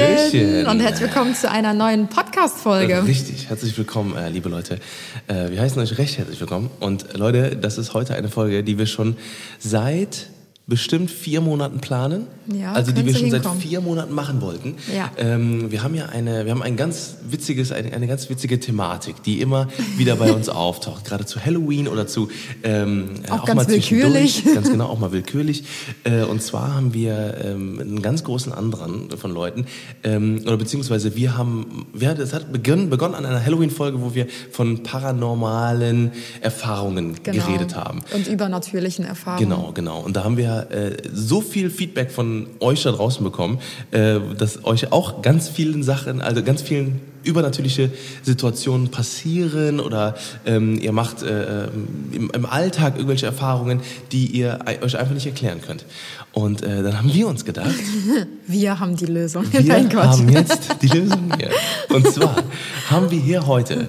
Hallöchen. 0.00 0.66
und 0.66 0.80
herzlich 0.80 1.08
willkommen 1.08 1.34
zu 1.34 1.50
einer 1.50 1.74
neuen 1.74 2.08
Podcast-Folge. 2.08 3.04
Richtig, 3.06 3.48
herzlich 3.48 3.76
willkommen, 3.76 4.16
äh, 4.16 4.30
liebe 4.30 4.48
Leute. 4.48 4.78
Äh, 5.26 5.50
wir 5.50 5.60
heißen 5.60 5.80
euch 5.80 5.98
recht 5.98 6.16
herzlich 6.16 6.40
willkommen. 6.40 6.70
Und 6.80 7.16
Leute, 7.18 7.56
das 7.56 7.76
ist 7.76 7.92
heute 7.92 8.14
eine 8.14 8.28
Folge, 8.28 8.64
die 8.64 8.78
wir 8.78 8.86
schon 8.86 9.16
seit 9.58 10.26
bestimmt 10.70 11.10
vier 11.10 11.42
Monaten 11.42 11.80
planen. 11.80 12.26
Ja, 12.46 12.72
also 12.72 12.92
die 12.92 13.04
wir 13.04 13.12
schon 13.14 13.30
seit 13.30 13.42
hinkommen. 13.42 13.60
vier 13.60 13.80
Monaten 13.82 14.14
machen 14.14 14.40
wollten. 14.40 14.76
Ja. 14.96 15.10
Ähm, 15.18 15.70
wir 15.70 15.82
haben 15.82 15.94
ja 15.94 16.06
eine, 16.06 16.46
wir 16.46 16.52
haben 16.52 16.62
ein 16.62 16.76
ganz 16.76 17.16
witziges, 17.28 17.72
eine, 17.72 17.92
eine 17.92 18.06
ganz 18.06 18.30
witzige 18.30 18.58
Thematik, 18.58 19.22
die 19.22 19.40
immer 19.40 19.68
wieder 19.98 20.16
bei 20.16 20.32
uns 20.32 20.48
auftaucht. 20.48 21.04
Gerade 21.04 21.26
zu 21.26 21.44
Halloween 21.44 21.88
oder 21.88 22.06
zu 22.06 22.28
ähm, 22.62 23.10
Auch 23.28 23.44
ganz 23.44 23.56
mal 23.56 23.68
willkürlich. 23.68 24.42
Ganz 24.54 24.70
genau, 24.70 24.86
auch 24.90 24.98
mal 24.98 25.12
willkürlich. 25.12 25.64
Äh, 26.04 26.22
und 26.22 26.42
zwar 26.42 26.74
haben 26.74 26.94
wir 26.94 27.36
ähm, 27.44 27.78
einen 27.80 28.00
ganz 28.02 28.24
großen 28.24 28.52
Andrang 28.52 29.10
von 29.16 29.32
Leuten, 29.32 29.66
ähm, 30.04 30.40
oder 30.46 30.56
beziehungsweise 30.56 31.16
wir 31.16 31.36
haben, 31.36 31.86
wir, 31.92 32.14
das 32.14 32.32
hat 32.32 32.52
begonnen, 32.52 32.88
begonnen 32.88 33.14
an 33.14 33.26
einer 33.26 33.44
Halloween-Folge, 33.44 34.00
wo 34.00 34.14
wir 34.14 34.26
von 34.52 34.82
paranormalen 34.82 36.12
Erfahrungen 36.40 37.16
Genau. 37.22 37.44
geredet 37.46 37.74
haben. 37.74 38.00
Und 38.14 38.26
übernatürlichen 38.28 39.04
Erfahrungen. 39.04 39.48
Genau, 39.48 39.72
genau. 39.72 40.00
Und 40.00 40.16
da 40.16 40.24
haben 40.24 40.36
wir 40.36 40.59
äh, 40.70 40.96
so 41.12 41.40
viel 41.40 41.70
Feedback 41.70 42.10
von 42.10 42.46
euch 42.60 42.82
da 42.82 42.92
draußen 42.92 43.22
bekommen, 43.24 43.58
äh, 43.90 44.18
dass 44.38 44.64
euch 44.64 44.92
auch 44.92 45.22
ganz 45.22 45.48
vielen 45.48 45.82
Sachen, 45.82 46.20
also 46.20 46.42
ganz 46.42 46.62
vielen 46.62 47.00
übernatürliche 47.22 47.90
Situationen 48.22 48.88
passieren 48.88 49.78
oder 49.78 50.14
ähm, 50.46 50.78
ihr 50.80 50.92
macht 50.92 51.22
äh, 51.22 51.64
im, 52.12 52.30
im 52.32 52.46
Alltag 52.46 52.94
irgendwelche 52.96 53.26
Erfahrungen, 53.26 53.80
die 54.10 54.24
ihr 54.26 54.66
ei- 54.66 54.80
euch 54.82 54.96
einfach 54.96 55.12
nicht 55.12 55.26
erklären 55.26 55.60
könnt. 55.60 55.84
Und 56.32 56.62
äh, 56.62 56.82
dann 56.82 56.96
haben 56.96 57.12
wir 57.12 57.28
uns 57.28 57.44
gedacht, 57.44 57.74
Wir 58.46 58.80
haben 58.80 58.96
die 58.96 59.04
Lösung. 59.06 59.44
wir 59.52 59.92
haben 60.02 60.28
jetzt 60.30 60.76
die 60.80 60.86
Lösung 60.88 61.30
hier. 61.36 61.50
Und 61.94 62.06
zwar 62.10 62.36
haben 62.90 63.10
wir 63.10 63.20
hier 63.20 63.46
heute 63.46 63.74
äh, 63.74 63.86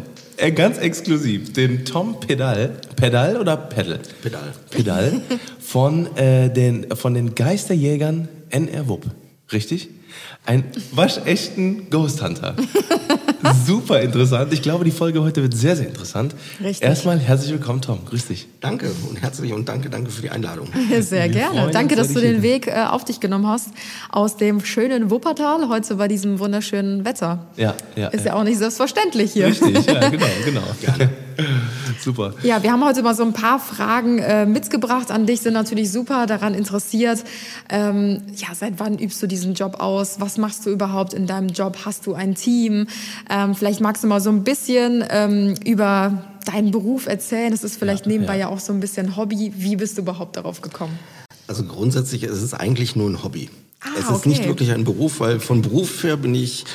ganz 0.50 0.80
exklusiv 0.80 1.53
den 1.53 1.86
Tom 1.86 2.20
Pedal, 2.20 2.72
Pedal 2.95 3.38
oder 3.38 3.58
Pedal? 3.58 4.00
Pedal. 4.23 4.53
Pedal 4.72 5.22
von, 5.59 6.17
äh, 6.17 6.52
den, 6.52 6.95
von 6.95 7.14
den 7.14 7.36
Geisterjägern 7.36 8.28
NR 8.50 8.88
Wupp. 8.88 9.06
Richtig? 9.52 9.89
Ein 10.46 10.64
waschechten 10.92 11.90
Ghost 11.90 12.24
Hunter. 12.24 12.56
Super 13.66 14.02
interessant. 14.02 14.54
Ich 14.54 14.62
glaube, 14.62 14.84
die 14.86 14.92
Folge 14.92 15.22
heute 15.22 15.42
wird 15.42 15.56
sehr, 15.56 15.76
sehr 15.76 15.88
interessant. 15.88 16.36
Richtig. 16.64 16.88
Erstmal 16.88 17.20
herzlich 17.20 17.52
willkommen, 17.52 17.82
Tom. 17.82 18.06
Grüß 18.06 18.28
dich. 18.28 18.48
Danke 18.60 18.92
und 19.10 19.22
herzlich 19.22 19.54
und 19.54 19.68
danke, 19.68 19.90
danke 19.90 20.12
für 20.12 20.22
die 20.22 20.30
Einladung. 20.30 20.68
Sehr 21.00 21.26
Wir 21.26 21.30
gerne. 21.30 21.72
Danke, 21.72 21.96
dass 21.96 22.14
du 22.14 22.20
den 22.20 22.42
Weg 22.42 22.68
äh, 22.68 22.86
auf 22.90 23.06
dich 23.06 23.20
genommen 23.20 23.48
hast 23.48 23.70
aus 24.10 24.38
dem 24.38 24.64
schönen 24.64 25.10
Wuppertal, 25.10 25.70
heute 25.70 25.96
bei 25.96 26.08
diesem 26.08 26.40
wunderschönen 26.40 27.06
Wetter. 27.06 27.48
Ja, 27.58 27.76
ja. 27.96 28.10
Ist 28.10 28.26
ja 28.26 28.34
auch 28.34 28.44
nicht 28.44 28.58
selbstverständlich 28.58 29.34
hier. 29.34 29.48
Richtig, 29.48 29.86
ja, 29.86 30.10
genau, 30.10 30.28
genau. 30.46 31.10
Super. 32.02 32.34
Ja, 32.44 32.64
wir 32.64 32.72
haben 32.72 32.84
heute 32.84 33.03
mal 33.03 33.16
so 33.16 33.23
ein 33.23 33.34
paar 33.34 33.59
Fragen 33.59 34.20
äh, 34.20 34.45
mitgebracht 34.45 35.11
an 35.11 35.25
dich, 35.25 35.42
sind 35.42 35.53
natürlich 35.53 35.92
super 35.92 36.25
daran 36.25 36.53
interessiert. 36.53 37.23
Ähm, 37.70 38.22
ja, 38.35 38.50
seit 38.53 38.79
wann 38.79 38.97
übst 38.97 39.22
du 39.22 39.28
diesen 39.28 39.53
Job 39.53 39.79
aus? 39.79 40.19
Was 40.19 40.38
machst 40.38 40.66
du 40.66 40.69
überhaupt 40.69 41.13
in 41.13 41.28
deinem 41.28 41.50
Job? 41.50 41.78
Hast 41.85 42.07
du 42.07 42.13
ein 42.13 42.35
Team? 42.35 42.88
Ähm, 43.30 43.56
vielleicht 43.56 43.81
magst 43.81 44.03
du 44.03 44.07
mal 44.07 44.22
so 44.22 44.30
ein 44.30 44.44
bisschen 44.44 45.03
ähm, 45.09 45.56
über 45.66 46.24
deinen 46.46 46.72
Beruf 46.72 47.07
erzählen. 47.07 47.51
Das 47.51 47.63
ist 47.63 47.78
vielleicht 47.78 48.06
nebenbei 48.06 48.35
ja. 48.35 48.41
ja. 48.41 48.47
auch 48.47 48.59
so 48.59 48.74
ein 48.74 48.80
bisschen 48.80 49.16
Hobby. 49.16 49.53
Wie 49.56 49.75
bist 49.75 49.97
du 49.97 50.01
überhaupt 50.01 50.38
darauf 50.38 50.62
gekommen? 50.62 50.97
Also 51.47 51.63
grundsätzlich 51.63 52.24
ist 52.24 52.41
es 52.41 52.53
eigentlich 52.53 52.96
nur 52.96 53.09
ein 53.09 53.24
Hobby. 53.24 53.50
Ah, 53.81 53.90
es 53.97 54.06
ist 54.06 54.12
okay. 54.12 54.30
nicht 54.30 54.46
wirklich 54.46 54.72
ein 54.72 54.84
Beruf, 54.84 55.19
weil 55.19 55.40
von 55.40 55.62
Beruf 55.63 56.03
her 56.03 56.16
bin 56.16 56.35
ich 56.35 56.66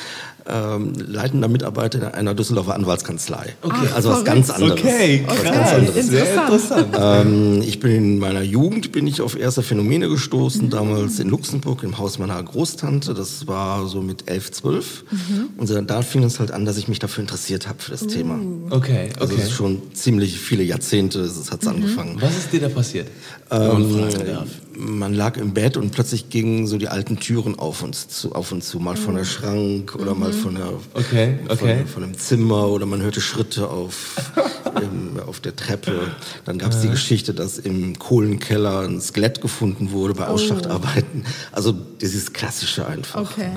ähm, 0.49 0.93
leitender 0.95 1.47
Mitarbeiter 1.47 2.13
einer 2.13 2.33
Düsseldorfer 2.33 2.75
Anwaltskanzlei. 2.75 3.55
Okay. 3.61 3.75
also 3.93 4.09
was 4.09 4.19
Ach, 4.19 4.23
ganz 4.23 4.49
anderes. 4.49 4.79
Okay, 4.79 5.23
Was 5.27 5.35
krass. 5.41 5.53
ganz 5.53 5.69
anderes. 5.73 6.07
Sehr 6.07 6.33
interessant. 6.33 6.87
Ähm, 6.99 7.61
ich 7.61 7.79
bin 7.79 7.91
in 7.95 8.19
meiner 8.19 8.41
Jugend 8.41 8.91
bin 8.91 9.07
ich 9.07 9.21
auf 9.21 9.37
erste 9.37 9.61
Phänomene 9.63 10.07
gestoßen, 10.09 10.65
Mhm. 10.65 10.69
damals 10.69 11.19
in 11.19 11.29
Luxemburg 11.29 11.83
im 11.83 11.97
Haus 11.97 12.17
meiner 12.19 12.41
Großtante. 12.41 13.13
Das 13.13 13.47
war 13.47 13.87
so 13.87 14.01
mit 14.01 14.29
elf, 14.29 14.51
zwölf. 14.51 15.03
Mhm. 15.11 15.49
Und 15.57 15.89
da 15.89 16.01
fing 16.01 16.23
es 16.23 16.39
halt 16.39 16.51
an, 16.51 16.65
dass 16.65 16.77
ich 16.77 16.87
mich 16.87 16.99
dafür 16.99 17.21
interessiert 17.23 17.67
habe 17.67 17.79
für 17.79 17.91
das 17.91 18.07
Thema. 18.07 18.35
Uh. 18.35 18.67
Okay, 18.71 19.09
Also 19.19 19.33
okay. 19.33 19.41
es 19.43 19.49
ist 19.49 19.55
schon 19.55 19.81
ziemlich 19.93 20.39
viele 20.39 20.63
Jahrzehnte, 20.63 21.19
es 21.21 21.51
hat 21.51 21.63
Mhm. 21.63 21.69
angefangen. 21.69 22.17
Was 22.21 22.37
ist 22.37 22.53
dir 22.53 22.61
da 22.61 22.69
passiert? 22.69 23.07
Wenn 23.49 23.67
man 23.67 23.81
Ähm, 23.83 24.11
fragen 24.11 24.27
darf. 24.27 24.47
Man 24.77 25.13
lag 25.13 25.37
im 25.37 25.53
Bett 25.53 25.75
und 25.75 25.91
plötzlich 25.91 26.29
gingen 26.29 26.67
so 26.67 26.77
die 26.77 26.87
alten 26.87 27.19
Türen 27.19 27.57
auf 27.57 27.81
uns 27.81 28.07
zu, 28.07 28.33
auf 28.33 28.51
und 28.51 28.63
zu, 28.63 28.79
mal 28.79 28.95
von 28.95 29.15
der 29.15 29.25
Schrank 29.25 29.95
oder 29.95 30.13
mal 30.13 30.31
von 30.31 30.55
der 30.55 30.67
Okay, 30.93 31.39
okay. 31.49 31.79
Von, 31.79 31.87
von 31.87 32.03
einem 32.03 32.17
Zimmer 32.17 32.67
oder 32.67 32.85
man 32.85 33.01
hörte 33.01 33.19
Schritte 33.19 33.69
auf 33.69 34.31
im, 34.81 35.19
auf 35.25 35.39
der 35.39 35.55
Treppe. 35.55 36.11
Dann 36.45 36.59
gab 36.59 36.71
es 36.71 36.81
die 36.81 36.89
Geschichte, 36.89 37.33
dass 37.33 37.57
im 37.57 37.97
Kohlenkeller 37.97 38.81
ein 38.81 39.01
Skelett 39.01 39.41
gefunden 39.41 39.91
wurde 39.91 40.13
bei 40.13 40.27
Ausschachtarbeiten. 40.27 41.25
Also 41.51 41.71
dieses 41.71 42.33
klassische 42.33 42.85
einfach. 42.85 43.21
Okay. 43.21 43.49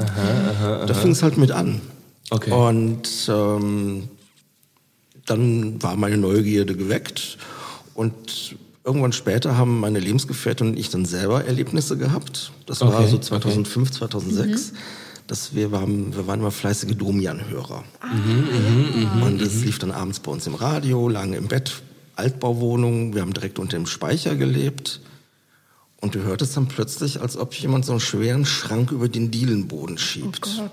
Da 0.87 0.95
fing 0.95 1.13
es 1.13 1.23
halt 1.23 1.37
mit 1.37 1.51
an. 1.51 1.83
Okay. 2.31 2.51
Und 2.51 3.29
ähm, 3.29 4.09
dann 5.27 5.83
war 5.83 5.97
meine 5.97 6.17
Neugierde 6.17 6.77
geweckt 6.77 7.37
und 7.95 8.57
irgendwann 8.85 9.13
später 9.13 9.57
haben 9.57 9.81
meine 9.81 9.99
Lebensgefährtin 10.01 10.69
und 10.69 10.79
ich 10.79 10.91
dann 10.91 11.05
selber 11.05 11.45
Erlebnisse 11.45 11.97
gehabt. 11.97 12.53
Das 12.67 12.81
war 12.81 12.89
Okay, 12.89 13.09
so 13.09 13.17
okay. 13.17 13.27
2005, 13.27 13.91
2006. 13.93 14.73
Dass 15.27 15.55
wir, 15.55 15.71
waren, 15.71 16.17
wir 16.17 16.27
waren 16.27 16.41
immer 16.41 16.51
fleißige 16.51 16.97
Domian-Hörer. 16.97 17.85
Und 19.23 19.41
es 19.41 19.63
lief 19.65 19.79
dann 19.79 19.93
abends 19.93 20.19
bei 20.19 20.33
uns 20.33 20.47
im 20.49 20.55
Radio, 20.57 21.09
lagen 21.09 21.35
im 21.35 21.47
Bett, 21.47 21.83
Altbauwohnung. 22.17 23.15
Wir 23.15 23.23
haben 23.23 23.33
direkt 23.33 23.61
unter 23.61 23.77
dem 23.77 23.87
Speicher 23.87 24.35
gelebt. 24.35 25.01
Und 26.01 26.15
du 26.17 26.23
hörtest 26.23 26.57
dann 26.57 26.67
plötzlich, 26.67 27.21
als 27.21 27.37
ob 27.37 27.55
jemand 27.55 27.85
so 27.85 27.93
einen 27.93 28.01
schweren 28.01 28.45
Schrank 28.45 28.91
über 28.91 29.09
den 29.09 29.31
Dielenboden 29.31 29.97
Oh 29.97 29.99
schiebt. 29.99 30.41
Gott. 30.41 30.73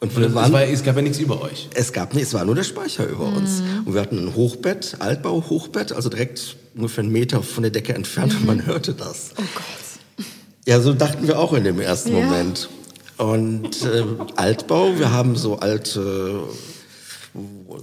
Und 0.00 0.16
wir 0.16 0.26
es, 0.26 0.34
waren, 0.34 0.52
war, 0.52 0.64
es 0.64 0.82
gab 0.82 0.96
ja 0.96 1.02
nichts 1.02 1.18
über 1.18 1.40
euch. 1.40 1.68
es 1.74 1.92
gab 1.92 2.12
nicht, 2.14 2.24
es 2.24 2.34
war 2.34 2.44
nur 2.44 2.54
der 2.54 2.64
Speicher 2.64 3.06
über 3.06 3.24
uns. 3.26 3.62
Und 3.84 3.94
wir 3.94 4.00
hatten 4.02 4.18
ein 4.18 4.34
Hochbett, 4.34 4.96
Altbau-Hochbett, 4.98 5.92
also 5.92 6.08
direkt 6.10 6.56
ungefähr 6.74 7.04
einen 7.04 7.12
Meter 7.12 7.42
von 7.42 7.62
der 7.62 7.70
Decke 7.70 7.94
entfernt 7.94 8.34
und 8.34 8.46
man 8.46 8.66
hörte 8.66 8.92
das. 8.92 9.30
Oh 9.38 9.42
Gott. 9.54 10.26
Ja, 10.66 10.80
so 10.80 10.92
dachten 10.92 11.26
wir 11.26 11.38
auch 11.38 11.52
in 11.52 11.64
dem 11.64 11.80
ersten 11.80 12.16
Ja. 12.16 12.24
Moment. 12.24 12.68
Und 13.16 13.82
äh, 13.84 14.04
Altbau, 14.36 14.98
wir 14.98 15.10
haben 15.12 15.36
so 15.36 15.58
alte, 15.58 16.42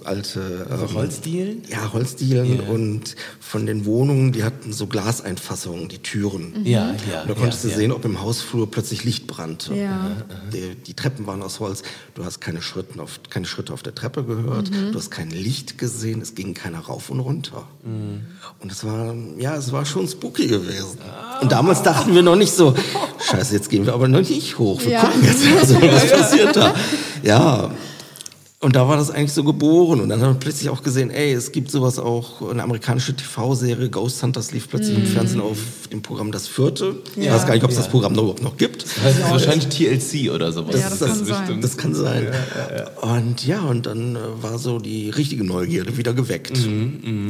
alte 0.05 0.67
ähm, 0.71 0.93
Holzdielen? 0.93 1.63
Ja, 1.69 1.91
Holzdielen 1.91 2.61
Ja. 2.63 2.69
und 2.69 3.15
von 3.39 3.65
den 3.65 3.85
Wohnungen, 3.85 4.31
die 4.31 4.43
hatten 4.45 4.71
so 4.71 4.87
Glaseinfassungen, 4.87 5.89
die 5.89 5.97
Türen. 5.97 6.53
Ja, 6.63 6.95
ja. 7.11 7.21
Und 7.23 7.29
da 7.29 7.33
konntest 7.33 7.65
ja, 7.65 7.69
du 7.71 7.75
sehen, 7.75 7.91
ob 7.91 8.05
im 8.05 8.21
Hausflur 8.21 8.71
plötzlich 8.71 9.03
Licht 9.03 9.27
brannte. 9.27 9.73
Ja. 9.75 10.11
Die, 10.53 10.75
die 10.75 10.93
Treppen 10.93 11.27
waren 11.27 11.41
aus 11.43 11.59
Holz. 11.59 11.83
Du 12.15 12.23
hast 12.23 12.39
keine 12.39 12.61
Schritte 12.61 13.01
auf, 13.01 13.19
keine 13.29 13.45
Schritte 13.45 13.73
auf 13.73 13.83
der 13.83 13.93
Treppe 13.93 14.23
gehört. 14.23 14.71
Mhm. 14.71 14.93
Du 14.93 14.97
hast 14.97 15.11
kein 15.11 15.29
Licht 15.29 15.77
gesehen. 15.77 16.21
Es 16.21 16.33
ging 16.35 16.53
keiner 16.53 16.79
rauf 16.79 17.09
und 17.09 17.19
runter. 17.19 17.67
Mhm. 17.83 18.21
Und 18.59 18.71
es 18.71 18.85
war, 18.85 19.13
ja, 19.37 19.55
es 19.57 19.71
war 19.73 19.85
schon 19.85 20.07
spooky 20.07 20.47
gewesen. 20.47 20.97
Und 21.41 21.51
damals 21.51 21.83
dachten 21.83 22.15
wir 22.15 22.21
noch 22.21 22.37
nicht 22.37 22.53
so, 22.53 22.73
scheiße, 23.29 23.53
jetzt 23.53 23.69
gehen 23.69 23.85
wir 23.85 23.93
aber 23.93 24.07
noch 24.07 24.21
nicht 24.21 24.57
hoch. 24.57 24.81
Wir 24.81 24.91
Ja. 24.91 25.01
gucken 25.01 25.23
jetzt 25.25 25.43
mal 25.45 25.65
so, 25.67 25.81
was 25.81 26.09
passiert 26.11 26.55
da. 26.55 26.73
Ja. 27.21 27.71
Und 28.63 28.75
da 28.75 28.87
war 28.87 28.95
das 28.95 29.09
eigentlich 29.09 29.33
so 29.33 29.43
geboren. 29.43 30.01
Und 30.01 30.09
dann 30.09 30.21
haben 30.21 30.35
wir 30.35 30.39
plötzlich 30.39 30.69
auch 30.69 30.83
gesehen, 30.83 31.09
ey, 31.09 31.33
es 31.33 31.51
gibt 31.51 31.71
sowas 31.71 31.97
auch, 31.97 32.47
eine 32.47 32.61
amerikanische 32.61 33.15
TV-Serie, 33.15 33.89
Ghost 33.89 34.21
Hunters 34.21 34.51
lief 34.51 34.69
plötzlich 34.69 34.95
im 34.99 35.05
Fernsehen 35.07 35.41
auf 35.41 35.57
dem 35.91 36.03
Programm 36.03 36.31
Das 36.31 36.47
Vierte. 36.47 36.97
Ich 37.15 37.25
Ja. 37.25 37.33
weiß 37.33 37.47
gar 37.47 37.55
nicht, 37.55 37.63
ob 37.63 37.71
es 37.71 37.77
Ja. 37.77 37.81
das 37.81 37.89
Programm 37.89 38.13
noch 38.13 38.21
überhaupt 38.21 38.43
noch 38.43 38.57
gibt. 38.57 38.85
Das 39.03 39.17
ist 39.17 39.23
wahrscheinlich 39.31 39.67
TLC 39.69 40.29
oder 40.29 40.51
sowas. 40.51 40.75
Ja, 40.79 40.89
das 40.91 40.99
kann 40.99 41.25
sein. 41.25 41.61
Das 41.61 41.75
kann 41.75 41.95
sein. 41.95 42.27
Und 43.01 43.47
ja, 43.47 43.61
und 43.61 43.87
dann 43.87 44.15
äh, 44.15 44.19
war 44.43 44.59
so 44.59 44.77
die 44.77 45.09
richtige 45.09 45.43
Neugierde 45.43 45.97
wieder 45.97 46.13
geweckt. 46.13 46.55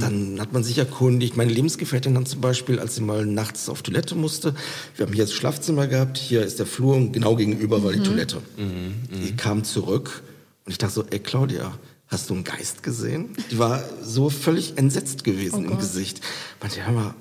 dann 0.01 0.35
hat 0.37 0.51
man 0.51 0.65
sich 0.65 0.77
erkundigt. 0.79 1.37
Meine 1.37 1.53
Lebensgefährtin 1.53 2.13
dann 2.13 2.25
zum 2.25 2.41
Beispiel, 2.41 2.77
als 2.77 2.95
sie 2.95 3.01
mal 3.03 3.25
nachts 3.25 3.69
auf 3.69 3.83
Toilette 3.83 4.15
musste, 4.15 4.53
wir 4.97 5.05
haben 5.05 5.13
hier 5.13 5.23
das 5.23 5.31
Schlafzimmer 5.33 5.87
gehabt, 5.87 6.17
hier 6.17 6.43
ist 6.43 6.59
der 6.59 6.65
Flur 6.65 6.95
und 6.97 7.13
genau 7.13 7.37
gegenüber 7.37 7.81
war 7.85 7.93
die 7.93 8.01
Toilette. 8.03 8.37
Die 8.57 9.31
kam 9.37 9.63
zurück 9.63 10.23
und 10.71 10.75
ich 10.75 10.77
dachte 10.77 10.93
so, 10.93 11.03
ey 11.09 11.19
Claudia, 11.19 11.73
hast 12.07 12.29
du 12.29 12.33
einen 12.33 12.45
Geist 12.45 12.81
gesehen? 12.81 13.35
Die 13.51 13.59
war 13.59 13.83
so 14.01 14.29
völlig 14.29 14.77
entsetzt 14.77 15.25
gewesen 15.25 15.55
Oh 15.55 15.57
im 15.63 15.67
Gott. 15.71 15.79
Gesicht. 15.81 16.21
Meinte, 16.61 16.85
hör 16.85 16.93
mal, 16.93 17.13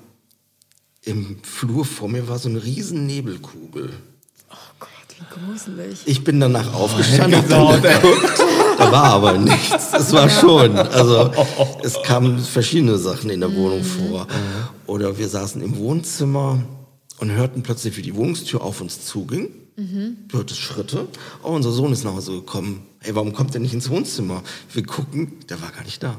im 1.03 1.43
Flur 1.43 1.83
vor 1.83 2.07
mir 2.07 2.29
war 2.29 2.39
so 2.39 2.47
eine 2.47 2.63
riesen 2.63 3.05
Nebelkugel. 3.07 3.89
Oh 4.49 4.55
Gott, 4.79 4.89
wie 5.19 5.25
gruselig. 5.51 5.99
Ich 6.05 6.23
bin 6.23 6.39
danach 6.39 6.73
aufgestanden, 6.73 7.41
hab 7.41 7.49
dann 7.49 7.81
geguckt, 7.81 8.39
da 8.77 8.89
war 8.89 9.03
aber 9.03 9.37
nichts. 9.37 9.91
Es 9.99 10.13
war 10.13 10.29
schon, 10.29 10.77
also 10.77 11.29
es 11.83 12.01
kamen 12.03 12.39
verschiedene 12.39 12.97
Sachen 12.97 13.29
in 13.31 13.41
der 13.41 13.53
Wohnung 13.53 13.83
vor. 13.83 14.27
Oder 14.87 15.17
wir 15.17 15.27
saßen 15.27 15.61
im 15.61 15.75
Wohnzimmer 15.75 16.63
und 17.19 17.31
hörten 17.31 17.63
plötzlich, 17.63 17.97
wie 17.97 18.01
die 18.01 18.15
Wohnungstür 18.15 18.61
auf 18.61 18.79
uns 18.79 19.05
zuging. 19.05 19.49
Mhm. 19.81 20.17
Du 20.27 20.37
hörtest 20.37 20.59
Schritte. 20.59 21.07
Oh, 21.43 21.49
unser 21.51 21.71
Sohn 21.71 21.91
ist 21.93 22.03
nach 22.03 22.13
Hause 22.13 22.33
gekommen. 22.33 22.83
Ey, 23.01 23.15
warum 23.15 23.33
kommt 23.33 23.53
der 23.53 23.61
nicht 23.61 23.73
ins 23.73 23.89
Wohnzimmer? 23.89 24.43
Wir 24.73 24.83
gucken, 24.83 25.33
der 25.49 25.61
war 25.61 25.71
gar 25.71 25.83
nicht 25.83 26.01
da. 26.03 26.17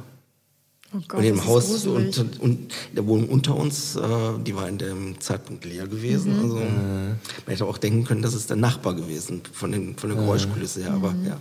Oh 0.94 0.99
Gott, 1.09 1.20
und 1.20 1.25
im 1.25 1.44
Haus 1.47 1.87
und, 1.87 2.38
und 2.41 2.73
der 2.94 3.06
Wohnung 3.06 3.31
unter 3.31 3.56
uns, 3.56 3.97
äh, 3.97 4.00
die 4.44 4.55
war 4.55 4.69
in 4.69 4.76
dem 4.76 5.19
Zeitpunkt 5.20 5.64
leer 5.64 5.87
gewesen. 5.88 6.37
Mhm. 6.37 6.43
Also 6.43 6.55
man 6.56 7.17
hätte 7.47 7.64
auch 7.64 7.79
denken 7.79 8.05
können, 8.05 8.20
das 8.20 8.35
ist 8.35 8.50
der 8.50 8.59
Nachbar 8.59 8.94
gewesen 8.94 9.41
von, 9.53 9.73
den, 9.73 9.97
von 9.97 10.11
der 10.11 10.19
Geräuschkulisse 10.19 10.82
her. 10.82 10.93
Aber 10.93 11.12
Mhm. 11.12 11.26
ja. 11.26 11.38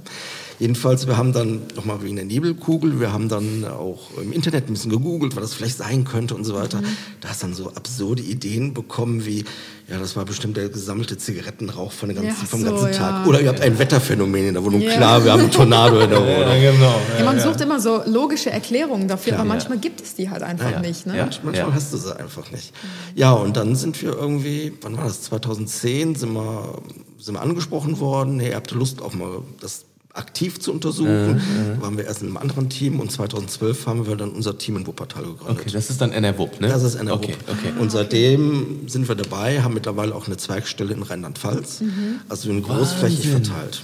Jedenfalls, 0.61 1.07
wir 1.07 1.17
haben 1.17 1.33
dann 1.33 1.61
nochmal 1.75 2.03
wegen 2.03 2.17
der 2.17 2.25
Nebelkugel, 2.25 2.99
wir 2.99 3.11
haben 3.11 3.29
dann 3.29 3.65
auch 3.65 4.11
im 4.21 4.31
Internet 4.31 4.67
ein 4.69 4.73
bisschen 4.73 4.91
gegoogelt, 4.91 5.35
was 5.35 5.41
das 5.41 5.53
vielleicht 5.55 5.77
sein 5.77 6.03
könnte 6.03 6.35
und 6.35 6.43
so 6.43 6.53
weiter. 6.53 6.81
Mhm. 6.81 6.85
Da 7.19 7.29
hast 7.29 7.41
dann 7.41 7.55
so 7.55 7.69
absurde 7.73 8.21
Ideen 8.21 8.75
bekommen 8.75 9.25
wie, 9.25 9.43
ja, 9.89 9.97
das 9.97 10.15
war 10.15 10.23
bestimmt 10.23 10.57
der 10.57 10.69
gesammelte 10.69 11.17
Zigarettenrauch 11.17 11.91
von 11.91 12.09
den 12.09 12.17
ganzen, 12.21 12.41
Ja, 12.41 12.47
vom 12.47 12.59
so, 12.63 12.67
ganzen 12.67 12.85
ja. 12.91 12.93
Tag. 12.93 13.25
Oder 13.27 13.41
ihr 13.41 13.49
habt 13.49 13.59
ein 13.61 13.79
Wetterphänomen 13.79 14.49
in 14.49 14.53
der 14.53 14.63
Wohnung. 14.63 14.81
Ja. 14.81 14.91
Klar, 14.97 15.25
wir 15.25 15.31
haben 15.31 15.39
einen 15.41 15.51
Tornado 15.51 15.99
in 15.99 16.11
der 16.11 16.19
Wohnung. 16.21 16.61
genau. 16.61 17.01
Ja, 17.17 17.25
man 17.25 17.39
sucht 17.39 17.59
immer 17.61 17.79
so 17.79 18.03
logische 18.05 18.51
Erklärungen 18.51 19.07
dafür, 19.07 19.33
aber 19.33 19.41
Ja. 19.43 19.47
manchmal 19.49 19.79
gibt 19.79 19.99
es 20.01 20.13
die 20.13 20.29
halt 20.29 20.43
einfach 20.43 20.69
Ja. 20.69 20.79
nicht. 20.79 21.07
Ne? 21.07 21.17
Ja. 21.17 21.23
Manchmal 21.23 21.55
Ja. 21.55 21.73
hast 21.73 21.91
du 21.91 21.97
sie 21.97 22.15
einfach 22.19 22.51
nicht. 22.51 22.71
Ja, 23.15 23.31
und 23.31 23.57
dann 23.57 23.75
sind 23.75 23.99
wir 24.03 24.11
irgendwie, 24.13 24.73
wann 24.81 24.95
war 24.95 25.05
das, 25.05 25.23
2010, 25.23 26.13
sind 26.13 26.33
wir, 26.33 26.75
sind 27.17 27.33
wir 27.33 27.41
angesprochen 27.41 27.99
worden, 27.99 28.39
hey, 28.39 28.51
habt 28.51 28.71
ihr 28.71 28.77
Lust 28.77 29.01
auch 29.01 29.15
mal 29.15 29.39
das 29.59 29.85
aktiv 30.13 30.59
zu 30.59 30.71
untersuchen? 30.71 31.41
Da 31.75 31.81
waren 31.81 31.97
wir 31.97 32.05
erst 32.05 32.21
in 32.21 32.27
einem 32.27 32.37
anderen 32.37 32.69
Team 32.69 32.99
und 32.99 33.11
2012 33.11 33.87
haben 33.87 34.07
wir 34.07 34.15
dann 34.15 34.31
unser 34.31 34.57
Team 34.57 34.77
in 34.77 34.87
Wuppertal 34.87 35.23
gegründet. 35.23 35.59
Okay, 35.61 35.69
das 35.71 35.89
ist 35.89 36.01
dann 36.01 36.11
NRWUP, 36.11 36.61
ne? 36.61 36.67
Das 36.67 36.83
ist 36.83 36.95
NRW. 36.95 37.13
Okay, 37.15 37.35
okay. 37.47 37.73
Und 37.79 37.91
seitdem 37.91 38.87
sind 38.87 39.07
wir 39.07 39.15
dabei, 39.15 39.61
haben 39.61 39.73
mittlerweile 39.73 40.13
auch 40.15 40.27
eine 40.27 40.37
Zweigstelle 40.37 40.93
in 40.93 41.03
Rheinland-Pfalz. 41.03 41.83
Also 42.29 42.47
wir 42.47 42.53
sind 42.53 42.63
großflächig 42.63 43.33
Wahnsinn. 43.33 43.45
verteilt. 43.45 43.81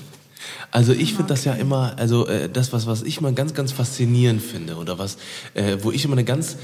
Also 0.72 0.94
ich 0.94 1.14
finde 1.14 1.30
das 1.30 1.46
ja 1.46 1.54
immer, 1.54 1.94
also 1.98 2.28
äh, 2.28 2.50
das, 2.50 2.74
was, 2.74 2.88
was 2.88 3.04
ich 3.04 3.22
mal 3.22 3.34
ganz, 3.34 3.54
ganz 3.54 3.72
faszinierend 3.72 4.42
finde 4.42 4.76
oder 4.76 5.00
was, 5.00 5.18
äh, 5.54 5.78
wo 5.82 5.92
ich 5.92 6.04
immer 6.06 6.14
eine 6.14 6.24
ganz 6.24 6.58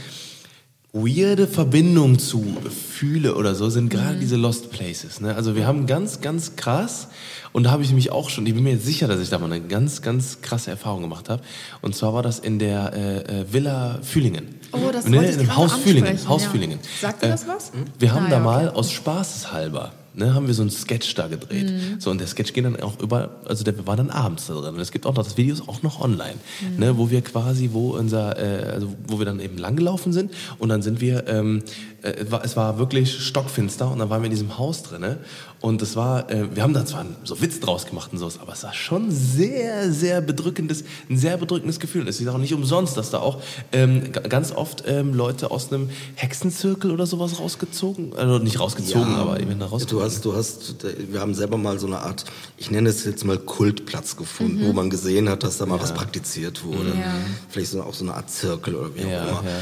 weirde 0.95 1.47
Verbindung 1.47 2.19
zu 2.19 2.45
fühle 2.69 3.33
oder 3.33 3.55
so, 3.55 3.67
sind 3.69 3.89
gerade 3.89 4.15
diese 4.19 4.35
Lost 4.35 4.69
Places. 4.69 5.21
Ne? 5.21 5.35
Also 5.35 5.55
wir 5.55 5.65
haben 5.65 5.87
ganz, 5.87 6.21
ganz 6.21 6.55
krass, 6.55 7.07
und 7.51 7.63
da 7.63 7.71
habe 7.71 7.81
ich 7.81 7.91
mich 7.93 8.11
auch 8.11 8.29
schon, 8.29 8.45
ich 8.45 8.53
bin 8.53 8.63
mir 8.63 8.77
sicher, 8.77 9.07
dass 9.07 9.19
ich 9.19 9.29
da 9.29 9.39
mal 9.39 9.51
eine 9.51 9.61
ganz, 9.61 10.03
ganz 10.03 10.41
krasse 10.41 10.69
Erfahrung 10.69 11.01
gemacht 11.01 11.29
habe. 11.29 11.41
Und 11.81 11.95
zwar 11.95 12.13
war 12.13 12.21
das 12.21 12.37
in 12.37 12.59
der 12.59 12.93
äh, 12.93 13.17
äh, 13.41 13.45
Villa 13.51 13.99
Fühlingen. 14.03 14.49
Oh, 14.71 14.89
das 14.93 15.05
ne? 15.07 15.17
wollte 15.17 15.29
ich 15.31 15.35
In 15.37 15.41
dem 15.45 15.55
Haus 15.55 15.73
Fühlingen. 15.73 16.29
Haus 16.29 16.43
ja. 16.43 16.49
Fühlingen. 16.49 16.79
Sagt 17.01 17.23
dir 17.23 17.27
Äh, 17.27 17.31
das 17.31 17.47
was? 17.47 17.71
Wir 17.97 18.13
haben 18.13 18.27
Ah, 18.27 18.29
da 18.29 18.37
ja, 18.37 18.43
mal 18.43 18.67
okay. 18.69 18.77
aus 18.77 18.91
Spaßeshalber, 18.91 19.91
ne, 20.15 20.33
haben 20.33 20.47
wir 20.47 20.53
so 20.53 20.61
einen 20.61 20.71
Sketch 20.71 21.13
da 21.15 21.27
gedreht. 21.27 21.69
Mhm. 21.71 21.99
So, 21.99 22.11
und 22.11 22.19
der 22.19 22.27
Sketch 22.27 22.53
geht 22.53 22.65
dann 22.65 22.79
auch 22.81 22.99
über, 22.99 23.31
also 23.45 23.63
der 23.63 23.85
war 23.87 23.95
dann 23.95 24.09
abends 24.09 24.47
da 24.47 24.53
drin. 24.53 24.75
Und 24.75 24.79
es 24.79 24.91
gibt 24.91 25.05
auch 25.05 25.15
noch, 25.15 25.23
das 25.23 25.37
Video 25.37 25.53
ist 25.53 25.67
auch 25.67 25.81
noch 25.83 26.01
online, 26.01 26.35
Mhm. 26.61 26.79
ne, 26.79 26.97
wo 26.97 27.09
wir 27.09 27.21
quasi, 27.21 27.69
wo 27.73 27.91
unser, 27.97 28.37
äh, 28.37 28.71
also 28.71 28.93
wo 29.07 29.19
wir 29.19 29.25
dann 29.25 29.39
eben 29.39 29.57
langgelaufen 29.57 30.13
sind 30.13 30.31
und 30.59 30.69
dann 30.69 30.81
sind 30.81 31.01
wir, 31.01 31.27
ähm, 31.27 31.63
äh, 32.01 32.09
es 32.11 32.31
war- 32.31 32.43
es 32.45 32.55
war 32.57 32.77
wirklich 32.77 33.13
stockfinster 33.19 33.89
und 33.91 33.99
dann 33.99 34.09
waren 34.09 34.21
wir 34.21 34.25
in 34.27 34.31
diesem 34.31 34.57
Haus 34.57 34.83
drinne 34.83 35.17
und 35.63 35.81
das 35.81 35.95
war, 35.95 36.29
äh, 36.29 36.53
wir 36.53 36.61
haben 36.61 36.73
da 36.73 36.85
zwar 36.85 37.05
so 37.23 37.39
Witz 37.41 37.61
draus 37.61 37.85
gemacht 37.85 38.11
und 38.11 38.19
sowas, 38.19 38.37
aber 38.41 38.51
es 38.51 38.63
war 38.63 38.73
schon 38.73 39.09
sehr, 39.11 39.89
sehr 39.93 40.19
bedrückendes, 40.19 40.83
ein 41.09 41.17
sehr 41.17 41.37
bedrückendes 41.37 41.79
Gefühl. 41.79 42.05
Es 42.09 42.19
ist 42.19 42.27
auch 42.27 42.37
nicht 42.37 42.53
umsonst, 42.53 42.97
dass 42.97 43.11
da 43.11 43.19
auch 43.19 43.41
ähm, 43.71 44.11
ganz 44.11 44.51
oft 44.51 44.83
ähm, 44.85 45.13
Leute 45.13 45.51
aus 45.51 45.71
einem 45.71 45.89
Hexenzirkel 46.15 46.91
oder 46.91 47.05
sowas 47.05 47.39
rausgezogen, 47.39 48.13
also 48.13 48.39
nicht 48.39 48.59
rausgezogen, 48.59 49.15
aber 49.15 49.39
eben 49.39 49.57
da 49.57 49.67
Du 49.67 49.71
rausgezogen. 49.71 50.05
hast, 50.05 50.25
du 50.25 50.35
hast, 50.35 50.75
wir 51.09 51.21
haben 51.21 51.33
selber 51.33 51.57
mal 51.57 51.79
so 51.79 51.87
eine 51.87 51.99
Art, 51.99 52.25
ich 52.57 52.69
nenne 52.69 52.89
es 52.89 53.05
jetzt 53.05 53.23
mal 53.23 53.37
Kultplatz 53.37 54.17
gefunden, 54.17 54.65
wo 54.67 54.73
man 54.73 54.89
gesehen 54.89 55.29
hat, 55.29 55.43
dass 55.43 55.59
da 55.59 55.65
mal 55.65 55.79
was 55.79 55.93
praktiziert 55.93 56.65
wurde. 56.65 56.89
Ja. 56.89 57.13
Vielleicht 57.47 57.71
so, 57.71 57.81
auch 57.83 57.93
so 57.93 58.03
eine 58.03 58.15
Art 58.15 58.29
Zirkel 58.29 58.75
oder 58.75 58.93
wie 58.95 59.05
auch 59.05 59.09
Ja, 59.09 59.23
immer. 59.29 59.43
ja. 59.45 59.59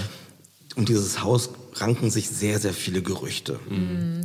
Um 0.78 0.86
dieses 0.86 1.22
Haus 1.24 1.52
ranken 1.74 2.10
sich 2.10 2.30
sehr, 2.30 2.60
sehr 2.60 2.74
viele 2.74 3.02
Gerüchte. 3.02 3.60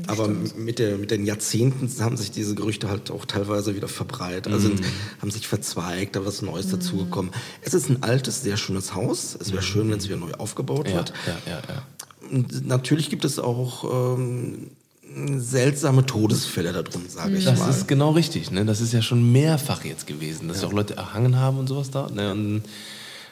Aber 0.06 0.28
mit, 0.28 0.78
der, 0.78 0.98
mit 0.98 1.10
den 1.10 1.24
Jahrzehnten 1.24 1.90
haben 2.02 2.16
sich 2.16 2.30
diese 2.30 2.54
Gerüchte 2.54 2.88
halt 2.88 3.10
auch 3.10 3.24
teilweise 3.24 3.76
wieder 3.76 3.88
verbreitet. 3.88 4.52
Also 4.52 4.70
haben 5.20 5.30
sich 5.30 5.46
verzweigt, 5.46 6.16
da 6.16 6.24
was 6.24 6.42
Neues 6.42 6.68
dazugekommen. 6.68 7.30
Es 7.62 7.74
ist 7.74 7.88
ein 7.88 8.02
altes, 8.02 8.42
sehr 8.42 8.56
schönes 8.56 8.94
Haus. 8.94 9.36
Es 9.40 9.52
wäre 9.52 9.62
schön, 9.62 9.90
wenn 9.90 9.98
es 9.98 10.06
wieder 10.06 10.16
neu 10.16 10.32
aufgebaut 10.32 10.88
ja, 10.88 10.96
wird. 10.96 11.12
ja, 11.26 11.52
ja, 11.52 11.62
ja. 11.68 11.82
Natürlich 12.64 13.08
gibt 13.08 13.24
es 13.24 13.38
auch 13.38 14.16
ähm, 14.16 14.70
seltsame 15.38 16.04
Todesfälle 16.04 16.72
da 16.72 16.82
drum, 16.82 17.02
sage 17.08 17.36
ich 17.36 17.44
Das 17.44 17.60
mal. 17.60 17.70
ist 17.70 17.86
genau 17.86 18.10
richtig, 18.10 18.50
ne? 18.50 18.64
Das 18.64 18.80
ist 18.80 18.92
ja 18.92 19.00
schon 19.00 19.30
mehrfach 19.30 19.84
jetzt 19.84 20.06
gewesen, 20.06 20.48
dass 20.48 20.64
auch 20.64 20.72
Leute 20.72 20.96
erhangen 20.96 21.36
haben 21.38 21.58
und 21.58 21.68
sowas 21.68 21.90
da. 21.90 22.08
Ne? 22.10 22.32
Und 22.32 22.62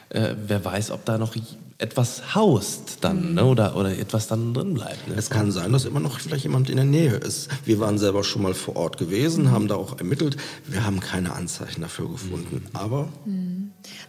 äh, 0.09 0.35
wer 0.47 0.63
weiß, 0.63 0.91
ob 0.91 1.05
da 1.05 1.17
noch 1.17 1.35
etwas 1.77 2.35
haust 2.35 2.99
dann, 3.01 3.33
ne? 3.33 3.43
Oder, 3.43 3.75
oder 3.75 3.97
etwas 3.97 4.27
dann 4.27 4.53
drin 4.53 4.73
bleibt. 4.73 5.07
Ne? 5.09 5.15
Es 5.17 5.29
kann 5.29 5.51
sein, 5.51 5.73
dass 5.73 5.83
immer 5.83 5.99
noch 5.99 6.19
vielleicht 6.19 6.43
jemand 6.43 6.69
in 6.69 6.77
der 6.77 6.85
Nähe 6.85 7.15
ist. 7.15 7.49
Wir 7.65 7.79
waren 7.79 7.97
selber 7.97 8.23
schon 8.23 8.43
mal 8.43 8.53
vor 8.53 8.77
Ort 8.77 8.97
gewesen, 8.97 9.51
haben 9.51 9.67
da 9.67 9.75
auch 9.75 9.97
ermittelt. 9.97 10.37
Wir 10.65 10.85
haben 10.85 11.01
keine 11.01 11.33
Anzeichen 11.33 11.81
dafür 11.81 12.09
gefunden. 12.09 12.63
Aber 12.73 13.09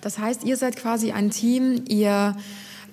Das 0.00 0.19
heißt, 0.19 0.44
ihr 0.44 0.56
seid 0.56 0.76
quasi 0.76 1.10
ein 1.10 1.31
Team, 1.31 1.84
ihr, 1.88 2.37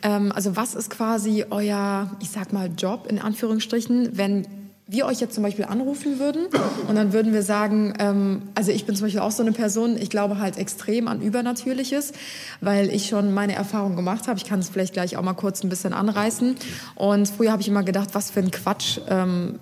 ähm, 0.02 0.32
also 0.32 0.56
was 0.56 0.74
ist 0.74 0.90
quasi 0.90 1.46
euer, 1.52 2.10
ich 2.20 2.32
sag 2.32 2.52
mal, 2.52 2.72
Job 2.76 3.06
in 3.08 3.20
Anführungsstrichen, 3.20 4.18
wenn 4.18 4.48
wir 4.94 5.08
euch 5.08 5.20
jetzt 5.20 5.34
zum 5.34 5.44
Beispiel 5.44 5.66
anrufen 5.66 6.20
würden 6.20 6.46
und 6.88 6.96
dann 6.96 7.14
würden 7.14 7.34
wir 7.34 7.42
sagen, 7.42 7.96
ähm, 7.98 8.44
also 8.54 8.72
ich 8.72 8.86
bin 8.86 8.96
zum 8.96 9.08
Beispiel 9.08 9.22
auch 9.22 9.32
so 9.32 9.42
eine 9.42 9.52
Person, 9.52 9.98
ich 9.98 10.12
glaube 10.12 10.38
halt 10.38 10.58
extrem 10.58 11.08
an 11.08 11.20
Übernatürliches, 11.20 12.14
weil 12.62 12.90
ich 12.90 13.08
schon 13.08 13.34
meine 13.34 13.56
Erfahrung 13.56 13.96
gemacht 13.96 14.28
habe. 14.28 14.38
Ich 14.38 14.46
kann 14.46 14.60
es 14.60 14.70
vielleicht 14.70 14.94
gleich 14.94 15.18
auch 15.18 15.24
mal 15.24 15.34
kurz 15.34 15.64
ein 15.64 15.70
bisschen 15.70 15.94
anreißen. 15.94 16.56
Und 16.94 17.28
früher 17.28 17.52
habe 17.52 17.62
ich 17.62 17.68
immer 17.68 17.84
gedacht, 17.84 18.10
was 18.14 18.30
für 18.30 18.40
ein 18.40 18.52
Quatsch. 18.52 19.00
Ähm, 19.10 19.60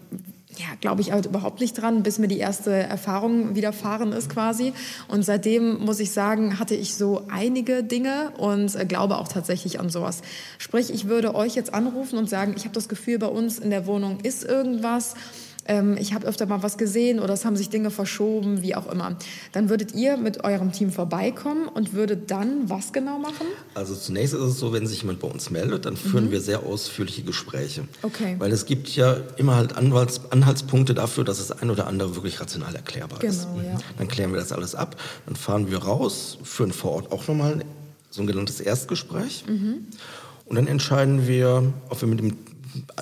ja, 0.62 0.68
glaube 0.80 1.02
ich 1.02 1.12
halt 1.12 1.26
überhaupt 1.26 1.60
nicht 1.60 1.74
dran, 1.74 2.04
bis 2.04 2.20
mir 2.20 2.28
die 2.28 2.38
erste 2.38 2.72
Erfahrung 2.72 3.56
widerfahren 3.56 4.12
ist 4.12 4.30
quasi. 4.30 4.74
Und 5.08 5.24
seitdem 5.24 5.84
muss 5.84 6.00
ich 6.00 6.12
sagen, 6.12 6.60
hatte 6.60 6.76
ich 6.76 6.96
so 6.96 7.24
einige 7.30 7.84
Dinge 7.84 8.32
und 8.38 8.76
äh, 8.76 8.86
glaube 8.86 9.18
auch 9.18 9.28
tatsächlich 9.28 9.80
an 9.80 9.90
sowas. 9.90 10.22
Sprich, 10.60 10.94
ich 10.94 11.08
würde 11.08 11.34
euch 11.34 11.56
jetzt 11.56 11.74
anrufen 11.74 12.18
und 12.20 12.30
sagen, 12.30 12.54
ich 12.56 12.64
habe 12.66 12.76
das 12.76 12.90
Gefühl, 12.90 13.18
bei 13.18 13.28
uns 13.28 13.58
in 13.58 13.72
der 13.72 13.88
Wohnung 13.88 14.20
ist 14.22 14.44
irgendwas. 14.44 15.16
Ähm, 15.66 15.96
ich 15.98 16.14
habe 16.14 16.26
öfter 16.26 16.46
mal 16.46 16.64
was 16.64 16.78
gesehen 16.78 17.20
oder 17.20 17.34
es 17.34 17.46
haben 17.46 17.56
sich 17.56 17.70
Dinge 17.70 17.92
verschoben, 17.92 18.62
wie 18.62 18.76
auch 18.76 18.92
immer. 18.92 19.16
Dann 19.52 19.70
würdet 19.70 19.94
ihr 19.94 20.18
mit 20.18 20.44
eurem 20.44 20.72
Team 20.72 20.92
vorbeikommen 20.92 21.68
und 21.68 21.94
würdet 21.94 22.32
dann 22.32 22.70
was 22.70 22.94
genau 22.94 23.20
machen? 23.20 23.46
also 23.74 23.96
zunächst 23.96 24.34
ist 24.34 24.42
es 24.42 24.60
so, 24.60 24.74
wenn 24.74 24.88
sich 24.88 25.02
jemand 25.02 25.20
bei 25.20 25.28
uns 25.28 25.50
meldet, 25.50 25.86
dann 25.86 25.96
führen 25.96 26.32
wir 26.32 26.42
sehr 26.42 26.64
ausführliche 26.64 27.24
Gespräche. 27.24 27.84
Okay. 28.02 28.36
Weil 28.40 28.52
es 28.52 28.66
gibt 28.66 28.90
ja 28.96 29.18
immer 29.38 29.56
halt 29.56 29.78
Anwalts 29.78 30.22
Anhaltspunkte 30.32 30.94
dafür, 30.94 31.24
dass 31.24 31.38
das 31.38 31.52
ein 31.52 31.70
oder 31.70 31.88
andere 31.88 32.16
wirklich 32.16 32.40
rational 32.40 32.76
erklärbar 32.76 33.24
ist. 33.24 33.48
Genau, 33.54 33.62
ja. 33.66 33.78
Dann 33.98 34.08
klären 34.08 34.32
wir 34.32 34.40
das 34.40 34.52
alles 34.52 34.76
ab, 34.76 34.96
dann 35.26 35.36
fahren 35.36 35.70
wir 35.70 35.80
raus, 35.80 36.38
führen 36.44 36.72
vor 36.72 36.92
Ort 36.92 37.12
auch 37.12 37.28
nochmal 37.28 37.54
ein 37.54 37.64
sogenanntes 38.10 38.60
Erstgespräch. 38.60 39.46
Mhm. 39.48 39.88
Und 40.46 40.56
dann 40.56 40.68
entscheiden 40.68 41.28
wir, 41.28 41.72
ob 41.90 42.02
wir 42.02 42.08
mit 42.08 42.20
dem 42.20 42.38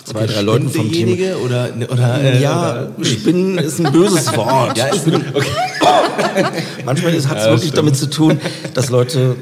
zwei, 0.03 0.25
drei 0.25 0.41
Leuten 0.41 0.69
vom 0.69 0.91
Team 0.91 1.17
oder, 1.43 1.69
oder 1.89 2.21
äh, 2.21 2.41
ja, 2.41 2.87
oder, 2.97 3.05
Spinnen 3.05 3.57
ist 3.57 3.79
ein 3.79 3.91
böses 3.91 4.27
Wort. 4.35 4.77
ja, 4.77 4.87
ist 4.87 5.07
okay. 5.07 5.21
Manchmal 6.85 7.11
hat 7.13 7.19
es 7.19 7.25
Ja, 7.25 7.45
wirklich 7.45 7.61
stimmt. 7.61 7.77
damit 7.77 7.95
zu 7.97 8.09
tun, 8.09 8.39
dass 8.73 8.89
Leute 8.89 9.35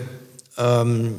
ähm, 0.57 1.15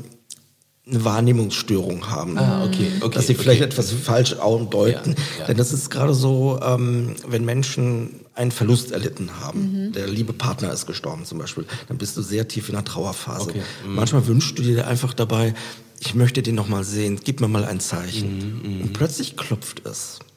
eine 0.91 1.05
Wahrnehmungsstörung 1.05 2.11
haben. 2.11 2.39
Ah, 2.39 2.65
okay, 2.65 2.91
okay, 3.01 3.15
dass 3.15 3.27
sie 3.27 3.35
okay. 3.35 3.43
vielleicht 3.43 3.63
etwas 3.63 3.93
falsch 3.93 4.37
deuten. 4.71 5.11
Ja, 5.11 5.41
ja. 5.41 5.45
Denn 5.47 5.57
das 5.57 5.73
ist 5.73 5.91
gerade 5.91 6.15
so, 6.15 6.59
ähm, 6.63 7.15
wenn 7.27 7.45
Menschen 7.45 8.21
einen 8.35 8.53
Verlust 8.53 8.93
erlitten 8.93 9.31
haben. 9.41 9.93
Der 9.95 10.07
liebe 10.07 10.33
Partner 10.33 10.73
ist 10.73 10.87
gestorben 10.87 11.25
zum 11.25 11.39
Beispiel. 11.39 11.67
Dann 11.89 11.99
bist 11.99 12.17
du 12.17 12.23
sehr 12.23 12.47
tief 12.47 12.69
in 12.69 12.77
der 12.77 12.85
Trauerphase. 12.85 13.51
Mhm. 13.53 13.95
Manchmal 13.97 14.27
wünschst 14.29 14.57
du 14.59 14.63
dir 14.63 14.87
einfach 14.87 15.13
dabei, 15.13 15.55
ich 16.01 16.15
möchte 16.15 16.43
den 16.43 16.55
noch 16.55 16.69
mal 16.69 16.85
sehen, 16.85 17.21
gib 17.23 17.41
mir 17.41 17.49
mal 17.49 17.65
ein 17.65 17.81
Zeichen. 17.81 18.81
Und 18.83 18.93
plötzlich 18.93 19.37
klopft 19.37 19.85
es. 19.87 20.19
Mhm, 20.21 20.29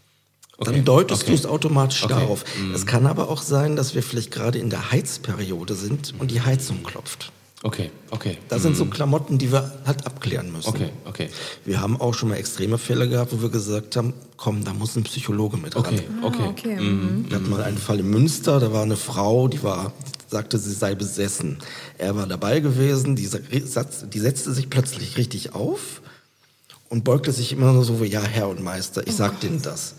Okay, 0.61 0.73
Dann 0.73 0.85
deutest 0.85 1.23
okay. 1.23 1.31
du 1.31 1.35
es 1.37 1.45
automatisch 1.47 2.03
Okay, 2.03 2.13
darauf. 2.13 2.45
Es 2.75 2.85
kann 2.85 3.07
aber 3.07 3.29
auch 3.29 3.41
sein, 3.41 3.75
dass 3.75 3.95
wir 3.95 4.03
vielleicht 4.03 4.29
gerade 4.29 4.59
in 4.59 4.69
der 4.69 4.91
Heizperiode 4.91 5.73
sind 5.73 6.13
und 6.19 6.29
die 6.29 6.41
Heizung 6.41 6.83
klopft. 6.83 7.31
Okay, 7.63 7.91
okay. 8.09 8.37
Das 8.49 8.63
sind 8.63 8.75
so 8.75 8.85
Klamotten, 8.85 9.37
die 9.37 9.51
wir 9.51 9.71
halt 9.85 10.05
abklären 10.07 10.51
müssen. 10.51 10.67
Okay, 10.69 10.89
okay. 11.05 11.29
Wir 11.63 11.79
haben 11.79 11.99
auch 12.01 12.13
schon 12.15 12.29
mal 12.29 12.35
extreme 12.37 12.79
Fälle 12.79 13.07
gehabt, 13.07 13.31
wo 13.33 13.41
wir 13.43 13.49
gesagt 13.49 13.95
haben, 13.95 14.13
komm, 14.35 14.63
da 14.63 14.73
muss 14.73 14.95
ein 14.95 15.03
Psychologe 15.03 15.57
mit 15.57 15.75
ran. 15.75 15.85
Okay, 15.85 16.03
okay. 16.23 16.43
Ah, 16.43 16.49
okay. 16.49 16.75
Mhm. 16.79 17.25
Wir 17.29 17.37
hatten 17.37 17.49
mal 17.51 17.61
einen 17.61 17.77
Fall 17.77 17.99
in 17.99 18.09
Münster, 18.09 18.59
da 18.59 18.73
war 18.73 18.81
eine 18.81 18.97
Frau, 18.97 19.47
die 19.47 19.61
war, 19.61 19.93
sagte, 20.27 20.57
sie 20.57 20.73
sei 20.73 20.95
besessen. 20.95 21.59
Er 21.99 22.15
war 22.15 22.25
dabei 22.25 22.61
gewesen, 22.61 23.15
die, 23.15 23.27
Satz- 23.27 24.09
die 24.09 24.19
setzte 24.19 24.53
sich 24.53 24.71
plötzlich 24.71 25.17
richtig 25.17 25.53
auf 25.53 26.01
und 26.89 27.03
beugte 27.03 27.31
sich 27.31 27.51
immer 27.53 27.73
nur 27.73 27.83
so 27.85 28.01
wie, 28.01 28.05
ja, 28.07 28.21
Herr 28.23 28.49
und 28.49 28.63
Meister, 28.63 29.05
ich 29.05 29.15
sag 29.15 29.43
Ihnen 29.43 29.61
das. 29.61 29.93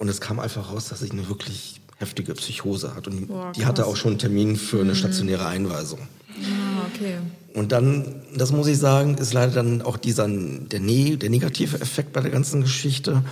Und 0.00 0.08
es 0.08 0.20
kam 0.20 0.40
einfach 0.40 0.72
raus, 0.72 0.88
dass 0.88 0.98
sie 0.98 1.12
eine 1.12 1.28
wirklich 1.28 1.80
heftige 1.98 2.34
Psychose 2.34 2.96
hat. 2.96 3.06
Und 3.06 3.28
Boah, 3.28 3.52
die 3.54 3.66
hatte 3.66 3.86
auch 3.86 3.94
schon 3.94 4.12
einen 4.12 4.18
Termin 4.18 4.56
für 4.56 4.80
eine 4.80 4.96
stationäre 4.96 5.46
Einweisung. 5.46 6.00
Ah, 6.30 6.71
okay. 6.94 7.16
Und 7.54 7.72
dann, 7.72 8.22
das 8.34 8.52
muss 8.52 8.66
ich 8.66 8.78
sagen, 8.78 9.16
ist 9.18 9.32
leider 9.32 9.52
dann 9.52 9.82
auch 9.82 9.96
dieser, 9.96 10.26
der, 10.28 10.80
ne, 10.80 11.16
der 11.16 11.30
negative 11.30 11.80
Effekt 11.80 12.12
bei 12.12 12.20
der 12.20 12.30
ganzen 12.30 12.62
Geschichte. 12.62 13.22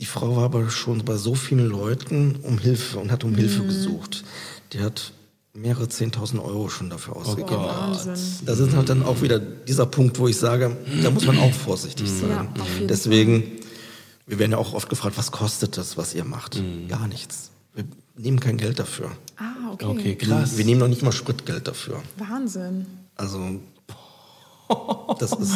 Die 0.00 0.06
Frau 0.06 0.36
war 0.36 0.44
aber 0.44 0.70
schon 0.70 1.04
bei 1.04 1.16
so 1.16 1.34
vielen 1.34 1.68
Leuten 1.68 2.36
um 2.42 2.58
Hilfe 2.58 2.98
und 2.98 3.12
hat 3.12 3.22
um 3.22 3.34
Hilfe 3.34 3.62
gesucht. 3.64 4.24
Die 4.72 4.80
hat 4.80 5.12
mehrere 5.54 5.84
10.000 5.84 6.42
Euro 6.42 6.68
schon 6.68 6.90
dafür 6.90 7.14
ausgegeben. 7.14 7.62
Wahnsinn. 7.62 8.14
Das 8.44 8.58
ist 8.58 8.74
halt 8.74 8.88
dann 8.88 9.04
auch 9.04 9.22
wieder 9.22 9.38
dieser 9.38 9.86
Punkt, 9.86 10.18
wo 10.18 10.26
ich 10.26 10.36
sage, 10.36 10.76
da 11.02 11.10
muss 11.10 11.26
man 11.26 11.38
auch 11.38 11.52
vorsichtig 11.52 12.10
sein. 12.10 12.30
Ja, 12.30 12.48
Deswegen, 12.88 13.52
wir 14.26 14.40
werden 14.40 14.52
ja 14.52 14.58
auch 14.58 14.74
oft 14.74 14.88
gefragt, 14.88 15.16
was 15.16 15.30
kostet 15.30 15.76
das, 15.76 15.96
was 15.96 16.12
ihr 16.14 16.24
macht? 16.24 16.60
Gar 16.88 17.06
nichts. 17.06 17.50
Wir 17.72 17.84
nehmen 18.16 18.40
kein 18.40 18.56
Geld 18.56 18.80
dafür. 18.80 19.12
Ah, 19.36 19.63
okay. 19.74 19.86
Okay, 19.86 20.14
krass. 20.16 20.56
Wir 20.56 20.64
nehmen 20.64 20.80
noch 20.80 20.88
nicht 20.88 21.02
mal 21.02 21.12
Spritgeld 21.12 21.66
dafür. 21.68 22.02
Wahnsinn. 22.16 22.86
Also 23.16 23.60
das 25.18 25.32
ist, 25.32 25.52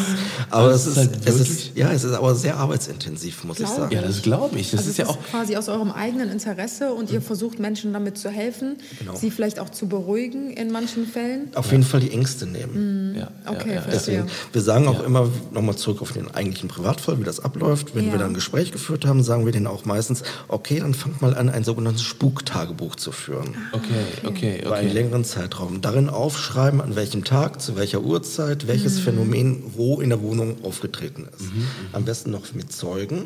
aber 0.50 0.70
es 0.70 0.84
Das 0.84 0.86
ist, 0.86 0.96
ist 0.96 0.96
halt 0.98 1.26
es 1.28 1.40
ist, 1.40 1.76
ja, 1.76 1.90
es 1.92 2.04
ist 2.04 2.12
aber 2.12 2.34
sehr 2.34 2.56
arbeitsintensiv, 2.56 3.44
muss 3.44 3.58
ich 3.58 3.64
Glaube 3.66 3.80
sagen. 3.82 3.94
Ja, 3.94 4.02
das 4.02 4.22
glaube 4.22 4.58
ich. 4.58 4.70
Das 4.70 4.80
also 4.80 4.90
ist 4.90 4.96
ja 4.98 5.04
es 5.04 5.10
auch. 5.10 5.18
ist 5.20 5.30
quasi 5.30 5.56
aus 5.56 5.68
eurem 5.68 5.90
eigenen 5.90 6.30
Interesse 6.30 6.92
und 6.92 7.10
ihr 7.10 7.22
versucht 7.22 7.58
Menschen 7.58 7.92
damit 7.92 8.18
zu 8.18 8.28
helfen, 8.30 8.76
Genau. 8.98 9.14
sie 9.14 9.30
vielleicht 9.30 9.58
auch 9.60 9.70
zu 9.70 9.88
beruhigen 9.88 10.50
in 10.50 10.70
manchen 10.70 11.06
Fällen. 11.06 11.48
Auf 11.54 11.70
jeden 11.70 11.84
Fall 11.84 12.00
die 12.00 12.10
Ängste 12.12 12.46
nehmen. 12.46 13.14
Ja, 13.18 13.28
Okay, 13.46 13.68
ja, 13.70 13.74
ja. 13.76 13.84
Deswegen, 13.90 14.26
wir 14.52 14.60
sagen 14.62 14.86
auch 14.88 15.02
immer 15.02 15.28
nochmal 15.52 15.76
zurück 15.76 16.02
auf 16.02 16.12
den 16.12 16.30
eigentlichen 16.34 16.68
Privatfall, 16.68 17.18
wie 17.18 17.24
das 17.24 17.40
abläuft. 17.40 17.94
Wenn 17.94 18.06
Ja. 18.06 18.12
wir 18.12 18.18
dann 18.18 18.28
ein 18.32 18.34
Gespräch 18.34 18.72
geführt 18.72 19.06
haben, 19.06 19.22
sagen 19.22 19.44
wir 19.46 19.52
denen 19.52 19.66
auch 19.66 19.84
meistens, 19.84 20.22
okay, 20.48 20.80
dann 20.80 20.92
fangt 20.94 21.22
mal 21.22 21.34
an, 21.36 21.48
ein 21.48 21.64
sogenanntes 21.64 22.02
Spuktagebuch 22.02 22.96
zu 22.96 23.12
führen. 23.12 23.54
Okay, 23.72 23.84
okay, 24.26 24.60
Über 24.64 24.76
einen 24.76 24.88
okay. 24.88 24.94
längeren 24.94 25.24
Zeitraum. 25.24 25.80
Darin 25.80 26.08
aufschreiben, 26.10 26.80
an 26.80 26.94
welchem 26.96 27.24
Tag, 27.24 27.60
zu 27.62 27.76
welcher 27.76 28.02
Uhrzeit, 28.02 28.66
welches 28.66 28.97
Phänomen 28.98 29.62
wo 29.76 30.00
in 30.00 30.08
der 30.10 30.20
Wohnung 30.22 30.64
aufgetreten 30.64 31.26
ist. 31.36 31.48
Am 31.92 32.04
besten 32.04 32.30
noch 32.30 32.52
mit 32.54 32.72
Zeugen. 32.72 33.24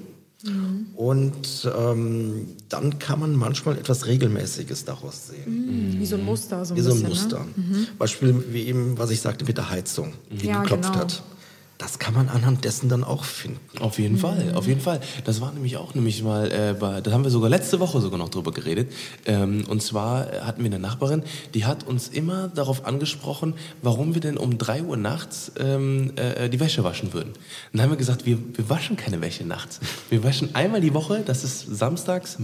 Und 0.97 1.71
ähm, 1.79 2.49
dann 2.69 2.99
kann 2.99 3.21
man 3.21 3.37
manchmal 3.37 3.79
etwas 3.79 4.07
Regelmäßiges 4.07 4.85
daraus 4.85 5.29
sehen. 5.29 5.97
Wie 5.99 6.05
so 6.07 6.17
ein 6.17 6.25
Muster, 6.25 6.64
so 6.64 6.75
ein 6.75 6.76
Wie 6.76 6.81
so 6.83 6.91
ein 6.91 6.95
bisschen. 6.97 7.09
Muster. 7.09 7.47
Ne? 7.57 7.87
Beispiel 7.97 8.45
wie 8.50 8.62
eben, 8.64 8.99
was 8.99 9.11
ich 9.11 9.21
sagte 9.21 9.45
mit 9.45 9.57
der 9.57 9.71
Heizung, 9.71 10.14
die 10.31 10.47
Ja, 10.49 10.62
geklopft 10.62 10.91
genau. 10.93 11.05
hat. 11.05 11.23
Das 11.82 11.98
kann 11.98 12.14
man 12.14 12.28
anhand 12.28 12.64
dessen 12.64 12.88
dann 12.88 13.02
auch 13.02 13.24
finden. 13.24 13.58
Auf 13.80 13.98
jeden 13.98 14.16
Fall, 14.16 14.52
auf 14.54 14.68
jeden 14.68 14.80
Fall. 14.80 15.00
Das 15.24 15.40
war 15.40 15.50
nämlich 15.50 15.78
auch 15.78 15.96
nämlich 15.96 16.22
mal, 16.22 16.48
äh, 16.52 16.76
bei, 16.78 17.00
da 17.00 17.10
haben 17.10 17.24
wir 17.24 17.30
sogar 17.32 17.50
letzte 17.50 17.80
Woche 17.80 18.00
sogar 18.00 18.20
noch 18.20 18.28
drüber 18.28 18.52
geredet. 18.52 18.92
Ähm, 19.26 19.64
und 19.68 19.82
zwar 19.82 20.32
äh, 20.32 20.40
hatten 20.42 20.62
wir 20.62 20.70
eine 20.70 20.78
Nachbarin, 20.78 21.24
die 21.54 21.64
hat 21.64 21.82
uns 21.82 22.06
immer 22.06 22.46
darauf 22.46 22.86
angesprochen, 22.86 23.54
warum 23.82 24.14
wir 24.14 24.20
denn 24.20 24.36
um 24.36 24.58
drei 24.58 24.84
Uhr 24.84 24.96
nachts 24.96 25.50
ähm, 25.58 26.12
äh, 26.14 26.48
die 26.48 26.60
Wäsche 26.60 26.84
waschen 26.84 27.14
würden. 27.14 27.30
Und 27.30 27.38
dann 27.72 27.82
haben 27.82 27.90
wir 27.90 27.96
gesagt, 27.96 28.26
wir, 28.26 28.38
wir 28.54 28.70
waschen 28.70 28.96
keine 28.96 29.20
Wäsche 29.20 29.44
nachts. 29.44 29.80
Wir 30.08 30.22
waschen 30.22 30.54
einmal 30.54 30.80
die 30.80 30.94
Woche, 30.94 31.24
das 31.26 31.42
ist 31.42 31.66
samstags, 31.66 32.38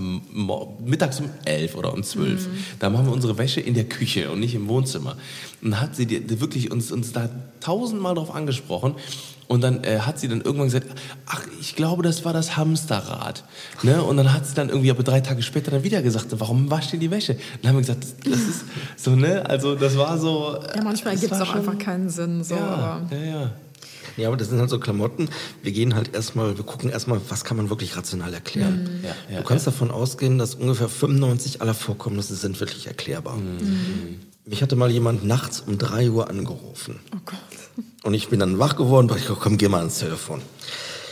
mittags 0.85 1.21
um 1.21 1.31
elf 1.45 1.77
oder 1.77 1.95
um 1.95 2.03
zwölf. 2.03 2.49
Da 2.81 2.91
machen 2.91 3.07
wir 3.07 3.13
unsere 3.13 3.39
Wäsche 3.39 3.61
in 3.61 3.75
der 3.75 3.85
Küche 3.85 4.33
und 4.33 4.41
nicht 4.41 4.57
im 4.57 4.67
Wohnzimmer. 4.67 5.17
Und 5.63 5.73
dann 5.73 5.81
hat 5.81 5.97
sie 5.97 6.07
die, 6.07 6.21
die 6.21 6.41
wirklich 6.41 6.71
uns, 6.71 6.93
uns 6.93 7.13
da 7.13 7.29
tausendmal 7.61 8.15
drauf 8.15 8.35
angesprochen. 8.35 8.95
Und 9.49 9.63
dann 9.63 9.83
äh, 9.83 10.01
hat 10.01 10.21
sie 10.21 10.29
dann 10.29 10.43
irgendwann 10.43 10.67
gesagt, 10.67 10.87
ach, 11.27 11.43
ich 11.59 11.75
glaube, 11.75 12.03
das 12.03 12.25
war 12.27 12.33
das 12.35 12.57
Hamsterrad. 12.59 13.45
Ne? 13.83 14.03
Und 14.03 14.19
dann 14.19 14.33
hat 14.35 14.47
sie 14.47 14.55
dann 14.55 14.69
irgendwie 14.69 14.91
aber 14.91 15.03
drei 15.03 15.21
Tage 15.23 15.43
später 15.43 15.71
dann 15.71 15.83
wieder 15.85 16.03
gesagt, 16.03 16.27
warum 16.39 16.71
wascht 16.71 16.93
ihr 16.93 16.99
die 16.99 17.11
Wäsche? 17.11 17.33
Und 17.33 17.41
dann 17.63 17.71
haben 17.71 17.77
wir 17.77 17.81
gesagt, 17.81 18.05
das, 18.05 18.15
das 18.25 18.41
ist 18.41 18.65
so, 18.97 19.17
ne? 19.17 19.49
Also 19.49 19.75
das 19.75 19.97
war 19.97 20.19
so... 20.19 20.59
Ja, 20.77 20.83
manchmal 20.83 21.15
das 21.15 21.23
gibt 21.23 21.33
es 21.33 21.41
auch 21.41 21.47
schon- 21.47 21.61
einfach 21.61 21.79
keinen 21.79 22.11
Sinn. 22.11 22.45
So, 22.45 22.57
Ja, 22.57 22.61
aber 23.11 23.17
ja, 23.17 23.25
ja. 23.25 23.51
Ja, 24.19 24.27
aber 24.29 24.37
das 24.37 24.49
sind 24.49 24.59
halt 24.59 24.69
so 24.69 24.81
Klamotten. 24.81 25.29
Wir 25.63 25.71
gehen 25.73 25.95
halt 25.95 26.13
erstmal, 26.15 26.57
wir 26.59 26.65
gucken 26.65 26.91
erstmal, 26.91 27.21
was 27.29 27.45
kann 27.45 27.57
man 27.57 27.71
wirklich 27.71 27.97
rational 27.97 28.35
erklären. 28.35 28.83
Mhm. 29.01 29.05
Ja, 29.05 29.15
ja, 29.35 29.39
du 29.39 29.45
kannst 29.45 29.67
davon 29.67 29.91
ausgehen, 29.93 30.39
dass 30.39 30.57
ungefähr 30.57 30.89
95 30.89 31.63
aller 31.63 31.73
Vorkommnisse 31.75 32.35
sind 32.35 32.59
wirklich 32.61 32.89
erklärbar. 32.89 33.37
Mhm. 33.37 34.19
Mich 34.49 34.63
hatte 34.63 34.77
mal 34.77 34.91
jemand 34.91 35.25
nachts 35.25 35.63
um 35.67 35.77
3 35.79 36.11
Uhr 36.11 36.31
angerufen. 36.31 37.01
oh 37.15 37.19
Gott. 37.27 37.37
Und 38.03 38.15
ich 38.15 38.29
bin 38.29 38.41
dann 38.41 38.59
wach 38.59 38.77
geworden, 38.77 39.09
dachte 39.09 39.21
ich, 39.21 39.39
komm, 39.39 39.59
geh 39.59 39.69
mal 39.69 39.79
ans 39.81 39.99
Telefon. 39.99 40.41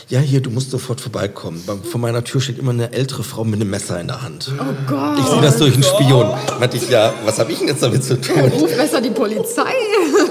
Ja, 0.09 0.19
hier, 0.19 0.41
du 0.41 0.49
musst 0.49 0.71
sofort 0.71 1.01
vorbeikommen. 1.01 1.61
Bei- 1.67 1.75
Vor 1.75 1.99
meiner 1.99 2.23
Tür 2.23 2.39
steht 2.41 2.57
immer 2.57 2.71
eine 2.71 2.93
ältere 2.93 3.23
Frau 3.23 3.43
mit 3.43 3.55
einem 3.61 3.69
Messer 3.69 3.99
in 3.99 4.07
der 4.07 4.21
Hand. 4.21 4.51
Oh 4.57 4.63
Gott. 4.87 5.19
Ich 5.19 5.25
sehe 5.25 5.41
das 5.41 5.57
durch 5.57 5.73
einen 5.73 5.83
Spion. 5.83 6.33
Meinte 6.59 6.77
ich, 6.77 6.89
ja, 6.89 7.13
was 7.25 7.37
habe 7.39 7.51
ich 7.51 7.59
denn 7.59 7.67
jetzt 7.67 7.83
damit 7.83 8.03
zu 8.03 8.19
tun? 8.19 8.39
Ruf 8.39 8.75
besser 8.75 9.01
die 9.01 9.09
Polizei. 9.09 9.73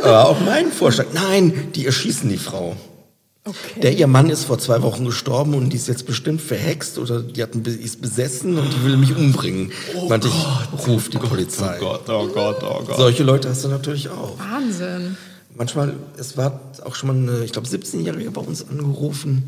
Aber 0.02 0.30
auch 0.30 0.40
mein 0.40 0.72
Vorschlag. 0.72 1.06
Nein, 1.12 1.68
die 1.74 1.84
erschießen 1.86 2.28
die 2.28 2.38
Frau. 2.38 2.74
Okay. 3.46 3.80
Der 3.80 3.92
ihr 3.96 4.06
Mann 4.08 4.28
ist 4.28 4.44
vor 4.44 4.58
zwei 4.58 4.82
Wochen 4.82 5.04
gestorben 5.04 5.54
und 5.54 5.70
die 5.72 5.76
ist 5.76 5.86
jetzt 5.86 6.04
bestimmt 6.04 6.40
verhext 6.40 6.98
oder 6.98 7.22
die 7.22 7.42
hat, 7.42 7.50
Be- 7.62 7.70
ist 7.70 8.02
besessen 8.02 8.58
und 8.58 8.72
die 8.74 8.84
will 8.84 8.96
mich 8.96 9.14
umbringen. 9.16 9.70
Meinte 10.08 10.26
ich, 10.28 10.86
ruf 10.88 11.08
die 11.08 11.18
Polizei. 11.18 11.76
Oh 11.80 11.84
Gott, 11.84 12.08
oh 12.08 12.26
Gott, 12.26 12.56
oh 12.62 12.82
Gott. 12.84 12.96
Solche 12.96 13.22
Leute 13.22 13.48
hast 13.48 13.64
du 13.64 13.68
natürlich 13.68 14.08
auch. 14.08 14.36
Wahnsinn. 14.38 15.16
Manchmal, 15.54 15.94
es 16.18 16.36
war 16.36 16.60
auch 16.84 16.94
schon 16.96 17.06
mal 17.08 17.16
eine, 17.34 17.44
ich 17.44 17.52
glaube, 17.52 17.68
17-Jährige 17.68 18.30
bei 18.32 18.40
uns 18.42 18.68
angerufen, 18.68 19.44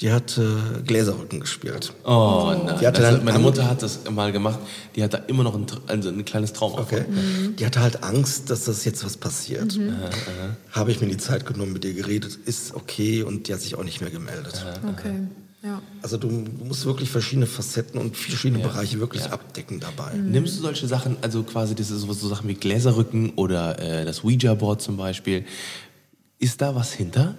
die 0.00 0.12
hat 0.12 0.38
äh, 0.38 0.82
Gläserrücken 0.86 1.40
gespielt. 1.40 1.92
Oh 2.04 2.52
nein. 2.64 2.76
Die 2.80 2.86
hatte 2.86 3.02
dann 3.02 3.24
meine. 3.24 3.40
Mutter 3.40 3.68
hat 3.68 3.82
das 3.82 4.00
mal 4.08 4.30
gemacht. 4.30 4.60
Die 4.94 5.02
hat 5.02 5.12
da 5.14 5.18
immer 5.18 5.42
noch 5.42 5.56
ein, 5.56 5.66
also 5.88 6.08
ein 6.08 6.24
kleines 6.24 6.52
Trauma. 6.52 6.78
Okay. 6.78 7.04
Die 7.58 7.66
hatte 7.66 7.80
halt 7.80 8.04
Angst, 8.04 8.48
dass 8.50 8.64
das 8.64 8.84
jetzt 8.84 9.04
was 9.04 9.16
passiert. 9.16 9.78
Habe 10.70 10.92
ich 10.92 11.00
mir 11.00 11.08
die 11.08 11.16
Zeit 11.16 11.46
genommen, 11.46 11.72
mit 11.72 11.84
ihr 11.84 11.94
geredet, 11.94 12.38
ist 12.44 12.74
okay 12.74 13.22
und 13.24 13.48
die 13.48 13.54
hat 13.54 13.60
sich 13.60 13.74
auch 13.74 13.82
nicht 13.84 14.00
mehr 14.00 14.10
gemeldet. 14.10 14.64
Okay. 14.88 15.14
Ja. 15.64 15.82
Also 16.02 16.16
du, 16.16 16.28
musst 16.64 16.86
wirklich 16.86 17.10
verschiedene 17.10 17.46
Facetten 17.46 18.00
und 18.00 18.16
verschiedene 18.16 18.62
Bereiche 18.62 19.00
wirklich 19.00 19.24
Ja. 19.24 19.32
abdecken 19.32 19.80
dabei. 19.80 20.14
Nimmst 20.14 20.58
du 20.58 20.62
solche 20.62 20.86
Sachen, 20.86 21.16
also 21.20 21.42
quasi 21.42 21.74
das 21.74 21.90
ist 21.90 22.02
so, 22.02 22.12
so 22.12 22.28
Sachen 22.28 22.48
wie 22.48 22.54
Gläserrücken 22.54 23.30
oder 23.30 23.80
äh, 23.80 24.04
das 24.04 24.22
Ouija-Board 24.22 24.80
zum 24.80 24.96
Beispiel. 24.96 25.44
Ist 26.38 26.60
da 26.62 26.76
was 26.76 26.92
hinter? 26.92 27.34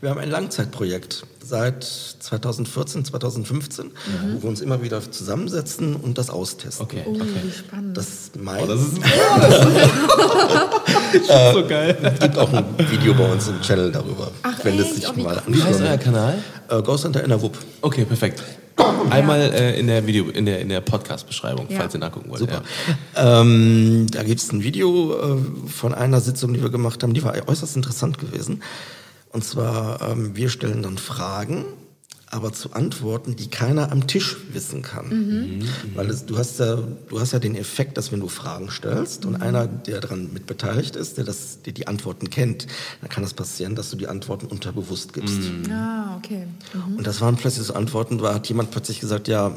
Wir 0.00 0.10
haben 0.10 0.18
ein 0.20 0.30
Langzeitprojekt 0.30 1.24
seit 1.44 1.84
2014, 1.84 3.04
2015, 3.04 3.90
wo 4.34 4.42
wir 4.42 4.48
uns 4.48 4.60
immer 4.60 4.82
wieder 4.82 5.00
zusammensetzen 5.10 5.96
und 5.96 6.18
das 6.18 6.30
austesten. 6.30 6.84
Okay, 6.84 7.02
Oh, 7.06 7.10
okay. 7.14 7.24
wie 7.42 7.50
spannend. 7.50 7.96
Das 7.96 8.30
mein, 8.38 8.66
Das 8.66 8.80
ist, 8.80 8.98
das 11.12 11.20
ist 11.20 11.28
so 11.52 11.66
geil. 11.66 11.96
gibt 12.20 12.38
auch 12.38 12.52
ein 12.52 12.64
Video 12.90 13.14
bei 13.14 13.30
uns 13.32 13.48
im 13.48 13.60
Channel 13.60 13.90
darüber, 13.92 14.30
Ach, 14.42 14.54
wenn 14.62 14.78
es 14.78 14.94
sich 14.94 15.08
Oh, 15.08 15.20
mal 15.20 15.42
cool. 15.46 15.54
Wie 15.56 15.62
heißt 15.62 15.80
euer 15.80 15.88
anschaut. 15.90 16.00
Kanal? 16.04 16.38
Äh, 16.68 16.82
Ghost 16.82 17.04
Hunter 17.04 17.22
in 17.22 17.28
der 17.28 17.40
WUP. 17.42 17.58
Okay, 17.80 18.04
perfekt. 18.04 18.42
Einmal 19.10 19.40
äh, 19.52 19.78
in 19.78 19.86
der 19.86 20.06
Video, 20.06 20.28
in 20.30 20.46
der, 20.46 20.60
in 20.60 20.68
der 20.70 20.80
Podcast-Beschreibung, 20.80 21.66
Ja. 21.68 21.78
falls 21.80 21.92
ihr 21.94 22.00
nachgucken 22.00 22.30
wollt. 22.30 22.40
Super. 22.40 22.62
Ja. 23.14 23.40
Ähm, 23.42 24.06
da 24.10 24.22
gibt 24.22 24.40
es 24.40 24.50
ein 24.50 24.62
Video 24.62 25.36
äh, 25.36 25.68
von 25.68 25.92
einer 25.92 26.20
Sitzung, 26.20 26.54
die 26.54 26.62
wir 26.62 26.70
gemacht 26.70 27.02
haben, 27.02 27.12
die 27.12 27.22
war 27.22 27.34
äußerst 27.46 27.76
interessant 27.76 28.18
gewesen. 28.18 28.62
Und 29.32 29.44
zwar, 29.44 30.00
ähm, 30.02 30.36
wir 30.36 30.48
stellen 30.50 30.82
dann 30.82 30.98
Fragen, 30.98 31.64
aber 32.32 32.52
zu 32.54 32.72
Antworten, 32.72 33.36
die 33.36 33.48
keiner 33.48 33.92
am 33.92 34.06
Tisch 34.06 34.38
wissen 34.52 34.80
kann. 34.80 35.08
Mhm. 35.08 35.68
Weil 35.94 36.08
es, 36.08 36.24
du, 36.24 36.38
hast 36.38 36.60
ja, 36.60 36.76
du 36.76 37.20
hast 37.20 37.32
ja 37.32 37.38
den 37.38 37.54
Effekt, 37.54 37.98
dass 37.98 38.10
wenn 38.10 38.20
du 38.20 38.28
Fragen 38.28 38.70
stellst 38.70 39.26
und 39.26 39.36
einer, 39.36 39.66
der 39.66 40.00
daran 40.00 40.32
mit 40.32 40.46
beteiligt 40.46 40.96
ist, 40.96 41.18
der, 41.18 41.24
das, 41.24 41.60
der 41.60 41.74
die 41.74 41.88
Antworten 41.88 42.30
kennt, 42.30 42.66
dann 43.02 43.10
kann 43.10 43.22
es 43.22 43.34
passieren, 43.34 43.74
dass 43.74 43.90
du 43.90 43.98
die 43.98 44.08
Antworten 44.08 44.46
unterbewusst 44.46 45.12
gibst. 45.12 45.40
Ah, 45.70 46.16
okay. 46.16 46.46
Und 46.96 47.06
das 47.06 47.20
waren 47.20 47.36
plötzlich 47.36 47.66
so 47.66 47.74
Antworten, 47.74 48.16
da 48.16 48.32
hat 48.32 48.48
jemand 48.48 48.70
plötzlich 48.70 49.00
gesagt, 49.00 49.28
ja, 49.28 49.52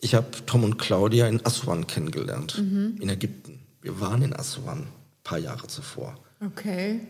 ich 0.00 0.14
habe 0.14 0.28
Tom 0.46 0.62
und 0.62 0.78
Claudia 0.78 1.26
in 1.26 1.44
Aswan 1.44 1.88
kennengelernt, 1.88 2.62
in 3.00 3.08
Ägypten. 3.08 3.58
Wir 3.82 3.98
waren 4.00 4.22
in 4.22 4.36
Aswan, 4.36 4.82
ein 4.82 4.86
paar 5.24 5.38
Jahre 5.38 5.66
zuvor. 5.66 6.16
Okay. 6.46 7.00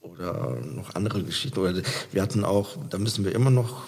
Oder 0.00 0.60
noch 0.60 0.94
andere 0.94 1.22
Geschichten. 1.22 1.58
Oder 1.58 1.82
wir 2.12 2.22
hatten 2.22 2.44
auch, 2.44 2.76
da 2.88 2.98
müssen 2.98 3.24
wir 3.24 3.34
immer 3.34 3.50
noch, 3.50 3.84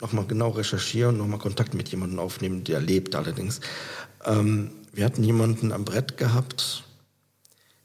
noch 0.00 0.12
mal 0.12 0.26
genau 0.26 0.50
recherchieren, 0.50 1.16
noch 1.16 1.26
mal 1.26 1.38
Kontakt 1.38 1.74
mit 1.74 1.88
jemandem 1.88 2.18
aufnehmen, 2.18 2.64
der 2.64 2.80
lebt 2.80 3.14
allerdings. 3.14 3.60
Ähm, 4.24 4.70
wir 4.92 5.04
hatten 5.04 5.24
jemanden 5.24 5.72
am 5.72 5.84
Brett 5.84 6.16
gehabt, 6.16 6.84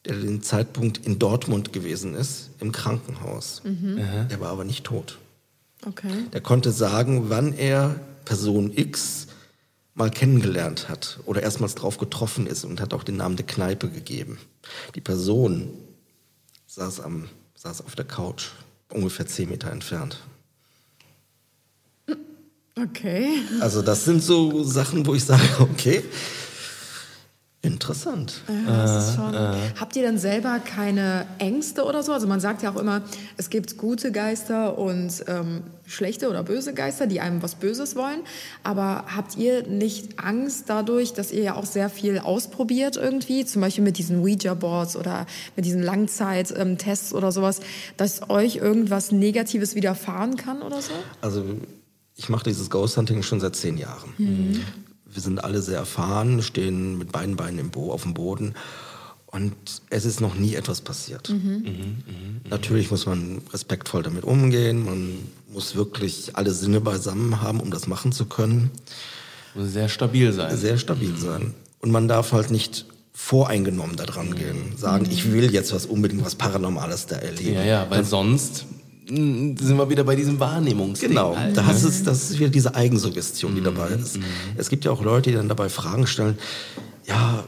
der 0.06 0.16
den 0.18 0.42
Zeitpunkt 0.42 1.06
in 1.06 1.20
Dortmund 1.20 1.74
gewesen 1.74 2.14
ist, 2.16 2.52
im 2.60 2.72
Krankenhaus. 2.72 3.62
Der 4.30 4.40
war 4.40 4.50
aber 4.50 4.64
nicht 4.64 4.86
tot. 4.86 5.18
Okay. 5.86 6.26
Der 6.34 6.42
konnte 6.42 6.72
sagen, 6.72 7.30
wann 7.30 7.54
er 7.54 8.00
Person 8.26 8.72
X 8.76 9.28
mal 9.94 10.10
kennengelernt 10.10 10.88
hat 10.88 11.20
oder 11.26 11.42
erstmals 11.42 11.76
drauf 11.76 11.98
getroffen 11.98 12.48
ist 12.48 12.64
und 12.64 12.80
hat 12.80 12.94
auch 12.94 13.04
den 13.04 13.18
Namen 13.18 13.36
der 13.36 13.46
Kneipe 13.46 13.90
gegeben. 13.90 14.38
Die 14.96 15.02
Person 15.02 15.72
saß, 16.68 17.02
am, 17.02 17.28
saß 17.60 17.82
auf 17.82 17.94
der 17.96 18.06
Couch, 18.06 18.46
ungefähr 18.90 19.28
zehn 19.28 19.50
Meter 19.50 19.70
entfernt. 19.70 20.18
Okay. 22.82 23.42
Also 23.60 23.82
das 23.82 24.06
sind 24.06 24.24
so 24.24 24.64
Sachen, 24.64 25.06
wo 25.06 25.14
ich 25.14 25.26
sage, 25.26 25.44
okay, 25.60 26.02
Interessant. 27.62 28.42
Ja, 28.48 29.00
ist 29.00 29.16
schon. 29.16 29.36
Habt 29.78 29.94
ihr 29.98 30.02
denn 30.02 30.18
selber 30.18 30.60
keine 30.60 31.26
Ängste 31.40 31.84
oder 31.84 32.04
so? 32.04 32.14
Also 32.14 32.26
man 32.26 32.40
sagt 32.40 32.64
ja 32.64 32.72
auch 32.72 32.78
immer, 32.78 33.02
es 33.36 33.50
gibt 33.50 33.78
gute 33.78 34.14
Geister 34.14 34.78
und 34.78 35.26
ähm, 35.28 35.64
schlechte 35.86 36.30
oder 36.30 36.44
böse 36.44 36.74
Geister, 36.74 37.06
die 37.06 37.20
einem 37.20 37.44
was 37.44 37.56
Böses 37.56 37.98
wollen. 37.98 38.22
Aber 38.64 39.04
habt 39.14 39.36
ihr 39.36 39.68
nicht 39.68 40.20
Angst 40.24 40.66
dadurch, 40.68 41.12
dass 41.12 41.34
ihr 41.34 41.44
ja 41.44 41.56
auch 41.56 41.66
sehr 41.66 41.90
viel 41.90 42.20
ausprobiert 42.20 42.96
irgendwie, 42.96 43.44
zum 43.44 43.62
Beispiel 43.62 43.84
mit 43.84 43.98
diesen 43.98 44.22
Ouija-Boards 44.22 44.96
oder 44.96 45.26
mit 45.58 45.66
diesen 45.66 45.84
Langzeit-Tests 45.84 47.14
oder 47.14 47.34
sowas, 47.34 47.60
dass 47.98 48.30
euch 48.30 48.56
irgendwas 48.56 49.12
Negatives 49.12 49.76
widerfahren 49.76 50.38
kann 50.38 50.62
oder 50.62 50.82
so? 50.82 50.94
Also 51.20 51.44
ich 52.16 52.30
mache 52.30 52.46
dieses 52.46 52.70
Ghost 52.70 52.96
Hunting 52.96 53.22
schon 53.22 53.42
seit 53.42 53.58
zehn 53.58 53.78
Jahren. 53.78 54.14
Wir 55.12 55.22
sind 55.22 55.44
alle 55.44 55.62
sehr 55.62 55.78
erfahren, 55.78 56.42
stehen 56.42 56.98
mit 56.98 57.12
beiden 57.12 57.36
Beinen 57.36 57.60
im 57.60 57.70
Bo 57.72 57.92
auf 57.92 58.04
dem 58.04 58.14
Boden 58.14 58.54
und 59.28 59.54
es 59.90 60.06
ist 60.06 60.22
noch 60.22 60.36
nie 60.36 60.56
etwas 60.56 60.82
passiert. 60.82 61.34
Natürlich 62.50 62.90
muss 62.90 63.06
man 63.06 63.42
respektvoll 63.52 64.04
damit 64.04 64.24
umgehen, 64.24 64.86
man 64.86 65.16
muss 65.52 65.76
wirklich 65.76 66.36
alle 66.36 66.52
Sinne 66.52 66.82
beisammen 66.82 67.42
haben, 67.42 67.60
um 67.60 67.72
das 67.72 67.88
machen 67.88 68.12
zu 68.12 68.26
können. 68.26 68.72
Muss 69.56 69.74
sehr 69.74 69.90
stabil 69.90 70.32
sein. 70.32 70.56
Sehr 70.58 70.78
stabil 70.78 71.16
sein. 71.18 71.54
Und 71.80 71.92
man 71.92 72.08
darf 72.08 72.32
halt 72.32 72.52
nicht 72.52 72.86
voreingenommen 73.14 73.98
da 73.98 74.06
dran 74.06 74.34
gehen, 74.34 74.78
sagen, 74.78 75.06
ich 75.12 75.32
will 75.32 75.54
jetzt 75.54 75.74
was 75.74 75.86
unbedingt 75.86 76.26
was 76.26 76.36
Paranormales 76.36 77.06
da 77.08 77.18
erleben. 77.18 77.56
Ja, 77.56 77.64
ja, 77.64 77.88
weil 77.90 78.06
sonst 78.06 78.66
sind 79.10 79.78
wir 79.78 79.90
wieder 79.90 80.04
bei 80.04 80.16
diesem 80.16 80.40
Wahrnehmungsding. 80.40 81.10
Genau, 81.10 81.36
da 81.54 81.66
hast 81.66 81.84
es, 81.84 82.04
das 82.04 82.30
ist 82.30 82.40
wieder 82.40 82.50
diese 82.50 82.76
Eigensuggestion, 82.76 83.56
die 83.56 83.62
dabei 83.62 83.90
Mhm, 83.90 84.04
ist. 84.04 84.20
Es 84.58 84.70
gibt 84.70 84.86
ja 84.86 84.92
auch 84.92 85.04
Leute, 85.04 85.32
die 85.32 85.36
dann 85.36 85.50
dabei 85.50 85.70
Fragen 85.70 86.06
stellen, 86.08 86.38
ja, 87.08 87.44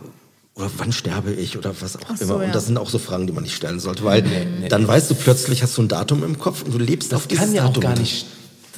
oder 0.55 0.69
wann 0.77 0.91
sterbe 0.91 1.31
ich 1.31 1.57
oder 1.57 1.73
was 1.79 1.95
auch 1.97 2.15
so, 2.17 2.23
immer. 2.25 2.35
Und 2.37 2.41
ja. 2.43 2.51
das 2.51 2.65
sind 2.65 2.77
auch 2.77 2.89
so 2.89 2.99
Fragen, 2.99 3.25
die 3.27 3.33
man 3.33 3.43
nicht 3.43 3.55
stellen 3.55 3.79
sollte, 3.79 4.03
weil 4.03 4.23
dann 4.69 4.87
weißt 4.87 5.09
du 5.11 5.15
plötzlich, 5.15 5.63
hast 5.63 5.77
du 5.77 5.83
ein 5.83 5.87
Datum 5.87 6.23
im 6.23 6.39
Kopf 6.39 6.63
und 6.63 6.73
du 6.73 6.77
lebst 6.79 7.13
auf 7.13 7.21
Das 7.23 7.29
dieses 7.29 7.45
kann 7.45 7.53
ja 7.55 7.63
auch 7.63 7.67
Datum. 7.67 7.81
gar 7.83 7.97
nicht. 7.97 8.25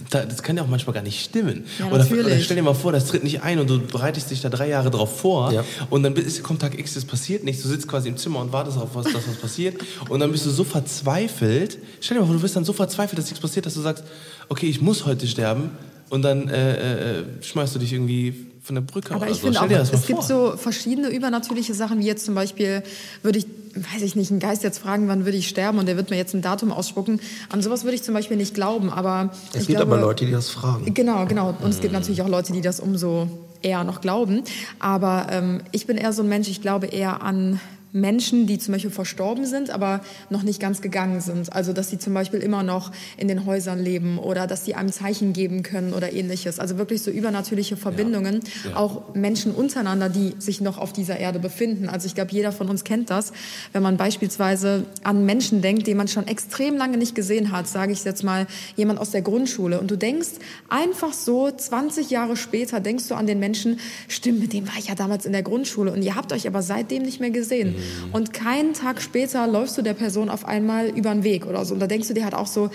Da- 0.09 0.25
Das 0.25 0.41
kann 0.43 0.57
ja 0.57 0.63
auch 0.63 0.67
manchmal 0.67 0.93
gar 0.93 1.03
nicht 1.03 1.23
stimmen. 1.23 1.65
Ja, 1.79 1.87
oder, 1.87 2.05
oder 2.11 2.39
stell 2.39 2.55
dir 2.55 2.63
mal 2.63 2.73
vor, 2.73 2.91
das 2.91 3.05
tritt 3.07 3.23
nicht 3.23 3.41
ein 3.43 3.59
und 3.59 3.69
du 3.69 3.79
bereitest 3.79 4.31
dich 4.31 4.41
da 4.41 4.49
drei 4.49 4.69
Jahre 4.69 4.89
drauf 4.91 5.19
vor 5.19 5.51
Ja. 5.51 5.63
und 5.89 6.03
dann 6.03 6.15
ist, 6.15 6.41
kommt 6.43 6.61
Tag 6.61 6.77
X, 6.77 6.95
es 6.95 7.05
passiert 7.05 7.43
nichts. 7.43 7.63
Du 7.63 7.69
sitzt 7.69 7.87
quasi 7.87 8.09
im 8.09 8.17
Zimmer 8.17 8.39
und 8.39 8.51
wartest 8.51 8.77
auf 8.77 8.89
was, 8.95 9.05
dass 9.05 9.27
was 9.27 9.35
passiert 9.35 9.75
und 10.09 10.19
dann 10.19 10.31
bist 10.31 10.45
du 10.45 10.49
so 10.49 10.63
verzweifelt. 10.63 11.77
Stell 12.01 12.15
dir 12.17 12.21
mal 12.21 12.27
vor, 12.27 12.35
du 12.35 12.41
bist 12.41 12.55
dann 12.55 12.65
so 12.65 12.73
verzweifelt, 12.73 13.17
dass 13.19 13.25
nichts 13.25 13.39
passiert, 13.39 13.65
dass 13.65 13.73
du 13.75 13.81
sagst, 13.81 14.03
okay, 14.49 14.67
ich 14.67 14.81
muss 14.81 15.05
heute 15.05 15.27
sterben 15.27 15.71
und 16.13 16.21
dann 16.21 16.47
äh, 16.47 17.19
äh, 17.19 17.23
schmeißt 17.41 17.73
du 17.73 17.79
dich 17.79 17.91
irgendwie 17.91 18.35
von 18.61 18.75
der 18.75 18.81
Brücke 18.83 19.13
Aber 19.15 19.23
oder 19.23 19.31
ich 19.31 19.37
so. 19.37 19.47
finde 19.47 19.57
Stell 19.57 19.65
auch, 19.65 19.69
dir 19.71 19.77
das 19.79 19.91
mal 19.91 19.97
es 19.99 20.05
gibt 20.05 20.23
vor. 20.23 20.51
so 20.51 20.57
verschiedene 20.57 21.09
übernatürliche 21.09 21.73
Sachen, 21.73 21.99
wie 21.99 22.05
jetzt 22.05 22.23
zum 22.25 22.35
Beispiel, 22.35 22.83
würde 23.23 23.39
ich, 23.39 23.47
weiß 23.75 24.03
ich 24.03 24.15
nicht, 24.15 24.29
einen 24.29 24.39
Geist 24.39 24.63
jetzt 24.63 24.77
fragen, 24.77 25.07
wann 25.07 25.25
würde 25.25 25.37
ich 25.37 25.49
sterben 25.49 25.79
und 25.79 25.87
der 25.87 25.97
wird 25.97 26.11
mir 26.11 26.17
jetzt 26.17 26.33
ein 26.35 26.41
Datum 26.43 26.71
ausspucken. 26.71 27.19
An 27.49 27.61
sowas 27.63 27.83
würde 27.83 27.95
ich 27.95 28.03
zum 28.03 28.13
Beispiel 28.13 28.37
nicht 28.37 28.53
glauben, 28.53 28.89
aber 28.91 29.31
Es 29.53 29.61
ich 29.61 29.67
gibt 29.67 29.79
glaube, 29.79 29.93
aber 29.95 30.01
Leute, 30.01 30.25
die 30.25 30.31
das 30.31 30.49
fragen. 30.51 30.93
Genau, 30.93 31.25
genau. 31.25 31.55
Und 31.61 31.71
es 31.71 31.81
gibt 31.81 31.93
natürlich 31.93 32.21
auch 32.21 32.29
Leute, 32.29 32.53
die 32.53 32.61
das 32.61 32.79
umso 32.79 33.27
eher 33.63 33.83
noch 33.83 33.99
glauben. 33.99 34.43
Aber 34.79 35.27
ähm, 35.31 35.61
ich 35.71 35.87
bin 35.87 35.97
eher 35.97 36.13
so 36.13 36.21
ein 36.21 36.29
Mensch, 36.29 36.47
ich 36.47 36.61
glaube 36.61 36.85
eher 36.85 37.23
an 37.23 37.59
Menschen, 37.93 38.47
die 38.47 38.57
zum 38.57 38.73
Beispiel 38.73 38.91
verstorben 38.91 39.45
sind, 39.45 39.69
aber 39.69 40.01
noch 40.31 40.41
nicht 40.41 40.59
ganz 40.59 40.81
gegangen 40.81 41.21
sind. 41.21 41.53
Also, 41.53 41.73
dass 41.73 41.91
sie 41.91 41.99
zum 41.99 42.13
Beispiel 42.13 42.39
immer 42.39 42.63
noch 42.63 42.91
in 43.17 43.27
den 43.27 43.45
Häusern 43.45 43.81
leben 43.81 44.17
oder 44.17 44.47
dass 44.47 44.65
sie 44.65 44.73
einem 44.73 44.91
Zeichen 44.91 45.31
geben 45.31 45.61
können 45.61 45.93
oder 45.93 46.11
ähnliches. 46.11 46.59
Also 46.59 46.79
wirklich 46.79 47.03
so 47.03 47.11
übernatürliche 47.11 47.77
Verbindungen. 47.77 48.41
Auch 48.73 49.13
Menschen 49.13 49.53
untereinander, 49.53 50.09
die 50.09 50.33
sich 50.39 50.59
noch 50.59 50.79
auf 50.79 50.91
dieser 50.91 51.19
Erde 51.19 51.37
befinden. 51.37 51.87
Also 51.87 52.07
ich 52.07 52.15
glaube, 52.15 52.31
jeder 52.31 52.51
von 52.51 52.67
uns 52.67 52.83
kennt 52.83 53.11
das. 53.11 53.31
Wenn 53.73 53.83
man 53.83 53.95
beispielsweise 53.95 54.85
an 55.03 55.25
Menschen 55.25 55.61
denkt, 55.61 55.85
den 55.85 55.97
man 55.97 56.07
schon 56.07 56.27
extrem 56.27 56.75
lange 56.77 56.97
nicht 56.97 57.13
gesehen 57.13 57.51
hat, 57.51 57.67
sage 57.67 57.93
ich 57.93 58.03
jetzt 58.03 58.23
mal, 58.23 58.47
jemand 58.75 58.99
aus 58.99 59.11
der 59.11 59.21
Grundschule. 59.21 59.79
Und 59.79 59.91
du 59.91 59.97
denkst 59.97 60.29
einfach 60.67 61.13
so, 61.13 61.51
20 61.51 62.09
Jahre 62.09 62.37
später 62.37 62.79
denkst 62.79 63.07
du 63.07 63.13
an 63.13 63.27
den 63.27 63.37
Menschen, 63.37 63.79
stimmt, 64.07 64.39
mit 64.39 64.51
dem 64.51 64.67
war 64.67 64.77
ich 64.79 64.87
ja 64.87 64.95
damals 64.95 65.27
in 65.27 65.31
der 65.31 65.43
Grundschule. 65.43 65.91
Und 65.91 66.01
ihr 66.01 66.15
habt 66.15 66.33
euch 66.33 66.47
aber 66.47 66.63
seitdem 66.63 67.03
nicht 67.03 67.19
mehr 67.19 67.29
gesehen. 67.29 67.75
Und 68.11 68.33
keinen 68.33 68.73
Tag 68.73 69.01
später 69.01 69.47
läufst 69.47 69.77
du 69.77 69.81
der 69.81 69.93
Person 69.93 70.29
auf 70.29 70.45
einmal 70.45 70.87
über 70.89 71.11
den 71.11 71.23
Weg 71.23 71.45
oder 71.45 71.65
so. 71.65 71.73
Und 71.73 71.79
da 71.79 71.87
denkst 71.87 72.07
du 72.07 72.13
dir 72.13 72.23
halt 72.23 72.35
auch 72.35 72.47
so, 72.47 72.69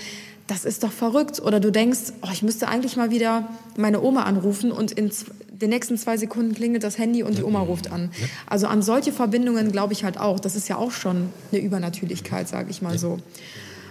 das 0.46 0.64
ist 0.64 0.82
doch 0.82 0.92
verrückt. 0.92 1.40
Oder 1.40 1.60
du 1.60 1.70
denkst, 1.70 2.12
oh, 2.22 2.28
ich 2.32 2.42
müsste 2.42 2.68
eigentlich 2.68 2.96
mal 2.96 3.10
wieder 3.10 3.48
meine 3.76 4.02
Oma 4.02 4.24
anrufen 4.24 4.72
und 4.72 4.92
in 4.92 5.10
den 5.48 5.70
nächsten 5.70 5.96
zwei 5.98 6.16
Sekunden 6.16 6.54
klingelt 6.54 6.84
das 6.84 6.98
Handy 6.98 7.22
und 7.22 7.38
die 7.38 7.42
Oma 7.42 7.60
ruft 7.60 7.92
an. 7.92 8.10
Also 8.46 8.66
an 8.66 8.82
solche 8.82 9.12
Verbindungen 9.12 9.72
glaube 9.72 9.92
ich 9.92 10.04
halt 10.04 10.18
auch. 10.18 10.40
Das 10.40 10.56
ist 10.56 10.68
ja 10.68 10.76
auch 10.76 10.92
schon 10.92 11.30
eine 11.52 11.60
Übernatürlichkeit, 11.60 12.48
sage 12.48 12.70
ich 12.70 12.82
mal 12.82 12.98
so. 12.98 13.18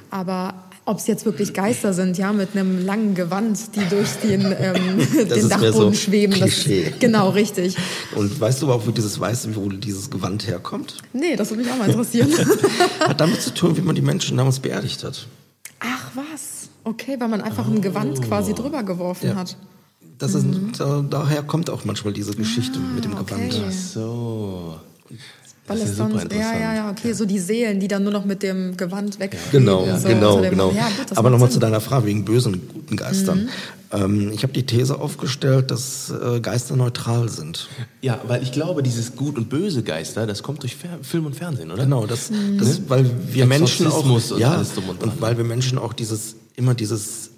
Aber 0.09 0.66
ob 0.87 0.99
es 0.99 1.07
jetzt 1.07 1.25
wirklich 1.25 1.53
Geister 1.53 1.93
sind, 1.93 2.17
ja, 2.17 2.31
mit 2.33 2.49
einem 2.55 2.83
langen 2.83 3.13
Gewand, 3.13 3.75
die 3.75 3.81
durch 3.89 4.09
den, 4.23 4.41
ähm, 4.41 4.97
Das 4.97 5.27
den 5.27 5.31
ist 5.31 5.49
mehr 5.49 5.57
Dachboden 5.59 5.71
so 5.73 5.93
schweben. 5.93 6.33
Klischee. 6.33 6.89
Das, 6.91 6.99
genau, 6.99 7.29
richtig. 7.29 7.75
Und 8.15 8.39
weißt 8.39 8.61
du 8.61 8.65
überhaupt, 8.67 8.87
wo 8.87 8.91
dieses 8.91 9.19
Weiße, 9.19 9.55
wo 9.55 9.69
dieses 9.69 10.09
Gewand 10.09 10.47
herkommt? 10.47 10.97
Nee, 11.13 11.35
das 11.35 11.49
würde 11.51 11.63
mich 11.63 11.71
auch 11.71 11.77
mal 11.77 11.89
interessieren. 11.89 12.29
Hat 13.01 13.19
damit 13.19 13.41
zu 13.41 13.53
tun, 13.53 13.75
wie 13.77 13.81
man 13.81 13.95
die 13.95 14.01
Menschen 14.01 14.37
damals 14.37 14.59
beerdigt 14.59 15.03
hat. 15.03 15.27
Ach 15.79 16.09
was, 16.15 16.69
okay, 16.83 17.17
weil 17.19 17.27
man 17.27 17.41
einfach 17.41 17.67
ein 17.67 17.81
Gewand 17.81 18.21
quasi 18.23 18.53
drüber 18.55 18.83
geworfen 18.83 19.27
Ja. 19.27 19.35
hat. 19.35 19.57
Das 20.19 20.33
ist, 20.33 20.45
da, 20.79 21.05
daher 21.07 21.43
kommt 21.43 21.69
auch 21.69 21.85
manchmal 21.85 22.11
diese 22.13 22.33
Geschichte 22.33 22.79
mit 22.79 23.03
dem 23.05 23.11
Mhm. 23.11 23.17
Ah, 23.17 23.21
okay. 23.21 23.49
Gewand. 23.49 23.73
So. 23.73 24.77
Weil 25.67 25.79
das 25.79 25.87
es 25.87 25.91
ist 25.93 25.99
ja 25.99 26.07
super 26.07 26.19
sonst, 26.21 26.33
ja, 26.33 26.53
ja, 26.53 26.75
ja, 26.75 26.89
okay, 26.89 27.11
so 27.11 27.25
die 27.25 27.39
Seelen, 27.39 27.81
die 27.81 27.89
dann 27.89 28.03
nur 28.03 28.13
noch 28.13 28.23
mit 28.23 28.41
dem 28.41 28.77
Gewand 28.77 29.19
weg. 29.19 29.37
Genau, 29.51 29.85
so 29.97 30.07
genau, 30.07 30.41
genau. 30.41 30.71
Ja, 30.71 30.87
gut, 30.87 31.17
Aber 31.17 31.29
nochmal 31.29 31.51
zu 31.51 31.59
deiner 31.59 31.81
Frage 31.81 32.05
wegen 32.05 32.23
bösen 32.23 32.53
und 32.53 32.73
guten 32.73 32.95
Geistern. 32.95 33.49
Ähm, 33.91 34.31
ich 34.33 34.43
habe 34.43 34.53
die 34.53 34.65
These 34.65 34.99
aufgestellt, 34.99 35.69
dass 35.71 36.09
äh, 36.09 36.39
Geister 36.39 36.77
neutral 36.77 37.27
sind. 37.27 37.67
Ja, 38.01 38.21
weil 38.27 38.43
ich 38.43 38.53
glaube, 38.53 38.81
dieses 38.81 39.15
Gut 39.15 39.37
und 39.37 39.49
Böse 39.49 39.83
Geister, 39.83 40.25
das 40.25 40.41
kommt 40.41 40.63
durch 40.63 40.75
Fer 40.75 40.99
Film 41.01 41.25
und 41.25 41.35
Fernsehen, 41.35 41.71
oder? 41.71 41.83
Genau, 41.83 42.05
das, 42.05 42.31
das 42.57 42.81
weil 42.87 43.09
wir 43.29 43.45
Menschen 43.45 43.87
auch 43.87 44.05
und 44.05 44.39
ja 44.39 44.53
alles 44.53 44.73
drum 44.73 44.89
und 44.89 45.03
und, 45.03 45.21
weil 45.21 45.37
wir 45.37 45.43
Menschen 45.43 45.77
auch 45.77 45.93
dieses 45.93 46.35
immer 46.55 46.73
dieses 46.73 47.31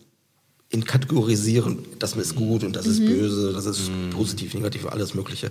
in 0.69 0.85
kategorisieren, 0.85 1.79
das 1.97 2.15
ist 2.15 2.35
gut 2.35 2.63
und 2.63 2.75
das 2.75 2.85
ist 2.85 3.03
böse, 3.03 3.53
das 3.53 3.65
ist 3.65 3.89
positiv, 4.11 4.53
negativ, 4.53 4.85
alles 4.85 5.15
Mögliche. 5.15 5.49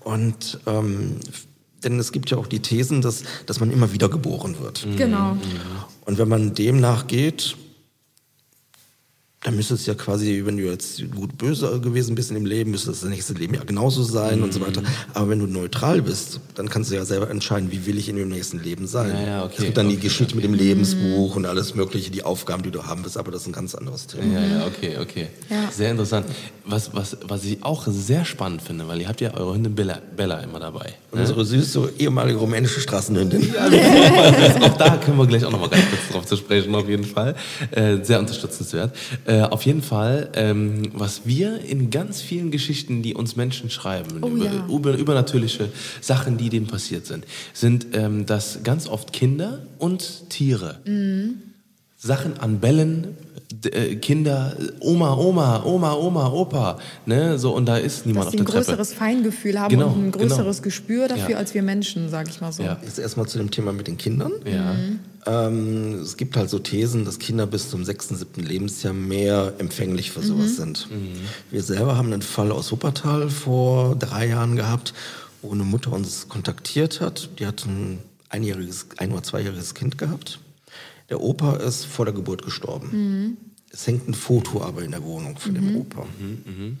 Und 0.00 0.58
ähm, 0.66 1.16
denn 1.84 1.98
es 1.98 2.12
gibt 2.12 2.30
ja 2.30 2.38
auch 2.38 2.46
die 2.46 2.60
Thesen, 2.60 3.02
dass, 3.02 3.22
dass 3.46 3.60
man 3.60 3.70
immer 3.70 3.92
wieder 3.92 4.08
geboren 4.08 4.56
wird. 4.60 4.86
Genau. 4.96 5.36
Und 6.04 6.18
wenn 6.18 6.28
man 6.28 6.54
dem 6.54 6.80
nachgeht, 6.80 7.56
dann 9.42 9.56
müsste 9.56 9.72
es 9.72 9.86
ja 9.86 9.94
quasi, 9.94 10.42
wenn 10.44 10.58
du 10.58 10.64
jetzt 10.64 11.02
gut 11.12 11.38
böse 11.38 11.80
gewesen 11.80 12.14
bist 12.14 12.30
in 12.30 12.34
dem 12.34 12.44
Leben, 12.44 12.72
müsste 12.72 12.90
das 12.90 13.02
nächste 13.04 13.32
Leben 13.32 13.54
ja 13.54 13.64
genauso 13.64 14.02
sein 14.02 14.42
und 14.42 14.52
so 14.52 14.60
weiter. 14.60 14.82
Aber 15.14 15.30
wenn 15.30 15.38
du 15.38 15.46
neutral 15.46 16.02
bist, 16.02 16.40
dann 16.56 16.68
kannst 16.68 16.90
du 16.90 16.94
ja 16.94 17.06
selber 17.06 17.30
entscheiden, 17.30 17.72
wie 17.72 17.86
will 17.86 17.96
ich 17.96 18.10
in 18.10 18.16
dem 18.16 18.28
nächsten 18.28 18.62
Leben 18.62 18.86
sein. 18.86 19.10
Ja, 19.14 19.26
ja, 19.26 19.44
okay, 19.44 19.54
es 19.56 19.64
gibt 19.64 19.78
dann 19.78 19.88
die 19.88 19.94
okay, 19.94 20.04
Geschichte 20.04 20.34
mit 20.34 20.44
dem 20.44 20.52
Lebensbuch 20.52 21.36
und 21.36 21.46
alles 21.46 21.74
mögliche, 21.74 22.10
die 22.10 22.22
Aufgaben, 22.22 22.62
die 22.62 22.70
du 22.70 22.84
haben 22.84 23.02
willst, 23.02 23.16
aber 23.16 23.30
das 23.30 23.42
ist 23.42 23.46
ein 23.46 23.52
ganz 23.52 23.74
anderes 23.74 24.08
Thema. 24.08 24.40
Ja, 24.40 24.58
ja, 24.58 24.66
okay, 24.66 24.98
okay. 25.00 25.28
Ja. 25.48 25.70
Sehr 25.70 25.90
interessant. 25.90 26.26
Was, 26.66 26.94
was, 26.94 27.16
was 27.22 27.42
ich 27.44 27.64
auch 27.64 27.86
sehr 27.88 28.26
spannend 28.26 28.60
finde, 28.60 28.88
weil 28.88 29.00
ihr 29.00 29.08
habt 29.08 29.22
ja 29.22 29.32
eure 29.32 29.54
Hündin 29.54 29.74
Bella, 29.74 30.00
Bella 30.14 30.40
immer 30.40 30.60
dabei. 30.60 30.92
Und 31.12 31.20
unsere 31.20 31.46
süße 31.46 31.94
ehemalige 31.98 32.38
rumänische 32.38 32.80
Straßenhündin. 32.80 33.54
auch 33.56 34.76
da 34.76 34.98
können 34.98 35.16
wir 35.16 35.26
gleich 35.26 35.46
auch 35.46 35.50
noch 35.50 35.60
mal 35.60 35.70
ganz 35.70 35.84
kurz 35.88 36.12
drauf 36.12 36.26
zu 36.26 36.36
sprechen, 36.36 36.74
auf 36.74 36.88
jeden 36.88 37.04
Fall. 37.04 37.34
Äh, 37.70 38.04
sehr 38.04 38.18
unterstützenswert. 38.18 38.94
Äh, 39.30 39.42
auf 39.42 39.64
jeden 39.64 39.80
Fall, 39.80 40.28
ähm, 40.34 40.90
was 40.92 41.20
wir 41.24 41.60
in 41.60 41.90
ganz 41.90 42.20
vielen 42.20 42.50
Geschichten, 42.50 43.00
die 43.00 43.14
uns 43.14 43.36
Menschen 43.36 43.70
schreiben, 43.70 44.18
Oh 44.22 44.26
über, 44.26 44.44
ja. 44.44 44.66
über, 44.66 44.96
übernatürliche 44.96 45.68
Sachen, 46.00 46.36
die 46.36 46.48
denen 46.48 46.66
passiert 46.66 47.06
sind, 47.06 47.24
sind 47.52 47.86
ähm, 47.92 48.26
das 48.26 48.64
ganz 48.64 48.88
oft 48.88 49.12
Kinder 49.12 49.60
und 49.78 50.28
Tiere. 50.30 50.80
Mhm. 50.84 51.49
Sachen 52.02 52.38
an 52.40 52.60
Bällen, 52.60 53.08
äh, 53.64 53.96
Kinder, 53.96 54.56
Oma, 54.80 55.14
Oma, 55.18 55.62
Oma, 55.64 55.92
Oma, 55.94 56.28
Opa, 56.32 56.78
ne, 57.04 57.38
so 57.38 57.54
und 57.54 57.66
da 57.66 57.76
ist 57.76 58.06
niemand 58.06 58.28
Dass 58.28 58.28
auf 58.28 58.32
ein 58.34 58.36
der 58.38 58.46
Treppe. 58.46 58.64
größeres 58.64 58.94
Feingefühl 58.94 59.60
haben 59.60 59.70
Genau, 59.70 59.88
und 59.88 60.06
ein 60.06 60.10
größeres 60.12 60.56
genau. 60.58 60.64
Gespür 60.64 61.08
dafür 61.08 61.30
Ja. 61.32 61.36
als 61.36 61.52
wir 61.52 61.62
Menschen, 61.62 62.08
sag 62.08 62.28
ich 62.30 62.40
mal 62.40 62.52
so. 62.52 62.62
Ja. 62.62 62.78
Jetzt 62.82 62.98
erstmal 62.98 63.26
zu 63.28 63.36
dem 63.36 63.50
Thema 63.50 63.72
mit 63.74 63.86
den 63.86 63.98
Kindern. 63.98 64.32
Ja. 64.50 64.74
Ähm, 65.26 66.00
es 66.00 66.16
gibt 66.16 66.38
halt 66.38 66.48
so 66.48 66.58
Thesen, 66.58 67.04
dass 67.04 67.18
Kinder 67.18 67.46
bis 67.46 67.68
zum 67.68 67.84
sechsten, 67.84 68.16
siebten 68.16 68.40
Lebensjahr 68.44 68.94
mehr 68.94 69.52
empfänglich 69.58 70.10
für 70.10 70.22
sowas 70.22 70.56
sind. 70.56 70.88
Wir 71.50 71.62
selber 71.62 71.98
haben 71.98 72.10
einen 72.14 72.22
Fall 72.22 72.50
aus 72.52 72.72
Wuppertal 72.72 73.28
vor 73.28 73.94
drei 73.96 74.28
Jahren 74.28 74.56
gehabt, 74.56 74.94
wo 75.42 75.52
eine 75.52 75.64
Mutter 75.64 75.92
uns 75.92 76.28
kontaktiert 76.30 77.02
hat. 77.02 77.28
Die 77.38 77.46
hat 77.46 77.66
ein 77.66 77.98
einjähriges, 78.30 78.86
ein- 78.96 79.12
oder 79.12 79.22
zweijähriges 79.22 79.74
Kind 79.74 79.98
gehabt. 79.98 80.38
Der 81.10 81.20
Opa 81.20 81.56
ist 81.56 81.84
vor 81.84 82.04
der 82.04 82.14
Geburt 82.14 82.42
gestorben. 82.42 83.36
Es 83.72 83.86
hängt 83.86 84.08
ein 84.08 84.14
Foto 84.14 84.62
aber 84.62 84.82
in 84.82 84.92
der 84.92 85.02
Wohnung 85.02 85.36
von 85.36 85.54
dem 85.54 85.76
Opa. 85.76 86.06
Die 86.18 86.76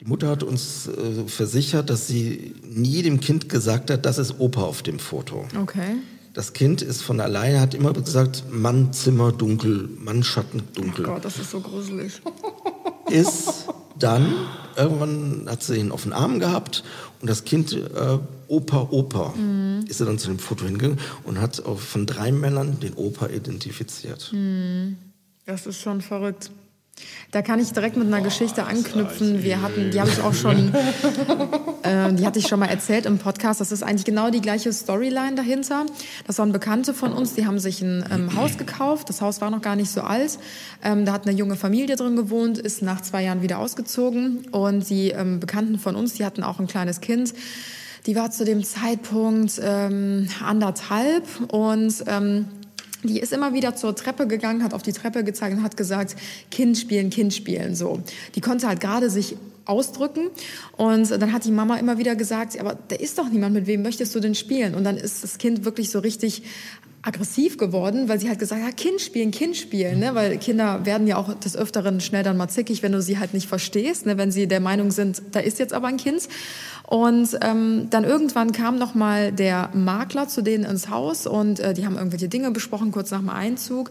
Die 0.00 0.10
Mutter 0.10 0.28
hat 0.28 0.42
uns 0.42 0.86
äh, 0.86 1.24
versichert, 1.26 1.88
dass 1.88 2.08
sie 2.08 2.54
nie 2.62 3.02
dem 3.02 3.20
Kind 3.20 3.48
gesagt 3.48 3.90
hat, 3.90 4.04
das 4.04 4.18
ist 4.18 4.38
Opa 4.38 4.62
auf 4.62 4.82
dem 4.82 4.98
Foto. 4.98 5.46
Okay. 5.58 5.96
Das 6.34 6.52
Kind 6.52 6.82
ist 6.82 7.02
von 7.02 7.20
alleine, 7.20 7.60
hat 7.60 7.74
immer 7.74 7.92
gesagt, 7.92 8.44
Mann, 8.50 8.92
Zimmer, 8.92 9.32
dunkel, 9.32 9.88
Mann, 9.98 10.22
Schatten, 10.24 10.62
dunkel. 10.74 11.04
Gott, 11.06 11.24
das 11.24 11.38
ist 11.38 11.52
so 11.52 11.60
gruselig. 11.60 12.20
Ist 13.10 13.68
dann, 13.98 14.34
irgendwann 14.76 15.46
hat 15.46 15.62
sie 15.62 15.76
ihn 15.76 15.92
auf 15.92 16.04
den 16.04 16.14
Arm 16.14 16.40
gehabt 16.40 16.82
und 17.20 17.28
das 17.28 17.44
Kind, 17.44 17.72
äh, 17.74 18.18
Opa, 18.48 18.88
Opa, 18.90 19.34
Mhm. 19.36 19.84
ist 19.88 20.00
er 20.00 20.06
dann 20.06 20.18
zu 20.18 20.28
dem 20.28 20.38
Foto 20.38 20.64
hingegangen 20.64 20.98
und 21.24 21.40
hat 21.40 21.64
auch 21.64 21.78
von 21.78 22.06
drei 22.06 22.32
Männern 22.32 22.80
den 22.80 22.94
Opa 22.94 23.28
identifiziert. 23.28 24.30
Mhm. 24.32 24.96
Das 25.46 25.66
ist 25.66 25.80
schon 25.80 26.00
verrückt. 26.00 26.50
Da 27.32 27.42
kann 27.42 27.58
ich 27.58 27.72
direkt 27.72 27.96
mit 27.96 28.06
einer 28.06 28.20
Geschichte 28.20 28.64
anknüpfen. 28.64 29.42
Wir 29.42 29.60
hatten, 29.62 29.90
die 29.90 30.00
habe 30.00 30.10
ich 30.10 30.20
auch 30.20 30.32
schon, 30.32 30.72
äh, 31.82 32.12
die 32.12 32.24
hatte 32.24 32.38
ich 32.38 32.46
schon 32.46 32.60
mal 32.60 32.66
erzählt 32.68 33.04
im 33.06 33.18
Podcast. 33.18 33.60
Das 33.60 33.72
ist 33.72 33.82
eigentlich 33.82 34.04
genau 34.04 34.30
die 34.30 34.40
gleiche 34.40 34.72
Storyline 34.72 35.34
dahinter. 35.34 35.86
Das 36.26 36.38
waren 36.38 36.52
Bekannte 36.52 36.94
von 36.94 37.12
uns, 37.12 37.34
die 37.34 37.46
haben 37.46 37.58
sich 37.58 37.82
ein 37.82 38.04
ähm, 38.12 38.36
Haus 38.36 38.56
gekauft. 38.58 39.08
Das 39.08 39.20
Haus 39.20 39.40
war 39.40 39.50
noch 39.50 39.60
gar 39.60 39.74
nicht 39.74 39.90
so 39.90 40.02
alt. 40.02 40.38
Ähm, 40.84 41.04
da 41.04 41.12
hat 41.12 41.26
eine 41.26 41.36
junge 41.36 41.56
Familie 41.56 41.96
drin 41.96 42.14
gewohnt, 42.14 42.58
ist 42.58 42.80
nach 42.80 43.00
zwei 43.00 43.24
Jahren 43.24 43.42
wieder 43.42 43.58
ausgezogen. 43.58 44.46
Und 44.52 44.88
die 44.88 45.10
ähm, 45.10 45.40
Bekannten 45.40 45.80
von 45.80 45.96
uns, 45.96 46.14
die 46.14 46.24
hatten 46.24 46.44
auch 46.44 46.60
ein 46.60 46.68
kleines 46.68 47.00
Kind. 47.00 47.34
Die 48.06 48.16
war 48.16 48.30
zu 48.30 48.44
dem 48.44 48.62
Zeitpunkt 48.64 49.60
ähm, 49.62 50.28
anderthalb 50.44 51.24
und 51.48 52.04
ähm, 52.06 52.46
die 53.02 53.20
ist 53.20 53.32
immer 53.32 53.52
wieder 53.54 53.76
zur 53.76 53.94
Treppe 53.94 54.26
gegangen, 54.26 54.62
hat 54.62 54.74
auf 54.74 54.82
die 54.82 54.92
Treppe 54.92 55.24
gezeigt 55.24 55.56
und 55.56 55.62
hat 55.62 55.76
gesagt, 55.76 56.16
Kind 56.50 56.76
spielen, 56.76 57.10
Kind 57.10 57.32
spielen, 57.32 57.74
so. 57.74 58.00
Die 58.34 58.40
konnte 58.40 58.66
halt 58.66 58.80
gerade 58.80 59.10
sich 59.10 59.36
ausdrücken 59.66 60.28
und 60.76 61.10
dann 61.10 61.32
hat 61.32 61.44
die 61.44 61.50
Mama 61.50 61.76
immer 61.76 61.96
wieder 61.96 62.16
gesagt, 62.16 62.58
aber 62.60 62.76
da 62.88 62.96
ist 62.96 63.18
doch 63.18 63.28
niemand, 63.30 63.54
mit 63.54 63.66
wem 63.66 63.82
möchtest 63.82 64.14
du 64.14 64.20
denn 64.20 64.34
spielen? 64.34 64.74
Und 64.74 64.84
dann 64.84 64.96
ist 64.96 65.24
das 65.24 65.38
Kind 65.38 65.64
wirklich 65.64 65.90
so 65.90 66.00
richtig 66.00 66.42
aggressiv 67.04 67.58
geworden, 67.58 68.08
weil 68.08 68.18
sie 68.18 68.28
halt 68.28 68.38
gesagt 68.38 68.62
hat, 68.62 68.76
Kind 68.76 69.00
spielen, 69.00 69.30
Kind 69.30 69.56
spielen, 69.56 69.98
ne? 69.98 70.14
weil 70.14 70.38
Kinder 70.38 70.86
werden 70.86 71.06
ja 71.06 71.16
auch 71.16 71.34
des 71.34 71.54
Öfteren 71.54 72.00
schnell 72.00 72.22
dann 72.22 72.36
mal 72.36 72.48
zickig, 72.48 72.82
wenn 72.82 72.92
du 72.92 73.02
sie 73.02 73.18
halt 73.18 73.34
nicht 73.34 73.46
verstehst, 73.46 74.06
ne? 74.06 74.16
wenn 74.16 74.30
sie 74.30 74.46
der 74.46 74.60
Meinung 74.60 74.90
sind, 74.90 75.22
da 75.32 75.40
ist 75.40 75.58
jetzt 75.58 75.74
aber 75.74 75.88
ein 75.88 75.98
Kind. 75.98 76.28
Und 76.86 77.38
ähm, 77.42 77.88
dann 77.90 78.04
irgendwann 78.04 78.52
kam 78.52 78.78
noch 78.78 78.94
mal 78.94 79.32
der 79.32 79.70
Makler 79.74 80.28
zu 80.28 80.42
denen 80.42 80.64
ins 80.64 80.88
Haus 80.88 81.26
und 81.26 81.60
äh, 81.60 81.74
die 81.74 81.86
haben 81.86 81.96
irgendwelche 81.96 82.28
Dinge 82.28 82.50
besprochen 82.50 82.90
kurz 82.90 83.10
nach 83.10 83.20
dem 83.20 83.30
Einzug. 83.30 83.90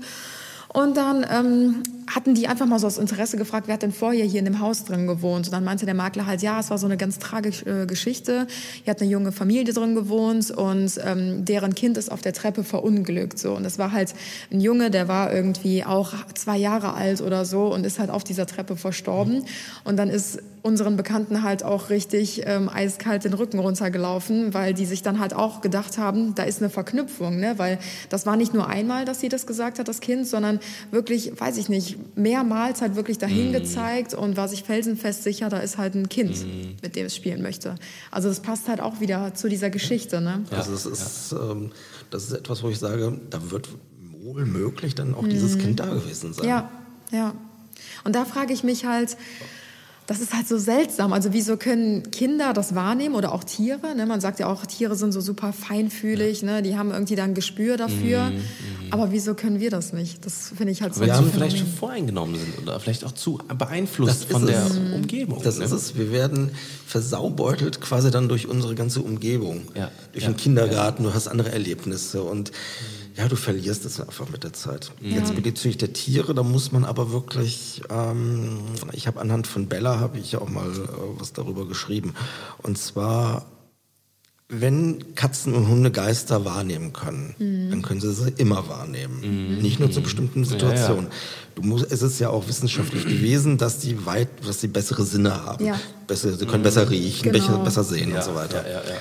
Und 0.74 0.98
dann 0.98 1.24
ähm, 1.30 1.84
hatten 2.08 2.34
die 2.34 2.48
einfach 2.48 2.66
mal 2.66 2.80
so 2.80 2.88
aus 2.88 2.98
Interesse 2.98 3.38
gefragt, 3.38 3.68
wer 3.68 3.76
hat 3.76 3.84
denn 3.84 3.92
vorher 3.92 4.26
hier 4.26 4.40
in 4.40 4.46
dem 4.46 4.60
Haus 4.60 4.86
drin 4.86 5.06
gewohnt? 5.08 5.48
Und 5.48 5.54
dann 5.54 5.64
meinte 5.64 5.86
der 5.86 5.94
Makler 5.94 6.26
halt, 6.26 6.42
ja, 6.42 6.60
es 6.60 6.72
war 6.72 6.78
so 6.80 6.88
eine 6.88 6.98
ganz 6.98 7.20
tragische 7.20 7.84
äh, 7.84 7.86
Geschichte. 7.86 8.48
Hier 8.84 8.92
hat 8.92 9.02
eine 9.02 9.10
junge 9.10 9.32
Familie 9.32 9.74
drin 9.74 9.94
gewohnt 9.94 10.50
und 10.52 11.00
ähm, 11.06 11.46
deren 11.46 11.76
Kind 11.76 11.98
ist 11.98 12.12
auf 12.12 12.22
der 12.22 12.34
Treppe 12.34 12.64
verunglückt. 12.64 13.38
So. 13.38 13.54
Und 13.54 13.64
das 13.64 13.78
war 13.78 13.92
halt 13.92 14.16
ein 14.52 14.62
Junge, 14.62 14.90
der 14.90 15.08
war 15.08 15.32
irgendwie 15.32 15.84
auch 15.84 16.14
zwei 16.34 16.58
Jahre 16.58 16.94
alt 16.94 17.22
oder 17.22 17.46
so 17.46 17.74
und 17.74 17.86
ist 17.86 18.00
halt 18.00 18.10
auf 18.10 18.24
dieser 18.24 18.48
Treppe 18.48 18.76
verstorben. 18.76 19.46
Und 19.84 19.98
dann 19.98 20.10
ist 20.10 20.40
unseren 20.64 20.96
Bekannten 20.96 21.44
halt 21.44 21.62
auch 21.62 21.90
richtig 21.90 22.44
ähm, 22.46 22.70
eiskalt 22.70 23.26
den 23.26 23.34
Rücken 23.34 23.60
runtergelaufen, 23.60 24.54
weil 24.54 24.74
die 24.74 24.86
sich 24.86 25.04
dann 25.04 25.20
halt 25.20 25.34
auch 25.34 25.60
gedacht 25.60 25.98
haben, 25.98 26.36
da 26.36 26.44
ist 26.44 26.62
eine 26.62 26.70
Verknüpfung, 26.70 27.38
ne? 27.38 27.56
weil 27.58 27.80
das 28.10 28.26
war 28.26 28.38
nicht 28.38 28.54
nur 28.54 28.68
einmal, 28.68 29.04
dass 29.04 29.20
sie 29.20 29.28
das 29.28 29.46
gesagt 29.46 29.78
hat, 29.78 29.90
das 29.90 30.00
Kind, 30.00 30.26
sondern 30.26 30.62
wirklich, 30.92 31.40
weiß 31.40 31.58
ich 31.58 31.70
nicht, 31.70 31.98
mehrmals 32.18 32.82
halt 32.82 32.96
wirklich 32.96 33.18
dahin 33.18 33.52
gezeigt 33.52 34.14
und 34.14 34.38
war 34.38 34.48
sich 34.48 34.64
felsenfest 34.64 35.24
sicher, 35.24 35.50
da 35.50 35.60
ist 35.60 35.78
halt 35.78 35.96
ein 35.96 36.10
Kind, 36.10 36.46
mit 36.82 36.96
dem 36.96 37.06
es 37.06 37.16
spielen 37.16 37.42
möchte. 37.42 37.76
Also 38.12 38.30
das 38.30 38.42
passt 38.42 38.68
halt 38.68 38.82
auch 38.82 39.00
wieder 39.00 39.34
zu 39.34 39.50
dieser 39.50 39.70
Geschichte. 39.70 40.22
Ne? 40.22 40.44
Also 40.52 40.74
es 40.74 40.86
ist, 40.86 41.34
ähm, 41.34 41.72
das 42.10 42.26
ist 42.26 42.34
etwas, 42.34 42.64
wo 42.64 42.70
ich 42.70 42.80
sage, 42.80 43.20
da 43.30 43.52
wird 43.52 43.70
wohl 44.22 44.46
möglich 44.46 44.96
dann 44.96 45.16
auch 45.16 45.28
dieses 45.28 45.58
Kind 45.58 45.80
da 45.80 45.86
gewesen 45.86 46.34
sein. 46.34 46.46
Mhm. 46.46 46.50
Ja, 46.50 46.72
ja. 47.12 47.36
Und 48.04 48.16
da 48.16 48.26
frage 48.26 48.54
ich 48.54 48.64
mich 48.64 48.86
halt, 48.86 49.18
das 50.14 50.22
ist 50.22 50.34
halt 50.34 50.48
so 50.48 50.58
seltsam. 50.60 51.12
Also 51.12 51.34
wieso 51.34 51.58
können 51.58 52.12
Kinder 52.12 52.54
das 52.54 52.76
wahrnehmen 52.76 53.16
oder 53.16 53.32
auch 53.34 53.44
Tiere? 53.44 53.96
Ne? 53.96 54.06
Man 54.06 54.22
sagt 54.22 54.40
ja 54.40 54.46
auch, 54.48 54.64
Tiere 54.68 54.96
sind 54.96 55.12
so 55.12 55.22
super 55.22 55.54
feinfühlig, 55.54 56.44
ne? 56.44 56.62
die 56.62 56.78
haben 56.78 56.92
irgendwie 56.92 57.16
dann 57.16 57.32
ein 57.32 57.34
Gespür 57.34 57.78
dafür. 57.78 58.32
Aber 58.92 59.12
wieso 59.12 59.34
können 59.34 59.60
wir 59.60 59.72
das 59.72 59.92
nicht? 59.92 60.24
Das 60.26 60.50
finde 60.56 60.72
ich 60.72 60.84
halt 60.84 60.94
so 60.94 61.02
Weil 61.02 61.08
sie 61.08 61.14
Phänomen. 61.16 61.34
vielleicht 61.34 61.58
schon 61.58 61.68
voreingenommen 61.68 62.36
sind 62.36 62.60
oder 62.62 62.80
vielleicht 62.80 63.04
auch 63.06 63.12
zu 63.14 63.40
beeinflusst 63.58 64.26
Das 64.26 64.32
von 64.32 64.46
der 64.46 64.66
es. 64.68 64.78
Umgebung. 64.94 65.42
Das 65.44 65.58
ne? 65.58 65.66
ist 65.66 65.72
es. 65.72 65.98
Wir 65.98 66.12
werden 66.12 66.52
versaubeutelt 66.86 67.82
quasi 67.82 68.12
dann 68.12 68.30
durch 68.30 68.48
unsere 68.48 68.76
ganze 68.76 69.02
Umgebung. 69.02 69.64
Ja. 69.76 69.90
Durch 70.12 70.26
Ja. 70.26 70.32
den 70.32 70.38
Kindergarten, 70.38 71.04
du 71.04 71.14
hast 71.14 71.28
andere 71.28 71.52
Erlebnisse 71.52 72.22
und 72.22 72.52
ja, 73.16 73.28
du 73.28 73.36
verlierst 73.36 73.86
es 73.86 74.00
einfach 74.00 74.30
mit 74.30 74.44
der 74.44 74.54
Zeit. 74.54 74.92
Jetzt 75.02 75.36
bezüglich 75.36 75.78
der 75.78 75.94
Tiere, 75.94 76.34
da 76.34 76.44
muss 76.44 76.72
man 76.72 76.84
aber 76.86 77.12
wirklich, 77.12 77.82
ähm, 77.90 78.60
ich 78.92 79.08
habe 79.08 79.20
anhand 79.22 79.46
von 79.48 79.68
Bella, 79.68 80.00
habe 80.00 80.18
ich 80.18 80.32
ja 80.32 80.40
auch 80.42 80.50
mal 80.50 80.68
äh, 80.68 80.88
was 81.20 81.34
darüber 81.34 81.68
geschrieben. 81.68 82.16
Und 82.64 82.78
zwar, 82.78 83.46
wenn 84.50 85.16
Katzen 85.16 85.54
und 85.54 85.68
Hunde 85.68 85.92
Geister 85.92 86.44
wahrnehmen 86.46 86.94
können, 86.94 87.36
dann 87.72 87.82
können 87.82 88.02
sie 88.02 88.14
sie 88.14 88.34
immer 88.38 88.68
wahrnehmen. 88.68 89.62
Nicht 89.62 89.80
nur 89.80 89.92
zu 89.92 90.02
bestimmten 90.02 90.44
Situationen. 90.44 91.08
Du 91.56 91.62
musst, 91.62 91.92
es 91.92 92.02
ist 92.02 92.20
ja 92.20 92.30
auch 92.30 92.48
wissenschaftlich 92.48 93.04
gewesen, 93.06 93.58
dass 93.58 93.80
die 93.80 94.06
weit, 94.06 94.28
dass 94.46 94.62
sie 94.62 94.68
bessere 94.68 95.06
Sinne 95.06 95.44
haben. 95.46 95.64
Ja. 95.66 95.80
Besser, 96.08 96.34
sie 96.36 96.46
können 96.46 96.64
besser 96.64 96.90
riechen, 96.90 97.32
Genau. 97.32 97.40
besser, 97.40 97.58
besser 97.64 97.84
sehen 97.84 98.10
ja, 98.12 98.18
und 98.18 98.24
so 98.24 98.36
weiter. 98.36 98.64
Ja, 98.68 98.82
ja, 98.82 98.90
ja. 98.90 98.98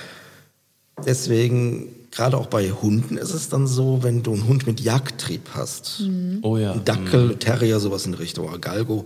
Deswegen, 1.05 1.87
gerade 2.13 2.37
auch 2.37 2.45
bei 2.47 2.69
Hunden 2.71 3.17
ist 3.17 3.33
es 3.33 3.49
dann 3.49 3.65
so, 3.67 4.03
wenn 4.03 4.21
du 4.23 4.33
einen 4.33 4.47
Hund 4.47 4.67
mit 4.67 4.79
Jagdtrieb 4.79 5.49
hast, 5.53 6.03
Oh 6.43 6.57
ja. 6.57 6.73
ein 6.73 6.85
Dackel, 6.85 7.37
Terrier, 7.37 7.79
sowas 7.79 8.05
in 8.05 8.13
Richtung, 8.13 8.47
oder 8.47 8.59
Galgo, 8.59 9.05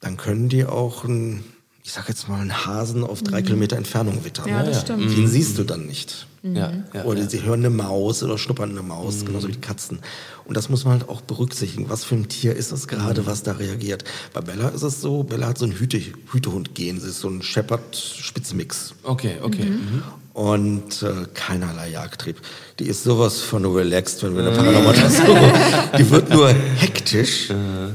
dann 0.00 0.16
können 0.16 0.48
die 0.48 0.64
auch 0.66 1.04
einen, 1.04 1.44
ich 1.84 1.92
sag 1.92 2.08
jetzt 2.08 2.28
mal, 2.28 2.40
einen 2.40 2.64
Hasen 2.64 3.02
auf 3.02 3.22
drei 3.22 3.42
Kilometer 3.42 3.76
Entfernung 3.76 4.24
wittern. 4.24 4.48
Ja, 4.48 4.62
das 4.62 4.82
stimmt. 4.82 5.16
Den 5.16 5.26
siehst 5.26 5.58
du 5.58 5.64
dann 5.64 5.86
nicht. 5.86 6.26
Ja, 6.44 6.72
ja, 6.92 7.04
oder 7.04 7.20
ja. 7.20 7.28
sie 7.28 7.42
hören 7.42 7.60
eine 7.60 7.70
Maus 7.70 8.22
oder 8.22 8.36
schnuppern 8.36 8.70
eine 8.70 8.82
Maus, 8.82 9.24
genauso 9.24 9.46
wie 9.46 9.52
die 9.52 9.60
Katzen. 9.60 10.00
Und 10.44 10.56
das 10.56 10.68
muss 10.68 10.84
man 10.84 10.98
halt 10.98 11.08
auch 11.08 11.20
berücksichtigen. 11.20 11.88
Was 11.88 12.04
für 12.04 12.16
ein 12.16 12.28
Tier 12.28 12.54
ist 12.56 12.72
das 12.72 12.88
gerade, 12.88 13.26
was 13.26 13.44
da 13.44 13.52
reagiert? 13.52 14.04
Bei 14.32 14.40
Bella 14.40 14.68
ist 14.68 14.82
es 14.82 15.00
so, 15.00 15.22
Bella 15.22 15.48
hat 15.48 15.58
so 15.58 15.66
ein 15.66 15.72
Hüte, 15.72 16.00
Hütehund-Gen. 16.32 17.00
Sie 17.00 17.08
ist 17.08 17.20
so 17.20 17.28
ein 17.28 17.42
Shepherd-Spitzmix. 17.42 18.94
Okay, 19.04 19.36
okay. 19.40 19.66
Mhm. 19.66 20.02
Und 20.32 21.02
äh, 21.02 21.26
keinerlei 21.34 21.90
Jagdtrieb. 21.90 22.38
Die 22.78 22.86
ist 22.86 23.04
sowas 23.04 23.40
von 23.40 23.64
relaxed, 23.64 24.22
wenn 24.22 24.34
wir 24.34 24.44
eine 24.44 24.56
Paranormal 24.56 24.94
Die 25.98 26.10
wird 26.10 26.30
nur 26.30 26.48
hektisch, 26.76 27.50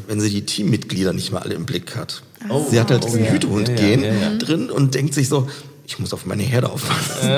wenn 0.08 0.22
sie 0.22 0.30
die 0.30 0.46
Teammitglieder 0.46 1.14
nicht 1.14 1.32
mal 1.32 1.40
alle 1.40 1.56
im 1.56 1.66
Blick 1.66 1.96
hat. 1.98 2.22
Sie 2.70 2.80
hat 2.80 2.92
halt 2.92 3.04
diesen 3.06 3.24
ja. 3.26 3.32
Hütehund-Gen 3.32 4.02
Ja, 4.04 4.08
ja, 4.14 4.14
ja, 4.32 4.36
drin 4.38 4.70
und 4.70 4.94
denkt 4.96 5.14
sich 5.14 5.28
so, 5.30 5.48
ich 5.86 6.00
muss 6.00 6.14
auf 6.14 6.26
meine 6.26 6.44
Herde 6.44 6.70
aufpassen. 6.70 7.30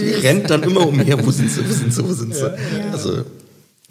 Die 0.00 0.10
rennt 0.10 0.50
dann 0.50 0.62
immer 0.64 0.86
umher, 0.86 1.24
wo 1.24 1.30
sind 1.30 1.50
sie, 1.50 1.68
wo 1.68 1.72
sind 1.72 1.92
sie, 1.94 2.04
wo 2.08 2.12
sind 2.12 2.34
sie. 2.34 2.50
Also 2.92 3.22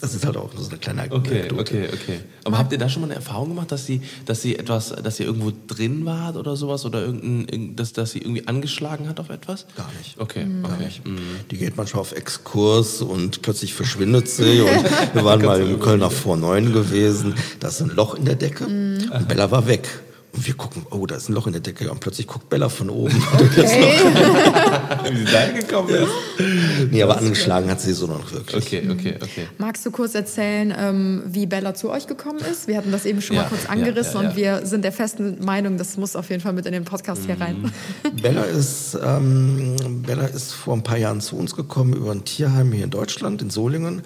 das 0.00 0.12
ist 0.14 0.26
halt 0.26 0.36
auch 0.36 0.52
nur 0.52 0.62
so 0.62 0.68
eine 0.68 0.78
kleine 0.78 1.04
Okay, 1.10 1.38
Anekdote. 1.38 1.60
okay, 1.62 1.88
okay. 1.90 2.20
Aber 2.44 2.58
habt 2.58 2.70
ihr 2.72 2.78
da 2.78 2.90
schon 2.90 3.00
mal 3.00 3.06
eine 3.06 3.14
Erfahrung 3.14 3.48
gemacht, 3.50 3.72
dass 3.72 3.86
sie, 3.86 4.02
dass 4.26 4.42
sie 4.42 4.58
etwas, 4.58 4.90
dass 5.02 5.16
sie 5.16 5.22
irgendwo 5.22 5.50
drin 5.68 6.04
war 6.04 6.36
oder 6.36 6.56
sowas 6.56 6.84
oder 6.84 7.00
irgendein, 7.00 7.46
irgend- 7.48 7.80
dass, 7.80 7.94
dass 7.94 8.10
sie 8.10 8.18
irgendwie 8.18 8.46
angeschlagen 8.46 9.08
hat 9.08 9.18
auf 9.20 9.30
etwas? 9.30 9.64
Gar 9.76 9.88
nicht. 9.98 10.16
Okay, 10.20 10.44
okay. 10.62 10.90
Mhm. 11.04 11.18
Die 11.50 11.56
geht 11.56 11.78
manchmal 11.78 12.02
auf 12.02 12.12
Exkurs 12.12 13.00
und 13.00 13.40
plötzlich 13.40 13.72
verschwindet 13.72 14.28
sie. 14.28 14.60
Und 14.60 14.68
wir 15.14 15.24
waren 15.24 15.40
mal 15.40 15.62
im 15.62 15.80
Kölner 15.80 16.10
vor 16.10 16.36
neun 16.36 16.74
gewesen. 16.74 17.34
Da 17.60 17.68
ist 17.68 17.80
ein 17.80 17.88
Loch 17.88 18.14
in 18.16 18.26
der 18.26 18.34
Decke 18.34 18.66
und 18.66 19.26
Bella 19.28 19.50
war 19.50 19.66
weg. 19.66 19.88
Und 20.34 20.46
wir 20.46 20.54
gucken, 20.54 20.84
oh, 20.90 21.06
da 21.06 21.14
ist 21.14 21.28
ein 21.28 21.34
Loch 21.34 21.46
in 21.46 21.52
der 21.52 21.62
Decke. 21.62 21.90
Und 21.90 22.00
plötzlich 22.00 22.26
guckt 22.26 22.48
Bella 22.48 22.68
von 22.68 22.90
oben. 22.90 23.14
Wie 23.44 25.16
sie 25.16 25.24
da 25.32 25.46
gekommen 25.52 25.90
ist. 25.90 26.90
nee, 26.90 27.02
aber 27.02 27.18
angeschlagen 27.18 27.70
hat 27.70 27.80
sie 27.80 27.92
so 27.92 28.06
noch 28.06 28.32
wirklich. 28.32 28.66
Okay, 28.66 28.88
okay, 28.90 29.14
okay. 29.22 29.48
Magst 29.58 29.86
du 29.86 29.92
kurz 29.92 30.14
erzählen, 30.14 30.74
ähm, 30.76 31.22
wie 31.26 31.46
Bella 31.46 31.74
zu 31.74 31.90
euch 31.90 32.06
gekommen 32.06 32.40
ist? 32.50 32.66
Wir 32.66 32.76
hatten 32.78 32.90
das 32.90 33.04
eben 33.06 33.22
schon 33.22 33.36
Ja, 33.36 33.42
mal 33.42 33.48
kurz 33.48 33.66
angerissen 33.66 34.14
ja, 34.16 34.22
ja. 34.22 34.28
und 34.28 34.36
wir 34.36 34.66
sind 34.66 34.82
der 34.82 34.92
festen 34.92 35.44
Meinung, 35.44 35.78
das 35.78 35.96
muss 35.96 36.16
auf 36.16 36.30
jeden 36.30 36.42
Fall 36.42 36.52
mit 36.52 36.66
in 36.66 36.72
den 36.72 36.84
Podcast 36.84 37.22
hier 37.26 37.40
rein. 37.40 37.72
Bella 38.22 38.42
ist, 38.42 38.98
ähm, 39.04 39.76
Bella 40.04 40.26
ist 40.26 40.52
vor 40.52 40.74
ein 40.74 40.82
paar 40.82 40.98
Jahren 40.98 41.20
zu 41.20 41.36
uns 41.36 41.54
gekommen 41.54 41.92
über 41.94 42.10
ein 42.10 42.24
Tierheim 42.24 42.72
hier 42.72 42.84
in 42.84 42.90
Deutschland, 42.90 43.40
in 43.40 43.50
Solingen. 43.50 44.02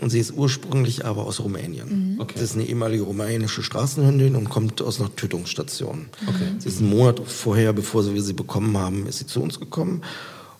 Und 0.00 0.10
sie 0.10 0.18
ist 0.18 0.32
ursprünglich 0.32 1.04
aber 1.06 1.24
aus 1.24 1.40
Rumänien. 1.40 2.16
Okay. 2.20 2.34
Sie 2.36 2.44
ist 2.44 2.54
eine 2.54 2.64
ehemalige 2.64 3.04
rumänische 3.04 3.62
Straßenhündin 3.62 4.36
und 4.36 4.50
kommt 4.50 4.82
aus 4.82 5.00
einer 5.00 5.14
Tötungsstation. 5.14 6.06
Okay. 6.26 6.52
Sie 6.58 6.68
ist 6.68 6.80
einen 6.80 6.90
Monat 6.90 7.20
vorher, 7.24 7.72
bevor 7.72 8.12
wir 8.12 8.22
sie 8.22 8.34
bekommen 8.34 8.76
haben, 8.76 9.06
ist 9.06 9.18
sie 9.18 9.26
zu 9.26 9.40
uns 9.40 9.58
gekommen. 9.58 10.02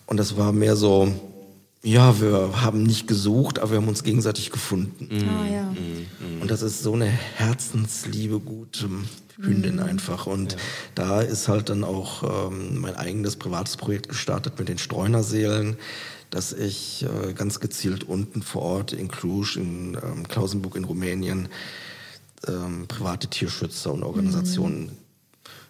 Und 0.07 0.17
das 0.17 0.37
war 0.37 0.51
mehr 0.53 0.75
so, 0.75 1.11
ja, 1.83 2.19
wir 2.19 2.61
haben 2.63 2.83
nicht 2.83 3.07
gesucht, 3.07 3.59
aber 3.59 3.71
wir 3.71 3.77
haben 3.77 3.87
uns 3.87 4.03
gegenseitig 4.03 4.51
gefunden. 4.51 5.09
Ah, 5.29 5.45
ja. 5.45 5.73
Und 6.41 6.47
Und 6.47 6.51
das 6.51 6.61
ist 6.61 6.81
so 6.81 6.93
eine 6.93 7.07
herzensliebe, 7.07 8.39
gute 8.39 8.87
Hündin 9.37 9.81
einfach. 9.81 10.27
Und 10.27 10.55
da 10.95 11.19
ist 11.19 11.49
halt 11.49 11.67
dann 11.67 11.83
auch 11.83 12.49
ähm, 12.49 12.79
mein 12.79 12.95
eigenes 12.95 13.35
privates 13.35 13.75
Projekt 13.75 14.07
gestartet 14.07 14.57
mit 14.57 14.69
den 14.69 14.77
Streunerseelen, 14.77 15.75
dass 16.29 16.53
ich 16.53 17.05
äh, 17.05 17.33
ganz 17.33 17.59
gezielt 17.59 18.03
unten 18.03 18.41
vor 18.41 18.61
Ort 18.61 18.93
in 18.93 19.07
Cluj, 19.07 19.55
in 19.55 19.95
ähm, 19.95 20.27
Klausenburg 20.27 20.75
in 20.75 20.83
Rumänien, 20.83 21.49
ähm, 22.47 22.85
private 22.87 23.27
Tierschützer 23.27 23.93
und 23.93 24.03
Organisationen 24.03 24.91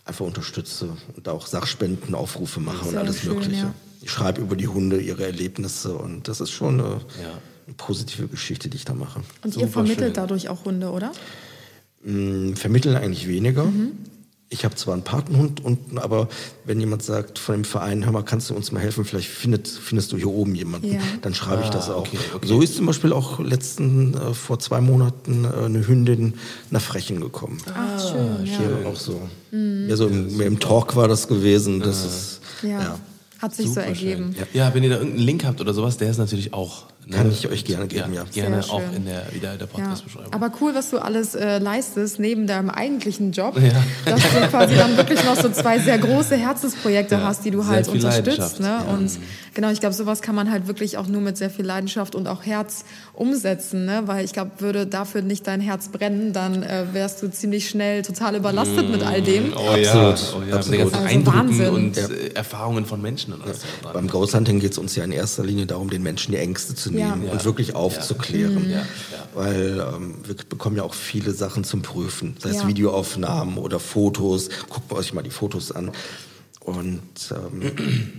einfach 0.06 0.26
unterstütze 0.26 0.90
und 1.16 1.28
auch 1.28 1.48
Sachspendenaufrufe 1.48 2.60
mache 2.60 2.88
und 2.88 2.98
alles 2.98 3.20
schön, 3.22 3.34
Mögliche. 3.36 3.62
ja. 3.62 3.74
Ich 4.02 4.12
schreibe 4.12 4.42
über 4.42 4.56
die 4.56 4.68
Hunde, 4.68 5.02
ihre 5.02 5.26
Erlebnisse 5.26 5.96
und 5.96 6.28
das 6.28 6.40
ist 6.40 6.52
schon 6.52 6.80
eine, 6.80 7.02
eine 7.66 7.76
positive 7.76 8.28
Geschichte, 8.28 8.70
die 8.70 8.78
ich 8.78 8.86
da 8.86 8.94
mache. 8.94 9.22
Und 9.44 9.54
Super 9.54 9.66
ihr 9.66 9.72
vermittelt 9.72 10.00
schön. 10.00 10.14
dadurch 10.14 10.50
auch 10.50 10.66
Hunde, 10.66 10.92
oder? 10.92 11.12
Mm, 12.04 12.54
Vermitteln 12.54 12.96
eigentlich 12.96 13.28
weniger. 13.28 13.66
Mhm. 13.66 13.94
Ich 14.50 14.64
habe 14.64 14.76
zwar 14.76 14.94
einen 14.94 15.04
Patenhund 15.04 15.64
unten, 15.66 15.98
aber 15.98 16.30
wenn 16.64 16.80
jemand 16.80 17.04
sagt 17.04 17.38
von 17.38 17.56
dem 17.56 17.66
Verein, 17.66 18.06
hör 18.06 18.14
mal, 18.14 18.24
kannst 18.24 18.50
du 18.50 18.54
uns 18.54 18.72
mal 18.72 18.80
helfen, 18.80 19.04
vielleicht 19.04 19.28
findet, 19.28 19.68
findest 19.68 20.14
du 20.14 20.18
hier 20.18 20.30
oben 20.30 20.56
jemanden, 20.56 20.94
Ja. 20.94 21.00
dann 21.22 21.34
schreibe 21.34 21.64
ich 21.64 21.70
das 21.70 21.90
auch. 21.90 22.08
okay, 22.08 22.18
okay. 22.34 22.48
So 22.48 22.62
ist 22.62 22.76
zum 22.78 22.86
Beispiel 22.86 23.12
auch 23.12 23.40
letzten, 23.42 24.14
äh, 24.14 24.34
vor 24.34 24.58
zwei 24.60 24.80
Monaten 24.80 25.44
äh, 25.44 25.66
eine 25.66 25.86
Hündin 25.86 26.36
nach 26.72 26.80
Frechen 26.82 27.20
gekommen. 27.20 27.58
Ach, 27.76 28.00
schön, 28.12 28.46
ja. 28.46 28.58
Hier 28.58 28.88
auch 28.88 28.96
so. 28.96 29.20
Ja, 29.52 29.96
so 29.98 30.08
im, 30.08 30.38
mehr 30.38 30.48
im 30.48 30.60
Talk 30.60 30.96
war 30.96 31.10
das 31.10 31.28
gewesen. 31.28 31.82
Das 31.82 32.06
ist, 32.06 32.40
Ja. 32.64 32.70
ja. 32.82 33.00
Hat 33.40 33.54
sich 33.54 33.68
so 33.68 33.74
Super 33.74 33.88
ergeben. 33.88 34.34
schön. 34.34 34.46
Ja. 34.54 34.74
wenn 34.74 34.82
ihr 34.84 34.90
da 34.90 34.96
irgendeinen 34.96 35.26
Link 35.26 35.44
habt 35.46 35.60
oder 35.62 35.74
sowas, 35.74 35.98
der 35.98 36.10
ist 36.10 36.18
natürlich 36.20 36.54
auch. 36.54 36.86
Ne? 37.10 37.16
Kann 37.18 37.32
ich 37.32 37.48
euch 37.48 37.66
gerne 37.66 37.88
geben, 37.88 38.14
ja. 38.14 38.24
Gerne 38.34 38.62
Sehr 38.64 38.74
auch 38.74 38.82
schön. 38.82 38.96
in 38.98 39.06
der, 39.06 39.24
wieder 39.34 39.54
in 39.54 39.60
der 39.60 39.68
Ja. 39.68 39.74
Podcast-Beschreibung. 39.74 40.34
Aber 40.34 40.52
cool, 40.62 40.76
was 40.76 40.90
du 40.90 40.98
alles 41.00 41.36
äh, 41.36 41.58
leistest 41.60 42.20
neben 42.20 42.48
deinem 42.48 42.70
eigentlichen 42.70 43.32
Job, 43.32 43.58
Ja. 43.60 43.84
dass 44.06 44.22
du 44.22 44.48
quasi 44.50 44.76
dann 44.76 44.96
wirklich 44.98 45.24
noch 45.26 45.36
so 45.36 45.50
zwei 45.50 45.80
sehr 45.80 45.98
große 45.98 46.36
Herzensprojekte 46.36 47.16
Ja, 47.16 47.22
hast, 47.24 47.46
die 47.46 47.52
du 47.52 47.62
sehr 47.62 47.72
halt 47.72 47.88
unterstützt. 47.88 48.60
Ne? 48.60 48.68
ja. 48.68 48.82
Und 48.94 49.12
genau, 49.54 49.70
ich 49.72 49.80
glaube, 49.80 49.94
sowas 49.96 50.22
kann 50.22 50.36
man 50.36 50.52
halt 50.52 50.68
wirklich 50.68 50.98
auch 50.98 51.08
nur 51.08 51.22
mit 51.22 51.38
sehr 51.38 51.50
viel 51.50 51.66
Leidenschaft 51.66 52.14
und 52.16 52.28
auch 52.28 52.46
Herz 52.46 52.84
umsetzen, 53.14 53.86
ne? 53.86 54.04
weil 54.06 54.24
ich 54.26 54.34
glaube, 54.34 54.52
würde 54.60 54.86
dafür 54.88 55.22
nicht 55.22 55.48
dein 55.48 55.62
Herz 55.62 55.90
brennen, 55.90 56.34
dann 56.34 56.62
äh, 56.64 56.86
wärst 56.94 57.22
du 57.24 57.30
ziemlich 57.32 57.70
schnell 57.70 58.02
total 58.04 58.36
überlastet 58.36 58.90
mit 58.92 59.04
all 59.04 59.22
dem. 59.22 59.54
Oh 59.56 59.76
ja, 59.76 60.10
Absolut, 60.12 60.44
oh 60.46 60.50
ja, 60.50 60.56
absolut. 60.56 60.66
mit 60.68 60.72
den 60.72 60.80
ganzen 60.80 60.96
Also 60.96 61.08
Eindrücken 61.08 61.38
Wahnsinn. 61.50 61.70
und 61.74 61.98
Ja. 61.98 62.08
äh, 62.08 62.28
Erfahrungen 62.36 62.86
von 62.86 63.02
Menschen 63.02 63.34
und 63.34 63.44
alles. 63.44 63.62
Beim 63.94 64.08
Ghost 64.08 64.36
Hunting 64.36 64.60
geht 64.60 64.74
es 64.74 64.78
uns 64.78 64.96
ja 64.96 65.04
in 65.04 65.12
erster 65.12 65.44
Linie 65.44 65.66
darum, 65.66 65.90
den 65.90 66.04
Menschen 66.04 66.32
die 66.32 66.38
Ängste 66.38 66.76
zu 66.76 66.92
Ja. 66.92 66.97
Nehmen 66.98 67.26
Ja. 67.28 67.32
und 67.34 67.46
wirklich 67.46 67.76
aufzuklären. 67.76 68.70
Ja, 68.70 68.78
ja. 68.78 68.86
Weil 69.34 69.80
ähm, 69.96 70.16
wir 70.26 70.36
bekommen 70.36 70.76
ja 70.78 70.84
auch 70.84 70.94
viele 70.94 71.32
Sachen 71.32 71.64
zum 71.64 71.82
Prüfen, 71.82 72.36
sei 72.40 72.50
es 72.50 72.56
Ja. 72.58 72.68
Videoaufnahmen 72.68 73.58
oder 73.58 73.80
Fotos. 73.80 74.50
Guckt 74.70 74.92
euch 74.94 75.14
mal 75.14 75.22
die 75.24 75.30
Fotos 75.30 75.72
an. 75.72 75.92
Und 76.60 77.02
ähm, 77.32 77.72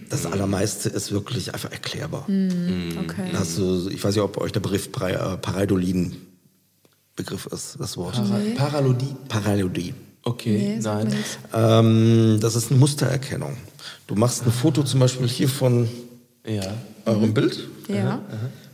das 0.11 0.25
Allermeiste 0.25 0.89
ist 0.89 1.13
wirklich 1.13 1.53
einfach 1.53 1.71
erklärbar. 1.71 2.23
Okay. 2.23 3.29
Dann 3.31 3.39
Hast 3.39 3.59
du, 3.59 3.89
ich 3.91 4.03
weiß 4.03 4.15
nicht, 4.15 4.25
ob 4.25 4.39
euch 4.39 4.53
der 4.53 4.61
Begriff 4.61 4.87
äh, 5.01 5.37
Pareidolin 5.37 6.17
Begriff 7.17 7.47
ist, 7.47 7.77
das 7.81 7.97
Wort. 7.97 8.15
Para 8.15 8.39
Paralodie. 8.71 9.15
Pareidolin. 9.29 9.95
Okay, 10.23 10.77
Nee, 10.77 10.81
nein. 10.83 11.13
Ähm, 11.53 12.39
das 12.41 12.55
ist 12.55 12.71
eine 12.71 12.79
Mustererkennung. 12.79 13.57
Du 14.07 14.15
machst 14.15 14.45
ein 14.47 14.53
Foto 14.53 14.83
zum 14.85 15.01
Beispiel 15.01 15.27
hier 15.27 15.49
von 15.49 15.89
Ja. 16.47 16.63
eurem 17.07 17.35
Bild. 17.35 17.67
Ja. 17.89 18.21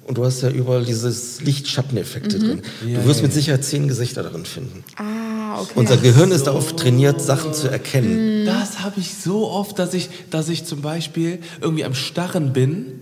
Und 0.07 0.19
du 0.19 0.25
hast 0.25 0.43
ja 0.43 0.51
überall 0.51 0.85
dieses 0.85 1.41
Licht-Schatten-Effekte 1.41 2.39
drin. 2.39 2.63
Ja, 2.87 3.01
du 3.01 3.07
wirst 3.07 3.21
ja, 3.21 3.27
mit 3.27 3.33
Sicherheit 3.33 3.65
zehn 3.65 3.89
Gesichter 3.89 4.23
darin 4.23 4.45
finden. 4.45 4.85
Ah, 4.97 5.61
okay. 5.63 5.73
Unser 5.77 5.97
Gehirn 5.97 6.31
ist 6.31 6.47
darauf 6.47 6.77
trainiert, 6.77 7.23
Sachen 7.23 7.55
zu 7.55 7.69
erkennen. 7.69 8.45
Das 8.45 8.81
habe 8.81 9.01
ich 9.01 9.15
so 9.15 9.49
oft, 9.51 9.79
dass 9.79 9.95
ich, 9.95 10.11
dass 10.31 10.51
ich 10.51 10.67
zum 10.67 10.83
Beispiel 10.83 11.39
irgendwie 11.63 11.85
am 11.85 11.95
Starren 11.95 12.53
bin 12.53 13.01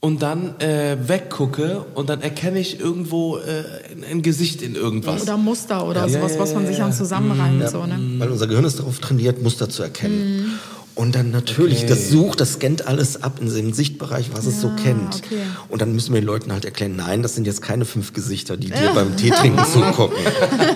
und 0.00 0.22
dann 0.22 0.58
äh, 0.60 0.96
weggucke 1.06 1.84
und 1.94 2.08
dann 2.08 2.22
erkenne 2.22 2.60
ich 2.60 2.80
irgendwo 2.80 3.38
äh, 3.38 3.64
ein, 4.10 4.22
Gesicht 4.22 4.62
in 4.62 4.74
irgendwas. 4.74 5.22
oder 5.22 5.36
Muster 5.36 5.86
oder 5.86 6.06
Ja, 6.06 6.08
sowas, 6.08 6.34
ja, 6.34 6.40
was 6.40 6.54
man 6.54 6.62
ja, 6.62 6.68
sich 6.68 6.78
ja. 6.78 6.84
dann 6.84 6.92
zusammenreimt. 6.94 7.68
So, 7.68 7.84
ne? 7.84 7.98
Weil 8.18 8.30
unser 8.30 8.46
Gehirn 8.46 8.64
ist 8.64 8.78
darauf 8.78 9.00
trainiert, 9.00 9.42
Muster 9.42 9.68
zu 9.68 9.82
erkennen. 9.82 10.58
Und 10.98 11.14
dann 11.14 11.30
natürlich, 11.30 11.78
Okay. 11.78 11.86
das 11.90 12.08
sucht, 12.10 12.40
das 12.40 12.54
scannt 12.54 12.88
alles 12.88 13.22
ab 13.22 13.38
in 13.40 13.48
dem 13.54 13.72
Sichtbereich, 13.72 14.30
was 14.32 14.46
es 14.46 14.60
so 14.60 14.66
Ja, 14.66 14.74
kennt. 14.82 15.14
okay. 15.14 15.36
Und 15.68 15.80
dann 15.80 15.92
müssen 15.94 16.12
wir 16.12 16.20
den 16.20 16.26
Leuten 16.26 16.50
halt 16.52 16.64
erklären, 16.64 16.96
nein, 16.96 17.22
das 17.22 17.36
sind 17.36 17.46
jetzt 17.46 17.62
keine 17.62 17.84
fünf 17.84 18.12
Gesichter, 18.12 18.56
die 18.56 18.66
dir 18.68 18.90
beim 18.96 19.16
Tee 19.16 19.30
trinken 19.30 19.62
zugucken. 19.72 20.18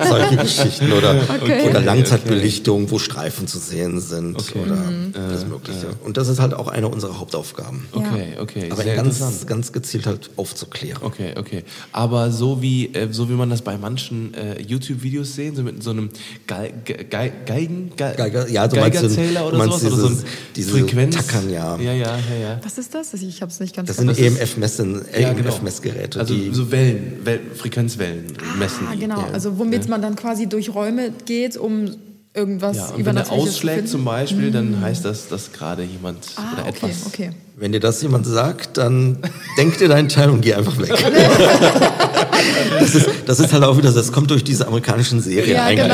Solche 0.08 0.36
Geschichten. 0.36 0.92
Oder, 0.92 1.16
Okay. 1.42 1.68
oder 1.68 1.80
Langzeitbelichtung, 1.80 2.90
wo 2.92 3.00
Streifen 3.00 3.48
zu 3.48 3.58
sehen 3.58 4.00
sind. 4.00 4.36
Okay. 4.38 4.60
Oder 4.64 4.76
Mhm. 4.76 5.12
alles 5.16 5.44
Mögliche. 5.44 5.88
Und 6.04 6.16
das 6.16 6.28
ist 6.28 6.38
halt 6.38 6.54
auch 6.54 6.68
eine 6.68 6.86
unserer 6.88 7.18
Hauptaufgaben. 7.18 7.86
Okay, 7.92 8.34
okay, 8.40 8.68
Aber 8.70 8.82
sehr 8.84 8.94
ganz, 8.94 9.44
ganz 9.46 9.72
gezielt 9.72 10.06
halt 10.06 10.30
aufzuklären. 10.36 11.02
Okay, 11.02 11.34
okay. 11.36 11.64
Aber 11.90 12.30
so 12.30 12.62
wie, 12.62 12.94
äh, 12.94 13.08
so 13.10 13.28
wie 13.28 13.32
man 13.34 13.50
das 13.50 13.62
bei 13.62 13.76
manchen 13.76 14.34
äh, 14.34 14.62
YouTube-Videos 14.62 15.34
sehen, 15.34 15.56
so 15.56 15.62
mit 15.64 15.82
so 15.82 15.90
einem 15.90 16.10
Geil, 16.46 16.72
Ge 16.84 16.98
Ge 17.10 17.32
Geigen, 17.44 17.90
Ge 17.96 18.14
Geiger- 18.16 18.48
ja, 18.48 18.68
du 18.68 18.76
meinst 18.76 19.00
Geigerzähler 19.00 19.40
du 19.40 19.46
oder 19.56 19.64
sowas, 19.64 19.84
oder 19.84 19.96
so 19.96 20.11
ein 20.20 20.24
dieses- 20.56 20.72
diese 20.72 20.78
Frequenz. 20.78 21.16
Tackern, 21.16 21.50
ja. 21.50 21.76
Ja, 21.76 21.92
ja, 21.92 22.18
ja, 22.30 22.36
ja. 22.40 22.60
Was 22.62 22.78
ist 22.78 22.94
das? 22.94 23.12
Ich 23.14 23.40
habe 23.42 23.50
es 23.50 23.60
nicht 23.60 23.74
ganz 23.74 23.88
Das 23.88 23.96
sind 23.96 24.08
kapiert. 24.08 24.38
EMF-Messen, 24.38 25.02
Ja, 25.18 25.32
genau. 25.32 25.48
EMF-Messgeräte. 25.50 26.20
Also 26.20 26.34
die 26.34 26.50
so 26.52 26.70
Wellen, 26.70 27.20
Wel 27.24 27.40
Frequenzwellen 27.54 28.26
messen 28.58 28.86
Ah, 28.88 28.92
die. 28.94 29.00
genau. 29.00 29.20
Ja. 29.20 29.28
Also 29.32 29.58
womit 29.58 29.88
man 29.88 30.02
dann 30.02 30.16
quasi 30.16 30.46
durch 30.46 30.74
Räume 30.74 31.12
geht, 31.24 31.56
um 31.56 31.90
irgendwas 32.34 32.76
Ja, 32.76 32.84
und 32.86 32.90
wenn 32.90 33.04
der 33.04 33.12
Übernatürliches 33.24 33.54
ausschlägt 33.54 33.86
zu 33.88 33.92
zum. 33.92 34.04
Beispiel, 34.04 34.50
dann 34.50 34.80
heißt 34.80 35.04
das, 35.04 35.28
dass 35.28 35.52
gerade 35.52 35.82
jemand 35.82 36.18
Ah, 36.36 36.54
oder 36.54 36.62
okay, 36.68 36.86
etwas. 36.86 37.06
okay. 37.06 37.30
Wenn 37.56 37.72
dir 37.72 37.80
das 37.80 38.00
jemand 38.02 38.26
sagt, 38.26 38.76
dann 38.78 39.18
denk 39.58 39.78
dir 39.78 39.88
deinen 39.88 40.08
Teil 40.08 40.30
und 40.30 40.40
geh 40.40 40.54
einfach 40.54 40.76
weg. 40.78 40.90
das, 42.80 42.94
ist, 42.94 43.08
das 43.26 43.40
ist 43.40 43.52
halt 43.52 43.62
auch 43.64 43.76
wieder, 43.76 43.92
das 43.92 44.12
kommt 44.12 44.30
durch 44.30 44.42
diese 44.44 44.66
amerikanischen 44.66 45.20
Serien 45.20 45.56
Ja, 45.56 45.64
eigentlich. 45.64 45.86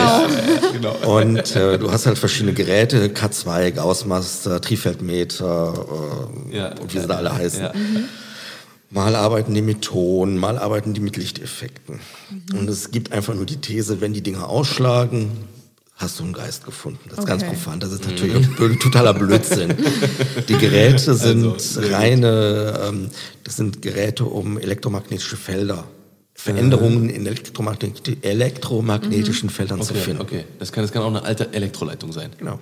genau. 0.72 0.94
genau. 1.01 1.16
Und 1.18 1.57
äh, 1.57 1.79
du 1.79 1.90
hast 1.90 2.07
halt 2.07 2.18
verschiedene 2.18 2.53
Geräte, 2.55 3.09
K2, 3.09 3.72
Gaussmaster, 3.72 4.61
Trifeldmeter 4.61 5.74
äh, 6.53 6.57
Ja. 6.57 6.68
und 6.81 6.94
wie 6.94 6.98
sie 7.01 7.07
da 7.07 7.16
alle 7.16 7.35
heißen. 7.35 7.61
Ja. 7.62 7.72
Mal 8.90 9.16
arbeiten 9.16 9.53
die 9.53 9.61
mit 9.61 9.83
Ton, 9.83 10.38
mal 10.38 10.57
arbeiten 10.59 10.94
die 10.94 11.01
mit 11.01 11.16
Lichteffekten. 11.18 12.01
Und 12.55 12.70
es 12.70 12.90
gibt 12.90 13.12
einfach 13.12 13.35
nur 13.35 13.44
die 13.44 13.59
These, 13.59 14.01
wenn 14.01 14.14
die 14.14 14.22
Dinger 14.22 14.48
ausschlagen, 14.48 15.31
hast 15.99 16.19
du 16.21 16.25
einen 16.25 16.33
Geist 16.33 16.65
gefunden. 16.65 17.01
Das 17.11 17.19
ist 17.19 17.27
ganz 17.27 17.43
Okay. 17.43 17.53
profan. 17.53 17.81
Das 17.81 17.93
ist 17.93 18.05
natürlich 18.07 18.37
auch 18.37 18.57
blöd- 18.57 18.81
totaler 18.81 19.13
Blödsinn. 19.15 19.75
Die 20.49 20.57
Geräte 20.57 21.15
sind 21.15 21.45
Also, 21.45 21.81
reine, 21.93 22.81
ähm, 22.89 23.11
das 23.45 23.57
sind 23.57 23.83
Geräte, 23.83 24.25
um 24.25 24.59
elektromagnetische 24.59 25.37
Felder, 25.37 25.85
Veränderungen 26.40 27.11
in 27.11 27.27
elektromagneti 27.27 28.16
elektromagnetischen 28.22 29.51
Feldern 29.51 29.83
zu 29.83 29.92
Okay, 29.92 30.03
finden. 30.03 30.22
okay. 30.22 30.44
Das 30.61 30.70
kann, 30.70 30.85
das 30.85 30.92
kann 30.92 31.03
auch 31.03 31.09
eine 31.09 31.24
alte 31.24 31.53
Elektroleitung 31.53 32.12
sein. 32.12 32.31
Genau. 32.38 32.61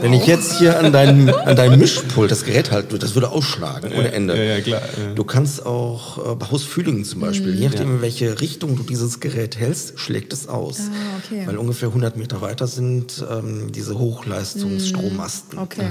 Wenn 0.00 0.14
ich 0.14 0.26
jetzt 0.26 0.58
hier 0.58 0.78
an 0.78 0.92
deinem, 0.92 1.28
an 1.28 1.54
deinem 1.54 1.78
Mischpult 1.78 2.30
das 2.30 2.44
Gerät 2.46 2.70
halte, 2.72 2.98
das 2.98 3.14
würde 3.14 3.30
ausschlagen 3.30 3.92
ohne 3.92 4.12
Ende. 4.12 4.34
ja, 4.34 4.54
ja, 4.56 4.60
klar, 4.62 4.80
ja. 4.80 5.14
Du 5.14 5.24
kannst 5.24 5.64
auch 5.66 6.32
äh, 6.32 6.34
bei 6.36 6.46
Hausfühlungen 6.50 7.04
zum 7.04 7.20
Beispiel, 7.20 7.54
je 7.54 7.68
nachdem 7.68 7.96
in 7.96 8.00
welche 8.00 8.40
Richtung 8.40 8.76
du 8.76 8.82
dieses 8.82 9.20
Gerät 9.20 9.58
hältst, 9.58 10.00
schlägt 10.00 10.32
es 10.32 10.48
aus. 10.48 10.80
Ah, 10.80 11.20
okay. 11.22 11.42
Weil 11.46 11.58
ungefähr 11.58 11.88
100 11.88 12.16
Meter 12.16 12.40
weiter 12.40 12.66
sind 12.66 13.24
ähm, 13.30 13.70
diese 13.72 13.98
Hochleistungsstrommasten. 13.98 15.58
Okay. 15.58 15.90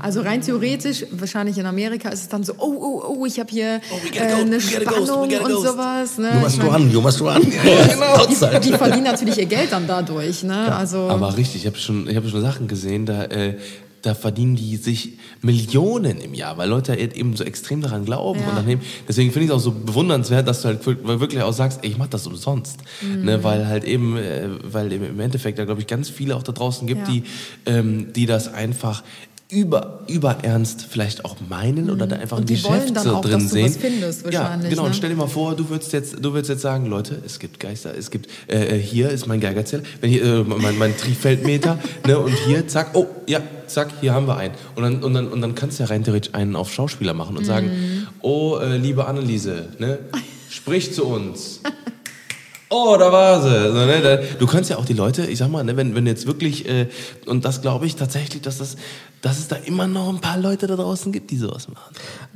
Also 0.00 0.20
rein 0.22 0.42
theoretisch, 0.42 1.06
wahrscheinlich 1.12 1.56
in 1.58 1.66
Amerika 1.66 2.08
ist 2.10 2.22
es 2.22 2.28
dann 2.28 2.44
so, 2.44 2.54
oh, 2.58 2.74
oh, 2.78 3.16
oh, 3.20 3.26
ich 3.26 3.38
habe 3.38 3.50
hier 3.50 3.80
we 4.12 4.16
äh, 4.18 4.20
eine 4.34 4.60
Spannung 4.60 5.30
und 5.30 5.50
sowas. 5.52 6.18
Ne? 6.18 6.47
Must 6.48 6.58
Ich 6.58 6.70
mein, 6.70 6.82
run, 6.82 6.90
you 6.92 7.00
must 7.00 7.20
run. 7.20 7.28
Ja, 7.42 7.86
genau. 7.86 8.26
die, 8.26 8.70
die 8.70 8.76
verdienen 8.76 9.04
natürlich 9.04 9.38
ihr 9.38 9.46
Geld 9.46 9.72
dann 9.72 9.86
dadurch. 9.86 10.42
Ne? 10.42 10.74
Also, 10.74 11.08
Aber 11.08 11.36
richtig, 11.36 11.62
ich 11.62 11.66
habe 11.66 11.78
schon, 11.78 12.08
ich 12.08 12.16
habe 12.16 12.28
schon 12.28 12.40
Sachen 12.42 12.68
gesehen, 12.68 13.06
da, 13.06 13.24
äh, 13.24 13.56
da 14.02 14.14
verdienen 14.14 14.54
die 14.54 14.76
sich 14.76 15.18
Millionen 15.42 16.20
im 16.20 16.32
Jahr, 16.32 16.56
weil 16.56 16.68
Leute 16.68 16.92
halt 16.92 17.16
eben 17.16 17.34
so 17.36 17.42
extrem 17.42 17.80
daran 17.82 18.04
glauben. 18.04 18.38
Ja. 18.40 18.48
Und 18.50 18.56
dann 18.56 18.64
nehmen, 18.64 18.80
deswegen 19.08 19.32
finde 19.32 19.46
ich 19.46 19.50
es 19.50 19.56
auch 19.56 19.60
so 19.60 19.72
bewundernswert, 19.72 20.46
dass 20.46 20.62
du 20.62 20.68
halt 20.68 20.86
wir- 20.86 21.20
wirklich 21.20 21.42
auch 21.42 21.52
sagst, 21.52 21.80
ey, 21.82 21.90
ich 21.90 21.98
mach 21.98 22.06
das 22.06 22.26
umsonst. 22.28 22.78
Mhm. 23.02 23.24
Ne, 23.24 23.42
weil 23.42 23.66
halt 23.66 23.82
eben, 23.84 24.16
äh, 24.16 24.48
weil 24.62 24.92
eben 24.92 25.04
im 25.06 25.18
Endeffekt 25.20 25.58
da 25.58 25.64
glaube 25.64 25.80
ich 25.80 25.88
ganz 25.88 26.08
viele 26.10 26.36
auch 26.36 26.44
da 26.44 26.52
draußen 26.52 26.86
gibt, 26.86 27.08
Ja. 27.08 27.12
die, 27.14 27.22
ähm, 27.66 28.12
die 28.14 28.26
das 28.26 28.52
einfach 28.54 29.02
über, 29.50 30.00
über 30.08 30.36
ernst 30.42 30.86
vielleicht 30.90 31.24
auch 31.24 31.36
meinen 31.48 31.88
oder 31.90 32.06
da 32.06 32.16
einfach 32.16 32.36
Mhm. 32.38 32.42
Und 32.42 32.50
ein 32.50 32.54
die 32.56 32.64
wollen 32.64 32.74
Geschäft 32.80 32.96
dann 32.96 33.04
so 33.04 33.16
auch, 33.16 33.20
drin 33.22 33.32
dass 33.32 33.42
du 33.44 33.48
sehen. 33.48 33.64
was 33.64 33.76
findest, 33.78 34.26
ja, 34.26 34.40
wahrscheinlich, 34.40 34.70
genau. 34.70 34.82
ne? 34.82 34.88
Und 34.88 34.94
stell 34.96 35.08
dir 35.10 35.16
mal 35.16 35.26
vor, 35.26 35.56
du 35.56 35.68
würdest 35.70 35.92
jetzt, 35.94 36.16
du 36.22 36.32
würdest 36.34 36.50
jetzt 36.50 36.60
sagen, 36.62 36.86
Leute, 36.86 37.18
es 37.24 37.38
gibt 37.38 37.58
Geister, 37.58 37.96
es 37.96 38.10
gibt, 38.10 38.28
äh, 38.46 38.76
äh, 38.76 38.78
hier 38.78 39.08
ist 39.08 39.26
mein 39.26 39.40
Geigerzähler, 39.40 39.82
wenn 40.02 40.10
hier, 40.10 40.22
äh, 40.22 40.44
mein, 40.44 40.76
mein 40.76 40.94
Trifeldmeter, 40.96 41.78
ne, 42.06 42.18
und 42.18 42.34
hier, 42.46 42.68
zack, 42.68 42.90
oh, 42.94 43.06
ja, 43.26 43.40
zack, 43.66 43.88
hier 44.02 44.12
haben 44.12 44.26
wir 44.26 44.36
einen. 44.36 44.54
Und 44.76 44.82
dann, 44.82 45.02
und 45.02 45.14
dann, 45.14 45.28
und 45.28 45.40
dann 45.40 45.54
kannst 45.54 45.78
du 45.78 45.84
ja 45.84 45.88
rein 45.88 46.04
theoretisch 46.04 46.34
einen 46.34 46.54
auf 46.54 46.70
Schauspieler 46.72 47.14
machen 47.14 47.36
und 47.38 47.44
sagen, 47.46 47.68
Mhm. 47.68 48.06
oh, 48.20 48.58
äh, 48.58 48.76
liebe 48.76 49.06
Anneliese, 49.06 49.70
ne, 49.78 49.98
sprich 50.50 50.92
zu 50.92 51.06
uns. 51.06 51.60
Oh, 52.70 52.96
da 52.98 53.10
war 53.10 53.42
sie. 53.42 53.72
So, 53.72 53.86
ne, 53.86 54.00
da, 54.02 54.16
du 54.16 54.46
kannst 54.46 54.68
ja 54.68 54.76
auch 54.76 54.84
die 54.84 54.92
Leute, 54.92 55.24
ich 55.24 55.38
sag 55.38 55.48
mal, 55.50 55.64
ne, 55.64 55.76
wenn, 55.76 55.94
wenn 55.94 56.06
jetzt 56.06 56.26
wirklich, 56.26 56.68
äh, 56.68 56.88
und 57.24 57.44
das 57.44 57.62
glaube 57.62 57.86
ich 57.86 57.96
tatsächlich, 57.96 58.42
dass, 58.42 58.58
das, 58.58 58.76
dass 59.22 59.38
es 59.38 59.48
da 59.48 59.56
immer 59.56 59.86
noch 59.86 60.10
ein 60.10 60.20
paar 60.20 60.38
Leute 60.38 60.66
da 60.66 60.76
draußen 60.76 61.10
gibt, 61.10 61.30
die 61.30 61.38
sowas 61.38 61.68
machen. 61.68 61.94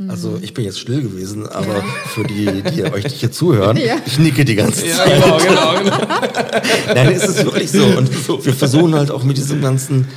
Also 0.09 0.39
ich 0.41 0.55
bin 0.55 0.65
jetzt 0.65 0.81
still 0.81 1.03
gewesen, 1.03 1.47
aber 1.47 1.79
ja. 1.79 1.85
für 2.07 2.25
die, 2.25 2.63
die 2.63 2.85
euch 2.85 3.07
hier 3.13 3.31
zuhören, 3.31 3.77
ja. 3.85 3.97
ich 4.07 4.19
nicke 4.19 4.45
die 4.45 4.55
ganze 4.55 4.87
ja, 4.87 4.97
Zeit. 4.97 5.23
Genau, 5.23 5.37
genau, 5.37 5.75
genau. 5.79 6.95
Nein, 6.95 7.13
ist 7.13 7.29
es 7.29 7.45
wirklich 7.45 7.71
so. 7.71 7.85
Und 7.85 8.11
wir 8.45 8.55
versuchen 8.55 8.95
halt 8.95 9.11
auch 9.11 9.25
mit 9.25 9.37
diesem 9.37 9.61
ganzen 9.61 10.09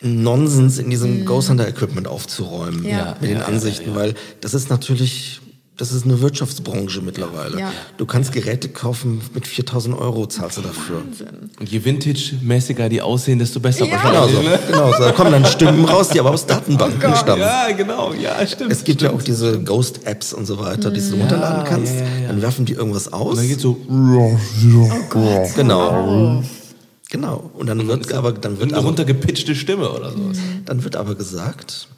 Nonsens 0.00 0.78
in 0.78 0.90
diesem 0.90 1.20
mhm. 1.20 1.24
Ghost 1.24 1.50
Hunter 1.50 1.68
Equipment 1.68 2.08
aufzuräumen. 2.08 2.84
Ja. 2.84 3.16
Mit 3.20 3.30
den 3.30 3.42
Ansichten, 3.42 3.94
weil 3.94 4.14
das 4.40 4.54
ist 4.54 4.70
natürlich 4.70 5.40
das 5.76 5.90
ist 5.90 6.04
eine 6.04 6.20
Wirtschaftsbranche 6.20 7.00
mittlerweile. 7.00 7.58
Ja. 7.58 7.72
Du 7.96 8.06
kannst 8.06 8.30
Geräte 8.30 8.68
kaufen 8.68 9.20
mit 9.34 9.44
4000 9.46 9.98
Euro, 9.98 10.26
zahlst 10.26 10.58
du 10.58 10.62
dafür. 10.62 11.02
Wahnsinn. 11.04 11.50
Und 11.58 11.68
je 11.68 11.84
vintage-mäßiger 11.84 12.88
die 12.88 13.02
aussehen, 13.02 13.40
desto 13.40 13.58
besser 13.58 13.86
ja. 13.86 13.92
wahrscheinlich. 13.92 14.36
Genau, 14.36 14.52
so, 14.52 14.72
genau 14.72 14.92
so. 14.92 14.98
Da 15.02 15.12
kommen 15.12 15.32
dann 15.32 15.44
Stimmen 15.44 15.84
raus, 15.84 16.10
die 16.10 16.20
aber 16.20 16.30
aus 16.30 16.46
Datenbanken 16.46 17.12
oh 17.12 17.16
stammen. 17.16 17.42
Ja, 17.42 17.72
genau, 17.72 18.12
ja, 18.12 18.46
stimmt. 18.46 18.70
Es 18.70 18.84
gibt 18.84 19.00
stimmt. 19.00 19.12
ja 19.12 19.18
auch 19.18 19.22
diese 19.22 19.60
Ghost-Apps 19.64 20.32
und 20.32 20.46
so 20.46 20.60
weiter, 20.60 20.92
die 20.92 21.00
du 21.00 21.16
runterladen 21.16 21.64
kannst. 21.64 21.94
Ja, 21.94 22.28
dann 22.28 22.40
werfen 22.40 22.66
die 22.66 22.74
irgendwas 22.74 23.12
aus. 23.12 23.30
Und 23.30 23.38
dann 23.38 23.48
geht 23.48 23.60
so. 23.60 23.76
Oh 23.90 24.38
Gott. 25.10 25.54
Genau. 25.56 26.42
Genau. 27.10 27.50
Und 27.54 27.66
dann 27.66 27.86
wird 27.88 28.12
aber 28.12 28.32
dann 28.32 28.60
wird 28.60 28.72
eine 28.72 28.82
runtergepitchte 28.82 29.54
Stimme 29.56 29.90
oder 29.90 30.12
so. 30.12 30.32
Dann 30.66 30.84
wird 30.84 30.94
aber 30.94 31.16
gesagt, 31.16 31.88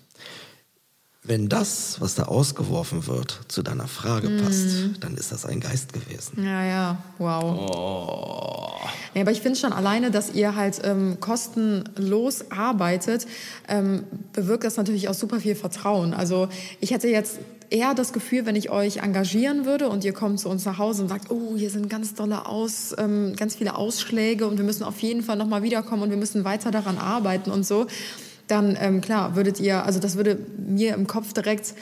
wenn 1.26 1.48
das, 1.48 2.00
was 2.00 2.14
da 2.14 2.24
ausgeworfen 2.24 3.06
wird, 3.06 3.40
zu 3.48 3.62
deiner 3.62 3.88
Frage 3.88 4.28
mm. 4.28 4.44
passt, 4.44 4.66
dann 5.00 5.16
ist 5.16 5.32
das 5.32 5.44
ein 5.44 5.60
Geist 5.60 5.92
gewesen. 5.92 6.44
Ja, 6.44 6.64
ja, 6.64 6.98
wow. 7.18 7.70
Oh. 7.70 8.88
Ja, 9.14 9.22
aber 9.22 9.32
ich 9.32 9.40
finde 9.40 9.58
schon 9.58 9.72
alleine, 9.72 10.10
dass 10.10 10.34
ihr 10.34 10.54
halt 10.54 10.80
ähm, 10.84 11.18
kostenlos 11.20 12.50
arbeitet, 12.50 13.26
ähm, 13.68 14.04
bewirkt 14.32 14.64
das 14.64 14.76
natürlich 14.76 15.08
auch 15.08 15.14
super 15.14 15.40
viel 15.40 15.54
Vertrauen. 15.54 16.14
Also 16.14 16.48
ich 16.80 16.90
hätte 16.90 17.08
jetzt 17.08 17.38
eher 17.70 17.94
das 17.94 18.12
Gefühl, 18.12 18.46
wenn 18.46 18.56
ich 18.56 18.70
euch 18.70 18.98
engagieren 18.98 19.64
würde 19.64 19.88
und 19.88 20.04
ihr 20.04 20.12
kommt 20.12 20.38
zu 20.40 20.48
uns 20.48 20.64
nach 20.64 20.78
Hause 20.78 21.02
und 21.02 21.08
sagt, 21.08 21.30
oh, 21.30 21.54
hier 21.56 21.70
sind 21.70 21.90
ganz 21.90 22.14
tolle 22.14 22.46
Aus, 22.46 22.94
ähm, 22.98 23.34
ganz 23.36 23.56
viele 23.56 23.76
Ausschläge 23.76 24.46
und 24.46 24.58
wir 24.58 24.64
müssen 24.64 24.84
auf 24.84 25.00
jeden 25.00 25.22
Fall 25.22 25.36
nochmal 25.36 25.62
wiederkommen 25.62 26.02
und 26.02 26.10
wir 26.10 26.16
müssen 26.16 26.44
weiter 26.44 26.70
daran 26.70 26.98
arbeiten 26.98 27.50
und 27.50 27.66
so 27.66 27.86
dann 28.46 28.76
ähm, 28.80 29.00
klar, 29.00 29.36
würdet 29.36 29.60
ihr, 29.60 29.84
also 29.84 30.00
das 30.00 30.16
würde 30.16 30.38
mir 30.56 30.94
im 30.94 31.06
Kopf 31.06 31.32
direkt 31.32 31.74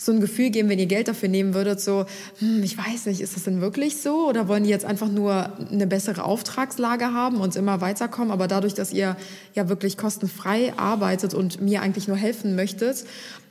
so 0.00 0.12
ein 0.12 0.20
Gefühl 0.20 0.48
geben, 0.48 0.70
wenn 0.70 0.78
ihr 0.78 0.86
Geld 0.86 1.08
dafür 1.08 1.28
nehmen 1.28 1.52
würdet, 1.52 1.78
so, 1.80 2.06
hm, 2.38 2.62
ich 2.62 2.76
weiß 2.78 3.06
nicht, 3.06 3.20
ist 3.20 3.36
das 3.36 3.44
denn 3.44 3.60
wirklich 3.60 4.00
so? 4.00 4.28
Oder 4.28 4.48
wollen 4.48 4.64
die 4.64 4.70
jetzt 4.70 4.86
einfach 4.86 5.08
nur 5.08 5.52
eine 5.70 5.86
bessere 5.86 6.24
Auftragslage 6.24 7.12
haben 7.12 7.38
und 7.38 7.54
immer 7.54 7.82
weiterkommen? 7.82 8.30
Aber 8.30 8.48
dadurch, 8.48 8.72
dass 8.72 8.94
ihr 8.94 9.16
ja 9.54 9.68
wirklich 9.68 9.98
kostenfrei 9.98 10.72
arbeitet 10.78 11.34
und 11.34 11.60
mir 11.60 11.82
eigentlich 11.82 12.08
nur 12.08 12.16
helfen 12.16 12.56
möchtet, 12.56 13.04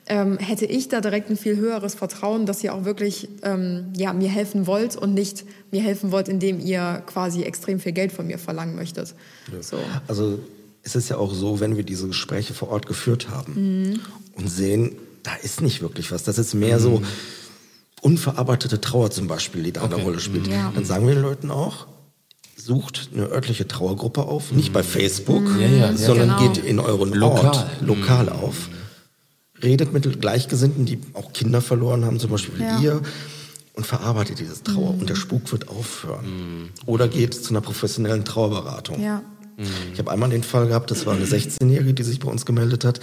ähm, 0.08 0.39
hätte 0.39 0.65
ich 0.65 0.89
da 0.89 1.01
direkt 1.01 1.29
ein 1.29 1.38
viel 1.38 1.55
höheres 1.55 1.93
Vertrauen, 1.93 2.47
dass 2.47 2.63
ihr 2.63 2.73
auch 2.73 2.84
wirklich 2.84 3.29
ähm, 3.43 3.93
ja, 3.95 4.12
mir 4.12 4.29
helfen 4.29 4.65
wollt 4.65 4.95
und 4.95 5.13
nicht 5.13 5.45
mir 5.69 5.84
helfen 5.84 6.12
wollt, 6.12 6.27
indem 6.27 6.60
ihr 6.60 7.03
quasi 7.05 7.43
extrem 7.43 7.79
viel 7.79 7.91
Geld 7.91 8.12
von 8.12 8.25
mir 8.25 8.39
verlangen 8.39 8.75
möchtet. 8.75 9.13
Ja. 9.53 9.62
So. 9.62 9.77
Also 10.08 10.39
es 10.83 10.95
ist 10.95 11.09
ja 11.09 11.17
auch 11.17 11.33
so, 11.33 11.59
wenn 11.59 11.77
wir 11.77 11.83
diese 11.83 12.07
Gespräche 12.07 12.53
vor 12.53 12.69
Ort 12.69 12.87
geführt 12.87 13.29
haben 13.29 13.53
mhm. 13.55 13.99
und 14.35 14.47
sehen, 14.49 14.93
da 15.23 15.35
ist 15.35 15.61
nicht 15.61 15.81
wirklich 15.81 16.11
was. 16.11 16.23
Das 16.23 16.37
ist 16.37 16.53
mehr 16.53 16.79
mhm. 16.79 16.83
so 16.83 17.01
unverarbeitete 18.01 18.79
Trauer 18.79 19.11
zum 19.11 19.27
Beispiel, 19.27 19.63
die 19.63 19.73
da 19.73 19.83
okay. 19.83 19.95
eine 19.95 20.03
Rolle 20.03 20.19
spielt. 20.19 20.47
Ja. 20.47 20.71
Dann 20.73 20.85
sagen 20.85 21.07
wir 21.07 21.15
den 21.15 21.23
Leuten 21.23 21.51
auch, 21.51 21.87
sucht 22.55 23.09
eine 23.13 23.27
örtliche 23.27 23.67
Trauergruppe 23.67 24.23
auf, 24.23 24.51
nicht 24.51 24.73
bei 24.73 24.83
Facebook, 24.83 25.43
mhm. 25.43 25.59
ja, 25.59 25.67
ja, 25.67 25.97
sondern 25.97 26.37
genau. 26.37 26.51
geht 26.51 26.63
in 26.63 26.79
euren 26.79 27.13
lokal. 27.13 27.45
Ort 27.45 27.67
lokal 27.81 28.25
mhm. 28.25 28.31
auf. 28.31 28.69
Redet 29.61 29.91
mit 29.91 30.21
Gleichgesinnten, 30.21 30.85
die 30.85 30.99
auch 31.13 31.33
Kinder 31.33 31.61
verloren 31.61 32.05
haben, 32.05 32.19
zum 32.19 32.31
Beispiel 32.31 32.59
wie 32.59 32.83
ihr, 32.85 33.01
und 33.73 33.85
verarbeitet 33.85 34.39
dieses 34.39 34.63
Trauer. 34.63 34.93
Mhm. 34.93 35.01
Und 35.01 35.09
der 35.09 35.15
Spuk 35.15 35.51
wird 35.51 35.67
aufhören. 35.67 36.25
Mhm. 36.25 36.69
Oder 36.85 37.09
geht 37.09 37.33
zu 37.33 37.49
einer 37.49 37.61
professionellen 37.61 38.23
Trauerberatung. 38.23 39.01
Ja. 39.01 39.21
Mhm. 39.59 39.93
Ich 39.93 39.99
habe 39.99 40.11
einmal 40.11 40.29
den 40.29 40.43
Fall 40.43 40.67
gehabt, 40.67 40.89
das 40.91 41.05
war 41.05 41.13
eine 41.13 41.25
16-Jährige, 41.25 41.93
die 41.93 42.03
sich 42.03 42.19
bei 42.19 42.29
uns 42.29 42.45
gemeldet 42.45 42.85
hat. 42.85 42.99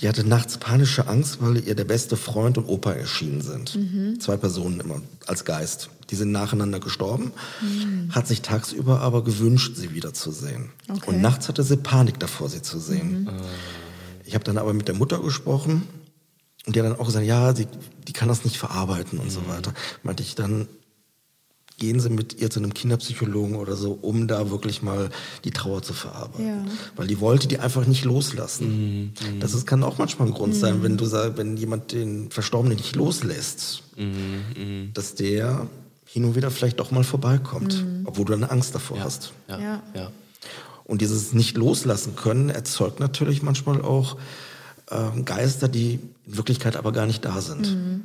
Die 0.00 0.08
hatte 0.08 0.26
nachts 0.26 0.58
panische 0.58 1.06
Angst, 1.06 1.38
weil 1.40 1.64
ihr 1.66 1.76
der 1.76 1.84
beste 1.84 2.16
Freund 2.16 2.58
und 2.58 2.66
Opa 2.66 2.92
erschienen 2.92 3.40
sind. 3.40 3.76
Mhm. 3.76 4.20
Zwei 4.20 4.36
Personen 4.36 4.80
immer 4.80 5.00
als 5.26 5.44
Geist. 5.44 5.90
Die 6.10 6.16
sind 6.16 6.32
nacheinander 6.32 6.80
gestorben, 6.80 7.32
mhm. 7.60 8.10
hat 8.10 8.26
sich 8.26 8.42
tagsüber 8.42 9.00
aber 9.00 9.22
gewünscht, 9.22 9.76
sie 9.76 9.94
wiederzusehen. 9.94 10.70
Okay. 10.88 11.02
Und 11.06 11.20
nachts 11.22 11.48
hatte 11.48 11.62
sie 11.62 11.76
Panik 11.76 12.18
davor, 12.18 12.48
sie 12.48 12.62
zu 12.62 12.78
sehen. 12.80 13.24
Mhm. 13.24 13.30
Ich 14.24 14.34
habe 14.34 14.44
dann 14.44 14.58
aber 14.58 14.74
mit 14.74 14.88
der 14.88 14.94
Mutter 14.94 15.20
gesprochen 15.20 15.86
und 16.66 16.74
die 16.74 16.80
hat 16.80 16.86
dann 16.86 16.98
auch 16.98 17.06
gesagt, 17.06 17.26
ja, 17.26 17.54
sie, 17.54 17.66
die 18.06 18.12
kann 18.12 18.28
das 18.28 18.44
nicht 18.44 18.58
verarbeiten 18.58 19.18
und 19.18 19.30
so 19.30 19.40
mhm. 19.40 19.48
weiter. 19.48 19.72
Meinte 20.02 20.22
ich 20.22 20.34
dann, 20.34 20.68
gehen 21.78 22.00
Sie 22.00 22.10
mit 22.10 22.40
ihr 22.40 22.50
zu 22.50 22.60
einem 22.60 22.74
Kinderpsychologen 22.74 23.56
oder 23.56 23.76
so, 23.76 23.98
um 24.00 24.28
da 24.28 24.50
wirklich 24.50 24.82
mal 24.82 25.10
die 25.44 25.50
Trauer 25.50 25.82
zu 25.82 25.92
verarbeiten. 25.92 26.46
Ja. 26.46 26.64
Weil 26.96 27.06
die 27.06 27.20
wollte 27.20 27.48
die 27.48 27.58
einfach 27.58 27.86
nicht 27.86 28.04
loslassen. 28.04 29.12
Mhm. 29.26 29.40
Das 29.40 29.54
ist, 29.54 29.66
kann 29.66 29.82
auch 29.82 29.98
manchmal 29.98 30.28
ein 30.28 30.34
Grund 30.34 30.54
mhm. 30.54 30.58
sein, 30.58 30.82
wenn 30.82 30.96
du 30.96 31.04
sagst, 31.04 31.36
wenn 31.38 31.56
jemand 31.56 31.92
den 31.92 32.30
Verstorbenen 32.30 32.76
nicht 32.76 32.96
loslässt, 32.96 33.82
mhm. 33.96 34.90
dass 34.94 35.14
der 35.14 35.66
hin 36.04 36.24
und 36.24 36.36
wieder 36.36 36.50
vielleicht 36.50 36.78
doch 36.78 36.90
mal 36.90 37.04
vorbeikommt, 37.04 37.82
mhm. 37.82 38.02
obwohl 38.04 38.26
du 38.26 38.34
eine 38.34 38.50
Angst 38.50 38.74
davor 38.74 38.98
ja. 38.98 39.04
hast. 39.04 39.32
Ja. 39.48 39.58
ja. 39.58 39.82
ja. 39.94 40.10
Und 40.84 41.00
dieses 41.00 41.32
nicht 41.32 41.56
loslassen 41.56 42.16
können 42.16 42.50
erzeugt 42.50 43.00
natürlich 43.00 43.42
manchmal 43.42 43.80
auch 43.82 44.18
äh, 44.90 45.22
Geister, 45.22 45.68
die 45.68 46.00
in 46.26 46.36
Wirklichkeit 46.36 46.76
aber 46.76 46.92
gar 46.92 47.06
nicht 47.06 47.24
da 47.24 47.40
sind. 47.40 48.02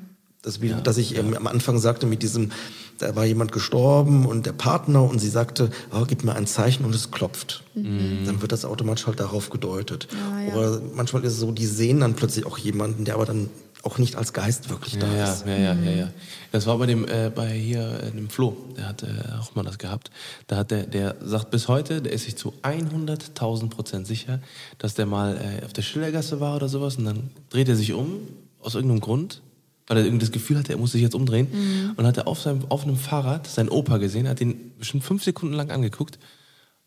Mhm. 0.47 0.51
Das, 0.51 0.61
wie, 0.61 0.67
ja, 0.69 0.81
dass 0.81 0.97
ich 0.97 1.11
ja. 1.11 1.21
am 1.21 1.47
Anfang 1.47 1.79
sagte, 1.79 2.05
mit 2.05 2.23
diesem, 2.23 2.51
da 2.97 3.15
war 3.15 3.25
jemand 3.25 3.51
gestorben 3.51 4.25
und 4.25 4.45
der 4.45 4.53
Partner 4.53 5.03
und 5.03 5.19
sie 5.19 5.29
sagte, 5.29 5.69
oh, 5.93 6.05
gib 6.07 6.23
mir 6.23 6.35
ein 6.35 6.47
Zeichen 6.47 6.85
und 6.85 6.95
es 6.95 7.11
klopft. 7.11 7.63
Mhm. 7.75 8.25
Dann 8.25 8.41
wird 8.41 8.51
das 8.51 8.65
automatisch 8.65 9.07
halt 9.07 9.19
darauf 9.19 9.49
gedeutet. 9.49 10.07
Ja, 10.47 10.53
aber 10.53 10.81
manchmal 10.95 11.23
ist 11.23 11.33
es 11.33 11.39
so, 11.39 11.51
die 11.51 11.65
sehen 11.65 11.99
dann 11.99 12.15
plötzlich 12.15 12.45
auch 12.45 12.57
jemanden, 12.57 13.05
der 13.05 13.15
aber 13.15 13.25
dann 13.25 13.49
auch 13.83 13.99
nicht 13.99 14.15
als 14.15 14.33
Geist 14.33 14.69
wirklich 14.69 14.97
da 14.97 15.07
ja, 15.07 15.31
ist. 15.31 15.45
Ja, 15.45 15.55
ja, 15.55 15.73
ja, 15.73 15.91
ja. 15.91 16.09
Das 16.51 16.65
war 16.65 16.77
bei 16.77 16.87
dem, 16.87 17.07
äh, 17.07 17.31
bei 17.33 17.51
hier, 17.51 18.01
äh, 18.03 18.11
dem 18.11 18.29
Flo, 18.29 18.57
der 18.75 18.87
hat 18.89 19.03
äh, 19.03 19.07
auch 19.39 19.55
mal 19.55 19.63
das 19.63 19.77
gehabt. 19.77 20.09
Da 20.47 20.57
hat 20.57 20.71
der, 20.71 20.87
der 20.87 21.15
sagt 21.21 21.51
bis 21.51 21.67
heute, 21.67 22.01
der 22.01 22.11
ist 22.11 22.25
sich 22.25 22.35
zu 22.35 22.53
100.000 22.63 23.69
Prozent 23.69 24.07
sicher, 24.07 24.39
dass 24.77 24.95
der 24.95 25.05
mal 25.05 25.37
äh, 25.37 25.65
auf 25.65 25.73
der 25.73 25.83
Schillergasse 25.83 26.39
war 26.39 26.55
oder 26.55 26.67
sowas 26.67 26.97
und 26.97 27.05
dann 27.05 27.29
dreht 27.49 27.69
er 27.69 27.75
sich 27.75 27.93
um, 27.93 28.27
aus 28.59 28.75
irgendeinem 28.75 29.01
Grund 29.01 29.41
weil 29.87 29.97
er 29.97 30.03
irgendwie 30.03 30.25
das 30.25 30.31
Gefühl 30.31 30.57
hatte, 30.57 30.73
er 30.73 30.77
muss 30.77 30.91
sich 30.91 31.01
jetzt 31.01 31.15
umdrehen. 31.15 31.47
Mhm. 31.51 31.93
Und 31.95 32.05
hat 32.05 32.17
er 32.17 32.27
auf, 32.27 32.41
seinem, 32.41 32.61
auf 32.69 32.83
einem 32.83 32.97
Fahrrad 32.97 33.47
seinen 33.47 33.69
Opa 33.69 33.97
gesehen, 33.97 34.27
hat 34.27 34.41
ihn 34.41 34.73
bestimmt 34.77 35.03
fünf 35.03 35.23
Sekunden 35.23 35.55
lang 35.55 35.71
angeguckt. 35.71 36.19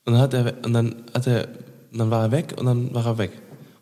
Und 0.04 0.14
dann, 0.14 0.22
hat 0.22 0.34
er, 0.34 0.64
und 0.64 0.72
dann, 0.72 0.96
hat 1.14 1.26
er, 1.26 1.48
und 1.92 1.98
dann 1.98 2.10
war 2.10 2.24
er 2.24 2.30
weg 2.30 2.54
und 2.56 2.66
dann 2.66 2.94
war 2.94 3.06
er 3.06 3.18
weg. 3.18 3.32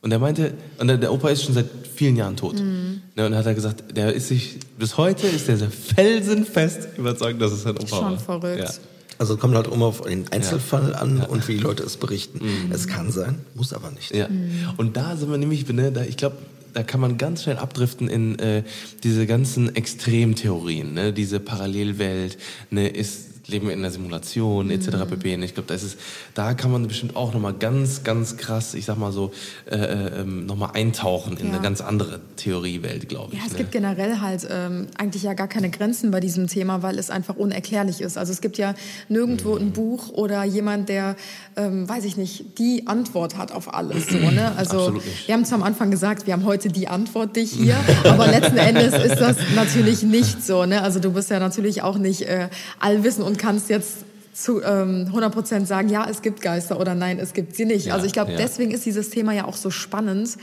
Und 0.00 0.12
er 0.12 0.20
meinte, 0.20 0.54
und 0.78 0.86
der, 0.86 0.96
der 0.96 1.12
Opa 1.12 1.30
ist 1.30 1.42
schon 1.42 1.54
seit 1.54 1.66
vielen 1.94 2.16
Jahren 2.16 2.36
tot. 2.36 2.60
Mhm. 2.60 3.02
Ja, 3.16 3.26
und 3.26 3.32
dann 3.32 3.40
hat 3.40 3.46
er 3.46 3.54
gesagt, 3.54 3.96
der 3.96 4.14
ist 4.14 4.28
sich, 4.28 4.58
bis 4.78 4.96
heute 4.96 5.26
ist 5.26 5.48
der 5.48 5.58
felsenfest 5.58 6.96
überzeugt, 6.96 7.42
dass 7.42 7.50
es 7.50 7.62
sein 7.62 7.76
Opa 7.76 7.86
schon 7.86 8.00
war. 8.00 8.10
Schon 8.10 8.18
verrückt. 8.20 8.62
Ja. 8.62 8.70
Also 9.18 9.36
kommt 9.36 9.56
halt 9.56 9.66
immer 9.66 9.86
auf 9.86 10.02
den 10.02 10.30
Einzelfall 10.30 10.90
ja. 10.92 10.98
an 10.98 11.18
ja. 11.18 11.24
und 11.24 11.48
wie 11.48 11.54
die 11.54 11.58
Leute 11.60 11.82
es 11.82 11.96
berichten. 11.96 12.38
Mhm. 12.38 12.70
Es 12.70 12.86
kann 12.86 13.10
sein, 13.10 13.40
muss 13.54 13.72
aber 13.72 13.90
nicht. 13.90 14.14
Ja. 14.14 14.28
Mhm. 14.28 14.74
Und 14.76 14.96
da 14.96 15.16
sind 15.16 15.28
wir 15.28 15.38
nämlich, 15.38 15.66
ne, 15.68 15.90
da, 15.90 16.02
ich 16.02 16.16
glaube, 16.16 16.36
da 16.78 16.84
kann 16.84 17.00
man 17.00 17.18
ganz 17.18 17.42
schnell 17.42 17.56
abdriften 17.56 18.08
in 18.08 18.38
äh, 18.38 18.62
diese 19.02 19.26
ganzen 19.26 19.74
Extremtheorien, 19.74 20.94
ne? 20.94 21.12
diese 21.12 21.40
Parallelwelt, 21.40 22.38
ne? 22.70 22.86
ist 22.86 23.37
leben 23.48 23.70
in 23.70 23.78
einer 23.78 23.90
Simulation 23.90 24.70
etc. 24.70 24.88
Mhm. 24.88 25.06
pp. 25.08 25.34
Und 25.34 25.42
ich 25.42 25.54
glaube, 25.54 25.68
da 25.68 25.74
ist 25.74 25.98
da 26.34 26.54
kann 26.54 26.70
man 26.70 26.86
bestimmt 26.86 27.16
auch 27.16 27.32
nochmal 27.32 27.54
ganz, 27.54 28.04
ganz 28.04 28.36
krass, 28.36 28.74
ich 28.74 28.84
sag 28.84 28.98
mal 28.98 29.12
so, 29.12 29.32
äh, 29.70 29.76
äh, 29.76 30.20
ähm, 30.20 30.46
nochmal 30.46 30.70
eintauchen 30.74 31.36
in 31.36 31.46
ja. 31.46 31.52
eine 31.54 31.62
ganz 31.62 31.80
andere 31.80 32.20
Theoriewelt, 32.36 33.08
glaube 33.08 33.34
ich. 33.34 33.38
Ja, 33.40 33.46
es 33.46 33.52
ne? 33.52 33.58
gibt 33.58 33.72
generell 33.72 34.20
halt 34.20 34.46
ähm, 34.50 34.88
eigentlich 34.96 35.22
ja 35.22 35.34
gar 35.34 35.48
keine 35.48 35.70
Grenzen 35.70 36.10
bei 36.10 36.20
diesem 36.20 36.46
Thema, 36.46 36.82
weil 36.82 36.98
es 36.98 37.10
einfach 37.10 37.36
unerklärlich 37.36 38.00
ist. 38.00 38.18
Also 38.18 38.32
es 38.32 38.40
gibt 38.40 38.58
ja 38.58 38.74
nirgendwo 39.08 39.54
mhm. 39.54 39.62
ein 39.62 39.72
Buch 39.72 40.10
oder 40.10 40.44
jemand, 40.44 40.88
der, 40.88 41.16
ähm, 41.56 41.88
weiß 41.88 42.04
ich 42.04 42.16
nicht, 42.16 42.58
die 42.58 42.86
Antwort 42.86 43.36
hat 43.36 43.52
auf 43.52 43.74
alles. 43.74 44.08
So, 44.08 44.18
ne? 44.18 44.52
Also 44.58 45.00
wir 45.26 45.34
haben 45.34 45.42
es 45.42 45.52
am 45.52 45.62
Anfang 45.62 45.90
gesagt, 45.90 46.26
wir 46.26 46.32
haben 46.32 46.44
heute 46.44 46.68
die 46.68 46.88
Antwort 46.88 47.36
dich 47.36 47.52
hier, 47.52 47.76
aber 48.04 48.26
letzten 48.26 48.56
Endes 48.58 48.92
ist 48.92 49.20
das 49.20 49.36
natürlich 49.54 50.02
nicht 50.02 50.44
so. 50.44 50.66
Ne? 50.66 50.82
Also 50.82 51.00
du 51.00 51.12
bist 51.12 51.30
ja 51.30 51.38
natürlich 51.38 51.82
auch 51.82 51.96
nicht 51.96 52.22
äh, 52.22 52.48
allwissend 52.80 53.24
und 53.24 53.37
kannst 53.38 53.70
jetzt 53.70 54.04
zu 54.34 54.62
ähm, 54.62 55.10
100% 55.12 55.66
sagen, 55.66 55.88
ja, 55.88 56.08
es 56.08 56.22
gibt 56.22 56.42
Geister 56.42 56.78
oder 56.78 56.94
nein, 56.94 57.18
es 57.18 57.32
gibt 57.32 57.56
sie 57.56 57.64
nicht. 57.64 57.86
Ja, 57.86 57.94
also 57.94 58.06
ich 58.06 58.12
glaube, 58.12 58.32
ja. 58.32 58.38
deswegen 58.38 58.70
ist 58.70 58.86
dieses 58.86 59.10
Thema 59.10 59.32
ja 59.32 59.46
auch 59.46 59.56
so 59.56 59.70
spannend, 59.70 60.36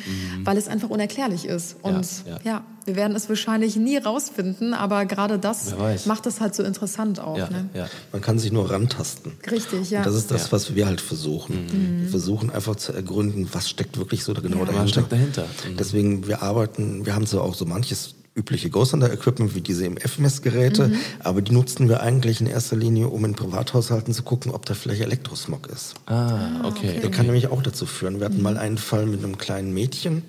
weil 0.43 0.57
es 0.57 0.67
einfach 0.67 0.89
unerklärlich 0.89 1.45
ist. 1.45 1.77
Und 1.81 2.05
ja. 2.27 2.39
ja, 2.43 2.63
wir 2.83 2.97
werden 2.97 3.15
es 3.15 3.29
wahrscheinlich 3.29 3.77
nie 3.77 3.95
rausfinden, 3.95 4.73
aber 4.73 5.05
gerade 5.05 5.39
das 5.39 5.73
macht 6.05 6.25
es 6.25 6.41
halt 6.41 6.55
so 6.55 6.63
interessant 6.63 7.21
auch. 7.21 7.37
Ja, 7.37 7.49
ne? 7.49 7.69
ja. 7.73 7.87
Man 8.11 8.21
kann 8.21 8.37
sich 8.37 8.51
nur 8.51 8.69
rantasten. 8.69 9.31
Richtig, 9.49 9.91
ja. 9.91 9.99
Und 9.99 10.07
das 10.07 10.15
ist 10.15 10.29
das, 10.29 10.47
Ja. 10.47 10.51
was 10.51 10.75
wir 10.75 10.87
halt 10.87 10.99
versuchen. 10.99 12.01
Wir 12.01 12.09
versuchen 12.09 12.49
einfach 12.49 12.75
zu 12.75 12.91
ergründen, 12.91 13.47
was 13.53 13.69
steckt 13.69 13.97
wirklich 13.97 14.25
so 14.25 14.33
da 14.33 14.41
genau 14.41 14.57
Ja. 14.57 14.65
dahinter. 14.65 14.83
Was 14.83 14.89
steckt 14.89 15.11
dahinter? 15.13 15.43
Mhm. 15.43 15.77
Deswegen, 15.77 16.27
wir 16.27 16.41
arbeiten, 16.41 17.05
wir 17.05 17.15
haben 17.15 17.25
so 17.25 17.39
auch 17.39 17.55
so 17.55 17.65
manches 17.65 18.14
übliche 18.35 18.69
Ghost 18.69 18.91
Hunter 18.91 19.11
Equipment 19.11 19.55
wie 19.55 19.61
diese 19.61 19.85
EMF-Messgeräte, 19.85 20.91
aber 21.19 21.41
die 21.41 21.53
nutzen 21.53 21.87
wir 21.87 22.01
eigentlich 22.01 22.41
in 22.41 22.47
erster 22.47 22.75
Linie, 22.75 23.07
um 23.07 23.23
in 23.23 23.33
Privathaushalten 23.33 24.13
zu 24.13 24.23
gucken, 24.23 24.51
ob 24.51 24.65
da 24.65 24.73
vielleicht 24.73 25.01
Elektrosmog 25.01 25.67
ist. 25.67 25.95
Ah, 26.05 26.67
okay. 26.67 26.99
Der 27.01 27.09
kann 27.09 27.25
nämlich 27.25 27.47
auch 27.47 27.63
dazu 27.63 27.85
führen. 27.85 28.19
Wir 28.19 28.25
hatten 28.25 28.41
mal 28.41 28.57
einen 28.57 28.77
Fall 28.77 29.05
mit 29.05 29.23
einem 29.23 29.37
kleinen 29.37 29.73
Mädchen, 29.73 30.23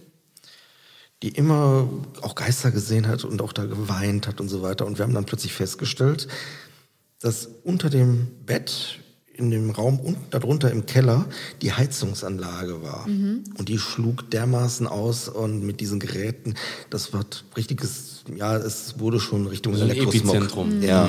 die 1.22 1.30
immer 1.30 1.88
auch 2.22 2.36
Geister 2.36 2.70
gesehen 2.70 3.08
hat 3.08 3.24
und 3.24 3.42
auch 3.42 3.52
da 3.52 3.64
geweint 3.64 4.28
hat 4.28 4.40
und 4.40 4.48
so 4.48 4.62
weiter. 4.62 4.86
Und 4.86 4.98
wir 4.98 5.04
haben 5.04 5.14
dann 5.14 5.24
plötzlich 5.24 5.52
festgestellt, 5.52 6.28
dass 7.20 7.48
unter 7.64 7.90
dem 7.90 8.28
Bett 8.44 9.00
in 9.38 9.50
dem 9.50 9.70
Raum 9.70 10.00
und 10.00 10.16
darunter 10.30 10.70
im 10.70 10.86
Keller 10.86 11.26
die 11.62 11.72
Heizungsanlage 11.72 12.82
war. 12.82 13.06
Und 13.06 13.68
die 13.68 13.78
schlug 13.78 14.30
dermaßen 14.30 14.86
aus 14.86 15.28
und 15.28 15.62
mit 15.64 15.80
diesen 15.80 16.00
Geräten, 16.00 16.54
das 16.90 17.12
war 17.12 17.24
richtiges, 17.56 18.24
ja, 18.34 18.56
es 18.56 18.98
wurde 18.98 19.20
schon 19.20 19.46
Richtung 19.46 19.74
So 19.76 19.84
ein 19.84 19.90
Elektrosmog. 19.90 20.66
Ja. 20.82 21.08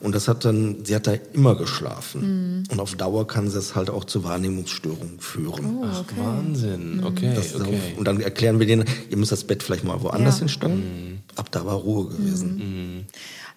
Und 0.00 0.14
das 0.14 0.28
hat 0.28 0.44
dann, 0.44 0.84
sie 0.84 0.94
hat 0.94 1.06
da 1.06 1.14
immer 1.32 1.56
geschlafen. 1.56 2.64
Und 2.70 2.80
auf 2.80 2.94
Dauer 2.96 3.26
kann 3.26 3.52
das 3.52 3.74
halt 3.74 3.90
auch 3.90 4.04
zu 4.04 4.24
Wahrnehmungsstörungen 4.24 5.20
führen. 5.20 5.64
Oh, 5.80 5.84
okay. 5.84 6.14
Wahnsinn. 6.16 7.02
Okay, 7.04 7.32
Das 7.34 7.46
ist 7.46 7.60
okay. 7.60 7.78
auch, 7.94 7.98
und 7.98 8.04
dann 8.06 8.20
erklären 8.20 8.58
wir 8.58 8.66
denen, 8.66 8.84
ihr 9.10 9.16
müsst 9.16 9.32
das 9.32 9.44
Bett 9.44 9.62
vielleicht 9.62 9.84
mal 9.84 10.00
woanders 10.02 10.36
Ja. 10.36 10.40
hinstellen. 10.40 11.22
Ab 11.36 11.50
da 11.52 11.64
war 11.64 11.74
Ruhe 11.76 12.08
gewesen. 12.08 13.06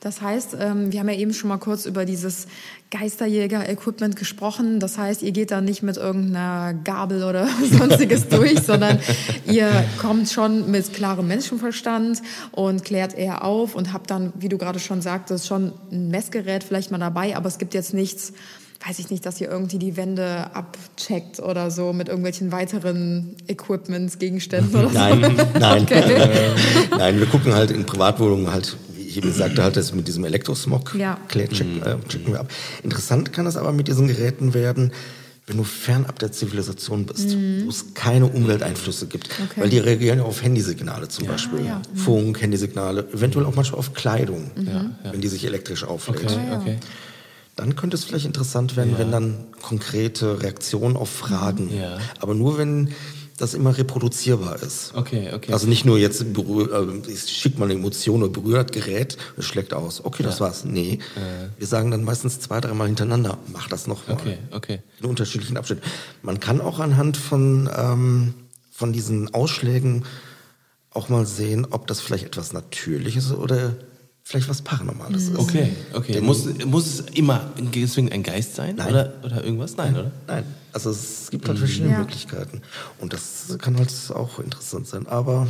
Das 0.02 0.20
heißt, 0.20 0.58
ähm, 0.60 0.92
wir 0.92 1.00
haben 1.00 1.10
ja 1.10 1.16
eben 1.16 1.32
schon 1.32 1.48
mal 1.48 1.60
kurz 1.60 1.86
über 1.86 2.06
dieses 2.06 2.48
Geisterjäger-Equipment 2.90 4.16
gesprochen. 4.16 4.80
Das 4.80 4.98
heißt, 4.98 5.22
ihr 5.22 5.32
geht 5.32 5.52
da 5.52 5.62
nicht 5.62 5.84
mit 5.84 5.98
irgendeiner 5.98 6.74
Gabel 6.74 7.24
oder 7.24 7.48
sonstiges 7.72 8.28
durch, 8.28 8.60
sondern 8.62 9.00
ihr 9.46 9.70
kommt 10.00 10.28
schon 10.30 10.72
mit 10.72 10.92
klarem 10.92 11.28
Menschenverstand 11.28 12.24
und 12.52 12.84
klärt 12.84 13.16
eher 13.16 13.44
auf 13.44 13.76
und 13.76 13.94
habt 13.94 14.10
dann, 14.10 14.34
wie 14.40 14.50
du 14.50 14.58
gerade 14.58 14.80
schon 14.80 15.04
sagtest, 15.04 15.46
schon 15.46 15.72
ein 15.92 16.08
Messgerät 16.08 16.64
vielleicht 16.64 16.90
mal 16.90 16.98
dabei, 16.98 17.36
aber 17.38 17.48
es 17.48 17.60
gibt 17.60 17.76
jetzt 17.76 17.94
nichts, 17.94 18.34
weiß 18.84 18.98
ich 18.98 19.12
nicht, 19.12 19.24
dass 19.28 19.40
ihr 19.40 19.52
irgendwie 19.52 19.78
die 19.78 19.98
Wände 19.98 20.50
abcheckt 20.56 21.40
oder 21.40 21.70
so 21.70 21.94
mit 21.94 22.08
irgendwelchen 22.08 22.52
weiteren 22.52 23.36
Equipments, 23.48 24.18
Gegenständen 24.18 24.74
oder 24.76 24.90
so. 24.90 24.96
Nein, 24.96 25.38
nein. 25.60 25.82
Okay. 25.92 26.28
nein, 26.90 27.20
wir 27.20 27.28
gucken 27.28 27.54
halt 27.54 27.70
in 27.70 27.86
Privatwohnungen 27.86 28.52
halt, 28.52 28.76
ich 29.12 29.18
eben 29.18 29.32
sagte, 29.34 29.64
halt 29.64 29.76
das 29.78 29.94
mit 29.94 30.08
diesem 30.08 30.26
Elektrosmog 30.26 30.96
Ja. 30.96 31.18
klär- 31.30 31.50
check, 31.50 31.68
äh, 31.86 31.98
checken 32.08 32.34
wir 32.34 32.40
ab. 32.42 32.52
Interessant 32.84 33.32
kann 33.34 33.46
das 33.46 33.58
aber 33.58 33.72
mit 33.72 33.88
diesen 33.88 34.08
Geräten 34.08 34.54
werden, 34.54 34.92
wenn 35.48 35.58
du 35.58 35.64
fernab 35.64 36.20
der 36.20 36.32
Zivilisation 36.32 37.06
bist, 37.06 37.36
wo 37.64 37.70
es 37.70 37.94
keine 37.94 38.28
Umwelteinflüsse 38.28 39.08
gibt. 39.08 39.28
Mhm. 39.28 39.46
Okay. 39.46 39.62
Weil 39.62 39.70
die 39.70 39.80
reagieren 39.80 40.20
ja 40.20 40.24
auf 40.26 40.42
Handysignale 40.44 41.08
zum 41.10 41.28
Beispiel. 41.28 41.66
ja. 41.66 41.82
Mhm. 41.94 41.98
Funk, 41.98 42.42
Handysignale, 42.42 43.08
eventuell 43.14 43.46
auch 43.46 43.56
manchmal 43.56 43.80
auf 43.80 43.94
Kleidung, 43.94 44.52
Mhm. 44.56 44.96
wenn 45.12 45.20
die 45.22 45.28
sich 45.28 45.44
elektrisch 45.46 45.84
auflädt. 45.84 46.24
Okay, 46.24 46.40
okay. 46.56 46.78
Dann 47.58 47.76
könnte 47.76 47.96
es 47.98 48.06
vielleicht 48.06 48.26
interessant 48.26 48.78
werden, 48.78 48.94
wenn 48.98 49.12
dann 49.12 49.36
konkrete 49.62 50.42
Reaktionen 50.42 50.96
auf 50.96 51.10
Fragen. 51.10 51.70
Ja. 51.76 51.98
Aber 52.20 52.34
nur 52.34 52.58
wenn 52.58 52.90
das 53.42 53.54
immer 53.56 53.78
reproduzierbar 53.78 54.62
ist. 54.62 54.94
Okay, 54.96 55.32
okay. 55.34 55.52
Also 55.52 55.68
nicht 55.68 55.84
nur 55.84 55.98
jetzt 55.98 56.34
berühr, 56.34 56.72
äh, 57.08 57.12
ich 57.12 57.28
schick 57.28 57.58
mal 57.58 57.66
eine 57.66 57.74
Emotion 57.74 58.22
oder 58.22 58.32
berührt 58.32 58.72
Gerät, 58.72 59.18
es 59.36 59.46
schlägt 59.46 59.74
aus. 59.74 60.06
Okay, 60.06 60.24
das 60.24 60.40
war's. 60.40 60.64
Nee. 60.64 61.00
Wir 61.58 61.68
sagen 61.68 61.92
dann 61.92 62.04
meistens 62.04 62.40
zwei, 62.40 62.62
dreimal 62.62 62.88
hintereinander, 62.88 63.38
mach 63.52 63.68
das 63.68 63.88
nochmal. 63.88 64.18
Okay, 64.18 64.38
okay. 64.52 64.80
In 65.00 65.08
unterschiedlichen 65.08 65.58
Abschnitten. 65.58 65.82
Man 66.22 66.40
kann 66.40 66.62
auch 66.62 66.80
anhand 66.80 67.18
von, 67.18 67.70
ähm, 67.76 68.34
von 68.72 68.94
diesen 68.94 69.34
Ausschlägen 69.34 70.06
auch 70.92 71.10
mal 71.10 71.26
sehen, 71.26 71.66
ob 71.70 71.88
das 71.88 72.02
vielleicht 72.02 72.26
etwas 72.26 72.54
Natürliches 72.54 73.32
oder 73.32 73.76
vielleicht 74.24 74.50
was 74.50 74.62
Paranormales 74.62 75.30
ist. 75.30 75.38
Okay, 75.38 75.72
okay. 75.94 76.22
Muss, 76.22 76.46
muss 76.66 76.86
es 76.88 77.00
immer 77.14 77.52
deswegen 77.58 78.12
ein 78.12 78.24
Geist 78.24 78.56
sein? 78.56 78.76
Nein. 78.76 78.90
Oder, 78.90 79.14
oder 79.24 79.44
irgendwas? 79.44 79.76
Nein, 79.78 79.94
oder? 79.96 80.12
Nein, 80.28 80.44
also 80.74 80.90
es 80.92 81.30
gibt 81.30 81.48
halt 81.48 81.58
verschiedene 81.58 81.92
Ja. 81.92 82.00
Möglichkeiten. 82.00 82.62
Und 83.00 83.14
das 83.14 83.58
kann 83.60 83.78
halt 83.78 83.92
auch 84.14 84.40
interessant 84.40 84.88
sein. 84.88 85.08
Aber 85.08 85.48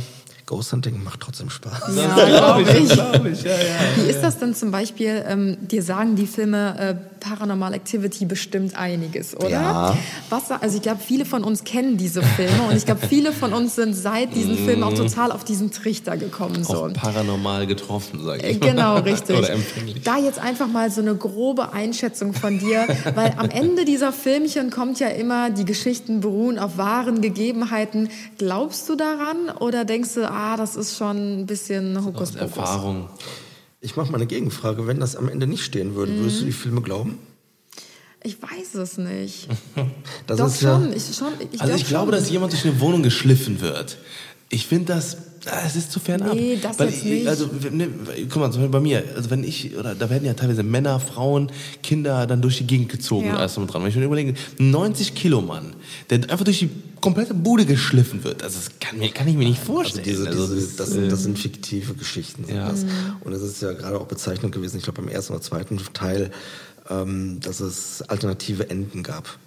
Ghost 0.52 0.70
Hunting 0.74 1.02
macht 1.02 1.20
trotzdem 1.20 1.48
Spaß. 1.48 1.96
Ja, 1.96 2.14
glaube 2.26 2.62
ich. 2.78 2.92
Glaube 2.92 3.30
ich, 3.30 3.42
ja, 3.42 3.52
ja. 3.52 3.56
Wie 3.96 4.10
ist 4.10 4.20
das 4.20 4.38
denn 4.38 4.54
zum 4.54 4.70
Beispiel, 4.70 5.24
ähm, 5.26 5.56
dir 5.62 5.82
sagen 5.82 6.14
die 6.14 6.26
Filme 6.26 6.78
äh, 6.78 6.94
Paranormal 7.20 7.72
Activity 7.72 8.26
bestimmt 8.26 8.76
einiges, 8.76 9.34
oder? 9.34 9.48
Ja. 9.48 9.98
Was, 10.28 10.50
also 10.50 10.76
ich 10.76 10.82
glaube, 10.82 11.00
viele 11.00 11.24
von 11.24 11.42
uns 11.42 11.64
kennen 11.64 11.96
diese 11.96 12.22
Filme 12.22 12.64
und 12.68 12.76
ich 12.76 12.84
glaube, 12.84 13.06
viele 13.08 13.32
von 13.32 13.54
uns 13.54 13.76
sind 13.76 13.94
seit 13.94 14.34
diesen 14.34 14.58
Filmen 14.58 14.82
auch 14.82 14.92
total 14.92 15.32
auf 15.32 15.42
diesen 15.44 15.70
Trichter 15.70 16.18
gekommen. 16.18 16.64
So. 16.64 16.84
Auch 16.84 16.92
paranormal 16.92 17.66
getroffen, 17.66 18.20
sag 18.22 18.42
Äh, 18.42 18.50
ich 18.50 18.60
mal. 18.60 18.70
Genau, 18.72 18.96
richtig. 18.98 19.38
Oder 19.38 19.50
empfänglich. 19.52 20.02
Da 20.02 20.18
jetzt 20.18 20.38
einfach 20.38 20.66
mal 20.66 20.90
so 20.90 21.00
eine 21.00 21.14
grobe 21.14 21.72
Einschätzung 21.72 22.34
von 22.34 22.58
dir, 22.58 22.86
weil 23.14 23.32
am 23.38 23.48
Ende 23.48 23.86
dieser 23.86 24.12
Filmchen 24.12 24.70
kommt 24.70 25.00
ja 25.00 25.08
immer, 25.08 25.48
die 25.48 25.64
Geschichten 25.64 26.20
beruhen 26.20 26.58
auf 26.58 26.76
wahren 26.76 27.22
Gegebenheiten. 27.22 28.10
Glaubst 28.36 28.86
du 28.90 28.96
daran 28.96 29.48
oder 29.60 29.86
denkst 29.86 30.14
du, 30.14 30.28
ah, 30.28 30.41
das 30.56 30.76
ist 30.76 30.96
schon 30.96 31.40
ein 31.40 31.46
bisschen 31.46 31.96
Hokuspokus? 32.04 32.34
Erfahrung. 32.36 33.08
Ich 33.80 33.96
mache 33.96 34.10
mal 34.12 34.18
eine 34.18 34.26
Gegenfrage. 34.26 34.86
Wenn 34.86 35.00
das 35.00 35.16
am 35.16 35.28
Ende 35.28 35.46
nicht 35.46 35.64
stehen 35.64 35.94
würde, 35.94 36.14
würdest 36.16 36.40
du 36.40 36.44
die 36.44 36.52
Filme 36.52 36.82
glauben? 36.82 37.18
Ich 38.22 38.40
weiß 38.40 38.74
es 38.76 38.98
nicht. 38.98 39.48
Das 40.26 40.38
Doch 40.38 40.46
ist 40.46 40.62
ja, 40.62 40.74
schon, 40.78 40.92
ich 40.92 41.16
schon. 41.16 41.32
Ich 41.50 41.60
Also 41.60 41.74
ich 41.74 41.86
glaube, 41.86 42.12
schon. 42.12 42.20
dass 42.20 42.30
jemand 42.30 42.52
durch 42.52 42.64
eine 42.64 42.78
Wohnung 42.80 43.02
geschliffen 43.02 43.60
wird. 43.60 43.98
Ich 44.50 44.66
finde 44.66 44.92
das, 44.94 45.16
ah, 45.16 45.18
es 45.66 45.76
ist 45.76 45.90
zu 45.92 45.98
fern 46.00 46.22
ab. 46.22 46.34
Nee, 46.34 46.58
das 46.62 46.78
Weil 46.78 46.88
jetzt 46.90 46.98
ich- 46.98 47.04
nicht. 47.04 47.26
Also, 47.28 47.48
ne, 47.70 47.88
guck 48.28 48.36
mal, 48.36 48.50
zum 48.52 48.60
Beispiel 48.62 48.68
bei 48.68 48.80
mir, 48.80 49.02
also 49.16 49.30
wenn 49.30 49.42
ich, 49.44 49.76
oder 49.76 49.94
da 49.94 50.08
werden 50.10 50.24
ja 50.24 50.34
teilweise 50.34 50.62
Männer, 50.62 51.00
Frauen, 51.00 51.50
Kinder 51.82 52.26
dann 52.26 52.40
durch 52.42 52.58
die 52.58 52.66
Gegend 52.66 52.88
gezogen, 52.90 53.26
Ja. 53.26 53.36
alles 53.36 53.54
drum 53.54 53.64
und 53.64 53.72
dran. 53.72 53.82
Wenn 53.82 53.90
ich 53.90 53.96
mir 53.96 54.04
überlege, 54.04 54.34
ein 54.60 54.70
90 54.70 55.14
Kilo 55.14 55.40
Mann, 55.40 55.74
der 56.10 56.18
einfach 56.30 56.44
durch 56.44 56.60
die 56.60 56.70
komplette 57.00 57.34
Bude 57.34 57.66
geschliffen 57.66 58.22
wird, 58.24 58.42
also 58.44 58.58
das 58.58 58.70
kann, 58.78 58.98
mir, 58.98 59.10
kann 59.10 59.26
ich 59.26 59.34
mir 59.36 59.48
nicht 59.48 59.60
also 59.60 59.72
vorstellen. 59.72 60.04
diese, 60.04 60.28
Also 60.28 60.54
diese, 60.54 60.76
das 60.76 60.90
sind, 60.90 61.04
äh, 61.04 61.08
das 61.08 61.22
sind 61.24 61.38
fiktive 61.38 61.94
Geschichten. 61.94 62.44
Sind 62.44 62.56
Ja. 62.56 62.68
das. 62.70 62.84
Und 63.24 63.32
es 63.32 63.42
ist 63.42 63.60
ja 63.62 63.72
gerade 63.72 63.98
auch 64.00 64.06
bezeichnend 64.06 64.52
gewesen, 64.54 64.76
ich 64.76 64.84
glaube 64.84 65.02
beim 65.02 65.10
ersten 65.10 65.32
oder 65.32 65.42
zweiten 65.42 65.80
Teil, 65.92 66.30
ähm, 66.90 67.40
dass 67.40 67.60
es 67.60 68.02
alternative 68.02 68.70
Enden 68.70 69.02
gab. 69.02 69.38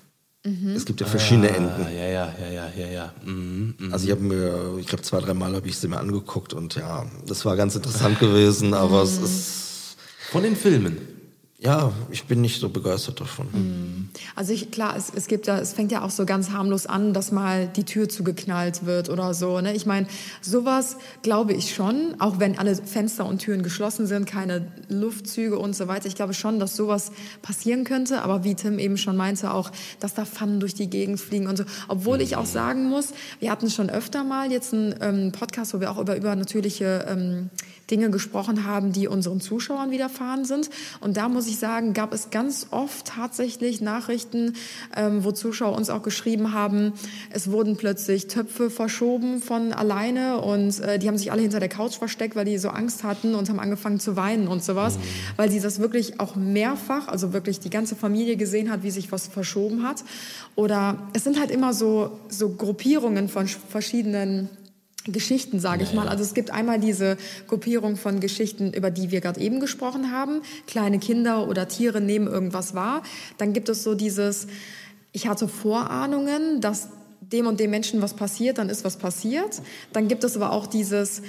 Es 0.76 0.86
gibt 0.86 1.02
ja 1.02 1.08
verschiedene 1.08 1.50
Enden. 1.50 1.86
Ah, 1.86 1.90
ja, 1.90 2.06
ja, 2.08 2.34
ja, 2.40 2.52
ja, 2.52 2.70
ja, 2.78 2.88
ja. 2.88 3.14
Mhm, 3.26 3.74
mhm. 3.80 3.94
Also 3.94 4.06
ich 4.06 4.12
habe 4.12 4.22
mir, 4.22 4.78
ich 4.80 4.86
glaube 4.86 5.02
zwei, 5.02 5.20
drei 5.20 5.34
Mal 5.34 5.56
habe 5.56 5.68
ich 5.68 5.78
sie 5.78 5.88
mir 5.88 5.98
angeguckt 5.98 6.54
und 6.54 6.76
ja, 6.76 7.06
das 7.26 7.46
war 7.46 7.56
ganz 7.56 7.76
interessant 7.76 8.20
gewesen, 8.20 8.76
aber 8.76 9.02
es 9.02 9.18
ist, 9.18 9.98
Von 10.32 10.44
den 10.44 10.56
Filmen. 10.56 11.15
Ja, 11.58 11.94
ich 12.12 12.26
bin 12.26 12.42
nicht 12.42 12.60
so 12.60 12.68
begeistert 12.68 13.22
davon. 13.22 14.10
Also 14.36 14.52
ich, 14.52 14.72
klar, 14.72 14.96
es, 14.98 15.10
es 15.16 15.28
gibt 15.28 15.48
ja, 15.48 15.58
es 15.58 15.72
fängt 15.72 15.90
ja 15.90 16.04
auch 16.04 16.10
so 16.10 16.26
ganz 16.26 16.50
harmlos 16.50 16.86
an, 16.86 17.14
dass 17.14 17.32
mal 17.32 17.68
die 17.68 17.86
Tür 17.86 18.10
zugeknallt 18.10 18.86
wird 18.86 19.10
oder 19.10 19.34
so. 19.34 19.62
Ne? 19.62 19.74
Ich 19.74 19.86
meine, 19.86 20.08
sowas 20.42 20.98
glaube 21.22 21.54
ich 21.54 21.74
schon, 21.74 22.16
auch 22.20 22.40
wenn 22.40 22.60
alle 22.60 22.76
Fenster 22.76 23.26
und 23.26 23.40
Türen 23.40 23.64
geschlossen 23.64 24.06
sind, 24.06 24.26
keine 24.26 24.68
Luftzüge 24.90 25.58
und 25.58 25.78
so 25.78 25.88
weiter. 25.88 26.08
Ich 26.08 26.16
glaube 26.16 26.34
schon, 26.34 26.60
dass 26.60 26.76
sowas 26.76 27.14
passieren 27.42 27.86
könnte. 27.86 28.22
Aber 28.22 28.44
wie 28.44 28.56
Tim 28.56 28.78
eben 28.78 28.98
schon 28.98 29.16
meinte, 29.16 29.54
auch, 29.54 29.72
dass 30.02 30.14
da 30.14 30.26
Pfannen 30.26 30.60
durch 30.60 30.74
die 30.74 30.90
Gegend 30.90 31.22
fliegen 31.22 31.48
und 31.48 31.58
so. 31.58 31.64
Obwohl 31.88 32.20
ich 32.20 32.36
auch 32.36 32.46
sagen 32.46 32.90
muss, 32.90 33.14
wir 33.40 33.50
hatten 33.50 33.70
schon 33.70 33.90
öfter 33.90 34.26
mal 34.26 34.52
jetzt 34.52 34.74
einen 34.74 34.94
ähm, 35.00 35.32
Podcast, 35.32 35.74
wo 35.74 35.80
wir 35.80 35.90
auch 35.90 36.00
über 36.00 36.18
übernatürliche 36.18 37.06
ähm, 37.08 37.50
Dinge 37.92 38.10
gesprochen 38.10 38.66
haben, 38.66 38.92
die 38.92 39.08
unseren 39.08 39.42
Zuschauern 39.42 39.92
widerfahren 39.92 40.46
sind. 40.46 40.70
Und 41.02 41.18
da 41.18 41.30
muss 41.30 41.48
ich 41.48 41.58
sagen, 41.58 41.94
gab 41.94 42.14
es 42.14 42.30
ganz 42.32 42.68
oft 42.72 43.06
tatsächlich 43.08 43.82
Nachrichten, 43.82 44.54
ähm, 44.96 45.24
wo 45.24 45.32
Zuschauer 45.32 45.76
uns 45.76 45.90
auch 45.90 46.02
geschrieben 46.02 46.54
haben, 46.54 46.94
es 47.30 47.52
wurden 47.52 47.78
plötzlich 47.78 48.28
Töpfe 48.28 48.70
verschoben 48.70 49.42
von 49.42 49.74
alleine 49.74 50.42
und 50.42 50.80
äh, 50.80 50.98
die 51.00 51.08
haben 51.08 51.18
sich 51.18 51.32
alle 51.32 51.42
hinter 51.42 51.60
der 51.60 51.70
Couch 51.70 51.96
versteckt, 51.96 52.36
weil 52.36 52.46
die 52.46 52.58
so 52.58 52.70
Angst 52.70 53.04
hatten 53.04 53.36
und 53.36 53.50
haben 53.50 53.60
angefangen 53.60 54.00
zu 54.00 54.16
weinen 54.16 54.48
und 54.48 54.64
sowas, 54.64 54.98
weil 55.36 55.52
sie 55.52 55.60
das 55.60 55.80
wirklich 55.80 56.20
auch 56.20 56.36
mehrfach, 56.36 57.08
also 57.08 57.34
wirklich 57.34 57.60
die 57.60 57.70
ganze 57.70 57.96
Familie 57.96 58.36
gesehen 58.36 58.72
hat, 58.72 58.84
wie 58.84 58.92
sich 58.92 59.12
was 59.12 59.28
verschoben 59.28 59.84
hat. 59.84 60.04
Oder 60.56 60.98
es 61.14 61.24
sind 61.24 61.40
halt 61.40 61.52
immer 61.52 61.74
so, 61.74 62.20
so 62.30 62.50
Gruppierungen 62.50 63.30
von 63.30 63.46
sch- 63.48 63.58
verschiedenen 63.70 64.50
Geschichten, 65.08 65.60
sage 65.60 65.84
ich 65.84 65.94
mal. 65.94 66.08
Also 66.08 66.24
es 66.24 66.34
gibt 66.34 66.52
einmal 66.52 66.80
diese 66.80 67.18
Gruppierung 67.48 67.96
von 67.96 68.20
Geschichten, 68.20 68.74
über 68.74 68.90
die 68.90 69.12
wir 69.12 69.22
gerade 69.22 69.40
eben 69.40 69.60
gesprochen 69.60 70.12
haben. 70.12 70.42
Kleine 70.68 71.00
Kinder 71.00 71.48
oder 71.48 71.68
Tiere 71.68 72.02
nehmen 72.02 72.28
irgendwas 72.28 72.74
wahr. 72.74 73.04
Dann 73.38 73.54
gibt 73.54 73.70
es 73.70 73.84
so 73.84 73.96
dieses, 73.96 74.48
ich 75.12 75.28
hatte 75.28 75.48
Vorahnungen, 75.48 76.60
dass 76.62 76.90
dem 77.22 77.48
und 77.48 77.60
dem 77.60 77.72
Menschen 77.72 78.02
was 78.02 78.14
passiert, 78.14 78.58
dann 78.58 78.70
ist 78.70 78.84
was 78.84 78.98
passiert. 78.98 79.62
Dann 79.94 80.08
gibt 80.08 80.24
es 80.24 80.36
aber 80.36 80.52
auch 80.52 80.68
dieses, 80.68 81.22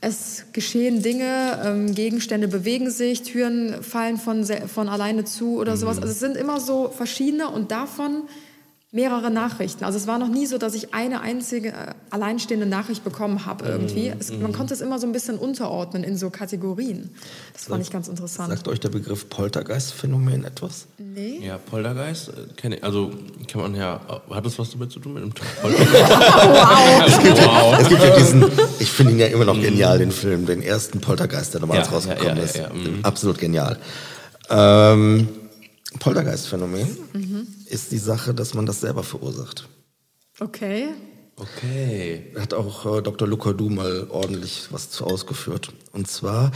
es 0.00 0.44
geschehen 0.52 1.02
Dinge, 1.02 1.60
ähm, 1.64 1.94
Gegenstände 1.94 2.48
bewegen 2.48 2.90
sich, 2.90 3.22
Türen 3.22 3.82
fallen 3.82 4.18
von, 4.18 4.44
von 4.44 4.88
alleine 4.88 5.24
zu 5.24 5.58
oder 5.58 5.76
sowas. 5.76 5.98
Also 5.98 6.12
es 6.12 6.20
sind 6.20 6.36
immer 6.36 6.60
so 6.60 6.88
verschiedene 6.88 7.48
und 7.48 7.70
davon 7.70 8.22
mehrere 8.96 9.30
Nachrichten. 9.30 9.84
Also 9.84 9.98
es 9.98 10.06
war 10.06 10.18
noch 10.18 10.28
nie 10.28 10.46
so, 10.46 10.56
dass 10.56 10.74
ich 10.74 10.94
eine 10.94 11.20
einzige 11.20 11.68
äh, 11.68 11.72
alleinstehende 12.10 12.64
Nachricht 12.64 13.04
bekommen 13.04 13.44
habe 13.44 13.66
irgendwie. 13.66 14.10
Es, 14.18 14.32
man 14.32 14.52
konnte 14.52 14.72
es 14.72 14.80
immer 14.80 14.98
so 14.98 15.06
ein 15.06 15.12
bisschen 15.12 15.38
unterordnen 15.38 16.02
in 16.02 16.16
so 16.16 16.30
Kategorien. 16.30 17.10
Das 17.52 17.64
fand 17.66 17.82
ich 17.82 17.90
ganz 17.90 18.08
interessant. 18.08 18.48
Sagt 18.48 18.66
euch 18.68 18.80
der 18.80 18.88
Begriff 18.88 19.28
Poltergeist-Phänomen 19.28 20.44
etwas? 20.44 20.86
Nee. 20.96 21.40
Ja, 21.46 21.58
Poltergeist, 21.58 22.30
äh, 22.30 22.32
kenne 22.56 22.76
ich, 22.76 22.84
also 22.84 23.10
kann 23.52 23.60
man 23.60 23.74
ja, 23.74 24.00
hat 24.30 24.46
das 24.46 24.58
was 24.58 24.70
damit 24.70 24.90
zu 24.90 24.98
tun 24.98 25.12
mit 25.12 25.22
dem 25.22 25.32
Poltergeist? 25.60 26.12
Es 27.78 27.88
gibt 27.88 28.02
ja 28.02 28.16
diesen, 28.16 28.44
ich 28.78 28.90
finde 28.90 29.12
ihn 29.12 29.18
ja 29.18 29.26
immer 29.26 29.44
noch 29.44 29.60
genial, 29.60 29.98
den 29.98 30.10
Film, 30.10 30.46
den 30.46 30.62
ersten 30.62 31.00
Poltergeist, 31.00 31.52
der 31.52 31.60
damals 31.60 31.86
Ja, 31.86 31.92
rausgekommen 31.92 32.28
ja, 32.28 32.34
ja, 32.36 32.42
ist. 32.42 32.56
ja, 32.56 32.62
ja, 32.62 32.72
mhm. 32.72 33.00
Absolut 33.02 33.38
genial. 33.38 33.78
Ähm, 34.48 35.28
Poltergeist-Phänomen 35.98 36.88
ist 37.66 37.92
die 37.92 37.98
Sache, 37.98 38.34
dass 38.34 38.54
man 38.54 38.66
das 38.66 38.80
selber 38.80 39.02
verursacht. 39.02 39.68
Okay. 40.40 40.88
Okay. 41.36 42.32
Hat 42.38 42.54
auch 42.54 42.98
äh, 42.98 43.02
Dr. 43.02 43.28
Luca 43.28 43.52
Du 43.52 43.68
mal 43.68 44.06
ordentlich 44.10 44.68
was 44.70 44.90
zu 44.90 45.04
ausgeführt. 45.04 45.72
Und 45.92 46.08
zwar 46.08 46.50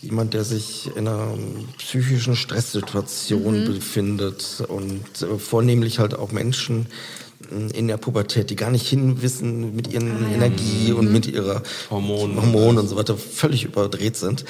jemand, 0.00 0.34
der 0.34 0.44
sich 0.44 0.88
in 0.96 1.08
einer 1.08 1.34
ähm, 1.34 1.68
psychischen 1.78 2.36
Stresssituation 2.36 3.66
befindet 3.66 4.62
und 4.68 5.22
äh, 5.22 5.38
vornehmlich 5.38 5.98
halt 5.98 6.14
auch 6.14 6.32
Menschen 6.32 6.86
äh, 7.50 7.76
in 7.76 7.88
der 7.88 7.96
Pubertät, 7.96 8.50
die 8.50 8.56
gar 8.56 8.70
nicht 8.70 8.88
hinwissen 8.88 9.74
mit 9.74 9.92
ihren 9.92 10.32
Energie 10.32 10.92
und 10.92 11.12
mit 11.12 11.26
ihrer 11.26 11.62
Hormonen. 11.90 12.36
Hormonen 12.36 12.78
und 12.78 12.88
so 12.88 12.96
weiter 12.96 13.16
völlig 13.16 13.64
überdreht 13.64 14.16
sind. 14.16 14.44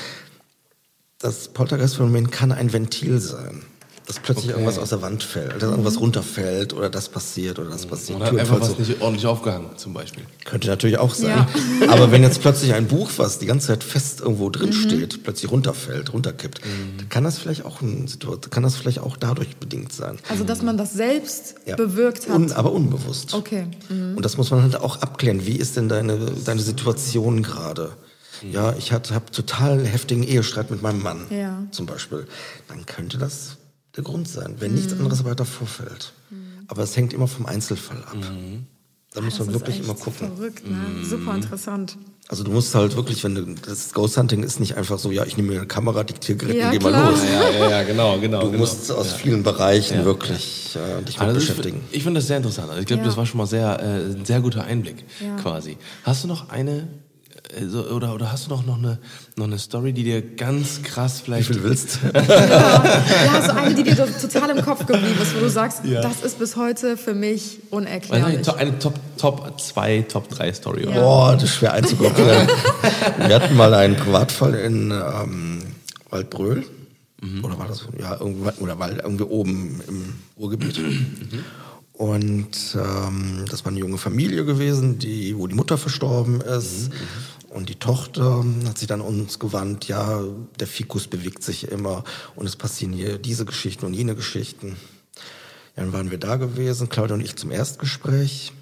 Das 1.18 1.48
Poltergeist-Phänomen 1.48 2.30
kann 2.30 2.52
ein 2.52 2.72
Ventil 2.72 3.18
sein. 3.18 3.62
Dass 4.10 4.18
plötzlich 4.18 4.46
Okay. 4.46 4.54
irgendwas 4.54 4.78
aus 4.78 4.88
der 4.88 5.02
Wand 5.02 5.22
fällt, 5.22 5.54
dass 5.62 5.70
irgendwas 5.70 6.00
runterfällt 6.00 6.72
oder 6.72 6.90
das 6.90 7.08
passiert 7.08 7.58
oder 7.60 7.70
das 7.70 7.86
passiert. 7.86 8.18
Man 8.18 8.26
hat 8.26 8.30
Türen 8.34 8.40
einfach 8.40 8.60
was 8.60 8.74
zu. 8.74 8.80
nicht 8.82 9.00
ordentlich 9.00 9.24
aufgehangen, 9.26 9.70
zum 9.76 9.92
Beispiel. 9.94 10.24
Könnte 10.44 10.66
natürlich 10.66 10.98
auch 10.98 11.14
sein. 11.14 11.46
Aber 11.88 12.10
wenn 12.10 12.22
jetzt 12.24 12.40
plötzlich 12.40 12.74
ein 12.74 12.88
Buch, 12.88 13.08
was 13.18 13.38
die 13.38 13.46
ganze 13.46 13.68
Zeit 13.68 13.84
fest 13.84 14.20
irgendwo 14.20 14.50
drin 14.50 14.72
steht, 14.72 15.22
plötzlich 15.22 15.50
runterfällt, 15.52 16.12
runterkippt, 16.12 16.60
dann 16.98 17.08
kann 17.08 17.22
das 17.22 17.38
vielleicht 17.38 17.64
auch 17.64 17.80
ein 17.82 18.08
Situation, 18.08 18.50
kann 18.50 18.64
das 18.64 18.74
vielleicht 18.74 18.98
auch 18.98 19.16
dadurch 19.16 19.56
bedingt 19.58 19.92
sein. 19.92 20.18
Also 20.28 20.42
dass 20.42 20.62
man 20.62 20.76
das 20.76 20.92
selbst 20.92 21.54
Ja. 21.66 21.76
bewirkt 21.76 22.28
hat. 22.28 22.34
Un, 22.36 22.50
aber 22.52 22.72
unbewusst. 22.72 23.32
Okay. 23.34 23.68
Und 23.88 24.24
das 24.24 24.36
muss 24.36 24.50
man 24.50 24.62
halt 24.62 24.74
auch 24.76 25.02
abklären. 25.02 25.46
Wie 25.46 25.56
ist 25.56 25.76
denn 25.76 25.88
deine, 25.88 26.18
deine 26.44 26.60
Situation 26.60 27.42
gerade? 27.44 27.92
Ja, 28.50 28.74
ich 28.78 28.90
habe 28.92 29.04
total 29.30 29.84
heftigen 29.84 30.22
Ehestreit 30.22 30.70
mit 30.70 30.80
meinem 30.80 31.02
Mann, 31.02 31.26
Ja. 31.30 31.62
zum 31.72 31.84
Beispiel. 31.86 32.26
Dann 32.68 32.86
könnte 32.86 33.18
das 33.18 33.56
der 34.00 34.10
Grund 34.10 34.28
sein, 34.28 34.56
wenn 34.58 34.74
nichts 34.74 34.92
anderes 34.92 35.24
weiter 35.24 35.44
vorfällt. 35.44 36.12
Aber 36.68 36.82
es 36.82 36.96
hängt 36.96 37.12
immer 37.12 37.26
vom 37.26 37.46
Einzelfall 37.46 37.98
ab. 38.04 38.16
Da 39.12 39.20
muss 39.20 39.38
Das 39.38 39.46
man 39.46 39.54
wirklich 39.54 39.80
immer 39.80 39.94
gucken. 39.94 40.28
Verrückt, 40.36 40.64
ne? 40.68 41.04
Super 41.04 41.34
interessant. 41.34 41.96
Also 42.28 42.44
du 42.44 42.52
musst 42.52 42.72
halt 42.76 42.94
wirklich, 42.94 43.24
wenn 43.24 43.34
du 43.34 43.44
das 43.66 43.92
Ghost 43.92 44.16
Hunting 44.16 44.44
ist 44.44 44.60
nicht 44.60 44.76
einfach 44.76 45.00
so, 45.00 45.10
ja, 45.10 45.24
ich 45.24 45.36
nehme 45.36 45.48
mir 45.48 45.58
eine 45.58 45.66
Kamera, 45.66 46.04
diktiere 46.04 46.38
Gerät 46.38 46.56
Ja, 46.58 46.66
und 46.66 46.70
geh 46.70 46.78
mal 46.78 46.90
klar. 46.92 47.10
los. 47.10 47.20
Ja, 47.24 47.50
ja, 47.50 47.70
ja, 47.70 47.82
genau, 47.82 48.20
genau. 48.20 48.40
Du 48.42 48.46
genau. 48.52 48.58
musst 48.60 48.88
aus 48.92 49.12
vielen 49.14 49.42
Bereichen 49.42 50.04
wirklich 50.04 50.76
äh, 50.76 51.02
dich 51.02 51.18
mit 51.18 51.26
Also 51.26 51.40
ich, 51.40 51.48
beschäftigen. 51.48 51.80
ich 51.90 52.04
finde 52.04 52.20
das 52.20 52.28
sehr 52.28 52.36
interessant. 52.36 52.68
Also 52.68 52.80
ich 52.80 52.86
glaube, 52.86 53.02
Ja. 53.02 53.06
das 53.08 53.16
war 53.16 53.26
schon 53.26 53.38
mal 53.38 53.46
sehr, 53.48 53.80
äh, 53.82 54.12
ein 54.14 54.24
sehr 54.24 54.40
guter 54.40 54.62
Einblick 54.62 55.04
Ja. 55.20 55.34
quasi. 55.42 55.76
Hast 56.04 56.22
du 56.22 56.28
noch 56.28 56.50
eine 56.50 56.86
äh, 57.56 57.66
so, 57.66 57.84
oder, 57.88 58.14
oder 58.14 58.30
hast 58.32 58.46
du 58.46 58.50
noch, 58.50 58.64
noch, 58.66 58.78
eine, 58.78 58.98
noch 59.36 59.46
eine 59.46 59.58
Story, 59.58 59.92
die 59.92 60.04
dir 60.04 60.22
ganz 60.22 60.82
krass 60.82 61.20
Wie 61.20 61.24
vielleicht. 61.24 61.46
viel 61.48 61.62
willst 61.62 61.98
Ja, 62.14 63.42
so 63.44 63.52
eine, 63.52 63.74
die 63.74 63.82
dir 63.82 63.96
total 63.96 64.50
im 64.50 64.64
Kopf 64.64 64.86
geblieben 64.86 65.16
ist, 65.22 65.34
wo 65.36 65.40
du 65.40 65.48
sagst, 65.50 65.84
Ja. 65.84 66.00
das 66.02 66.22
ist 66.22 66.38
bis 66.38 66.56
heute 66.56 66.96
für 66.96 67.14
mich 67.14 67.58
Also 67.70 67.76
eine, 67.76 67.86
unerklärlich. 67.88 68.42
To- 68.46 68.54
eine 68.54 68.78
Top, 68.78 68.94
Top 69.16 69.60
2, 69.60 70.02
Top 70.08 70.28
3 70.28 70.52
Story. 70.52 70.86
Oder? 70.86 70.94
Ja. 70.96 71.00
Boah, 71.02 71.32
das 71.34 71.44
ist 71.44 71.54
schwer 71.56 71.72
einzugruppieren. 71.74 72.48
Wir 73.26 73.34
hatten 73.40 73.56
mal 73.56 73.72
einen 73.74 73.96
Privatfall 73.96 74.54
in 74.54 74.90
ähm, 74.90 75.62
Waldbröl. 76.10 76.64
Oder 77.42 77.58
war 77.58 77.68
das, 77.68 77.86
ja, 78.00 78.16
irgendwie, 78.18 78.48
oder 78.62 78.78
war 78.78 78.90
irgendwie 78.90 79.24
oben 79.24 79.82
im 79.86 80.14
Ruhrgebiet. 80.38 80.80
Und 81.92 82.48
ähm, 82.74 83.44
das 83.50 83.62
war 83.64 83.70
eine 83.72 83.78
junge 83.80 83.98
Familie 83.98 84.46
gewesen, 84.46 84.98
die, 84.98 85.36
wo 85.36 85.46
die 85.46 85.54
Mutter 85.54 85.76
verstorben 85.76 86.40
ist. 86.40 86.88
Und 87.50 87.68
die 87.68 87.74
Tochter 87.74 88.44
hat 88.64 88.78
sich 88.78 88.86
dann 88.86 89.00
uns 89.00 89.40
gewandt, 89.40 89.88
ja, 89.88 90.22
der 90.60 90.68
Fikus 90.68 91.08
bewegt 91.08 91.42
sich 91.42 91.66
immer 91.66 92.04
und 92.36 92.46
es 92.46 92.54
passieren 92.54 92.92
hier 92.92 93.18
diese 93.18 93.44
Geschichten 93.44 93.86
und 93.86 93.94
jene 93.94 94.14
Geschichten. 94.14 94.76
Ja, 95.76 95.82
dann 95.82 95.92
waren 95.92 96.10
wir 96.12 96.18
da 96.18 96.36
gewesen, 96.36 96.88
Claudia 96.88 97.14
und 97.14 97.20
ich 97.22 97.34
zum 97.34 97.50
Erstgespräch. 97.50 98.52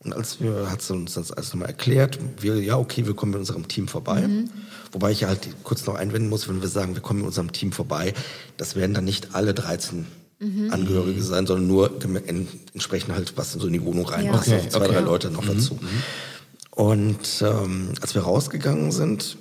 Und 0.00 0.12
als 0.12 0.40
wir, 0.40 0.70
hat 0.70 0.82
sie 0.82 0.92
uns 0.92 1.14
das 1.14 1.32
alles 1.32 1.52
nochmal 1.54 1.68
erklärt, 1.68 2.18
wir, 2.40 2.62
ja, 2.62 2.76
okay, 2.76 3.06
wir 3.06 3.14
kommen 3.14 3.32
mit 3.32 3.40
unserem 3.40 3.66
Team 3.66 3.88
vorbei. 3.88 4.28
Wobei 4.92 5.10
ich 5.10 5.24
halt 5.24 5.48
kurz 5.64 5.86
noch 5.86 5.94
einwenden 5.94 6.28
muss, 6.28 6.48
wenn 6.48 6.60
wir 6.60 6.68
sagen, 6.68 6.94
wir 6.94 7.02
kommen 7.02 7.20
mit 7.20 7.28
unserem 7.28 7.52
Team 7.52 7.72
vorbei, 7.72 8.12
das 8.58 8.76
werden 8.76 8.92
dann 8.94 9.04
nicht 9.04 9.34
alle 9.34 9.54
13 9.54 10.06
Angehörige 10.70 11.20
sein, 11.22 11.46
sondern 11.48 11.66
nur 11.66 11.90
entsprechend 12.72 13.12
halt, 13.12 13.36
was 13.36 13.54
in 13.54 13.60
so 13.60 13.66
in 13.66 13.72
die 13.72 13.82
Wohnung 13.82 14.06
reinpasst. 14.06 14.48
Ja. 14.48 14.54
Also 14.54 14.66
Okay, 14.66 14.70
zwei, 14.70 14.84
okay. 14.84 14.92
drei 14.92 15.00
Leute 15.00 15.30
noch 15.30 15.44
dazu. 15.44 15.80
Und 16.78 17.42
ähm, 17.42 17.88
als 18.00 18.14
wir 18.14 18.22
rausgegangen 18.22 18.92
sind, 18.92 19.36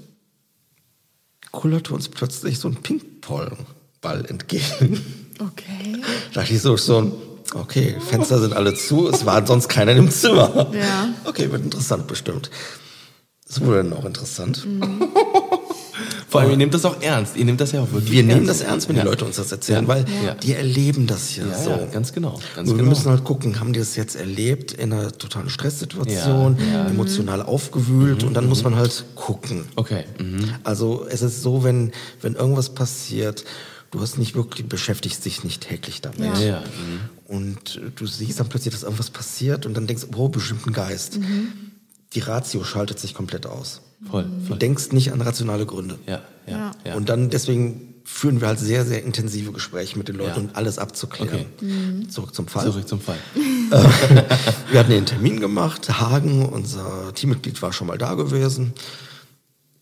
kullerte 1.52 1.94
uns 1.94 2.10
plötzlich 2.10 2.58
so 2.58 2.68
ein 2.68 2.78
Ping-Pong-Ball 2.78 4.26
entgegen. 4.26 5.06
Okay. 5.40 6.02
Da 6.34 6.42
dachte 6.42 6.56
ich 6.56 6.62
so 6.64 6.78
schon, 6.78 7.14
okay, 7.54 7.98
Fenster 8.00 8.40
sind 8.40 8.54
alle 8.54 8.74
zu, 8.74 9.08
es 9.08 9.26
war 9.28 9.46
sonst 9.46 9.68
keiner 9.68 9.92
im 9.92 10.10
Zimmer. 10.10 10.72
Ja. 10.74 11.10
Okay, 11.26 11.52
wird 11.52 11.64
interessant 11.64 12.08
bestimmt. 12.08 12.50
Es 13.48 13.62
wurde 13.62 13.84
dann 13.84 13.94
auch 13.94 14.06
interessant. 14.06 14.66
Vor 16.38 16.42
allem, 16.44 16.52
ihr 16.52 16.58
nehmt 16.58 16.74
das 16.74 16.86
auch 16.86 17.02
ernst. 17.02 17.36
Ihr 17.36 17.46
nehmt 17.46 17.60
das 17.60 17.72
ja 17.72 17.82
auch 17.82 17.92
wirklich 17.92 18.12
Wir 18.12 18.24
nehmen 18.24 18.46
ernst. 18.48 18.62
das 18.62 18.68
ernst, 18.68 18.90
wenn 18.90 18.96
die 18.96 19.02
Leute 19.02 19.26
uns 19.26 19.38
das 19.38 19.52
erzählen, 19.52 19.88
weil 19.88 20.06
die 20.44 20.54
erleben 20.54 21.08
das 21.08 21.36
ja, 21.36 21.46
Ja, 21.46 21.58
so. 21.64 21.88
ganz 21.92 22.14
genau. 22.14 22.40
Ganz 22.56 22.68
Nur 22.68 22.78
wir 22.78 22.84
genau. 22.84 22.90
müssen 22.96 23.10
halt 23.10 23.24
gucken, 23.24 23.60
haben 23.60 23.74
die 23.74 23.80
das 23.80 23.96
jetzt 23.96 24.16
erlebt 24.16 24.72
in 24.74 24.94
einer 24.94 25.12
totalen 25.12 25.50
Stresssituation, 25.50 26.58
emotional 26.90 27.42
aufgewühlt 27.42 28.24
und 28.24 28.34
dann 28.34 28.48
muss 28.48 28.64
man 28.64 28.76
halt 28.76 29.06
gucken. 29.16 29.66
Okay. 29.76 30.04
Mhm. 30.20 30.50
Also 30.64 31.06
es 31.10 31.22
ist 31.22 31.42
so, 31.42 31.64
wenn, 31.64 31.92
wenn 32.22 32.36
irgendwas 32.36 32.70
passiert, 32.70 33.44
du 33.92 34.02
hast 34.02 34.18
nicht 34.18 34.36
wirklich, 34.36 34.68
beschäftigst 34.68 35.26
dich 35.26 35.44
nicht 35.44 35.68
täglich 35.68 36.02
damit. 36.02 36.38
Ja. 36.40 36.46
Ja. 36.46 36.60
Mhm. 36.60 37.36
Und 37.36 37.82
du 37.96 38.06
siehst 38.06 38.40
dann 38.40 38.48
plötzlich, 38.50 38.74
dass 38.74 38.84
irgendwas 38.84 39.10
passiert 39.10 39.66
und 39.66 39.74
dann 39.76 39.88
denkst 39.88 40.06
du, 40.12 40.18
oh, 40.18 40.30
bestimmt 40.30 40.66
ein 40.68 40.74
Geist. 40.74 41.20
Die 42.14 42.20
Ratio 42.20 42.64
schaltet 42.64 43.00
sich 43.00 43.14
komplett 43.14 43.46
aus. 43.46 43.82
Voll, 44.06 44.24
Du 44.26 44.46
voll. 44.48 44.58
denkst 44.60 44.92
nicht 44.92 45.12
an 45.12 45.22
rationale 45.22 45.66
Gründe. 45.66 45.98
Ja, 46.06 46.22
ja, 46.46 46.72
Ja. 46.86 46.96
Und 46.96 47.10
dann 47.10 47.30
deswegen 47.30 47.96
führen 48.04 48.40
wir 48.40 48.48
halt 48.48 48.60
sehr, 48.60 48.86
sehr 48.86 49.04
intensive 49.04 49.52
Gespräche 49.52 49.98
mit 49.98 50.08
den 50.08 50.16
Leuten, 50.16 50.30
Ja. 50.40 50.46
um 50.46 50.50
alles 50.54 50.78
abzuklären. 50.80 51.46
Mhm. 51.60 52.10
Zurück 52.10 52.34
zum 52.34 52.48
Fall. 52.48 52.66
Zurück 52.66 52.88
zum 52.88 53.02
Fall. 53.02 53.18
Wir 54.72 54.80
hatten 54.80 54.92
den 54.92 55.06
Termin 55.06 55.40
gemacht. 55.40 55.90
Hagen, 56.00 56.46
unser 56.46 57.14
Teammitglied, 57.16 57.62
war 57.62 57.74
schon 57.74 57.88
mal 57.88 57.98
da 57.98 58.14
gewesen. 58.14 58.74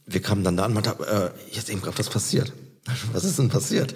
Wir 0.07 0.21
kamen 0.21 0.43
dann 0.43 0.57
da 0.57 0.63
an 0.65 0.75
und 0.75 0.85
meinte, 0.85 1.33
äh, 1.51 1.55
jetzt 1.55 1.69
eben 1.69 1.81
gerade 1.81 1.97
was 1.99 2.09
passiert. 2.09 2.51
Was 3.13 3.23
ist 3.23 3.37
denn 3.39 3.49
passiert? 3.49 3.93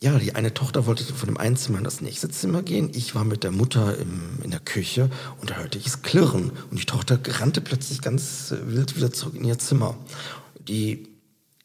Ja, 0.00 0.16
die 0.18 0.36
eine 0.36 0.54
Tochter 0.54 0.86
wollte 0.86 1.02
von 1.02 1.26
dem 1.26 1.38
einen 1.38 1.56
Zimmer 1.56 1.78
in 1.78 1.84
das 1.84 2.00
nächste 2.00 2.28
Zimmer 2.28 2.62
gehen. 2.62 2.90
Ich 2.94 3.16
war 3.16 3.24
mit 3.24 3.42
der 3.42 3.50
Mutter 3.50 3.96
im, 3.98 4.38
in 4.44 4.52
der 4.52 4.60
Küche 4.60 5.10
und 5.40 5.50
da 5.50 5.56
hörte 5.56 5.76
ich 5.76 5.86
es 5.86 6.02
klirren. 6.02 6.52
Und 6.70 6.80
die 6.80 6.86
Tochter 6.86 7.18
rannte 7.40 7.60
plötzlich 7.60 8.00
ganz 8.00 8.52
äh, 8.52 8.58
wild 8.66 8.96
wieder 8.96 9.12
zurück 9.12 9.34
in 9.34 9.44
ihr 9.44 9.58
Zimmer. 9.58 9.96
Die 10.68 11.08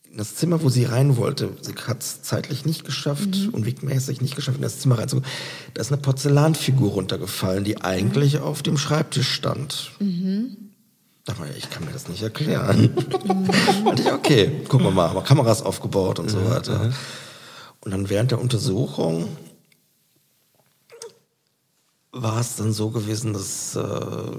in 0.10 0.18
das 0.18 0.36
Zimmer, 0.36 0.62
wo 0.62 0.70
sie 0.70 0.86
rein 0.86 1.18
wollte, 1.18 1.50
sie 1.62 1.74
hat 1.88 2.04
es 2.04 2.22
zeitlich 2.22 2.66
nicht 2.66 2.86
geschafft 2.86 3.50
und 3.52 3.66
wegmäßig 3.66 4.22
nicht 4.22 4.36
geschafft, 4.36 4.58
in 4.58 4.64
das 4.64 4.80
Zimmer 4.80 5.00
reinzukommen. 5.00 5.28
Da 5.74 5.82
ist 5.82 5.92
eine 5.92 6.02
Porzellanfigur 6.02 6.92
runtergefallen, 6.92 7.64
die 7.64 7.82
eigentlich 7.82 8.38
auf 8.38 8.62
dem 8.62 8.78
Schreibtisch 8.78 9.32
stand. 9.32 9.92
Da 11.26 11.40
war 11.40 11.48
ich, 11.58 11.68
kann 11.72 11.86
mir 11.86 11.92
das 11.92 12.10
nicht 12.10 12.22
erklären. 12.22 12.92
Dachte 13.86 14.02
ich, 14.04 14.12
okay, 14.12 14.52
gucken 14.68 14.86
wir 14.86 14.92
mal, 14.92 15.10
haben 15.10 15.16
wir 15.16 15.24
Kameras 15.24 15.64
aufgebaut 15.64 16.20
und 16.20 16.30
so 16.30 16.48
weiter. 16.48 16.94
Und 17.84 17.92
dann 17.92 18.10
während 18.10 18.32
der 18.32 18.40
Untersuchung 18.40 19.28
war 22.12 22.40
es 22.40 22.56
dann 22.56 22.72
so 22.72 22.92
gewesen, 22.92 23.34
dass 23.34 23.76
äh, 23.76 24.32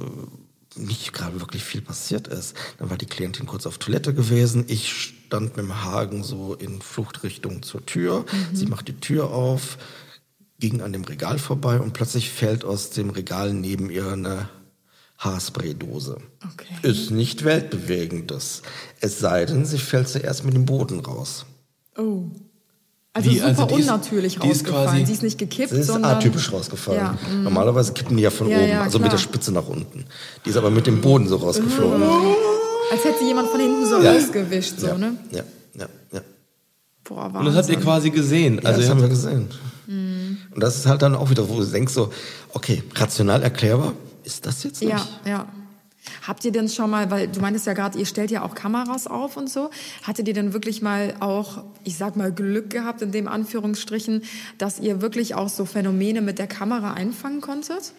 nicht 0.77 1.13
gerade 1.13 1.41
wirklich 1.41 1.63
viel 1.63 1.83
passiert 1.83 2.27
ist. 2.29 2.57
Dann 2.79 2.89
war 2.89 2.97
die 2.97 3.07
Klientin 3.07 3.47
kurz 3.47 3.67
auf 3.67 3.79
Toilette 3.79 4.15
gewesen. 4.15 4.65
Ich 4.69 4.91
stand 4.93 5.57
mit 5.57 5.67
dem 5.67 5.85
Hagen 5.85 6.25
so 6.25 6.55
in 6.55 6.81
Fluchtrichtung 6.81 7.63
zur 7.63 7.85
Tür. 7.85 8.21
Mhm. 8.21 8.57
Sie 8.57 8.67
macht 8.67 8.89
die 8.89 8.97
Tür 8.97 9.31
auf, 9.31 9.77
ging 10.59 10.81
an 10.81 10.93
dem 10.93 11.05
Regal 11.05 11.39
vorbei 11.39 11.81
und 11.81 11.93
plötzlich 11.93 12.31
fällt 12.31 12.65
aus 12.65 12.91
dem 12.91 13.11
Regal 13.11 13.53
neben 13.53 13.91
ihr 13.91 14.11
eine 14.11 14.49
Haarspraydose. 15.19 16.19
Okay. 16.53 16.75
Ist 16.83 17.11
nicht 17.11 17.45
weltbewegendes. 17.45 18.63
Es 19.01 19.19
sei 19.19 19.45
denn, 19.45 19.67
sie 19.67 19.79
fällt 19.79 20.09
zuerst 20.09 20.45
mit 20.45 20.55
dem 20.55 20.65
Boden 20.65 21.01
raus. 21.01 21.45
Oh. 21.97 22.31
Also 23.17 23.31
die, 23.31 23.37
super 23.37 23.49
also 23.49 23.67
die 23.67 23.75
unnatürlich 23.75 24.37
ist, 24.37 24.43
rausgefallen. 24.43 24.89
Quasi, 24.89 25.07
sie 25.07 25.13
ist 25.13 25.23
nicht 25.23 25.39
gekippt, 25.39 25.71
sie 25.71 25.79
ist 25.79 25.87
sondern... 25.87 26.17
atypisch 26.17 26.53
rausgefallen. 26.53 27.01
Ja, 27.01 27.13
mm. 27.33 27.45
Normalerweise 27.45 27.93
kippen 27.93 28.17
die 28.17 28.25
ja 28.25 28.31
von 28.31 28.49
ja, 28.49 28.59
oben, 28.59 28.69
ja, 28.69 28.83
also 28.83 28.99
klar. 28.99 29.03
mit 29.03 29.13
der 29.13 29.19
Spitze 29.19 29.53
nach 29.53 29.69
unten. 29.69 30.05
Die 30.45 30.51
ist 30.51 30.57
aber 30.57 30.71
mit 30.71 30.89
dem 30.89 31.01
Boden 31.01 31.29
so 31.29 31.37
rausgeflogen. 31.37 32.03
Oh. 32.03 32.35
Als 32.91 33.05
hätte 33.05 33.23
jemand 33.23 33.51
von 33.51 33.61
hinten 33.61 33.87
so 33.87 33.97
rausgewischt, 33.99 34.81
so, 34.81 34.99
ne? 34.99 35.17
Ja, 35.31 35.45
ja, 35.79 35.87
ja. 36.13 36.21
Boah, 37.05 37.17
Wahnsinn. 37.17 37.39
Und 37.39 37.47
das 37.47 37.57
habt 37.57 37.69
ihr 37.69 37.81
quasi 37.81 38.11
gesehen. 38.11 38.67
Also 38.67 38.81
das 38.81 38.91
haben 38.91 39.01
wir 39.01 39.09
gesehen. 39.09 39.49
Mhm. 39.87 40.39
Und 40.53 40.61
das 40.61 40.77
ist 40.77 40.87
halt 40.87 41.03
dann 41.03 41.15
auch 41.15 41.31
wieder, 41.31 41.49
wo 41.49 41.61
du 41.61 41.65
denkst 41.65 41.93
so, 41.93 42.13
okay, 42.53 42.83
rational 42.97 43.45
erklärbar, 43.45 43.93
ist 44.25 44.45
das 44.45 44.65
jetzt 44.65 44.83
nicht? 44.83 44.91
Ja, 44.91 45.07
ja. 45.25 45.47
Habt 46.27 46.45
ihr 46.45 46.53
denn 46.53 46.69
schon 46.69 46.91
mal, 46.91 47.11
weil 47.11 47.29
du 47.29 47.41
meintest 47.41 47.67
ja 47.67 47.73
gerade, 47.73 47.99
ihr 47.99 48.07
stellt 48.07 48.31
ja 48.31 48.43
auch 48.43 48.55
Kameras 48.55 49.07
auf 49.07 49.37
und 49.37 49.51
so, 49.51 49.71
hattet 50.03 50.29
ihr 50.29 50.35
denn 50.35 50.53
wirklich 50.53 50.83
mal 50.83 51.15
auch, 51.21 51.65
ich 51.85 51.97
sag 51.97 52.17
mal, 52.17 52.33
Glück 52.33 52.71
gehabt 52.71 53.03
in 53.03 53.13
dem 53.13 53.29
Anführungsstrichen, 53.29 54.23
dass 54.59 54.79
ihr 54.81 55.01
wirklich 55.01 55.35
auch 55.35 55.49
so 55.49 55.65
Phänomene 55.65 56.21
mit 56.23 56.39
der 56.39 56.47
Kamera 56.47 56.93
einfangen 56.93 57.41
konntet? 57.41 57.93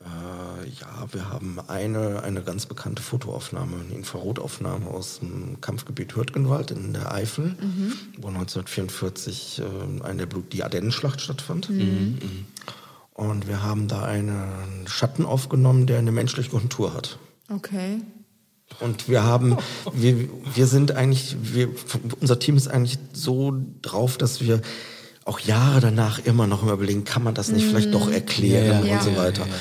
Äh, 0.00 0.68
ja, 0.80 1.06
wir 1.10 1.28
haben 1.28 1.58
eine, 1.66 2.22
eine 2.22 2.42
ganz 2.42 2.66
bekannte 2.66 3.02
Fotoaufnahme, 3.02 3.76
eine 3.84 3.94
Infrarotaufnahme 3.94 4.86
aus 4.86 5.18
dem 5.18 5.60
Kampfgebiet 5.60 6.14
Hürtgenwald 6.14 6.70
in 6.70 6.92
der 6.92 7.12
Eifel, 7.12 7.56
mhm. 7.60 7.92
wo 8.18 8.28
1944 8.28 9.60
äh, 9.60 10.04
eine 10.04 10.26
Blut 10.26 10.52
die 10.52 10.62
Ardennenschlacht 10.62 11.20
stattfand. 11.20 11.70
Mhm. 11.70 11.78
mhm. 11.78 12.46
Und 13.18 13.48
wir 13.48 13.64
haben 13.64 13.88
da 13.88 14.04
einen 14.04 14.86
Schatten 14.86 15.26
aufgenommen, 15.26 15.88
der 15.88 15.98
eine 15.98 16.12
menschliche 16.12 16.50
Kontur 16.50 16.94
hat. 16.94 17.18
Okay. 17.52 18.00
Und 18.78 19.08
wir 19.08 19.24
haben, 19.24 19.56
wir, 19.92 20.28
wir 20.54 20.66
sind 20.68 20.92
eigentlich, 20.92 21.36
wir, 21.42 21.68
unser 22.20 22.38
Team 22.38 22.56
ist 22.56 22.68
eigentlich 22.68 23.00
so 23.12 23.56
drauf, 23.82 24.18
dass 24.18 24.40
wir 24.40 24.60
auch 25.24 25.40
Jahre 25.40 25.80
danach 25.80 26.20
immer 26.26 26.46
noch 26.46 26.62
immer 26.62 26.74
überlegen, 26.74 27.02
kann 27.02 27.24
man 27.24 27.34
das 27.34 27.48
nicht 27.48 27.66
mm. 27.66 27.70
vielleicht 27.70 27.92
doch 27.92 28.08
erklären 28.08 28.84
ja, 28.84 28.90
ja. 28.92 28.98
und 28.98 29.02
so 29.02 29.16
weiter. 29.16 29.42
Ja, 29.48 29.54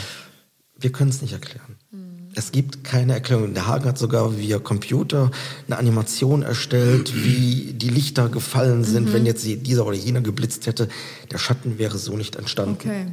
wir 0.79 0.91
können 0.91 1.09
es 1.09 1.23
nicht 1.23 1.33
erklären. 1.33 1.77
Mm. 1.89 2.27
Es 2.35 2.51
gibt 2.51 2.83
keine 2.83 3.13
Erklärung. 3.13 3.55
Der 3.55 3.65
Hagen 3.65 3.85
hat 3.85 3.97
sogar 3.97 4.37
via 4.37 4.59
Computer 4.59 5.31
eine 5.65 5.79
Animation 5.79 6.43
erstellt, 6.43 7.11
wie 7.23 7.73
die 7.73 7.89
Lichter 7.89 8.29
gefallen 8.29 8.83
sind, 8.83 9.09
mhm. 9.09 9.13
wenn 9.13 9.25
jetzt 9.25 9.43
dieser 9.43 9.87
oder 9.87 9.97
jener 9.97 10.21
geblitzt 10.21 10.67
hätte. 10.67 10.89
Der 11.31 11.39
Schatten 11.39 11.79
wäre 11.79 11.97
so 11.97 12.15
nicht 12.15 12.35
entstanden. 12.35 12.75
Okay. 12.79 13.07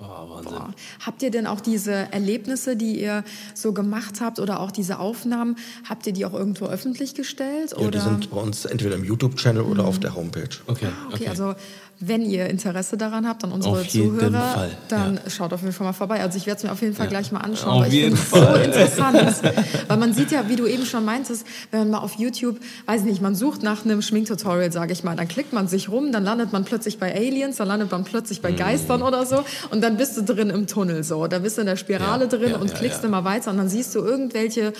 Oh, 0.00 0.30
Wahnsinn. 0.30 0.52
Boah. 0.52 0.74
Habt 1.04 1.22
ihr 1.22 1.30
denn 1.30 1.46
auch 1.46 1.60
diese 1.60 1.92
Erlebnisse, 1.92 2.76
die 2.76 3.00
ihr 3.00 3.22
so 3.54 3.72
gemacht 3.72 4.20
habt 4.20 4.38
oder 4.38 4.60
auch 4.60 4.70
diese 4.70 4.98
Aufnahmen, 4.98 5.56
habt 5.88 6.06
ihr 6.06 6.12
die 6.12 6.24
auch 6.24 6.32
irgendwo 6.32 6.66
öffentlich 6.66 7.14
gestellt? 7.14 7.72
Ja, 7.72 7.78
oder? 7.78 7.90
die 7.90 7.98
sind 7.98 8.30
bei 8.30 8.40
uns 8.40 8.64
entweder 8.64 8.94
im 8.94 9.04
YouTube-Channel 9.04 9.62
mhm. 9.62 9.70
oder 9.70 9.84
auf 9.84 10.00
der 10.00 10.14
Homepage. 10.14 10.48
Okay, 10.66 10.86
ah, 10.86 11.06
okay. 11.06 11.14
okay. 11.14 11.28
also 11.28 11.54
wenn 12.00 12.22
ihr 12.22 12.48
Interesse 12.48 12.96
daran 12.96 13.28
habt, 13.28 13.44
an 13.44 13.52
unsere 13.52 13.86
Zuhörer, 13.86 14.40
Fall. 14.40 14.70
dann 14.88 15.20
ja. 15.22 15.30
schaut 15.30 15.52
auf 15.52 15.60
jeden 15.60 15.74
Fall 15.74 15.86
mal 15.86 15.92
vorbei. 15.92 16.22
Also 16.22 16.38
ich 16.38 16.46
werde 16.46 16.56
es 16.56 16.64
mir 16.64 16.72
auf 16.72 16.80
jeden 16.80 16.94
Fall 16.94 17.06
ja. 17.06 17.10
gleich 17.10 17.30
mal 17.30 17.40
anschauen, 17.40 17.74
auf 17.74 17.82
weil 17.82 17.92
ich 17.92 18.04
finde 18.04 18.18
es 18.18 18.30
so 18.30 18.54
interessant. 18.54 19.42
weil 19.86 19.96
man 19.98 20.14
sieht 20.14 20.30
ja, 20.30 20.48
wie 20.48 20.56
du 20.56 20.66
eben 20.66 20.86
schon 20.86 21.04
meintest, 21.04 21.46
wenn 21.70 21.80
man 21.80 21.90
mal 21.90 21.98
auf 21.98 22.14
YouTube, 22.14 22.58
weiß 22.86 23.02
nicht, 23.02 23.20
man 23.20 23.34
sucht 23.34 23.62
nach 23.62 23.84
einem 23.84 24.00
Schminktutorial, 24.00 24.72
sage 24.72 24.94
ich 24.94 25.04
mal, 25.04 25.14
dann 25.14 25.28
klickt 25.28 25.52
man 25.52 25.68
sich 25.68 25.90
rum, 25.90 26.10
dann 26.10 26.24
landet 26.24 26.52
man 26.52 26.64
plötzlich 26.64 26.98
bei 26.98 27.14
Aliens, 27.14 27.56
dann 27.56 27.68
landet 27.68 27.90
man 27.90 28.04
plötzlich 28.04 28.40
bei 28.40 28.52
mhm. 28.52 28.56
Geistern 28.56 29.00
mm. 29.00 29.04
oder 29.04 29.26
so 29.26 29.44
und 29.70 29.82
dann 29.82 29.98
bist 29.98 30.16
du 30.16 30.22
drin 30.22 30.48
im 30.48 30.66
Tunnel 30.66 31.04
so. 31.04 31.26
Da 31.26 31.38
bist 31.40 31.58
du 31.58 31.60
in 31.60 31.66
der 31.66 31.76
Spirale 31.76 32.24
ja, 32.24 32.30
drin 32.30 32.54
und 32.54 32.74
klickst 32.74 33.04
immer 33.04 33.24
weiter 33.24 33.50
und 33.50 33.58
dann 33.58 33.68
siehst 33.68 33.94
du 33.94 33.98
irgendwelche 33.98 34.72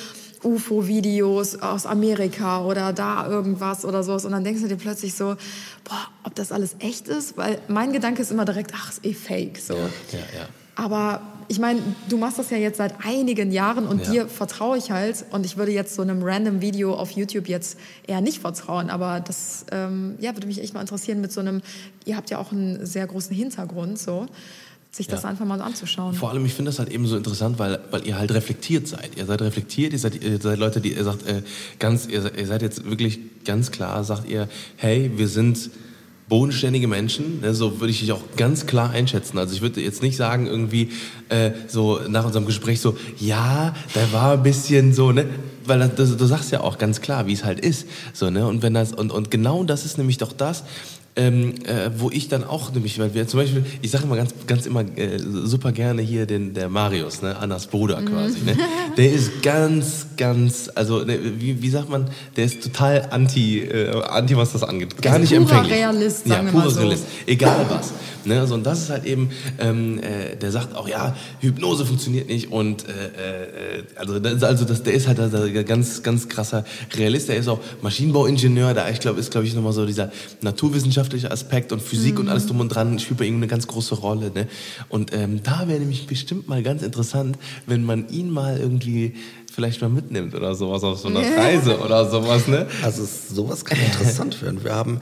UFO-Videos 0.43 1.61
aus 1.61 1.87
Amerika 1.87 2.65
oder 2.65 2.93
da 2.93 3.27
irgendwas 3.27 3.85
oder 3.85 4.03
sowas. 4.03 4.25
Und 4.25 4.33
dann 4.33 4.45
denkst 4.45 4.63
du 4.63 4.69
dir 4.69 4.77
plötzlich 4.77 5.15
so, 5.15 5.37
boah, 5.85 6.09
ob 6.25 6.35
das 6.35 6.53
alles 6.53 6.77
echt 6.79 7.09
ist? 7.09 7.37
Weil 7.37 7.59
mein 7.69 7.93
Gedanke 7.93 8.23
ist 8.23 8.31
immer 8.31 8.45
direkt, 8.45 8.73
ach, 8.75 8.91
ist 8.91 9.05
eh 9.05 9.15
fake. 9.15 9.59
So. 9.59 9.75
Ja, 9.75 9.81
ja, 10.13 10.19
ja. 10.19 10.49
Aber 10.77 11.21
ich 11.49 11.59
meine, 11.59 11.83
du 12.09 12.17
machst 12.17 12.39
das 12.39 12.49
ja 12.51 12.57
jetzt 12.57 12.79
seit 12.79 13.05
einigen 13.05 13.51
Jahren 13.51 13.87
und 13.87 14.07
dir 14.07 14.29
vertraue 14.29 14.79
ich 14.79 14.91
halt. 14.91 15.27
Und 15.31 15.45
ich 15.45 15.57
würde 15.57 15.73
jetzt 15.73 15.95
so 15.95 16.01
einem 16.01 16.23
random 16.23 16.63
Video 16.63 16.95
auf 16.95 17.11
YouTube 17.11 17.49
jetzt 17.49 17.77
eher 18.07 18.21
nicht 18.21 18.41
vertrauen. 18.41 18.89
Aber 18.89 19.21
das 19.21 19.67
ähm, 19.73 20.15
ja, 20.21 20.35
würde 20.35 20.47
mich 20.47 20.63
echt 20.63 20.73
mal 20.73 20.81
interessieren 20.81 21.21
mit 21.21 21.33
so 21.33 21.41
einem, 21.41 21.61
ihr 22.07 22.17
habt 22.17 22.31
ja 22.31 22.39
auch 22.39 22.53
einen 22.53 22.87
sehr 22.87 23.07
großen 23.07 23.35
Hintergrund 23.35 23.99
so 23.99 24.27
sich 24.91 25.07
das 25.07 25.23
ja. 25.23 25.29
einfach 25.29 25.47
mal 25.47 25.61
anzuschauen. 25.61 26.15
Vor 26.15 26.31
allem, 26.31 26.45
ich 26.45 26.55
finde 26.55 26.71
das 26.71 26.79
halt 26.79 26.91
eben 26.91 27.07
so 27.07 27.17
interessant, 27.17 27.59
weil, 27.59 27.79
weil 27.91 28.07
ihr 28.07 28.19
halt 28.19 28.33
reflektiert 28.33 28.89
seid. 28.89 29.17
Ihr 29.17 29.27
seid 29.27 29.41
reflektiert, 29.41 29.93
ihr 29.93 29.99
seid, 29.99 30.23
ihr 30.23 30.41
seid 30.41 30.59
Leute, 30.59 30.81
die 30.81 30.93
ihr 30.95 31.05
sagt, 31.05 31.27
äh, 31.27 31.43
ganz, 31.79 32.07
ihr, 32.07 32.37
ihr 32.37 32.47
seid 32.47 32.63
jetzt 32.63 32.85
wirklich 32.85 33.21
ganz 33.45 33.71
klar, 33.71 34.03
sagt 34.03 34.29
ihr, 34.29 34.49
hey, 34.77 35.13
wir 35.17 35.29
sind 35.29 35.71
bodenständige 36.31 36.87
Menschen, 36.87 37.41
ne, 37.41 37.55
so 37.55 37.81
würde 37.81 37.91
ich 37.91 38.01
dich 38.01 38.13
auch 38.13 38.23
ganz 38.37 38.65
klar 38.67 38.91
einschätzen. 38.91 39.37
Also 39.37 39.53
ich 39.53 39.63
würde 39.63 39.81
jetzt 39.81 40.01
nicht 40.01 40.17
sagen 40.17 40.47
irgendwie 40.47 40.91
äh, 41.29 41.51
so 41.67 42.01
nach 42.09 42.25
unserem 42.25 42.47
Gespräch 42.47 42.81
so, 42.81 42.97
ja, 43.19 43.75
da 43.95 44.13
war 44.13 44.35
ein 44.35 44.43
bisschen 44.45 44.95
so, 44.95 45.11
ne, 45.11 45.27
weil 45.67 45.81
das, 45.89 46.17
du 46.17 46.25
sagst 46.27 46.53
ja 46.53 46.61
auch 46.61 46.79
ganz 46.79 47.01
klar, 47.01 47.27
wie 47.27 47.33
es 47.33 47.45
halt 47.45 47.59
ist, 47.59 47.87
so 48.13 48.31
ne, 48.31 48.47
und 48.47 48.63
wenn 48.63 48.75
das 48.75 48.93
und 48.93 49.11
und 49.11 49.33
genau 49.33 49.65
das 49.65 49.85
ist 49.85 49.99
nämlich 49.99 50.19
doch 50.19 50.33
das, 50.33 50.63
ähm, 51.21 51.55
äh, 51.67 51.91
wo 51.99 52.11
ich 52.11 52.29
dann 52.29 52.45
auch 52.45 52.73
nämlich, 52.73 52.99
weil 52.99 53.13
wir 53.13 53.29
zum 53.29 53.41
Beispiel, 53.41 53.63
ich 53.83 53.91
sage 53.91 54.05
immer 54.05 54.17
ganz, 54.17 54.31
ganz 54.47 54.65
immer 54.65 54.81
äh, 54.97 55.19
super 55.19 55.71
gerne 55.71 56.01
hier 56.01 56.25
den 56.25 56.55
der 56.55 56.71
Marius, 56.71 57.21
ne, 57.21 57.37
Annas 57.37 57.67
Bruder 57.67 58.01
mhm. 58.01 58.07
quasi, 58.07 58.41
ne, 58.41 58.57
der 58.97 59.13
ist 59.13 59.43
ganz, 59.43 60.07
ganz, 60.17 60.71
also 60.75 61.05
ne, 61.05 61.19
wie, 61.39 61.61
wie 61.61 61.69
sagt 61.69 61.91
man, 61.91 62.07
der 62.37 62.47
ist 62.47 62.63
total 62.63 63.09
anti, 63.11 63.61
äh, 63.61 64.03
anti 64.03 64.35
was 64.35 64.53
das 64.53 64.63
angeht, 64.63 65.01
gar 65.03 65.19
nicht 65.19 65.33
empfänglich. 65.33 65.75
Realist, 65.75 66.27
sagen 66.27 66.47
ja, 66.47 66.53
purer 66.53 66.71
so. 66.71 66.81
Realist, 66.81 67.05
egal 67.27 67.67
was. 67.69 67.93
Ne, 68.25 68.47
so, 68.47 68.55
und 68.55 68.65
das 68.65 68.83
ist 68.83 68.91
halt 68.91 69.05
eben, 69.05 69.31
ähm, 69.59 69.99
äh, 69.99 70.37
der 70.37 70.51
sagt 70.51 70.77
auch, 70.77 70.89
ja, 70.89 71.17
Hypnose 71.41 71.87
funktioniert 71.87 72.29
nicht 72.29 72.53
und 72.53 72.87
äh, 72.87 73.79
äh, 73.79 73.83
also, 73.97 74.19
das, 74.19 74.43
also 74.43 74.65
das, 74.65 74.83
der 74.83 74.93
ist 74.93 75.09
halt 75.09 75.19
ein 75.21 75.65
ganz, 75.65 76.03
ganz 76.03 76.29
krasser 76.29 76.65
Realist. 76.97 77.29
Der 77.29 77.37
ist 77.37 77.49
auch 77.49 77.61
Maschinenbauingenieur, 77.83 78.75
da 78.75 78.89
ich 78.91 79.01
glaube, 79.01 79.21
ist 79.21 79.31
glaube 79.31 79.47
ich 79.47 79.55
nochmal 79.55 79.73
so 79.73 79.87
dieser 79.87 80.13
naturwissenschaftliche 80.43 81.31
Aspekt 81.31 81.73
und 81.73 81.81
Physik 81.81 82.15
mhm. 82.15 82.21
und 82.21 82.29
alles 82.29 82.47
drum 82.47 82.61
und 82.61 82.69
dran 82.69 82.99
spielt 82.99 83.19
bei 83.19 83.25
ihm 83.25 83.37
eine 83.37 83.47
ganz 83.47 83.67
große 83.67 83.95
Rolle. 83.95 84.31
Ne? 84.35 84.49
Und 84.89 85.15
ähm, 85.15 85.43
da 85.43 85.67
wäre 85.67 85.79
nämlich 85.79 86.07
bestimmt 86.07 86.49
mal 86.49 86.63
ganz 86.63 86.83
interessant, 86.83 87.39
wenn 87.67 87.85
man 87.85 88.09
ihn 88.09 88.31
mal 88.31 88.59
irgendwie 88.59 89.15
vielleicht 89.53 89.81
mal 89.81 89.89
mitnimmt 89.89 90.35
oder 90.35 90.55
sowas 90.55 90.85
auf 90.85 90.99
so 91.01 91.09
einer 91.09 91.21
Reise 91.21 91.79
oder 91.81 92.09
sowas. 92.09 92.49
Ne? 92.49 92.67
Also 92.83 93.05
sowas 93.05 93.65
kann 93.65 93.79
interessant 93.79 94.41
werden. 94.43 94.63
Wir 94.65 94.75
haben, 94.75 95.01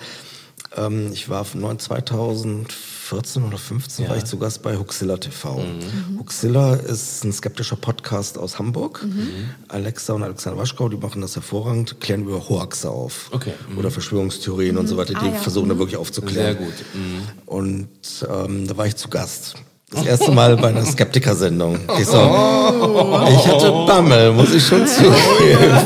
ähm, 0.76 1.10
ich 1.12 1.28
war 1.28 1.44
von 1.44 1.78
2000 1.78 2.66
14 3.08 3.42
oder 3.42 3.56
15 3.56 4.04
ja. 4.04 4.10
war 4.10 4.18
ich 4.18 4.24
zu 4.24 4.36
Gast 4.36 4.62
bei 4.62 4.76
Huxilla 4.76 5.16
TV. 5.16 5.56
Mhm. 5.56 6.18
Huxilla 6.18 6.74
ist 6.74 7.24
ein 7.24 7.32
skeptischer 7.32 7.76
Podcast 7.76 8.36
aus 8.36 8.58
Hamburg. 8.58 9.02
Mhm. 9.02 9.48
Alexa 9.68 10.12
und 10.12 10.22
Alexander 10.22 10.58
Waschkau, 10.58 10.90
die 10.90 10.98
machen 10.98 11.22
das 11.22 11.34
hervorragend, 11.34 12.00
klären 12.00 12.24
über 12.24 12.46
Hoaxe 12.50 12.90
auf. 12.90 13.30
Okay. 13.32 13.54
Mhm. 13.70 13.78
Oder 13.78 13.90
Verschwörungstheorien 13.90 14.76
und 14.76 14.88
so 14.88 14.98
weiter. 14.98 15.14
Die 15.14 15.26
ah, 15.26 15.32
ja. 15.32 15.38
versuchen 15.40 15.70
da 15.70 15.74
mhm. 15.74 15.78
wirklich 15.78 15.96
aufzuklären. 15.96 16.58
Sehr 16.58 16.66
gut. 16.66 16.74
Mhm. 16.92 17.22
Und 17.46 17.88
ähm, 18.30 18.66
da 18.66 18.76
war 18.76 18.86
ich 18.86 18.96
zu 18.96 19.08
Gast. 19.08 19.54
Das 19.90 20.04
erste 20.04 20.30
Mal 20.30 20.58
bei 20.58 20.68
einer 20.68 20.84
Skeptiker-Sendung. 20.84 21.78
Ich, 21.98 22.06
so, 22.06 22.18
oh. 22.18 23.26
ich 23.30 23.48
hatte 23.48 23.70
Bammel, 23.86 24.32
muss 24.32 24.52
ich 24.52 24.66
schon 24.66 24.86
zugeben. 24.86 25.78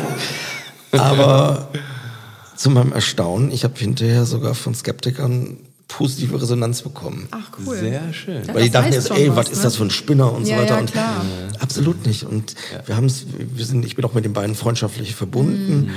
Aber 0.90 1.68
zu 2.56 2.70
meinem 2.70 2.92
Erstaunen, 2.92 3.52
ich 3.52 3.62
habe 3.62 3.78
hinterher 3.78 4.24
sogar 4.24 4.56
von 4.56 4.74
Skeptikern 4.74 5.58
positive 5.92 6.40
Resonanz 6.40 6.82
bekommen. 6.82 7.28
Ach 7.30 7.50
cool. 7.66 7.76
Sehr 7.76 8.12
schön. 8.12 8.42
Weil 8.52 8.64
die 8.64 8.70
dachten 8.70 8.92
jetzt, 8.92 9.10
ey, 9.10 9.34
was, 9.36 9.46
ne? 9.46 9.52
ist 9.52 9.64
das 9.64 9.76
für 9.76 9.84
ein 9.84 9.90
Spinner 9.90 10.32
und 10.32 10.46
ja, 10.46 10.56
so 10.56 10.62
weiter. 10.62 10.74
Ja, 10.74 10.80
und 10.80 10.92
klar. 10.92 11.24
Absolut 11.60 12.06
nicht. 12.06 12.24
Und 12.24 12.54
ja. 12.72 12.86
wir 12.86 12.96
haben 12.96 13.06
es, 13.06 13.26
wir 13.36 13.64
sind, 13.64 13.84
ich 13.84 13.94
bin 13.94 14.04
auch 14.04 14.14
mit 14.14 14.24
den 14.24 14.32
beiden 14.32 14.54
freundschaftlich 14.54 15.14
verbunden. 15.14 15.86
Mhm. 15.86 15.90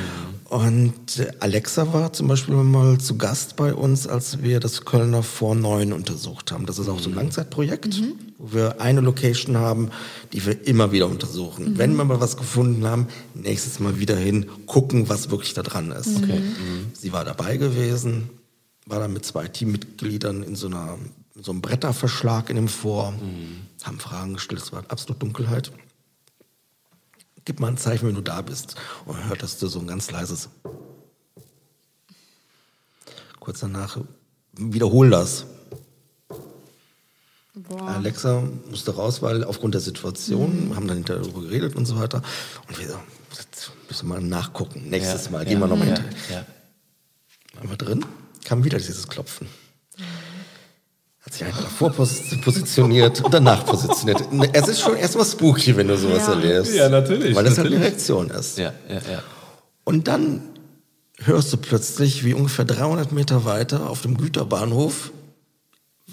Und 0.47 1.27
Alexa 1.39 1.91
war 1.91 2.13
zum 2.13 2.27
Beispiel 2.27 2.55
mal 2.55 2.99
zu 2.99 3.17
Gast 3.17 3.55
bei 3.55 3.73
uns, 3.73 4.05
als 4.05 4.43
wir 4.43 4.59
das 4.59 4.85
Kölner 4.85 5.23
Vor 5.23 5.55
9 5.55 5.91
untersucht 5.91 6.51
haben. 6.51 6.67
Das 6.67 6.77
ist 6.77 6.87
auch 6.87 6.99
so 6.99 7.09
ein 7.09 7.13
mhm. 7.13 7.17
Langzeitprojekt, 7.17 7.99
mhm. 7.99 8.13
wo 8.37 8.53
wir 8.53 8.79
eine 8.79 9.01
Location 9.01 9.57
haben, 9.57 9.89
die 10.33 10.45
wir 10.45 10.67
immer 10.67 10.91
wieder 10.91 11.07
untersuchen. 11.07 11.71
Mhm. 11.71 11.77
Wenn 11.79 11.95
wir 11.95 12.05
mal 12.05 12.21
was 12.21 12.37
gefunden 12.37 12.85
haben, 12.85 13.07
nächstes 13.33 13.79
Mal 13.79 13.99
wieder 13.99 14.15
hin, 14.15 14.45
gucken, 14.67 15.09
was 15.09 15.31
wirklich 15.31 15.55
da 15.55 15.63
dran 15.63 15.91
ist. 15.91 16.15
Okay. 16.17 16.39
Mhm. 16.39 16.91
Sie 16.93 17.11
war 17.11 17.25
dabei 17.25 17.57
gewesen, 17.57 18.29
war 18.85 18.99
dann 18.99 19.13
mit 19.13 19.25
zwei 19.25 19.47
Teammitgliedern 19.47 20.43
in 20.43 20.55
so, 20.55 20.67
einer, 20.67 20.97
in 21.35 21.43
so 21.43 21.51
einem 21.51 21.61
Bretterverschlag 21.61 22.49
in 22.49 22.55
dem 22.55 22.67
Vor, 22.67 23.11
mhm. 23.11 23.67
haben 23.83 23.99
Fragen 23.99 24.35
gestellt, 24.35 24.61
es 24.61 24.71
war 24.71 24.83
absolut 24.89 25.21
Dunkelheit. 25.21 25.71
gib 27.45 27.59
mal 27.59 27.67
ein 27.67 27.77
Zeichen, 27.77 28.07
wenn 28.07 28.15
du 28.15 28.21
da 28.21 28.41
bist. 28.41 28.75
Und 29.05 29.17
dann 29.17 29.29
hörtest 29.29 29.61
du 29.61 29.67
so 29.67 29.79
ein 29.79 29.87
ganz 29.87 30.11
leises. 30.11 30.49
Kurz 33.39 33.59
danach, 33.59 33.97
wiederhol 34.53 35.09
das. 35.09 35.45
Boah. 37.53 37.87
Alexa 37.87 38.43
musste 38.69 38.95
raus, 38.95 39.21
weil 39.21 39.43
aufgrund 39.43 39.75
der 39.75 39.81
Situation, 39.81 40.73
haben 40.75 40.87
dann 40.87 40.97
hinterher 40.97 41.21
darüber 41.21 41.41
geredet 41.41 41.75
und 41.75 41.85
so 41.85 41.97
weiter. 41.97 42.21
Und 42.67 42.77
wir 42.79 42.89
so, 42.89 42.99
jetzt 43.37 43.71
müssen 43.87 44.07
wir 44.09 44.15
mal 44.15 44.21
nachgucken. 44.21 44.89
Nächstes 44.89 45.25
Ja, 45.25 45.31
Mal 45.31 45.43
ja, 45.43 45.49
gehen 45.49 45.59
wir 45.59 45.67
nochmal 45.67 45.87
ja, 45.87 45.95
hinterher. 45.95 46.45
ja. 47.53 47.59
Waren 47.59 47.69
wir 47.69 47.77
drin, 47.77 48.05
kam 48.45 48.63
wieder 48.63 48.77
dieses 48.77 49.07
Klopfen. 49.07 49.47
Hat 51.21 51.33
sich 51.33 51.43
einer 51.43 51.53
davor 51.59 51.89
pos- 51.91 52.39
positioniert 52.41 53.21
und 53.21 53.33
danach 53.33 53.65
positioniert. 53.65 54.21
Es 54.53 54.67
ist 54.67 54.81
schon 54.81 54.95
erstmal 54.95 55.25
spooky, 55.25 55.75
wenn 55.75 55.87
du 55.87 55.97
sowas 55.97 56.27
Ja. 56.27 56.33
erlebst. 56.33 56.73
Ja, 56.73 56.87
natürlich, 56.89 57.35
Weil 57.35 57.43
das 57.45 57.57
halt 57.57 57.67
eine. 57.73 57.79
Reaktion 57.81 58.29
ist. 58.29 58.57
Ja, 58.57 58.73
ja, 58.87 58.95
ja. 59.11 59.23
Und 59.83 60.07
dann 60.07 60.41
hörst 61.17 61.51
du 61.51 61.57
plötzlich, 61.57 62.23
wie 62.23 62.33
ungefähr 62.33 62.65
300 62.65 63.11
Meter 63.11 63.43
weiter 63.45 63.89
auf 63.89 64.01
dem 64.01 64.17
Güterbahnhof 64.17 65.11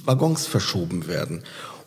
Waggons 0.04 0.46
verschoben 0.46 1.06
werden. 1.06 1.42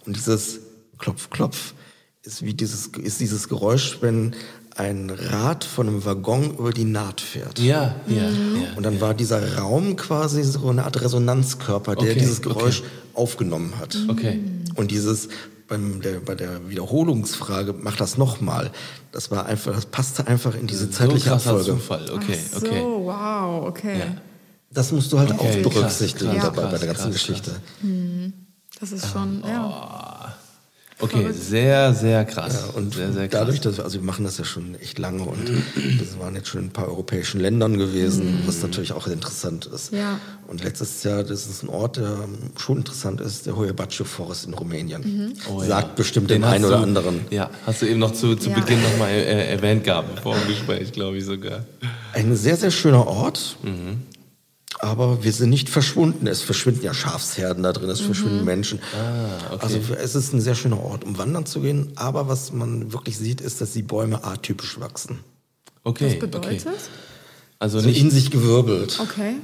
Und 0.05 0.15
dieses 0.15 0.59
Klopf, 0.99 1.29
Klopf 1.31 1.73
ist 2.21 2.43
wie 2.43 2.53
dieses, 2.53 2.87
ist 2.87 3.19
dieses 3.19 3.49
Geräusch, 3.49 3.97
wenn 4.01 4.35
ein 4.75 5.09
Rad 5.09 5.63
von 5.63 5.87
einem 5.87 6.05
Waggon 6.05 6.57
über 6.57 6.71
die 6.71 6.83
Naht 6.83 7.21
fährt. 7.21 7.59
Ja, 7.59 7.95
ja, 8.07 8.23
ja. 8.23 8.29
Und 8.75 8.83
dann 8.83 8.99
war 8.99 9.13
dieser 9.13 9.57
Raum 9.57 9.95
quasi 9.95 10.43
so 10.43 10.69
eine 10.69 10.83
Art 10.83 11.01
Resonanzkörper, 11.01 11.95
der 11.95 12.11
Okay, 12.11 12.19
dieses 12.19 12.41
Geräusch 12.41 12.81
okay. 12.81 12.89
aufgenommen 13.13 13.73
hat. 13.79 13.97
Okay. 14.09 14.41
Und 14.75 14.91
dieses 14.91 15.29
beim 15.67 16.01
der, 16.01 16.19
bei 16.19 16.35
der 16.35 16.69
Wiederholungsfrage 16.69 17.73
mach 17.73 17.95
das 17.95 18.17
nochmal. 18.17 18.71
Das 19.11 19.31
war 19.31 19.45
einfach, 19.45 19.73
das 19.73 19.85
passte 19.87 20.27
einfach 20.27 20.55
in 20.55 20.67
diese 20.67 20.91
zeitliche 20.91 21.23
so 21.23 21.29
krasser 21.31 21.49
Abfolge. 21.51 21.71
Zufall. 21.71 22.11
Okay, 22.13 22.37
Ach 22.53 22.59
so, 22.59 22.67
okay. 22.67 22.81
wow, 22.81 23.67
okay. 23.67 23.99
Ja. 23.99 24.05
Das 24.71 24.91
musst 24.91 25.11
du 25.11 25.19
halt 25.19 25.31
Okay, 25.31 25.63
auch 25.65 25.71
berücksichtigen 25.71 26.33
krass, 26.33 26.43
krass, 26.43 26.55
dabei 26.55 26.71
bei 26.71 26.77
der 26.77 26.87
krass, 26.89 27.03
ganzen 27.03 27.11
krass, 27.11 27.13
Geschichte. 27.13 27.51
Das 28.79 28.91
ist 28.91 29.11
schon, 29.11 29.41
ja. 29.47 30.14
Okay, 30.97 31.31
sehr, 31.33 31.93
sehr 31.93 32.23
krass. 32.23 32.67
Ja, 32.69 32.73
und 32.77 32.93
sehr, 32.95 33.11
sehr 33.11 33.27
krass. 33.27 33.41
dadurch, 33.41 33.59
dass 33.59 33.75
wir, 33.77 33.83
also 33.83 33.99
wir 33.99 34.05
machen 34.05 34.23
das 34.23 34.37
ja 34.37 34.45
schon 34.45 34.75
echt 34.75 34.97
lange 34.97 35.23
und 35.23 35.49
das 35.99 36.17
waren 36.19 36.35
jetzt 36.35 36.47
schon 36.47 36.61
in 36.61 36.67
ein 36.67 36.71
paar 36.71 36.87
europäischen 36.87 37.41
Ländern 37.41 37.77
gewesen, 37.77 38.43
was 38.45 38.61
natürlich 38.61 38.93
auch 38.93 39.05
interessant 39.07 39.65
ist. 39.65 39.91
Ja. 39.91 40.19
Und 40.47 40.63
letztes 40.63 41.03
Jahr, 41.03 41.23
das 41.23 41.47
ist 41.47 41.63
ein 41.63 41.69
Ort, 41.69 41.97
der 41.97 42.17
schon 42.57 42.77
interessant 42.77 43.19
ist, 43.19 43.45
der 43.45 43.57
Hoyabacho 43.57 44.05
Forest 44.05 44.45
in 44.45 44.53
Rumänien. 44.53 45.33
Oh 45.53 45.61
ja. 45.61 45.67
Sagt 45.67 45.95
bestimmt 45.97 46.29
Den 46.29 46.43
dem 46.43 46.49
einen 46.49 46.63
oder 46.65 46.77
du- 46.77 46.83
anderen. 46.83 47.21
Ja, 47.29 47.49
hast 47.65 47.81
du 47.81 47.87
eben 47.87 47.99
noch 47.99 48.13
zu, 48.13 48.35
zu 48.37 48.49
Ja. 48.51 48.55
Beginn 48.59 48.81
nochmal 48.81 49.09
äh, 49.11 49.47
erwähnt 49.51 49.83
gehabt, 49.83 50.21
vor 50.21 50.35
dem 50.35 50.47
Gespräch, 50.47 50.93
glaube 50.93 51.17
ich 51.17 51.25
sogar. 51.25 51.65
Ein 52.13 52.35
sehr, 52.37 52.55
sehr 52.55 52.71
schöner 52.71 53.05
Ort. 53.05 53.57
Mhm. 53.63 53.97
Aber 54.79 55.23
wir 55.23 55.31
sind 55.31 55.49
nicht 55.49 55.69
verschwunden. 55.69 56.27
Es 56.27 56.41
verschwinden 56.41 56.83
ja 56.83 56.93
Schafsherden 56.93 57.63
da 57.63 57.71
drin, 57.73 57.89
es 57.89 58.01
verschwinden 58.01 58.43
Menschen. 58.43 58.79
Ah, 58.93 59.53
okay. 59.53 59.63
Also 59.63 59.79
es 59.93 60.15
ist 60.15 60.33
ein 60.33 60.41
sehr 60.41 60.55
schöner 60.55 60.81
Ort, 60.83 61.03
um 61.03 61.17
wandern 61.17 61.45
zu 61.45 61.61
gehen. 61.61 61.91
Aber 61.95 62.27
was 62.27 62.51
man 62.51 62.91
wirklich 62.91 63.17
sieht, 63.17 63.41
ist, 63.41 63.61
dass 63.61 63.73
die 63.73 63.83
Bäume 63.83 64.23
atypisch 64.23 64.79
wachsen. 64.79 65.19
Okay, 65.83 66.07
Was 66.11 66.19
bedeutet? 66.19 66.65
okay. 66.65 66.75
Also 67.59 67.77
Also 67.77 67.87
nicht, 67.87 68.01
in 68.01 68.11
sich 68.11 68.31
gewirbelt. 68.31 68.99
Okay. 69.01 69.35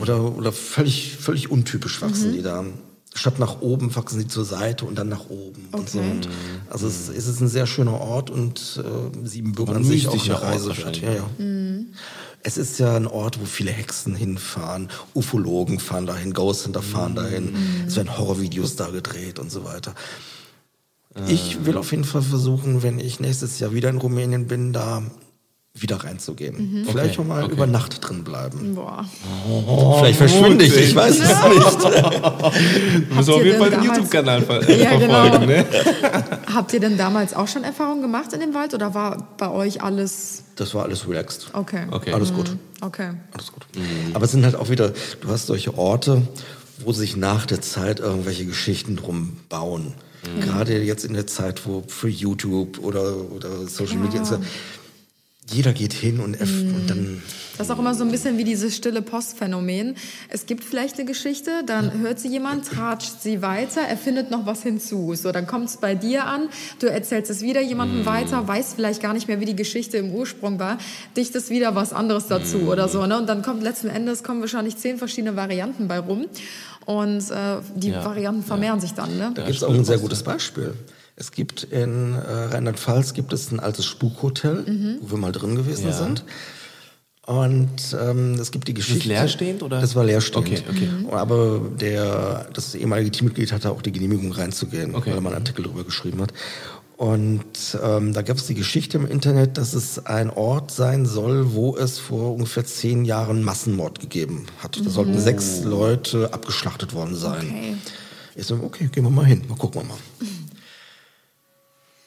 Oder, 0.00 0.36
oder 0.36 0.52
völlig, 0.52 1.16
völlig 1.16 1.50
untypisch 1.50 2.02
wachsen 2.02 2.32
die 2.32 2.42
da. 2.42 2.64
Statt 3.12 3.38
nach 3.40 3.60
oben 3.60 3.94
wachsen 3.96 4.20
sie 4.20 4.28
zur 4.28 4.44
Seite 4.44 4.84
und 4.84 4.96
dann 4.96 5.08
nach 5.08 5.30
oben. 5.30 5.68
Und 5.72 5.90
so. 5.90 5.98
Okay. 5.98 6.10
und 6.10 6.28
also 6.68 6.86
es, 6.86 7.08
es 7.08 7.26
ist 7.26 7.40
ein 7.40 7.48
sehr 7.48 7.66
schöner 7.66 8.00
Ort 8.00 8.30
und 8.30 8.80
äh, 8.82 9.26
Siebenbürger 9.26 9.76
an 9.76 9.84
sich 9.84 10.08
auch 10.08 10.24
eine 10.24 10.42
Reise. 10.42 10.72
Ja, 11.02 11.12
ja. 11.12 11.30
Es 12.42 12.56
ist 12.56 12.78
ja 12.78 12.96
ein 12.96 13.06
Ort, 13.06 13.40
wo 13.40 13.44
viele 13.44 13.70
Hexen 13.70 14.14
hinfahren, 14.14 14.88
Ufologen 15.14 15.78
fahren 15.78 16.06
dahin, 16.06 16.32
Ghost 16.32 16.66
Hunter 16.66 16.82
fahren 16.82 17.14
dahin, 17.14 17.54
es 17.86 17.96
werden 17.96 18.16
Horrorvideos 18.16 18.76
da 18.76 18.88
gedreht 18.88 19.38
und 19.38 19.50
so 19.50 19.64
weiter. 19.64 19.94
Ich 21.28 21.64
will 21.66 21.76
auf 21.76 21.90
jeden 21.90 22.04
Fall 22.04 22.22
versuchen, 22.22 22.82
wenn 22.82 22.98
ich 22.98 23.18
nächstes 23.18 23.58
Jahr 23.58 23.72
wieder 23.72 23.88
in 23.88 23.98
Rumänien 23.98 24.46
bin, 24.46 24.72
da 24.72 25.02
wieder 25.74 25.96
reinzugehen. 26.02 26.84
Vielleicht 26.90 27.12
Okay, 27.12 27.20
auch 27.20 27.24
mal 27.24 27.44
okay. 27.44 27.52
über 27.52 27.66
Nacht 27.66 28.06
drin 28.06 28.24
bleiben. 28.24 28.74
Boah. 28.74 29.04
Vielleicht 30.00 30.18
verschwinde 30.18 30.64
ich, 30.64 30.76
ich 30.76 30.94
weiß 30.94 31.14
es 31.14 31.20
nicht. 31.20 31.30
müssen 33.14 33.28
wir 33.28 33.34
auf 33.34 33.40
Habt 33.40 33.44
ihr 33.44 33.44
jeden 33.44 33.58
Fall 33.58 33.70
denn 33.70 33.80
den 33.80 33.88
damals- 33.88 33.96
YouTube-Kanal 33.98 34.42
ver 34.42 34.68
äh, 34.68 34.82
Ja, 34.82 34.98
genau. 34.98 35.22
verfolgen. 35.22 35.46
Ne? 35.46 35.64
Habt 36.54 36.72
ihr 36.72 36.80
denn 36.80 36.98
damals 36.98 37.34
auch 37.34 37.46
schon 37.46 37.62
Erfahrungen 37.62 38.02
gemacht 38.02 38.32
in 38.32 38.40
dem 38.40 38.52
Wald 38.52 38.74
oder 38.74 38.94
war 38.94 39.28
bei 39.38 39.48
euch 39.50 39.80
alles 39.82 40.42
Das 40.56 40.74
war 40.74 40.84
alles 40.84 41.08
relaxed. 41.08 41.50
okay? 41.52 41.84
Okay. 41.90 42.12
Alles 42.12 42.32
gut. 42.34 42.56
Okay. 42.80 43.10
Alles 43.32 43.52
gut. 43.52 43.66
Aber 44.14 44.24
es 44.24 44.32
sind 44.32 44.44
halt 44.44 44.56
auch 44.56 44.70
wieder, 44.70 44.92
du 45.20 45.28
hast 45.28 45.46
solche 45.46 45.78
Orte, 45.78 46.22
wo 46.84 46.92
sich 46.92 47.16
nach 47.16 47.46
der 47.46 47.60
Zeit 47.60 48.00
irgendwelche 48.00 48.44
Geschichten 48.44 48.96
drum 48.96 49.36
bauen. 49.48 49.94
Gerade 50.40 50.82
jetzt 50.82 51.04
in 51.06 51.14
der 51.14 51.26
Zeit, 51.26 51.66
wo 51.66 51.82
für 51.86 52.08
YouTube 52.08 52.78
oder, 52.80 53.14
oder 53.32 53.66
Social 53.68 53.96
Media, 53.96 54.22
ja- 54.22 54.38
jeder 55.52 55.72
geht 55.72 55.92
hin 55.92 56.20
und, 56.20 56.40
F 56.40 56.50
und 56.50 56.88
dann 56.88 57.22
Das 57.58 57.66
ist 57.66 57.70
auch 57.72 57.78
immer 57.78 57.94
so 57.94 58.04
ein 58.04 58.10
bisschen 58.10 58.38
wie 58.38 58.44
dieses 58.44 58.76
stille 58.76 59.02
Postphänomen. 59.02 59.96
Es 60.28 60.46
gibt 60.46 60.64
vielleicht 60.64 60.96
eine 60.96 61.04
Geschichte, 61.04 61.50
dann 61.66 62.00
hört 62.00 62.18
sie 62.20 62.28
jemand, 62.28 62.66
tratscht 62.66 63.20
sie 63.20 63.42
weiter, 63.42 63.80
er 63.80 63.96
findet 63.96 64.30
noch 64.30 64.46
was 64.46 64.62
hinzu. 64.62 65.14
So, 65.14 65.32
dann 65.32 65.46
kommt 65.46 65.68
es 65.68 65.76
bei 65.76 65.94
dir 65.94 66.26
an, 66.26 66.48
du 66.78 66.86
erzählst 66.86 67.30
es 67.30 67.42
wieder 67.42 67.60
jemandem 67.60 68.06
weiter, 68.06 68.46
weiß 68.46 68.74
vielleicht 68.74 69.02
gar 69.02 69.12
nicht 69.12 69.28
mehr, 69.28 69.40
wie 69.40 69.44
die 69.46 69.56
Geschichte 69.56 69.96
im 69.96 70.12
Ursprung 70.12 70.58
war, 70.58 70.78
dichtest 71.16 71.50
wieder 71.50 71.74
was 71.74 71.92
anderes 71.92 72.28
dazu 72.28 72.62
oder 72.68 72.88
so. 72.88 73.04
Ne? 73.06 73.18
Und 73.18 73.28
dann 73.28 73.42
kommt 73.42 73.62
letzten 73.62 73.88
Endes 73.88 74.22
kommen 74.22 74.40
wahrscheinlich 74.40 74.76
zehn 74.76 74.98
verschiedene 74.98 75.36
Varianten 75.36 75.88
bei 75.88 75.98
rum. 75.98 76.26
Und 76.86 77.30
äh, 77.30 77.58
die 77.74 77.90
Ja, 77.90 78.04
Varianten 78.04 78.42
vermehren 78.42 78.80
sich 78.80 78.92
dann. 78.92 79.16
Ne? 79.16 79.32
Da 79.34 79.42
gibt 79.42 79.56
es 79.56 79.62
auch 79.62 79.74
ein 79.74 79.84
sehr 79.84 79.98
gutes 79.98 80.22
Beispiel. 80.22 80.74
Es 81.20 81.32
gibt 81.32 81.64
in 81.64 82.14
äh, 82.14 82.18
Rheinland-Pfalz 82.18 83.12
gibt 83.12 83.34
es 83.34 83.52
ein 83.52 83.60
altes 83.60 83.84
Spukhotel, 83.84 84.98
wo 85.02 85.10
wir 85.10 85.18
mal 85.18 85.32
drin 85.32 85.54
gewesen 85.54 85.88
Ja. 85.88 85.92
sind. 85.92 86.24
Und 87.26 87.94
ähm, 88.00 88.34
es 88.40 88.50
gibt 88.50 88.66
die 88.68 88.72
Geschichte. 88.74 89.06
leerstehend, 89.06 89.62
oder? 89.62 89.82
Das 89.82 89.94
war 89.94 90.02
leerstehend. 90.04 90.46
Okay, 90.48 90.62
okay. 90.70 90.88
Aber 91.14 91.60
der, 91.78 92.48
das 92.54 92.74
ehemalige 92.74 93.10
Teammitglied 93.10 93.52
hatte 93.52 93.70
auch 93.70 93.82
die 93.82 93.92
Genehmigung 93.92 94.32
reinzugehen, 94.32 94.94
Okay. 94.94 95.10
weil 95.10 95.16
er 95.18 95.20
mal 95.20 95.28
einen 95.34 95.42
Artikel 95.42 95.62
darüber 95.64 95.84
geschrieben 95.84 96.22
hat. 96.22 96.32
Und 96.96 97.42
ähm, 97.84 98.14
da 98.14 98.22
gab 98.22 98.38
es 98.38 98.46
die 98.46 98.54
Geschichte 98.54 98.96
im 98.96 99.06
Internet, 99.06 99.58
dass 99.58 99.74
es 99.74 100.06
ein 100.06 100.30
Ort 100.30 100.70
sein 100.70 101.04
soll, 101.04 101.52
wo 101.52 101.76
es 101.76 101.98
vor 101.98 102.32
ungefähr 102.34 102.64
zehn 102.64 103.04
Jahren 103.04 103.42
Massenmord 103.44 104.00
gegeben 104.00 104.46
hat. 104.62 104.80
Da 104.82 104.88
sollten 104.88 105.18
sechs 105.20 105.64
Leute 105.64 106.32
abgeschlachtet 106.32 106.94
worden 106.94 107.14
sein. 107.14 107.44
Okay. 107.50 107.74
Ich 108.36 108.46
so, 108.46 108.54
okay, 108.62 108.88
gehen 108.90 109.04
wir 109.04 109.10
mal 109.10 109.26
hin, 109.26 109.42
mal 109.48 109.56
gucken 109.56 109.82
wir 109.82 109.88
mal. 109.88 109.98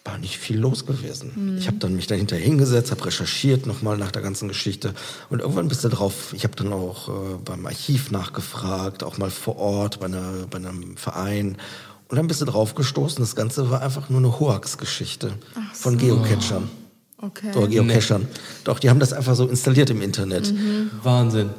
War 0.06 0.18
nicht 0.18 0.38
viel 0.38 0.60
los 0.60 0.86
gewesen. 0.86 1.58
Ich 1.58 1.68
habe 1.68 1.78
dann 1.78 1.96
mich 1.96 2.08
dahinter 2.08 2.36
hingesetzt, 2.36 2.92
habe 2.92 3.06
recherchiert 3.06 3.66
nochmal 3.66 3.98
nach 3.98 4.12
der 4.12 4.22
ganzen 4.22 4.50
Geschichte 4.50 4.94
und 5.30 5.40
irgendwann 5.40 5.70
bist 5.70 5.84
du 5.86 5.90
drauf. 5.90 6.34
Ich 6.34 6.44
habe 6.44 6.56
dann 6.58 6.74
auch 6.74 7.08
äh, 7.08 7.12
beim 7.46 7.66
Archiv 7.66 8.12
nachgefragt, 8.12 9.02
auch 9.04 9.18
mal 9.18 9.30
vor 9.32 9.58
Ort 9.58 10.02
bei, 10.02 10.08
einer, 10.08 10.46
bei 10.50 10.58
einem 10.58 10.98
Verein 10.98 11.58
und 12.10 12.18
dann 12.18 12.28
bist 12.28 12.42
du 12.42 12.46
drauf 12.46 12.76
gestoßen. 12.76 13.20
Das 13.24 13.36
Ganze 13.36 13.70
war 13.72 13.82
einfach 13.82 14.10
nur 14.10 14.20
eine 14.20 14.40
Hoax-Geschichte 14.40 15.34
von 15.74 15.98
Geocachern 15.98 16.70
Okay. 17.18 17.52
oder 17.56 17.68
Geocachern. 17.70 18.28
Doch, 18.66 18.80
die 18.80 18.90
haben 18.90 19.00
das 19.00 19.14
einfach 19.14 19.36
so 19.36 19.48
installiert 19.48 19.90
im 19.90 20.02
Internet. 20.02 20.54
Wahnsinn. 21.04 21.52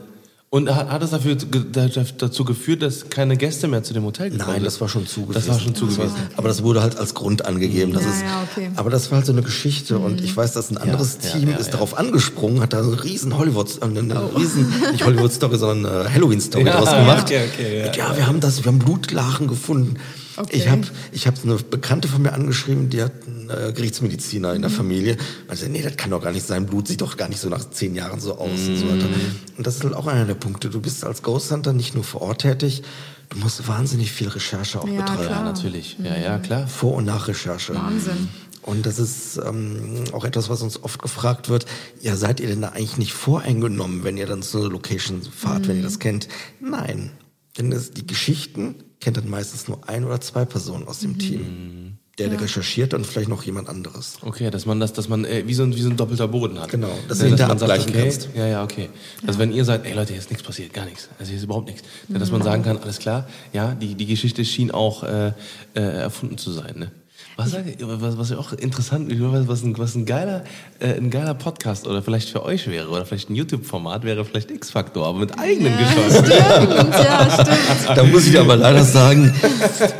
Und 0.54 0.72
hat, 0.72 0.88
hat 0.88 1.02
es 1.02 1.10
dafür, 1.10 1.34
dazu 1.34 2.44
geführt, 2.44 2.80
dass 2.82 3.10
keine 3.10 3.36
Gäste 3.36 3.66
mehr 3.66 3.82
zu 3.82 3.92
dem 3.92 4.04
Hotel 4.04 4.30
gekommen 4.30 4.46
Nein, 4.46 4.54
sind? 4.58 4.66
das 4.66 4.80
war 4.80 4.88
schon 4.88 5.04
zu 5.04 5.28
Das 5.32 5.48
war 5.48 5.58
schon 5.58 5.74
zu 5.74 5.86
Das 5.86 5.98
war- 5.98 6.04
gewesen. 6.06 6.22
Aber 6.36 6.46
das 6.46 6.62
wurde 6.62 6.80
halt 6.80 6.96
als 6.96 7.12
Grund 7.14 7.44
angegeben. 7.44 7.92
Das 7.92 8.04
Ja, 8.04 8.10
ist, 8.10 8.22
ja, 8.22 8.46
okay. 8.52 8.70
Aber 8.76 8.88
das 8.88 9.10
war 9.10 9.16
halt 9.16 9.26
so 9.26 9.32
eine 9.32 9.42
Geschichte 9.42 9.98
und 9.98 10.20
ich 10.20 10.36
weiß, 10.36 10.52
dass 10.52 10.70
ein 10.70 10.76
anderes 10.76 11.18
ja, 11.24 11.30
Team 11.30 11.48
ja, 11.50 11.56
ist 11.56 11.66
ja. 11.66 11.72
darauf 11.72 11.98
angesprungen, 11.98 12.60
hat 12.60 12.72
da 12.72 12.84
so 12.84 12.92
eine 12.92 13.02
riesen 13.02 13.36
Hollywood, 13.36 13.78
äh, 13.80 13.84
eine 13.84 14.36
riesen, 14.36 14.72
nicht 14.92 15.04
Hollywood-Story, 15.04 15.58
sondern 15.58 16.06
äh, 16.06 16.08
Halloween-Story 16.10 16.64
Ja, 16.66 16.72
daraus 16.74 16.90
ja, 16.92 17.00
gemacht. 17.00 17.24
okay, 17.24 17.40
okay, 17.52 17.78
ja. 17.86 17.92
Ja, 18.10 18.16
wir 18.16 18.28
haben 18.28 18.38
das, 18.38 18.62
wir 18.62 18.70
haben 18.70 18.78
Blutlachen 18.78 19.48
gefunden. 19.48 19.96
Okay. 20.36 20.56
Ich 20.56 20.68
habe 20.68 20.82
ich 21.12 21.26
hab 21.26 21.34
eine 21.44 21.56
Bekannte 21.56 22.08
von 22.08 22.22
mir 22.22 22.32
angeschrieben, 22.32 22.90
die 22.90 23.02
hat 23.02 23.12
einen 23.26 23.50
äh, 23.50 23.72
Gerichtsmediziner 23.72 24.54
in 24.54 24.62
der 24.62 24.70
Mhm. 24.70 24.74
Familie. 24.74 25.16
Meinte, 25.46 25.68
nee, 25.68 25.82
das 25.82 25.96
kann 25.96 26.10
doch 26.10 26.22
gar 26.22 26.32
nicht 26.32 26.46
sein. 26.46 26.66
Blut 26.66 26.88
sieht 26.88 27.00
doch 27.00 27.16
gar 27.16 27.28
nicht 27.28 27.40
so 27.40 27.48
nach 27.48 27.70
zehn 27.70 27.94
Jahren 27.94 28.20
so 28.20 28.36
aus 28.38 28.66
und 28.68 28.76
so 28.76 28.86
weiter. 28.86 29.06
Mhm. 29.06 29.36
Und 29.58 29.66
das 29.66 29.76
ist 29.76 29.84
halt 29.84 29.94
auch 29.94 30.06
einer 30.06 30.24
der 30.24 30.34
Punkte. 30.34 30.70
Du 30.70 30.80
bist 30.80 31.04
als 31.04 31.22
Ghost 31.22 31.50
Hunter 31.52 31.72
nicht 31.72 31.94
nur 31.94 32.04
vor 32.04 32.22
Ort 32.22 32.40
tätig, 32.42 32.82
du 33.30 33.38
musst 33.38 33.66
wahnsinnig 33.68 34.10
viel 34.12 34.28
Recherche 34.28 34.80
auch 34.80 34.88
Ja, 34.88 35.02
betreiben. 35.02 35.22
Ja, 35.22 35.26
klar. 35.28 35.44
natürlich. 35.44 35.96
Ja, 36.02 36.16
ja, 36.16 36.38
klar. 36.38 36.66
Vor- 36.66 36.94
und 36.94 37.04
Nachrecherche. 37.04 37.74
Wahnsinn. 37.74 38.28
Und 38.62 38.86
das 38.86 38.98
ist 38.98 39.36
ähm, 39.44 40.04
auch 40.12 40.24
etwas, 40.24 40.48
was 40.48 40.62
uns 40.62 40.82
oft 40.82 41.00
gefragt 41.02 41.50
wird. 41.50 41.66
Ja, 42.00 42.16
seid 42.16 42.40
ihr 42.40 42.48
denn 42.48 42.62
da 42.62 42.70
eigentlich 42.70 42.96
nicht 42.96 43.12
voreingenommen, 43.12 44.04
wenn 44.04 44.16
ihr 44.16 44.26
dann 44.26 44.42
zu 44.42 44.58
einer 44.58 44.70
Location 44.70 45.20
fahrt, 45.22 45.68
wenn 45.68 45.76
ihr 45.76 45.82
das 45.82 45.98
kennt? 45.98 46.28
Nein. 46.60 47.10
Denn 47.58 47.70
das, 47.70 47.90
die 47.92 48.06
Geschichten 48.06 48.76
kennt 49.04 49.18
dann 49.18 49.28
meistens 49.28 49.68
nur 49.68 49.86
ein 49.88 50.04
oder 50.04 50.20
zwei 50.20 50.44
Personen 50.44 50.88
aus 50.88 51.00
dem 51.00 51.18
Team. 51.18 51.98
der, 52.18 52.28
der 52.28 52.40
recherchiert 52.40 52.94
und 52.94 53.06
vielleicht 53.06 53.28
noch 53.28 53.42
jemand 53.42 53.68
anderes. 53.68 54.18
Okay, 54.22 54.50
dass 54.50 54.66
man 54.66 54.80
das, 54.80 54.92
dass 54.92 55.08
man 55.08 55.24
äh, 55.24 55.42
wie, 55.46 55.54
so 55.54 55.64
ein, 55.64 55.74
wie 55.74 55.82
so 55.82 55.90
ein 55.90 55.96
doppelter 55.96 56.28
Boden 56.28 56.60
hat. 56.60 56.70
Genau, 56.70 56.88
dass, 56.88 57.08
dass 57.08 57.18
du 57.18 57.26
hinterher 57.26 57.48
man 57.48 57.58
sagt, 57.58 57.70
abgleichen 57.70 57.92
okay, 57.92 58.02
kannst. 58.02 58.28
Ja, 58.34 58.46
ja, 58.46 58.64
okay. 58.64 58.88
Dass 59.26 59.38
wenn 59.38 59.52
ihr 59.52 59.64
sagt, 59.64 59.84
ey 59.86 59.94
Leute, 59.94 60.12
hier 60.12 60.20
ist 60.20 60.30
nichts 60.30 60.44
passiert, 60.44 60.72
gar 60.72 60.86
nichts. 60.86 61.08
Also 61.18 61.30
hier 61.30 61.38
ist 61.38 61.44
überhaupt 61.44 61.66
nichts. 61.66 61.82
Ja, 62.08 62.18
dass 62.18 62.30
man 62.30 62.42
sagen 62.42 62.62
kann, 62.62 62.78
alles 62.78 62.98
klar, 62.98 63.28
ja, 63.52 63.74
die, 63.74 63.94
die 63.94 64.06
Geschichte 64.06 64.44
schien 64.44 64.70
auch 64.70 65.02
äh, 65.02 65.32
äh, 65.74 65.80
erfunden 65.80 66.38
zu 66.38 66.50
sein. 66.52 66.78
Ne? 66.78 66.92
Was, 67.36 67.52
ich- 67.54 67.76
was, 67.80 68.16
was 68.16 68.30
ja 68.30 68.38
auch 68.38 68.52
interessant, 68.52 69.10
was, 69.20 69.48
was, 69.48 69.62
ein, 69.64 69.76
was 69.76 69.94
ein, 69.96 70.06
geiler, 70.06 70.44
äh, 70.78 70.94
ein 70.94 71.10
geiler 71.10 71.34
Podcast 71.34 71.86
oder 71.88 72.00
vielleicht 72.00 72.28
für 72.28 72.44
euch 72.44 72.68
wäre 72.68 72.88
oder 72.88 73.04
vielleicht 73.04 73.28
ein 73.28 73.34
YouTube-Format 73.34 74.04
wäre 74.04 74.24
vielleicht 74.24 74.52
X-Factor, 74.52 75.04
aber 75.06 75.18
mit 75.18 75.36
eigenen 75.38 75.76
Geschichten. 75.76 76.12
Stimmt, 76.26 76.94
ja, 76.94 77.30
stimmt. 77.84 77.98
Da 77.98 78.04
muss 78.04 78.26
ich 78.28 78.38
aber 78.38 78.54
leider 78.56 78.84
sagen, 78.84 79.34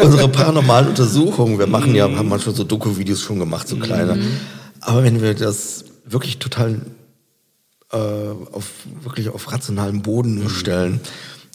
unsere 0.01 0.29
paranormalen 0.29 0.89
Untersuchungen, 0.91 1.59
wir 1.59 1.67
machen 1.67 1.95
ja, 1.97 2.05
haben 2.05 2.29
manchmal 2.29 2.55
so 2.55 2.63
Doku-Videos 2.63 3.21
schon 3.21 3.41
gemacht, 3.41 3.67
so 3.67 3.77
kleine. 3.79 4.17
Aber 4.81 5.03
wenn 5.03 5.21
wir 5.21 5.35
das 5.35 5.85
wirklich 6.07 6.39
total 6.39 6.83
äh, 7.93 7.97
auf 7.97 8.71
wirklich 9.03 9.29
auf 9.31 9.51
rationalen 9.51 10.03
Boden 10.03 10.37
nur 10.37 10.51
stellen, 10.51 11.01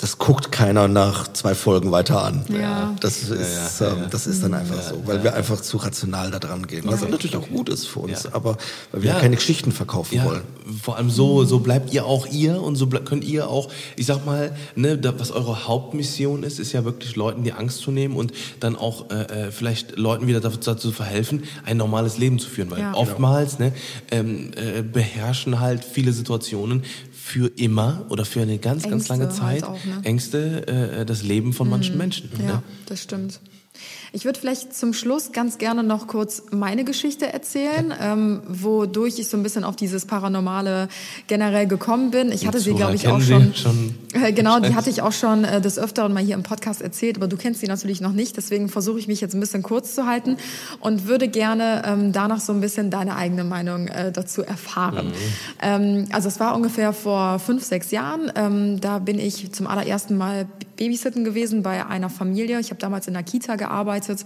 das 0.02 0.18
guckt 0.18 0.52
keiner 0.52 0.88
nach 0.88 1.28
zwei 1.34 1.54
Folgen 1.56 1.92
weiter 1.92 2.24
an. 2.24 2.46
Ja. 2.50 2.96
Das 3.02 3.22
ist, 3.24 3.82
ähm, 3.82 4.06
das 4.10 4.28
ist 4.28 4.42
dann 4.42 4.54
einfach 4.54 4.82
so, 4.82 5.02
weil 5.06 5.24
wir 5.24 5.34
einfach 5.34 5.60
zu 5.60 5.76
rational 5.78 6.32
da 6.32 6.40
dran 6.40 6.66
gehen. 6.68 6.84
Was 6.86 7.02
natürlich 7.02 7.36
auch 7.36 7.50
gut 7.50 7.68
ist 7.68 7.86
für 7.86 8.00
uns, 8.00 8.24
Ja. 8.24 8.30
aber 8.34 8.58
weil 8.92 9.02
wir 9.04 9.10
Ja. 9.12 9.20
keine 9.20 9.36
Geschichten 9.36 9.72
verkaufen 9.74 10.16
Ja, 10.16 10.26
wollen. 10.26 10.42
vor 10.82 10.96
allem 10.96 11.10
so, 11.10 11.44
so 11.44 11.60
bleibt 11.60 11.94
ihr 11.94 12.06
auch 12.06 12.26
ihr 12.28 12.62
und 12.62 12.78
so 12.78 12.86
ble- 12.86 13.04
könnt 13.04 13.26
ihr 13.26 13.50
auch, 13.50 13.70
ich 13.98 14.06
sag 14.06 14.26
mal, 14.26 14.56
ne, 14.76 14.98
da, 14.98 15.20
was 15.20 15.32
eure 15.32 15.68
Hauptmission 15.68 16.44
ist, 16.44 16.60
ist 16.60 16.72
ja 16.72 16.86
wirklich 16.86 17.18
Leuten 17.18 17.44
die 17.44 17.52
Angst 17.52 17.80
zu 17.82 17.92
nehmen 17.92 18.16
und 18.16 18.32
dann 18.62 18.78
auch 18.78 19.10
äh, 19.10 19.48
äh, 19.48 19.52
vielleicht 19.52 19.98
Leuten 19.98 20.28
wieder 20.28 20.40
dazu, 20.40 20.60
dazu 20.64 20.92
verhelfen, 20.94 21.44
ein 21.66 21.76
normales 21.76 22.18
Leben 22.18 22.40
zu 22.40 22.50
führen, 22.50 22.72
weil 22.72 22.80
Ja. 22.80 22.94
oftmals 22.94 23.60
ne, 23.60 23.74
ähm, 24.12 24.52
äh, 24.56 24.82
beherrschen 24.82 25.60
halt 25.60 25.84
viele 25.84 26.14
Situationen 26.14 26.84
für 27.30 27.48
immer 27.58 28.06
oder 28.10 28.26
für 28.26 28.42
eine 28.42 28.58
ganz, 28.58 28.84
ganz 28.84 28.94
Ängste 29.08 29.14
lange 29.14 29.26
halt 29.26 29.36
Zeit 29.36 29.64
auch, 29.64 29.86
ne? 29.86 30.02
Ängste, 30.04 30.68
äh, 30.68 31.06
das 31.06 31.22
Leben 31.24 31.54
von 31.54 31.70
manchen 31.70 31.96
Menschen. 31.98 32.30
Ja, 32.40 32.46
Ne? 32.56 32.64
das 32.88 33.04
stimmt. 33.04 33.40
Ich 34.12 34.26
würde 34.26 34.40
vielleicht 34.40 34.76
zum 34.76 34.94
Schluss 34.94 35.32
ganz 35.32 35.58
gerne 35.58 35.84
noch 35.84 36.08
kurz 36.08 36.44
meine 36.52 36.84
Geschichte 36.84 37.32
erzählen, 37.32 37.94
ähm, 38.02 38.42
wodurch 38.48 39.20
ich 39.20 39.28
so 39.28 39.38
ein 39.38 39.44
bisschen 39.44 39.64
auf 39.64 39.76
dieses 39.76 40.06
Paranormale 40.06 40.88
generell 41.28 41.68
gekommen 41.68 42.12
bin. 42.12 42.32
Ich 42.32 42.48
hatte 42.48 42.60
sie, 42.60 42.74
glaube 42.74 42.96
ich, 42.96 43.08
auch 43.08 43.22
schon. 43.22 43.54
Schon 43.54 43.96
Äh, 44.14 44.34
genau, 44.34 44.60
die 44.60 44.74
hatte 44.74 44.90
ich 44.90 45.02
auch 45.02 45.12
schon 45.12 45.44
äh, 45.44 45.62
des 45.62 45.78
Öfteren 45.78 46.14
mal 46.14 46.24
hier 46.24 46.34
im 46.34 46.44
Podcast 46.44 46.82
erzählt, 46.82 47.18
aber 47.18 47.28
du 47.28 47.38
kennst 47.38 47.62
sie 47.62 47.68
natürlich 47.68 48.02
noch 48.02 48.12
nicht. 48.12 48.38
Deswegen 48.38 48.68
versuche 48.68 48.98
ich 48.98 49.08
mich 49.08 49.22
jetzt 49.22 49.36
ein 49.36 49.40
bisschen 49.40 49.62
kurz 49.62 49.94
zu 49.94 50.08
halten 50.08 50.38
und 50.80 51.06
würde 51.06 51.28
gerne 51.28 51.84
ähm, 51.86 52.12
danach 52.12 52.40
so 52.40 52.52
ein 52.54 52.60
bisschen 52.60 52.90
deine 52.90 53.16
eigene 53.16 53.44
Meinung 53.44 53.88
äh, 53.88 54.12
dazu 54.12 54.42
erfahren. 54.42 55.14
Ähm, 55.62 56.06
also 56.12 56.28
es 56.28 56.40
war 56.40 56.56
ungefähr 56.56 56.94
vor 56.94 57.40
fünf, 57.40 57.64
sechs 57.64 57.92
Jahren. 57.92 58.32
Ähm, 58.36 58.82
da 58.82 59.00
bin 59.00 59.20
ich 59.20 59.52
zum 59.52 59.68
allerersten 59.68 60.18
Mal 60.18 60.48
Babysitten 60.80 61.26
gewesen 61.26 61.62
bei 61.62 61.86
einer 61.86 62.10
Familie. 62.10 62.60
Ich 62.60 62.70
habe 62.70 62.80
damals 62.80 63.08
in 63.08 63.14
der 63.14 63.24
Kita 63.24 63.58
gearbeitet 63.58 64.24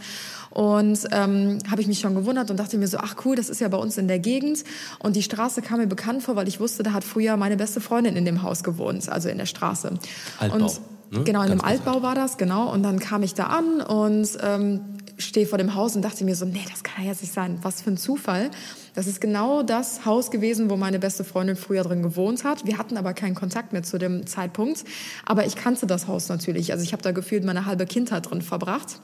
und 0.52 1.00
ähm, 1.12 1.58
habe 1.70 1.82
ich 1.82 1.88
mich 1.88 2.00
schon 2.00 2.14
gewundert 2.14 2.52
und 2.52 2.58
dachte 2.58 2.78
mir 2.78 2.88
so, 2.88 3.00
ach 3.00 3.16
cool, 3.26 3.36
das 3.36 3.50
ist 3.50 3.60
ja 3.60 3.68
bei 3.68 3.78
uns 3.78 3.98
in 3.98 4.08
der 4.08 4.20
Gegend. 4.20 4.64
Und 5.00 5.16
die 5.16 5.24
Straße 5.24 5.64
kam 5.64 5.80
mir 5.80 5.88
bekannt 5.88 6.22
vor, 6.22 6.36
weil 6.36 6.48
ich 6.48 6.60
wusste, 6.60 6.84
da 6.84 6.94
hat 6.94 7.04
früher 7.04 7.38
meine 7.38 7.58
beste 7.58 7.82
Freundin 7.82 8.16
in 8.16 8.26
dem 8.26 8.44
Haus 8.44 8.64
gewohnt, 8.64 9.10
also 9.10 9.30
in 9.30 9.40
der 9.40 9.48
Straße. 9.48 9.98
Altbau, 10.40 10.58
Und, 10.58 10.82
ne? 11.12 11.24
Genau, 11.24 11.42
in 11.42 11.50
Ganz 11.50 11.62
dem 11.62 11.68
Altbau 11.68 12.02
war 12.02 12.16
das, 12.16 12.38
genau. 12.38 12.72
Und 12.72 12.84
dann 12.84 13.00
kam 13.00 13.24
ich 13.24 13.34
da 13.34 13.48
an 13.48 13.82
und 13.82 14.30
ähm, 14.42 14.82
stehe 15.18 15.46
vor 15.46 15.58
dem 15.58 15.76
Haus 15.76 15.96
und 15.96 16.02
dachte 16.02 16.24
mir 16.24 16.36
so, 16.36 16.46
nee, 16.46 16.66
das 16.70 16.84
kann 16.84 17.04
ja 17.04 17.12
jetzt 17.12 17.22
nicht 17.22 17.34
sein. 17.34 17.60
Was 17.62 17.82
für 17.82 17.92
ein 17.92 17.98
Zufall. 17.98 18.52
Das 18.96 19.08
ist 19.08 19.22
genau 19.22 19.64
das 19.64 20.06
Haus 20.06 20.32
gewesen, 20.32 20.70
wo 20.70 20.76
meine 20.76 21.00
beste 21.00 21.24
Freundin 21.24 21.56
früher 21.56 21.84
drin 21.84 22.04
gewohnt 22.04 22.44
hat. 22.44 22.66
Wir 22.66 22.78
hatten 22.78 22.98
aber 22.98 23.14
keinen 23.14 23.36
Kontakt 23.36 23.74
mehr 23.74 23.84
zu 23.84 23.98
dem 23.98 24.28
Zeitpunkt. 24.28 24.84
Aber 25.26 25.46
ich 25.46 25.56
kannte 25.56 25.88
das 25.88 26.08
Haus 26.08 26.30
natürlich. 26.30 26.72
Also 26.72 26.84
ich 26.84 26.94
habe 26.94 27.04
da 27.04 27.12
gefühlt 27.12 27.44
meine 27.44 27.66
halbe 27.66 27.86
Kindheit 27.86 28.30
drin 28.30 28.42
verbracht. 28.42 29.00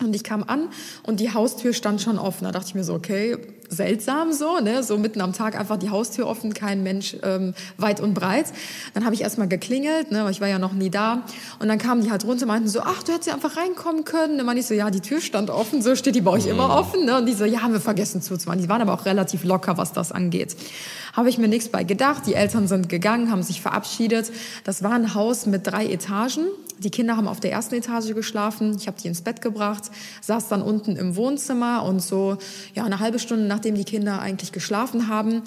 Und 0.00 0.14
ich 0.14 0.22
kam 0.22 0.44
an 0.44 0.68
und 1.02 1.18
die 1.18 1.34
Haustür 1.34 1.72
stand 1.72 2.00
schon 2.00 2.18
offen. 2.18 2.44
Da 2.44 2.52
dachte 2.52 2.68
ich 2.68 2.74
mir 2.74 2.84
so, 2.84 2.94
okay, 2.94 3.36
seltsam 3.68 4.32
so, 4.32 4.58
ne? 4.60 4.82
So 4.82 4.98
mitten 4.98 5.20
am 5.20 5.32
Tag 5.32 5.58
einfach 5.58 5.76
die 5.76 5.90
Haustür 5.90 6.26
offen, 6.26 6.54
kein 6.54 6.82
Mensch 6.82 7.16
ähm, 7.22 7.54
weit 7.76 8.00
und 8.00 8.14
breit. 8.14 8.46
Dann 8.94 9.04
habe 9.04 9.14
ich 9.14 9.22
erstmal 9.22 9.48
geklingelt, 9.48 10.10
ne? 10.10 10.24
weil 10.24 10.30
ich 10.30 10.40
war 10.40 10.48
ja 10.48 10.58
noch 10.58 10.72
nie 10.72 10.90
da. 10.90 11.24
Und 11.58 11.68
dann 11.68 11.78
kamen 11.78 12.02
die 12.02 12.10
halt 12.10 12.24
runter 12.24 12.46
meinten 12.46 12.68
so, 12.68 12.80
ach, 12.80 13.02
du 13.02 13.12
hättest 13.12 13.28
ja 13.28 13.34
einfach 13.34 13.56
reinkommen 13.56 14.04
können. 14.04 14.36
Dann 14.36 14.46
meinte 14.46 14.60
ich 14.60 14.66
so, 14.66 14.74
ja, 14.74 14.90
die 14.90 15.00
Tür 15.00 15.20
stand 15.20 15.50
offen, 15.50 15.82
so 15.82 15.94
steht 15.96 16.14
die 16.14 16.20
bei 16.20 16.30
euch 16.30 16.46
immer 16.46 16.76
offen. 16.76 17.04
Ne? 17.04 17.18
Und 17.18 17.26
die 17.26 17.34
so, 17.34 17.44
ja, 17.44 17.62
haben 17.62 17.72
wir 17.72 17.80
vergessen 17.80 18.22
zuzumachen. 18.22 18.60
Die 18.60 18.68
waren 18.68 18.82
aber 18.82 18.94
auch 18.94 19.06
relativ 19.06 19.44
locker, 19.44 19.76
was 19.76 19.92
das 19.92 20.12
angeht. 20.12 20.56
Habe 21.18 21.30
ich 21.30 21.38
mir 21.38 21.48
nichts 21.48 21.68
bei 21.68 21.82
gedacht. 21.82 22.28
Die 22.28 22.34
Eltern 22.34 22.68
sind 22.68 22.88
gegangen, 22.88 23.32
haben 23.32 23.42
sich 23.42 23.60
verabschiedet. 23.60 24.30
Das 24.62 24.84
war 24.84 24.92
ein 24.92 25.14
Haus 25.16 25.46
mit 25.46 25.66
drei 25.66 25.84
Etagen. 25.86 26.44
Die 26.78 26.90
Kinder 26.90 27.16
haben 27.16 27.26
auf 27.26 27.40
der 27.40 27.50
ersten 27.50 27.74
Etage 27.74 28.14
geschlafen. 28.14 28.76
Ich 28.78 28.86
habe 28.86 29.00
die 29.02 29.08
ins 29.08 29.22
Bett 29.22 29.42
gebracht, 29.42 29.90
saß 30.20 30.46
dann 30.46 30.62
unten 30.62 30.94
im 30.94 31.16
Wohnzimmer 31.16 31.82
und 31.82 32.00
so 32.00 32.38
ja 32.76 32.84
eine 32.84 33.00
halbe 33.00 33.18
Stunde 33.18 33.46
nachdem 33.46 33.74
die 33.74 33.82
Kinder 33.82 34.20
eigentlich 34.20 34.52
geschlafen 34.52 35.08
haben, 35.08 35.42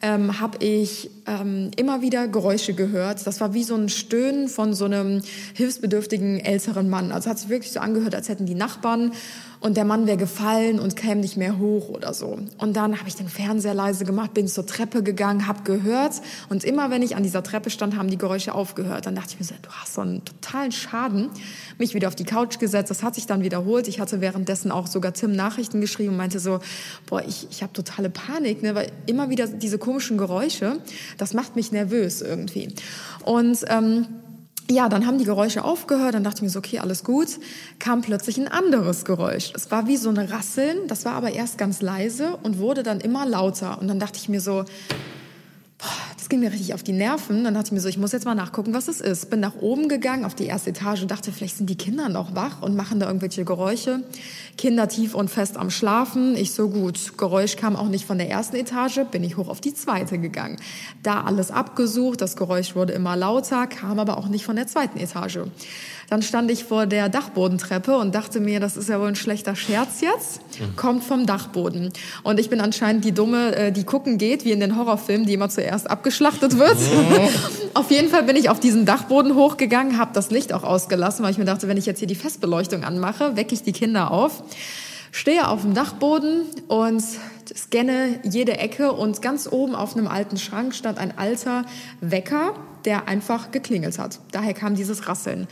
ähm, 0.00 0.40
habe 0.40 0.58
ich 0.58 1.08
ähm, 1.26 1.70
immer 1.76 2.02
wieder 2.02 2.26
Geräusche 2.26 2.74
gehört. 2.74 3.24
Das 3.24 3.40
war 3.40 3.54
wie 3.54 3.62
so 3.62 3.76
ein 3.76 3.90
Stöhnen 3.90 4.48
von 4.48 4.74
so 4.74 4.86
einem 4.86 5.22
hilfsbedürftigen 5.54 6.40
älteren 6.40 6.90
Mann. 6.90 7.12
Also 7.12 7.30
hat 7.30 7.38
sich 7.38 7.48
wirklich 7.48 7.70
so 7.70 7.78
angehört, 7.78 8.16
als 8.16 8.28
hätten 8.28 8.46
die 8.46 8.56
Nachbarn 8.56 9.12
und 9.62 9.76
der 9.76 9.84
Mann 9.84 10.06
wäre 10.06 10.16
gefallen 10.16 10.80
und 10.80 10.96
käme 10.96 11.20
nicht 11.20 11.36
mehr 11.36 11.58
hoch 11.58 11.88
oder 11.88 12.12
so. 12.12 12.38
Und 12.58 12.76
dann 12.76 12.98
habe 12.98 13.08
ich 13.08 13.14
den 13.14 13.28
Fernseher 13.28 13.74
leise 13.74 14.04
gemacht, 14.04 14.34
bin 14.34 14.48
zur 14.48 14.66
Treppe 14.66 15.02
gegangen, 15.02 15.46
habe 15.46 15.62
gehört 15.62 16.20
und 16.48 16.64
immer 16.64 16.90
wenn 16.90 17.00
ich 17.00 17.14
an 17.14 17.22
dieser 17.22 17.42
Treppe 17.42 17.70
stand, 17.70 17.96
haben 17.96 18.10
die 18.10 18.18
Geräusche 18.18 18.54
aufgehört. 18.54 19.06
Dann 19.06 19.14
dachte 19.14 19.30
ich 19.30 19.38
mir 19.38 19.46
so, 19.46 19.54
du 19.62 19.70
hast 19.70 19.94
so 19.94 20.00
einen 20.00 20.24
totalen 20.24 20.72
Schaden. 20.72 21.30
Mich 21.78 21.94
wieder 21.94 22.08
auf 22.08 22.16
die 22.16 22.24
Couch 22.24 22.58
gesetzt, 22.58 22.90
das 22.90 23.02
hat 23.02 23.14
sich 23.14 23.26
dann 23.26 23.42
wiederholt. 23.42 23.86
Ich 23.86 24.00
hatte 24.00 24.20
währenddessen 24.20 24.72
auch 24.72 24.88
sogar 24.88 25.12
Tim 25.12 25.32
Nachrichten 25.32 25.80
geschrieben 25.80 26.10
und 26.10 26.16
meinte 26.16 26.40
so, 26.40 26.58
boah, 27.06 27.22
ich, 27.26 27.46
ich 27.50 27.62
habe 27.62 27.72
totale 27.72 28.10
Panik, 28.10 28.62
ne, 28.62 28.74
weil 28.74 28.90
immer 29.06 29.30
wieder 29.30 29.46
diese 29.46 29.78
komischen 29.78 30.18
Geräusche, 30.18 30.78
das 31.18 31.34
macht 31.34 31.54
mich 31.54 31.70
nervös 31.70 32.20
irgendwie. 32.20 32.68
Und 33.24 33.58
ähm, 33.68 34.06
ja, 34.70 34.88
dann 34.88 35.06
haben 35.06 35.18
die 35.18 35.24
Geräusche 35.24 35.64
aufgehört, 35.64 36.14
dann 36.14 36.24
dachte 36.24 36.38
ich 36.38 36.42
mir 36.42 36.50
so, 36.50 36.58
okay, 36.58 36.78
alles 36.78 37.04
gut. 37.04 37.38
Kam 37.78 38.00
plötzlich 38.00 38.38
ein 38.38 38.48
anderes 38.48 39.04
Geräusch. 39.04 39.52
Es 39.54 39.70
war 39.70 39.86
wie 39.86 39.96
so 39.96 40.08
ein 40.08 40.18
Rasseln, 40.18 40.86
das 40.88 41.04
war 41.04 41.14
aber 41.14 41.32
erst 41.32 41.58
ganz 41.58 41.82
leise 41.82 42.38
und 42.42 42.58
wurde 42.58 42.82
dann 42.82 43.00
immer 43.00 43.26
lauter. 43.26 43.80
Und 43.80 43.88
dann 43.88 43.98
dachte 43.98 44.18
ich 44.18 44.28
mir 44.28 44.40
so, 44.40 44.64
das 46.16 46.28
ging 46.28 46.40
mir 46.40 46.52
richtig 46.52 46.74
auf 46.74 46.82
die 46.82 46.92
Nerven. 46.92 47.44
Dann 47.44 47.54
dachte 47.54 47.66
ich 47.66 47.72
mir 47.72 47.80
so, 47.80 47.88
ich 47.88 47.98
muss 47.98 48.12
jetzt 48.12 48.24
mal 48.24 48.34
nachgucken, 48.34 48.74
was 48.74 48.88
es 48.88 49.00
ist. 49.00 49.30
Bin 49.30 49.40
nach 49.40 49.56
oben 49.56 49.88
gegangen 49.88 50.24
auf 50.24 50.34
die 50.34 50.46
erste 50.46 50.70
Etage 50.70 51.02
und 51.02 51.10
dachte, 51.10 51.32
vielleicht 51.32 51.56
sind 51.56 51.68
die 51.68 51.76
Kinder 51.76 52.08
noch 52.08 52.34
wach 52.34 52.62
und 52.62 52.76
machen 52.76 53.00
da 53.00 53.06
irgendwelche 53.06 53.44
Geräusche. 53.44 54.02
Kinder 54.56 54.88
tief 54.88 55.14
und 55.14 55.30
fest 55.30 55.56
am 55.56 55.70
Schlafen. 55.70 56.36
Ich 56.36 56.52
so 56.52 56.68
gut, 56.68 57.18
Geräusch 57.18 57.56
kam 57.56 57.76
auch 57.76 57.88
nicht 57.88 58.04
von 58.04 58.18
der 58.18 58.30
ersten 58.30 58.56
Etage, 58.56 59.00
bin 59.10 59.24
ich 59.24 59.36
hoch 59.36 59.48
auf 59.48 59.60
die 59.60 59.74
zweite 59.74 60.18
gegangen. 60.18 60.56
Da 61.02 61.22
alles 61.22 61.50
abgesucht, 61.50 62.20
das 62.20 62.36
Geräusch 62.36 62.76
wurde 62.76 62.92
immer 62.92 63.16
lauter, 63.16 63.66
kam 63.66 63.98
aber 63.98 64.18
auch 64.18 64.28
nicht 64.28 64.44
von 64.44 64.56
der 64.56 64.66
zweiten 64.66 64.98
Etage. 64.98 65.40
Dann 66.12 66.20
stand 66.20 66.50
ich 66.50 66.64
vor 66.64 66.84
der 66.84 67.08
Dachbodentreppe 67.08 67.96
und 67.96 68.14
dachte 68.14 68.38
mir, 68.38 68.60
das 68.60 68.76
ist 68.76 68.90
ja 68.90 69.00
wohl 69.00 69.08
ein 69.08 69.16
schlechter 69.16 69.56
Scherz 69.56 70.02
jetzt. 70.02 70.42
Kommt 70.76 71.04
vom 71.04 71.24
Dachboden. 71.24 71.90
Und 72.22 72.38
ich 72.38 72.50
bin 72.50 72.60
anscheinend 72.60 73.06
die 73.06 73.12
Dumme, 73.12 73.56
äh, 73.56 73.72
die 73.72 73.84
gucken 73.84 74.18
geht, 74.18 74.44
wie 74.44 74.52
in 74.52 74.60
den 74.60 74.76
Horrorfilmen, 74.76 75.26
die 75.26 75.32
immer 75.32 75.48
zuerst 75.48 75.88
abgeschlachtet 75.88 76.58
wird. 76.58 76.76
auf 77.72 77.90
jeden 77.90 78.10
Fall 78.10 78.24
bin 78.24 78.36
ich 78.36 78.50
auf 78.50 78.60
diesen 78.60 78.84
Dachboden 78.84 79.34
hochgegangen, 79.34 79.96
habe 79.96 80.10
das 80.12 80.30
Licht 80.30 80.52
auch 80.52 80.64
ausgelassen, 80.64 81.24
weil 81.24 81.30
ich 81.30 81.38
mir 81.38 81.46
dachte, 81.46 81.66
wenn 81.66 81.78
ich 81.78 81.86
jetzt 81.86 82.00
hier 82.00 82.08
die 82.08 82.14
Festbeleuchtung 82.14 82.84
anmache, 82.84 83.34
wecke 83.36 83.54
ich 83.54 83.62
die 83.62 83.72
Kinder 83.72 84.10
auf. 84.10 84.42
Stehe 85.12 85.48
auf 85.48 85.62
dem 85.62 85.72
Dachboden 85.72 86.42
und 86.68 87.02
scanne 87.56 88.20
jede 88.22 88.58
Ecke 88.58 88.92
und 88.92 89.22
ganz 89.22 89.50
oben 89.50 89.74
auf 89.74 89.96
einem 89.96 90.08
alten 90.08 90.36
Schrank 90.36 90.74
stand 90.74 90.98
ein 90.98 91.16
alter 91.16 91.64
Wecker, 92.02 92.52
der 92.84 93.08
einfach 93.08 93.50
geklingelt 93.50 93.98
hat. 93.98 94.18
Daher 94.30 94.52
kam 94.52 94.74
dieses 94.74 95.08
Rasseln 95.08 95.48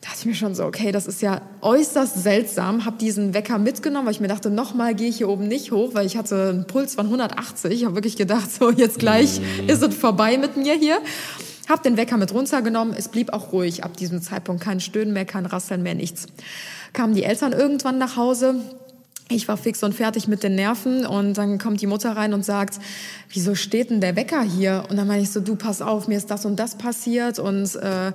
dachte 0.00 0.16
ich 0.20 0.26
mir 0.26 0.34
schon 0.34 0.54
so, 0.54 0.64
okay, 0.64 0.92
das 0.92 1.06
ist 1.06 1.20
ja 1.20 1.42
äußerst 1.60 2.22
seltsam. 2.22 2.86
Habe 2.86 2.96
diesen 2.96 3.34
Wecker 3.34 3.58
mitgenommen, 3.58 4.06
weil 4.06 4.14
ich 4.14 4.20
mir 4.20 4.28
dachte, 4.28 4.50
nochmal 4.50 4.94
gehe 4.94 5.08
ich 5.08 5.18
hier 5.18 5.28
oben 5.28 5.46
nicht 5.46 5.72
hoch, 5.72 5.90
weil 5.92 6.06
ich 6.06 6.16
hatte 6.16 6.50
einen 6.50 6.66
Puls 6.66 6.94
von 6.94 7.06
180. 7.06 7.70
Ich 7.72 7.84
habe 7.84 7.94
wirklich 7.94 8.16
gedacht, 8.16 8.50
so 8.58 8.70
jetzt 8.70 8.98
gleich 8.98 9.40
ist 9.66 9.82
es 9.82 9.94
vorbei 9.94 10.38
mit 10.38 10.56
mir 10.56 10.74
hier. 10.74 10.98
Hab 11.68 11.82
den 11.82 11.96
Wecker 11.96 12.16
mit 12.16 12.32
runtergenommen. 12.32 12.94
Es 12.96 13.08
blieb 13.08 13.32
auch 13.32 13.52
ruhig 13.52 13.84
ab 13.84 13.96
diesem 13.96 14.22
Zeitpunkt. 14.22 14.62
Kein 14.62 14.80
Stöhnen 14.80 15.12
mehr, 15.12 15.24
kein 15.24 15.46
Rasseln 15.46 15.82
mehr, 15.82 15.94
nichts. 15.94 16.26
Kamen 16.92 17.14
die 17.14 17.22
Eltern 17.22 17.52
irgendwann 17.52 17.98
nach 17.98 18.16
Hause. 18.16 18.56
Ich 19.32 19.46
war 19.46 19.56
fix 19.56 19.84
und 19.84 19.94
fertig 19.94 20.26
mit 20.26 20.42
den 20.42 20.56
Nerven 20.56 21.06
und 21.06 21.34
dann 21.38 21.58
kommt 21.58 21.80
die 21.80 21.86
Mutter 21.86 22.16
rein 22.16 22.34
und 22.34 22.44
sagt, 22.44 22.80
wieso 23.28 23.54
steht 23.54 23.90
denn 23.90 24.00
der 24.00 24.16
Wecker 24.16 24.42
hier? 24.42 24.84
Und 24.90 24.96
dann 24.96 25.06
meine 25.06 25.22
ich 25.22 25.30
so, 25.30 25.38
du 25.38 25.54
pass 25.54 25.82
auf, 25.82 26.08
mir 26.08 26.18
ist 26.18 26.32
das 26.32 26.44
und 26.44 26.56
das 26.56 26.74
passiert 26.74 27.38
und 27.38 27.76
äh, 27.76 28.12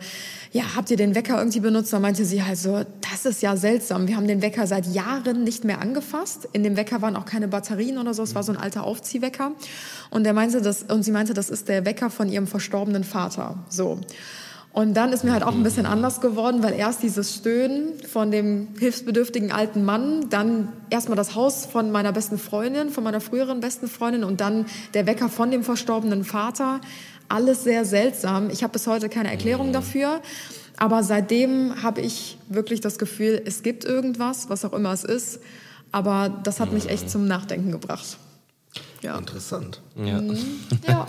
ja, 0.51 0.63
habt 0.75 0.91
ihr 0.91 0.97
den 0.97 1.15
Wecker 1.15 1.37
irgendwie 1.37 1.61
benutzt? 1.61 1.93
Da 1.93 1.99
meinte 1.99 2.25
sie 2.25 2.43
halt 2.43 2.57
so, 2.57 2.83
das 3.09 3.25
ist 3.25 3.41
ja 3.41 3.55
seltsam. 3.55 4.09
Wir 4.09 4.17
haben 4.17 4.27
den 4.27 4.41
Wecker 4.41 4.67
seit 4.67 4.87
Jahren 4.87 5.45
nicht 5.45 5.63
mehr 5.63 5.79
angefasst. 5.79 6.49
In 6.51 6.63
dem 6.63 6.75
Wecker 6.75 7.01
waren 7.01 7.15
auch 7.15 7.25
keine 7.25 7.47
Batterien 7.47 7.97
oder 7.97 8.13
so. 8.13 8.21
Es 8.21 8.35
war 8.35 8.43
so 8.43 8.51
ein 8.51 8.57
alter 8.57 8.83
Aufziehwecker. 8.83 9.53
Und 10.09 10.27
er 10.27 10.33
meinte 10.33 10.61
das, 10.61 10.83
und 10.83 11.03
sie 11.03 11.11
meinte, 11.11 11.33
das 11.33 11.49
ist 11.49 11.69
der 11.69 11.85
Wecker 11.85 12.09
von 12.09 12.27
ihrem 12.27 12.47
verstorbenen 12.47 13.05
Vater. 13.05 13.63
So. 13.69 14.01
Und 14.75 14.93
dann 14.95 15.13
ist 15.13 15.23
mir 15.23 15.31
halt 15.31 15.43
auch 15.43 15.53
ein 15.53 15.63
bisschen 15.63 15.85
anders 15.85 16.19
geworden, 16.19 16.61
weil 16.61 16.73
erst 16.73 17.01
dieses 17.01 17.33
Stöhnen 17.33 17.93
von 18.11 18.29
dem 18.29 18.67
hilfsbedürftigen 18.77 19.53
alten 19.53 19.85
Mann, 19.85 20.29
dann 20.29 20.67
erstmal 20.89 21.15
das 21.15 21.33
Haus 21.33 21.65
von 21.65 21.93
meiner 21.93 22.11
besten 22.11 22.37
Freundin, 22.37 22.89
von 22.89 23.05
meiner 23.05 23.21
früheren 23.21 23.61
besten 23.61 23.87
Freundin 23.87 24.25
und 24.25 24.41
dann 24.41 24.65
der 24.93 25.07
Wecker 25.07 25.29
von 25.29 25.49
dem 25.49 25.63
verstorbenen 25.63 26.25
Vater. 26.25 26.81
Alles 27.29 27.63
sehr 27.63 27.85
seltsam. 27.85 28.49
Ich 28.49 28.63
habe 28.63 28.73
bis 28.73 28.85
heute 28.85 29.07
keine 29.07 29.31
Erklärung 29.31 29.71
dafür. 29.71 30.19
Aber 30.75 31.03
seitdem 31.03 31.81
habe 31.81 32.01
ich 32.01 32.37
wirklich 32.49 32.81
das 32.81 32.99
Gefühl, 32.99 33.41
es 33.45 33.63
gibt 33.63 33.85
irgendwas, 33.85 34.49
was 34.49 34.65
auch 34.65 34.73
immer 34.73 34.91
es 34.91 35.05
ist. 35.05 35.39
Aber 35.93 36.41
das 36.43 36.59
hat 36.59 36.73
mich 36.73 36.89
echt 36.89 37.09
zum 37.09 37.27
Nachdenken 37.27 37.71
gebracht. 37.71 38.17
Ja. 39.05 39.17
Interessant. 39.17 39.81
Ja. 39.95 40.21
Ja. 40.87 41.05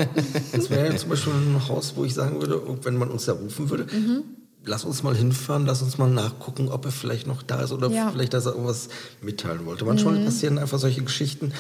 Das 0.53 0.71
wäre 0.71 0.91
ja 0.93 0.97
zum 0.97 1.11
Beispiel 1.11 1.33
ein 1.33 1.69
Haus, 1.69 1.95
wo 1.97 2.05
ich 2.05 2.15
sagen 2.15 2.41
würde, 2.41 2.61
wenn 2.83 2.97
man 2.97 3.11
uns 3.11 3.25
da 3.27 3.33
rufen 3.33 3.69
würde, 3.71 3.85
Mhm. 3.93 4.23
lass 4.65 4.85
uns 4.85 5.03
mal 5.03 5.15
hinfahren, 5.17 5.67
lass 5.67 5.83
uns 5.83 5.99
mal 5.99 6.09
nachgucken, 6.11 6.69
ob 6.69 6.85
er 6.85 6.93
vielleicht 6.93 7.27
noch 7.27 7.43
da 7.43 7.63
ist 7.63 7.73
oder 7.73 7.89
Ja. 7.91 8.07
Mhm. 8.07 8.13
vielleicht, 8.13 8.35
dass 8.35 8.47
er 8.47 8.53
irgendwas 8.53 8.89
mitteilen 9.23 9.65
wollte. 9.67 9.85
Manchmal 9.85 10.19
passieren 10.25 10.59
einfach 10.59 10.79
solche 10.79 11.03
Geschichten, 11.03 11.53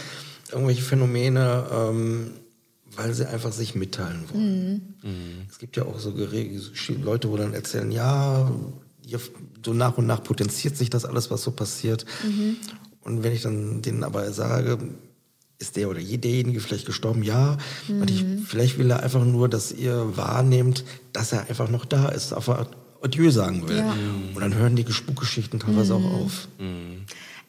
irgendwelche 0.52 0.82
Phänomene, 0.82 1.64
ähm, 1.72 2.30
weil 2.96 3.12
sie 3.14 3.28
einfach 3.28 3.52
sich 3.52 3.74
mitteilen 3.74 4.24
wollen. 4.32 4.94
Mhm. 5.02 5.46
Es 5.50 5.58
gibt 5.58 5.76
ja 5.76 5.84
auch 5.84 5.98
so 5.98 6.12
Leute, 7.02 7.30
wo 7.30 7.36
dann 7.36 7.52
erzählen, 7.54 7.90
ja, 7.90 8.50
so 9.64 9.72
nach 9.74 9.98
und 9.98 10.06
nach 10.06 10.22
potenziert 10.22 10.76
sich 10.76 10.90
das 10.90 11.04
alles, 11.04 11.30
was 11.30 11.42
so 11.42 11.50
passiert. 11.50 12.04
Mhm. 12.24 12.56
Und 13.02 13.22
wenn 13.22 13.32
ich 13.32 13.42
dann 13.42 13.82
denen 13.82 14.02
aber 14.04 14.32
sage, 14.32 14.78
ist 15.58 15.76
der 15.76 15.88
oder 15.88 16.00
derjenige 16.00 16.60
vielleicht 16.60 16.86
gestorben? 16.86 17.22
Ja. 17.22 17.56
Und 17.88 18.10
ich, 18.10 18.22
Mhm. 18.24 18.38
vielleicht 18.46 18.78
will 18.78 18.90
er 18.90 19.02
einfach 19.02 19.24
nur, 19.24 19.48
dass 19.48 19.72
ihr 19.72 20.16
wahrnehmt, 20.16 20.84
dass 21.12 21.32
er 21.32 21.48
einfach 21.48 21.68
noch 21.70 21.84
da 21.84 22.08
ist, 22.08 22.32
einfach 22.32 22.66
Adieu 23.02 23.30
sagen 23.30 23.68
will. 23.68 23.78
Ja. 23.78 23.94
Und 24.34 24.40
dann 24.40 24.54
hören 24.54 24.76
die 24.76 24.90
Spukgeschichten 24.90 25.60
teilweise 25.60 25.94
auch 25.94 26.04
auf. 26.04 26.48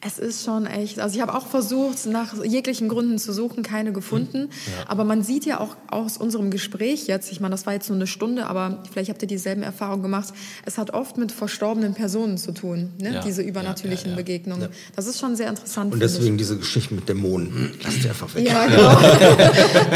Es 0.00 0.20
ist 0.20 0.44
schon 0.44 0.66
echt. 0.66 1.00
Also 1.00 1.16
ich 1.16 1.22
habe 1.22 1.34
auch 1.34 1.48
versucht, 1.48 2.06
nach 2.06 2.32
jeglichen 2.44 2.88
Gründen 2.88 3.18
zu 3.18 3.32
suchen, 3.32 3.64
keine 3.64 3.92
gefunden. 3.92 4.48
Aber 4.86 5.02
man 5.02 5.24
sieht 5.24 5.44
ja 5.44 5.58
auch 5.58 5.74
aus 5.90 6.16
unserem 6.18 6.52
Gespräch 6.52 7.08
jetzt, 7.08 7.32
ich 7.32 7.40
meine, 7.40 7.50
das 7.50 7.66
war 7.66 7.72
jetzt 7.72 7.88
nur 7.88 7.96
eine 7.96 8.06
Stunde, 8.06 8.46
aber 8.46 8.84
vielleicht 8.92 9.10
habt 9.10 9.22
ihr 9.22 9.26
dieselben 9.28 9.64
Erfahrungen 9.64 10.04
gemacht. 10.04 10.32
Es 10.64 10.78
hat 10.78 10.92
oft 10.94 11.16
mit 11.18 11.32
verstorbenen 11.32 11.94
Personen 11.94 12.38
zu 12.38 12.52
tun, 12.52 12.92
ne? 13.00 13.14
Ja. 13.14 13.22
diese 13.22 13.42
übernatürlichen 13.42 14.10
Ja, 14.10 14.10
ja, 14.10 14.16
ja. 14.18 14.22
Begegnungen. 14.22 14.68
Das 14.94 15.08
ist 15.08 15.18
schon 15.18 15.34
sehr 15.34 15.48
interessant. 15.48 15.92
Und 15.92 15.98
deswegen 16.00 16.38
diese 16.38 16.56
Geschichten 16.56 16.94
mit 16.94 17.08
Dämonen. 17.08 17.72
Lass 17.82 17.98
die 17.98 18.08
einfach 18.08 18.32
weg. 18.36 18.44
ich. 18.44 18.52
Ja, 18.52 18.66
genau. 18.68 18.96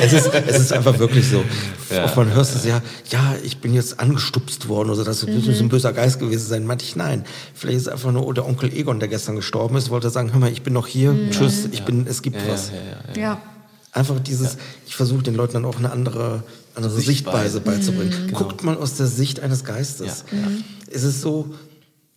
Es 0.03 0.13
ist, 0.13 0.31
es 0.35 0.59
ist 0.59 0.73
einfach 0.73 0.99
wirklich 0.99 1.29
so. 1.29 1.45
Oft 2.05 2.17
man 2.17 2.35
hörst 2.35 2.57
es 2.57 2.65
ja, 2.65 2.83
ja, 3.11 3.37
ich 3.45 3.59
bin 3.59 3.73
jetzt 3.73 4.01
angestupst 4.01 4.67
worden 4.69 4.91
oder 4.91 5.05
das 5.05 5.23
Mhm. 5.25 5.47
muss 5.47 5.61
ein 5.61 5.69
böser 5.69 5.93
Geist 5.93 6.19
gewesen 6.19 6.49
sein. 6.49 6.67
Meinte 6.67 6.85
ich, 6.85 6.97
nein. 6.97 7.25
Vielleicht 7.55 7.77
ist 7.77 7.83
es 7.83 7.89
einfach 7.89 8.11
nur 8.11 8.35
der 8.35 8.45
Onkel 8.47 8.73
Egon, 8.73 8.99
der 8.99 9.09
gestern 9.09 9.37
gestorben 9.37 9.77
ist, 9.77 9.92
wollte 9.93 10.11
sagen, 10.11 10.33
hör 10.33 10.41
mal, 10.41 10.51
ich 10.51 10.63
bin 10.63 10.73
noch 10.73 10.89
hier, 10.89 11.13
Mhm. 11.13 11.31
tschüss, 11.31 11.67
ich 11.71 11.85
bin, 11.85 12.07
es 12.09 12.23
gibt 12.23 12.37
was. 12.49 12.73
ja. 13.17 13.41
Einfach 13.95 14.19
dieses, 14.21 14.57
ich 14.87 14.97
versuche 14.97 15.23
den 15.23 15.35
Leuten 15.35 15.53
dann 15.53 15.65
auch 15.67 15.77
eine 15.79 15.93
andere, 15.93 16.43
andere 16.75 16.95
Sichtweise, 16.99 17.59
Sichtweise. 17.59 17.61
beizubringen. 17.61 18.27
Mhm. 18.29 18.33
Guckt 18.33 18.65
mal 18.65 18.77
aus 18.77 18.97
der 18.97 19.07
Sicht 19.07 19.41
eines 19.41 19.65
Geistes. 19.65 20.25
Ja, 20.33 20.39
Es 20.91 21.03
ist 21.05 21.21
so, 21.21 21.55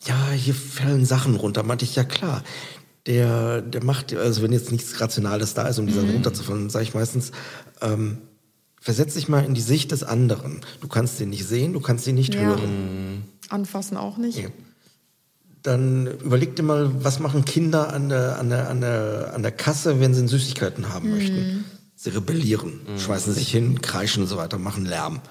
ja, 0.08 0.16
hier 0.32 0.56
fallen 0.56 1.06
Sachen 1.06 1.36
runter. 1.36 1.64
Meinte 1.64 1.84
ich, 1.86 1.96
ja 1.96 2.04
klar. 2.06 2.44
Der, 3.08 3.62
der 3.62 3.84
macht, 3.84 4.16
also 4.16 4.42
wenn 4.42 4.52
jetzt 4.54 4.72
nichts 4.72 5.00
Rationales 5.02 5.54
da 5.54 5.68
ist, 5.68 5.78
um 5.78 5.86
die 5.86 5.94
Sachen 5.94 6.10
runterzufallen, 6.12 6.70
sage 6.72 6.84
ich 6.86 6.94
meistens, 6.96 7.32
ähm, 7.82 8.20
versetz 8.80 9.14
dich 9.16 9.28
mal 9.28 9.44
in 9.44 9.54
die 9.54 9.62
Sicht 9.62 9.92
des 9.92 10.04
anderen. 10.04 10.62
Du 10.82 10.88
kannst 10.88 11.20
den 11.20 11.30
nicht 11.30 11.46
sehen, 11.46 11.74
du 11.74 11.82
kannst 11.82 12.08
ihn 12.08 12.16
nicht 12.16 12.34
Ja. 12.36 12.42
hören. 12.42 13.24
Anfassen 13.50 13.98
auch 13.98 14.18
nicht. 14.18 14.48
Dann 15.66 16.06
überleg 16.24 16.56
dir 16.56 16.62
mal, 16.64 16.92
was 17.04 17.20
machen 17.20 17.44
Kinder 17.44 17.92
an 17.92 18.10
der, 18.10 18.38
an 18.38 18.50
der, 18.50 18.70
an 18.70 18.82
der, 18.82 19.32
an 19.34 19.42
der 19.42 19.52
Kasse, 19.52 20.00
wenn 20.00 20.14
sie 20.14 20.28
Süßigkeiten 20.28 20.94
haben 20.94 21.10
möchten. 21.10 21.66
Sie 21.96 22.12
rebellieren, 22.12 22.82
schmeißen 22.98 23.34
sich 23.34 23.50
hin, 23.50 23.82
kreischen 23.82 24.22
und 24.22 24.30
so 24.30 24.38
weiter, 24.38 24.60
machen 24.60 24.86
Lärm. 24.86 25.22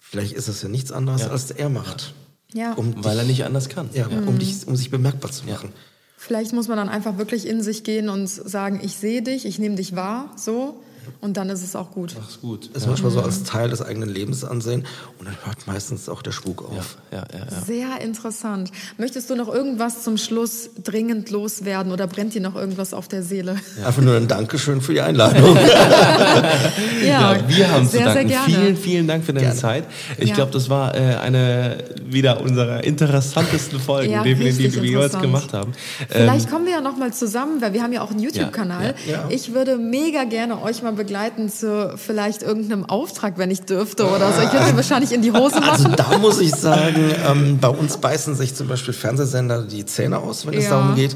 Vielleicht 0.00 0.32
ist 0.32 0.48
das 0.48 0.62
ja 0.62 0.68
nichts 0.68 0.90
anderes, 0.90 1.22
Ja. 1.22 1.28
als 1.28 1.50
er 1.52 1.68
macht. 1.68 2.14
Ja. 2.52 2.72
Um 2.72 3.04
Weil 3.04 3.12
dich, 3.12 3.20
er 3.22 3.24
nicht 3.26 3.44
anders 3.44 3.68
kann. 3.68 3.88
ja, 3.92 4.06
um, 4.06 4.38
dich, 4.38 4.66
um 4.66 4.74
sich 4.74 4.90
bemerkbar 4.90 5.30
zu 5.30 5.46
machen. 5.46 5.70
Vielleicht 6.16 6.52
muss 6.52 6.66
man 6.66 6.76
dann 6.78 6.88
einfach 6.88 7.18
wirklich 7.18 7.46
in 7.46 7.62
sich 7.62 7.84
gehen 7.84 8.08
und 8.08 8.26
sagen, 8.26 8.80
ich 8.82 8.96
sehe 8.96 9.22
dich, 9.22 9.44
ich 9.46 9.58
nehme 9.60 9.76
dich 9.76 9.94
wahr, 9.94 10.30
so. 10.36 10.82
Und 11.20 11.36
dann 11.36 11.48
ist 11.50 11.62
es 11.62 11.74
auch 11.76 11.90
gut. 11.92 12.14
Mach's 12.18 12.40
gut. 12.40 12.70
Das 12.74 12.86
manchmal 12.86 13.10
so 13.10 13.20
als 13.20 13.42
Teil 13.44 13.68
des 13.70 13.82
eigenen 13.82 14.08
Lebens 14.08 14.44
ansehen 14.44 14.84
und 15.18 15.26
dann 15.26 15.36
hört 15.44 15.66
meistens 15.66 16.08
auch 16.08 16.22
der 16.22 16.32
Spuk 16.32 16.62
auf. 16.62 16.96
Ja, 17.12 17.18
ja, 17.18 17.24
ja. 17.50 17.60
Sehr 17.64 18.00
interessant. 18.00 18.70
Möchtest 18.98 19.30
du 19.30 19.36
noch 19.36 19.52
irgendwas 19.52 20.02
zum 20.02 20.16
Schluss 20.18 20.70
dringend 20.82 21.30
loswerden 21.30 21.92
oder 21.92 22.06
brennt 22.06 22.34
dir 22.34 22.40
noch 22.40 22.54
irgendwas 22.56 22.94
auf 22.94 23.08
der 23.08 23.22
Seele? 23.22 23.56
Einfach 23.84 24.02
nur 24.02 24.16
ein 24.16 24.28
Dankeschön 24.28 24.80
für 24.80 24.92
die 24.94 25.00
Einladung. 25.00 25.56
Ja, 27.04 27.36
wir 27.48 27.70
haben 27.70 27.86
sehr, 27.86 28.00
zu 28.08 28.14
danken. 28.14 28.28
Sehr 28.28 28.38
gerne. 28.38 28.44
Vielen, 28.46 28.76
vielen 28.76 29.06
Dank 29.08 29.24
für 29.24 29.32
deine 29.32 29.46
Gerne. 29.46 29.60
Zeit. 29.60 29.84
Ich 30.18 30.30
Ja. 30.30 30.34
glaube, 30.34 30.52
das 30.52 30.68
war 30.68 30.94
äh, 30.94 31.16
eine 31.16 31.84
wieder 32.04 32.40
unserer 32.40 32.84
interessantesten 32.84 33.78
Folgen, 33.80 34.12
Ja, 34.12 34.22
richtig 34.22 34.56
die 34.72 34.82
wir 34.82 34.92
interessant. 34.94 35.22
gemacht 35.22 35.52
haben. 35.52 35.72
Vielleicht 36.08 36.46
Ähm, 36.46 36.52
kommen 36.52 36.64
wir 36.66 36.72
ja 36.72 36.80
noch 36.80 36.96
mal 36.96 37.12
zusammen, 37.12 37.60
weil 37.60 37.72
wir 37.72 37.82
haben 37.82 37.92
ja 37.92 38.02
auch 38.02 38.10
einen 38.10 38.20
YouTube-Kanal. 38.20 38.94
Ja, 39.06 39.12
ja. 39.12 39.24
Ich 39.30 39.52
würde 39.54 39.76
mega 39.78 40.24
gerne 40.24 40.60
euch 40.62 40.82
mal 40.82 40.95
begleiten 40.96 41.48
zu 41.48 41.94
vielleicht 41.96 42.42
irgendeinem 42.42 42.84
Auftrag, 42.84 43.38
wenn 43.38 43.50
ich 43.50 43.60
dürfte 43.62 44.04
oder 44.06 44.32
so. 44.32 44.42
Ich 44.42 44.52
würde 44.52 44.66
mir 44.66 44.76
wahrscheinlich 44.76 45.12
in 45.12 45.22
die 45.22 45.30
Hose 45.32 45.62
Also 45.62 45.84
machen. 45.84 45.94
da 45.96 46.18
muss 46.18 46.40
ich 46.40 46.52
sagen, 46.52 47.12
ähm, 47.28 47.58
bei 47.60 47.68
uns 47.68 47.98
beißen 47.98 48.34
sich 48.34 48.54
zum 48.54 48.66
Beispiel 48.68 48.92
Fernsehsender 48.94 49.62
die 49.62 49.84
Zähne 49.86 50.18
aus, 50.18 50.46
wenn 50.46 50.54
es 50.54 50.64
Ja. 50.64 50.70
darum 50.70 50.96
geht, 50.96 51.14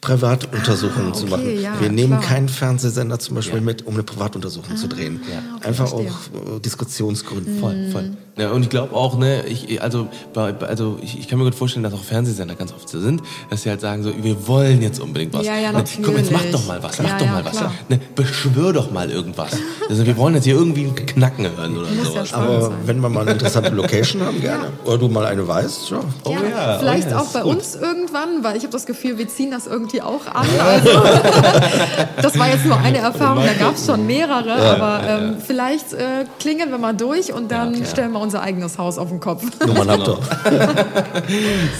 Privatuntersuchungen 0.00 1.10
Ah, 1.10 1.14
zu 1.14 1.22
okay, 1.24 1.30
machen. 1.30 1.60
ja, 1.60 1.80
Wir 1.80 1.90
nehmen 1.90 2.18
klar. 2.18 2.22
keinen 2.22 2.48
Fernsehsender 2.48 3.18
zum 3.18 3.34
Beispiel 3.34 3.60
mit, 3.60 3.86
um 3.86 3.94
eine 3.94 4.02
Privatuntersuchung 4.04 4.76
zu 4.76 4.86
drehen. 4.88 5.20
okay, 5.24 5.66
Einfach 5.68 5.88
verstehe. 5.88 6.10
auch 6.12 6.56
äh, 6.56 6.60
Diskussionsgründen. 6.60 7.58
Voll, 7.58 7.88
voll. 7.90 8.10
Ja, 8.38 8.50
und 8.50 8.62
ich 8.62 8.68
glaube 8.68 8.94
auch, 8.94 9.16
ne, 9.16 9.44
ich, 9.46 9.80
also, 9.80 10.08
also 10.34 10.98
ich, 11.00 11.18
ich 11.18 11.26
kann 11.26 11.38
mir 11.38 11.46
gut 11.46 11.54
vorstellen, 11.54 11.82
dass 11.84 11.94
auch 11.94 12.04
Fernsehsender 12.04 12.54
ganz 12.54 12.70
oft 12.74 12.86
so 12.86 13.00
sind, 13.00 13.22
dass 13.48 13.62
sie 13.62 13.70
halt 13.70 13.80
sagen 13.80 14.02
so, 14.02 14.12
wir 14.14 14.46
wollen 14.46 14.82
jetzt 14.82 15.00
unbedingt 15.00 15.32
was. 15.32 15.46
Ja, 15.46 15.56
ja, 15.56 15.72
ne, 15.72 15.82
Komm, 16.02 16.18
jetzt 16.18 16.30
mach 16.30 16.42
doch 16.52 16.66
mal 16.66 16.82
was, 16.82 16.98
mach 17.00 17.08
Ja, 17.08 17.18
doch 17.18 17.24
ja, 17.26 17.32
mal 17.32 17.44
was. 17.46 17.56
klar. 17.56 17.72
Ne, 17.88 17.98
beschwör 18.14 18.74
doch 18.74 18.90
mal 18.90 19.10
irgendwas. 19.10 19.52
Also 19.88 20.04
wir 20.04 20.16
wollen 20.18 20.34
jetzt 20.34 20.44
hier 20.44 20.54
irgendwie 20.54 20.84
ein 20.84 20.94
Knacken 20.94 21.46
hören 21.56 21.78
oder 21.78 21.88
Muss 21.88 22.08
ja 22.08 22.12
sowas. 22.12 22.28
spannend 22.28 22.48
Aber 22.50 22.60
sein. 22.62 22.72
wenn 22.84 23.00
wir 23.00 23.08
mal 23.08 23.20
eine 23.22 23.30
interessante 23.32 23.70
Location 23.70 24.20
haben, 24.22 24.38
gerne. 24.42 24.66
Oder 24.84 24.98
du 24.98 25.08
mal 25.08 25.24
eine 25.24 25.48
weißt, 25.48 25.90
ja. 25.90 26.00
Oh 26.24 26.30
Ja, 26.30 26.38
ja, 26.46 26.78
vielleicht 26.78 27.06
oh 27.08 27.10
ja, 27.12 27.20
auch 27.20 27.28
bei 27.28 27.42
uns 27.42 27.74
irgendwann, 27.74 28.42
weil 28.44 28.56
ich 28.58 28.64
habe 28.64 28.72
das 28.72 28.84
Gefühl, 28.84 29.16
wir 29.16 29.28
ziehen 29.28 29.50
das 29.50 29.66
irgendwie 29.66 30.02
auch 30.02 30.26
an. 30.26 30.46
Also, 30.60 30.90
das 32.20 32.38
war 32.38 32.48
jetzt 32.48 32.66
nur 32.66 32.76
eine 32.78 32.98
Erfahrung, 32.98 33.44
da 33.46 33.52
gab 33.54 33.76
es 33.76 33.86
schon 33.86 34.06
mehrere, 34.06 34.52
aber 34.52 35.00
ähm, 35.08 35.36
vielleicht 35.44 35.94
äh, 35.94 36.26
klingeln 36.38 36.70
wir 36.70 36.78
mal 36.78 36.92
durch 36.94 37.32
und 37.32 37.50
dann 37.50 37.74
stellen 37.86 38.12
wir 38.12 38.25
unser 38.26 38.42
eigenes 38.42 38.76
Haus 38.78 38.98
auf 38.98 39.08
den 39.08 39.20
Kopf. 39.20 39.42
Nummern 39.64 39.88
habt 39.90 40.08
ihr. 40.08 40.18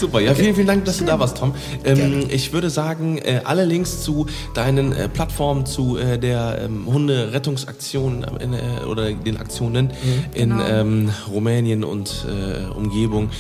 Super, 0.01 0.21
ja, 0.21 0.35
vielen, 0.35 0.55
vielen 0.55 0.67
Dank, 0.67 0.85
dass 0.85 0.99
du 0.99 1.05
da 1.05 1.19
warst, 1.19 1.37
Tom. 1.39 1.55
Ähm, 1.85 2.27
ich 2.31 2.53
würde 2.53 2.71
sagen, 2.71 3.19
äh, 3.19 3.41
alle 3.45 3.65
Links 3.65 4.03
zu 4.03 4.27
deinen 4.55 4.93
äh, 4.93 5.09
Plattformen, 5.09 5.67
zu 5.67 5.97
äh, 5.99 6.19
der 6.19 6.59
ähm, 6.63 6.87
Hunderettungsaktion 6.87 8.25
äh, 8.25 8.45
in, 8.45 8.53
äh, 8.55 8.59
oder 8.89 9.13
den 9.13 9.37
Aktionen 9.37 9.91
in 10.35 10.51
Genau. 10.51 10.65
ähm, 10.69 11.11
Rumänien 11.31 11.83
und 11.85 12.25
äh, 12.29 12.71
Umgebung, 12.73 13.31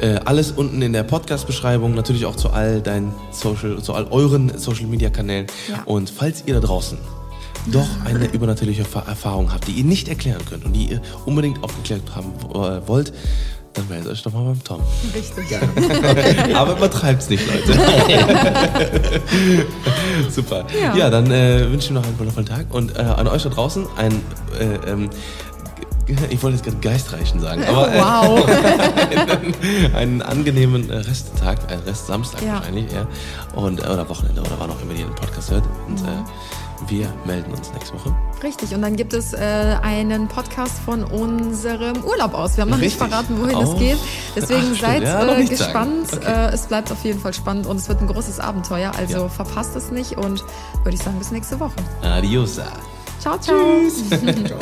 äh, 0.00 0.20
alles 0.24 0.52
unten 0.52 0.80
in 0.80 0.92
der 0.92 1.02
Podcast-Beschreibung, 1.02 1.94
natürlich 1.94 2.24
auch 2.26 2.36
zu 2.36 2.50
all 2.50 2.80
deinen 2.80 3.12
Social, 3.32 3.82
zu 3.82 3.92
all 3.94 4.06
euren 4.10 4.56
Social-Media-Kanälen. 4.56 5.46
Ja. 5.68 5.82
Und 5.86 6.08
falls 6.10 6.44
ihr 6.46 6.54
da 6.54 6.60
draußen 6.60 6.98
doch 7.66 7.88
eine 8.04 8.26
übernatürliche 8.26 8.84
Fa- 8.84 9.04
Erfahrung 9.06 9.52
habt, 9.52 9.68
die 9.68 9.72
ihr 9.72 9.84
nicht 9.84 10.08
erklären 10.08 10.44
könnt 10.48 10.64
und 10.64 10.72
die 10.72 10.86
ihr 10.92 11.02
unbedingt 11.26 11.62
aufgeklärt 11.62 12.02
haben 12.14 12.32
äh, 12.54 12.86
wollt, 12.88 13.12
dann 13.74 13.88
meldet 13.88 14.12
euch 14.12 14.22
doch 14.22 14.32
mal 14.32 14.44
beim 14.44 14.62
Tom. 14.62 14.80
Richtig. 15.14 15.44
Aber 16.54 16.76
übertreibt's 16.76 17.28
nicht, 17.30 17.42
Leute. 17.46 17.78
Super. 20.30 20.66
Ja, 20.78 20.94
Ja. 20.96 21.10
dann 21.10 21.30
äh, 21.30 21.70
wünsche 21.70 21.86
ich 21.86 21.90
noch 21.92 22.04
einen 22.04 22.18
wundervollen 22.18 22.48
Tag 22.48 22.66
und 22.74 22.96
äh, 22.96 23.00
an 23.00 23.28
euch 23.28 23.42
da 23.44 23.48
draußen 23.48 23.86
ein 23.96 24.20
äh, 24.58 24.90
ähm, 24.90 25.08
ich 26.30 26.42
wollte 26.42 26.56
jetzt 26.56 26.64
gerade 26.64 26.78
Geistreichen 26.78 27.40
sagen, 27.40 27.64
aber 27.68 27.88
oh, 27.88 28.38
wow. 28.38 28.48
einen, 28.48 29.94
einen, 29.94 30.22
angenehmen 30.22 30.90
Resttag, 30.90 31.70
ein 31.70 31.78
Rest 31.86 32.08
Samstag 32.08 32.42
ja. 32.42 32.54
wahrscheinlich, 32.54 32.92
ja. 32.92 33.06
Und, 33.54 33.80
oder 33.80 34.08
Wochenende 34.08 34.40
oder 34.40 34.56
wann 34.58 34.70
auch 34.70 34.82
immer 34.82 34.92
ihr 34.92 35.06
den 35.06 35.14
Podcast 35.14 35.50
hört. 35.52 35.64
Und 35.86 36.02
mhm. 36.02 36.08
Wir 36.88 37.12
melden 37.24 37.52
uns 37.52 37.72
nächste 37.72 37.94
Woche. 37.94 38.14
Richtig, 38.42 38.74
und 38.74 38.82
dann 38.82 38.96
gibt 38.96 39.12
es 39.12 39.32
äh, 39.32 39.38
einen 39.82 40.28
Podcast 40.28 40.78
von 40.80 41.04
unserem 41.04 42.02
Urlaub 42.04 42.34
aus. 42.34 42.56
Wir 42.56 42.62
haben 42.62 42.70
noch 42.70 42.80
Richtig. 42.80 43.00
nicht 43.00 43.10
verraten, 43.10 43.40
wohin 43.40 43.58
es 43.58 43.78
geht. 43.78 43.98
Deswegen 44.34 44.74
seid 44.74 45.02
ja, 45.02 45.36
äh, 45.36 45.44
gespannt. 45.44 46.12
Okay. 46.12 46.26
Äh, 46.26 46.52
es 46.52 46.66
bleibt 46.66 46.90
auf 46.90 47.04
jeden 47.04 47.20
Fall 47.20 47.34
spannend 47.34 47.66
und 47.66 47.76
es 47.76 47.88
wird 47.88 48.00
ein 48.00 48.08
großes 48.08 48.40
Abenteuer. 48.40 48.92
Also 48.96 49.18
ja. 49.18 49.28
verpasst 49.28 49.76
es 49.76 49.90
nicht 49.90 50.16
und 50.16 50.44
würde 50.82 50.94
ich 50.96 51.02
sagen, 51.02 51.18
bis 51.18 51.30
nächste 51.30 51.60
Woche. 51.60 51.76
Adios. 52.02 52.60
Ciao, 53.20 53.38
ciao. 53.38 53.56
Tschüss. 53.80 54.08
ciao. 54.46 54.58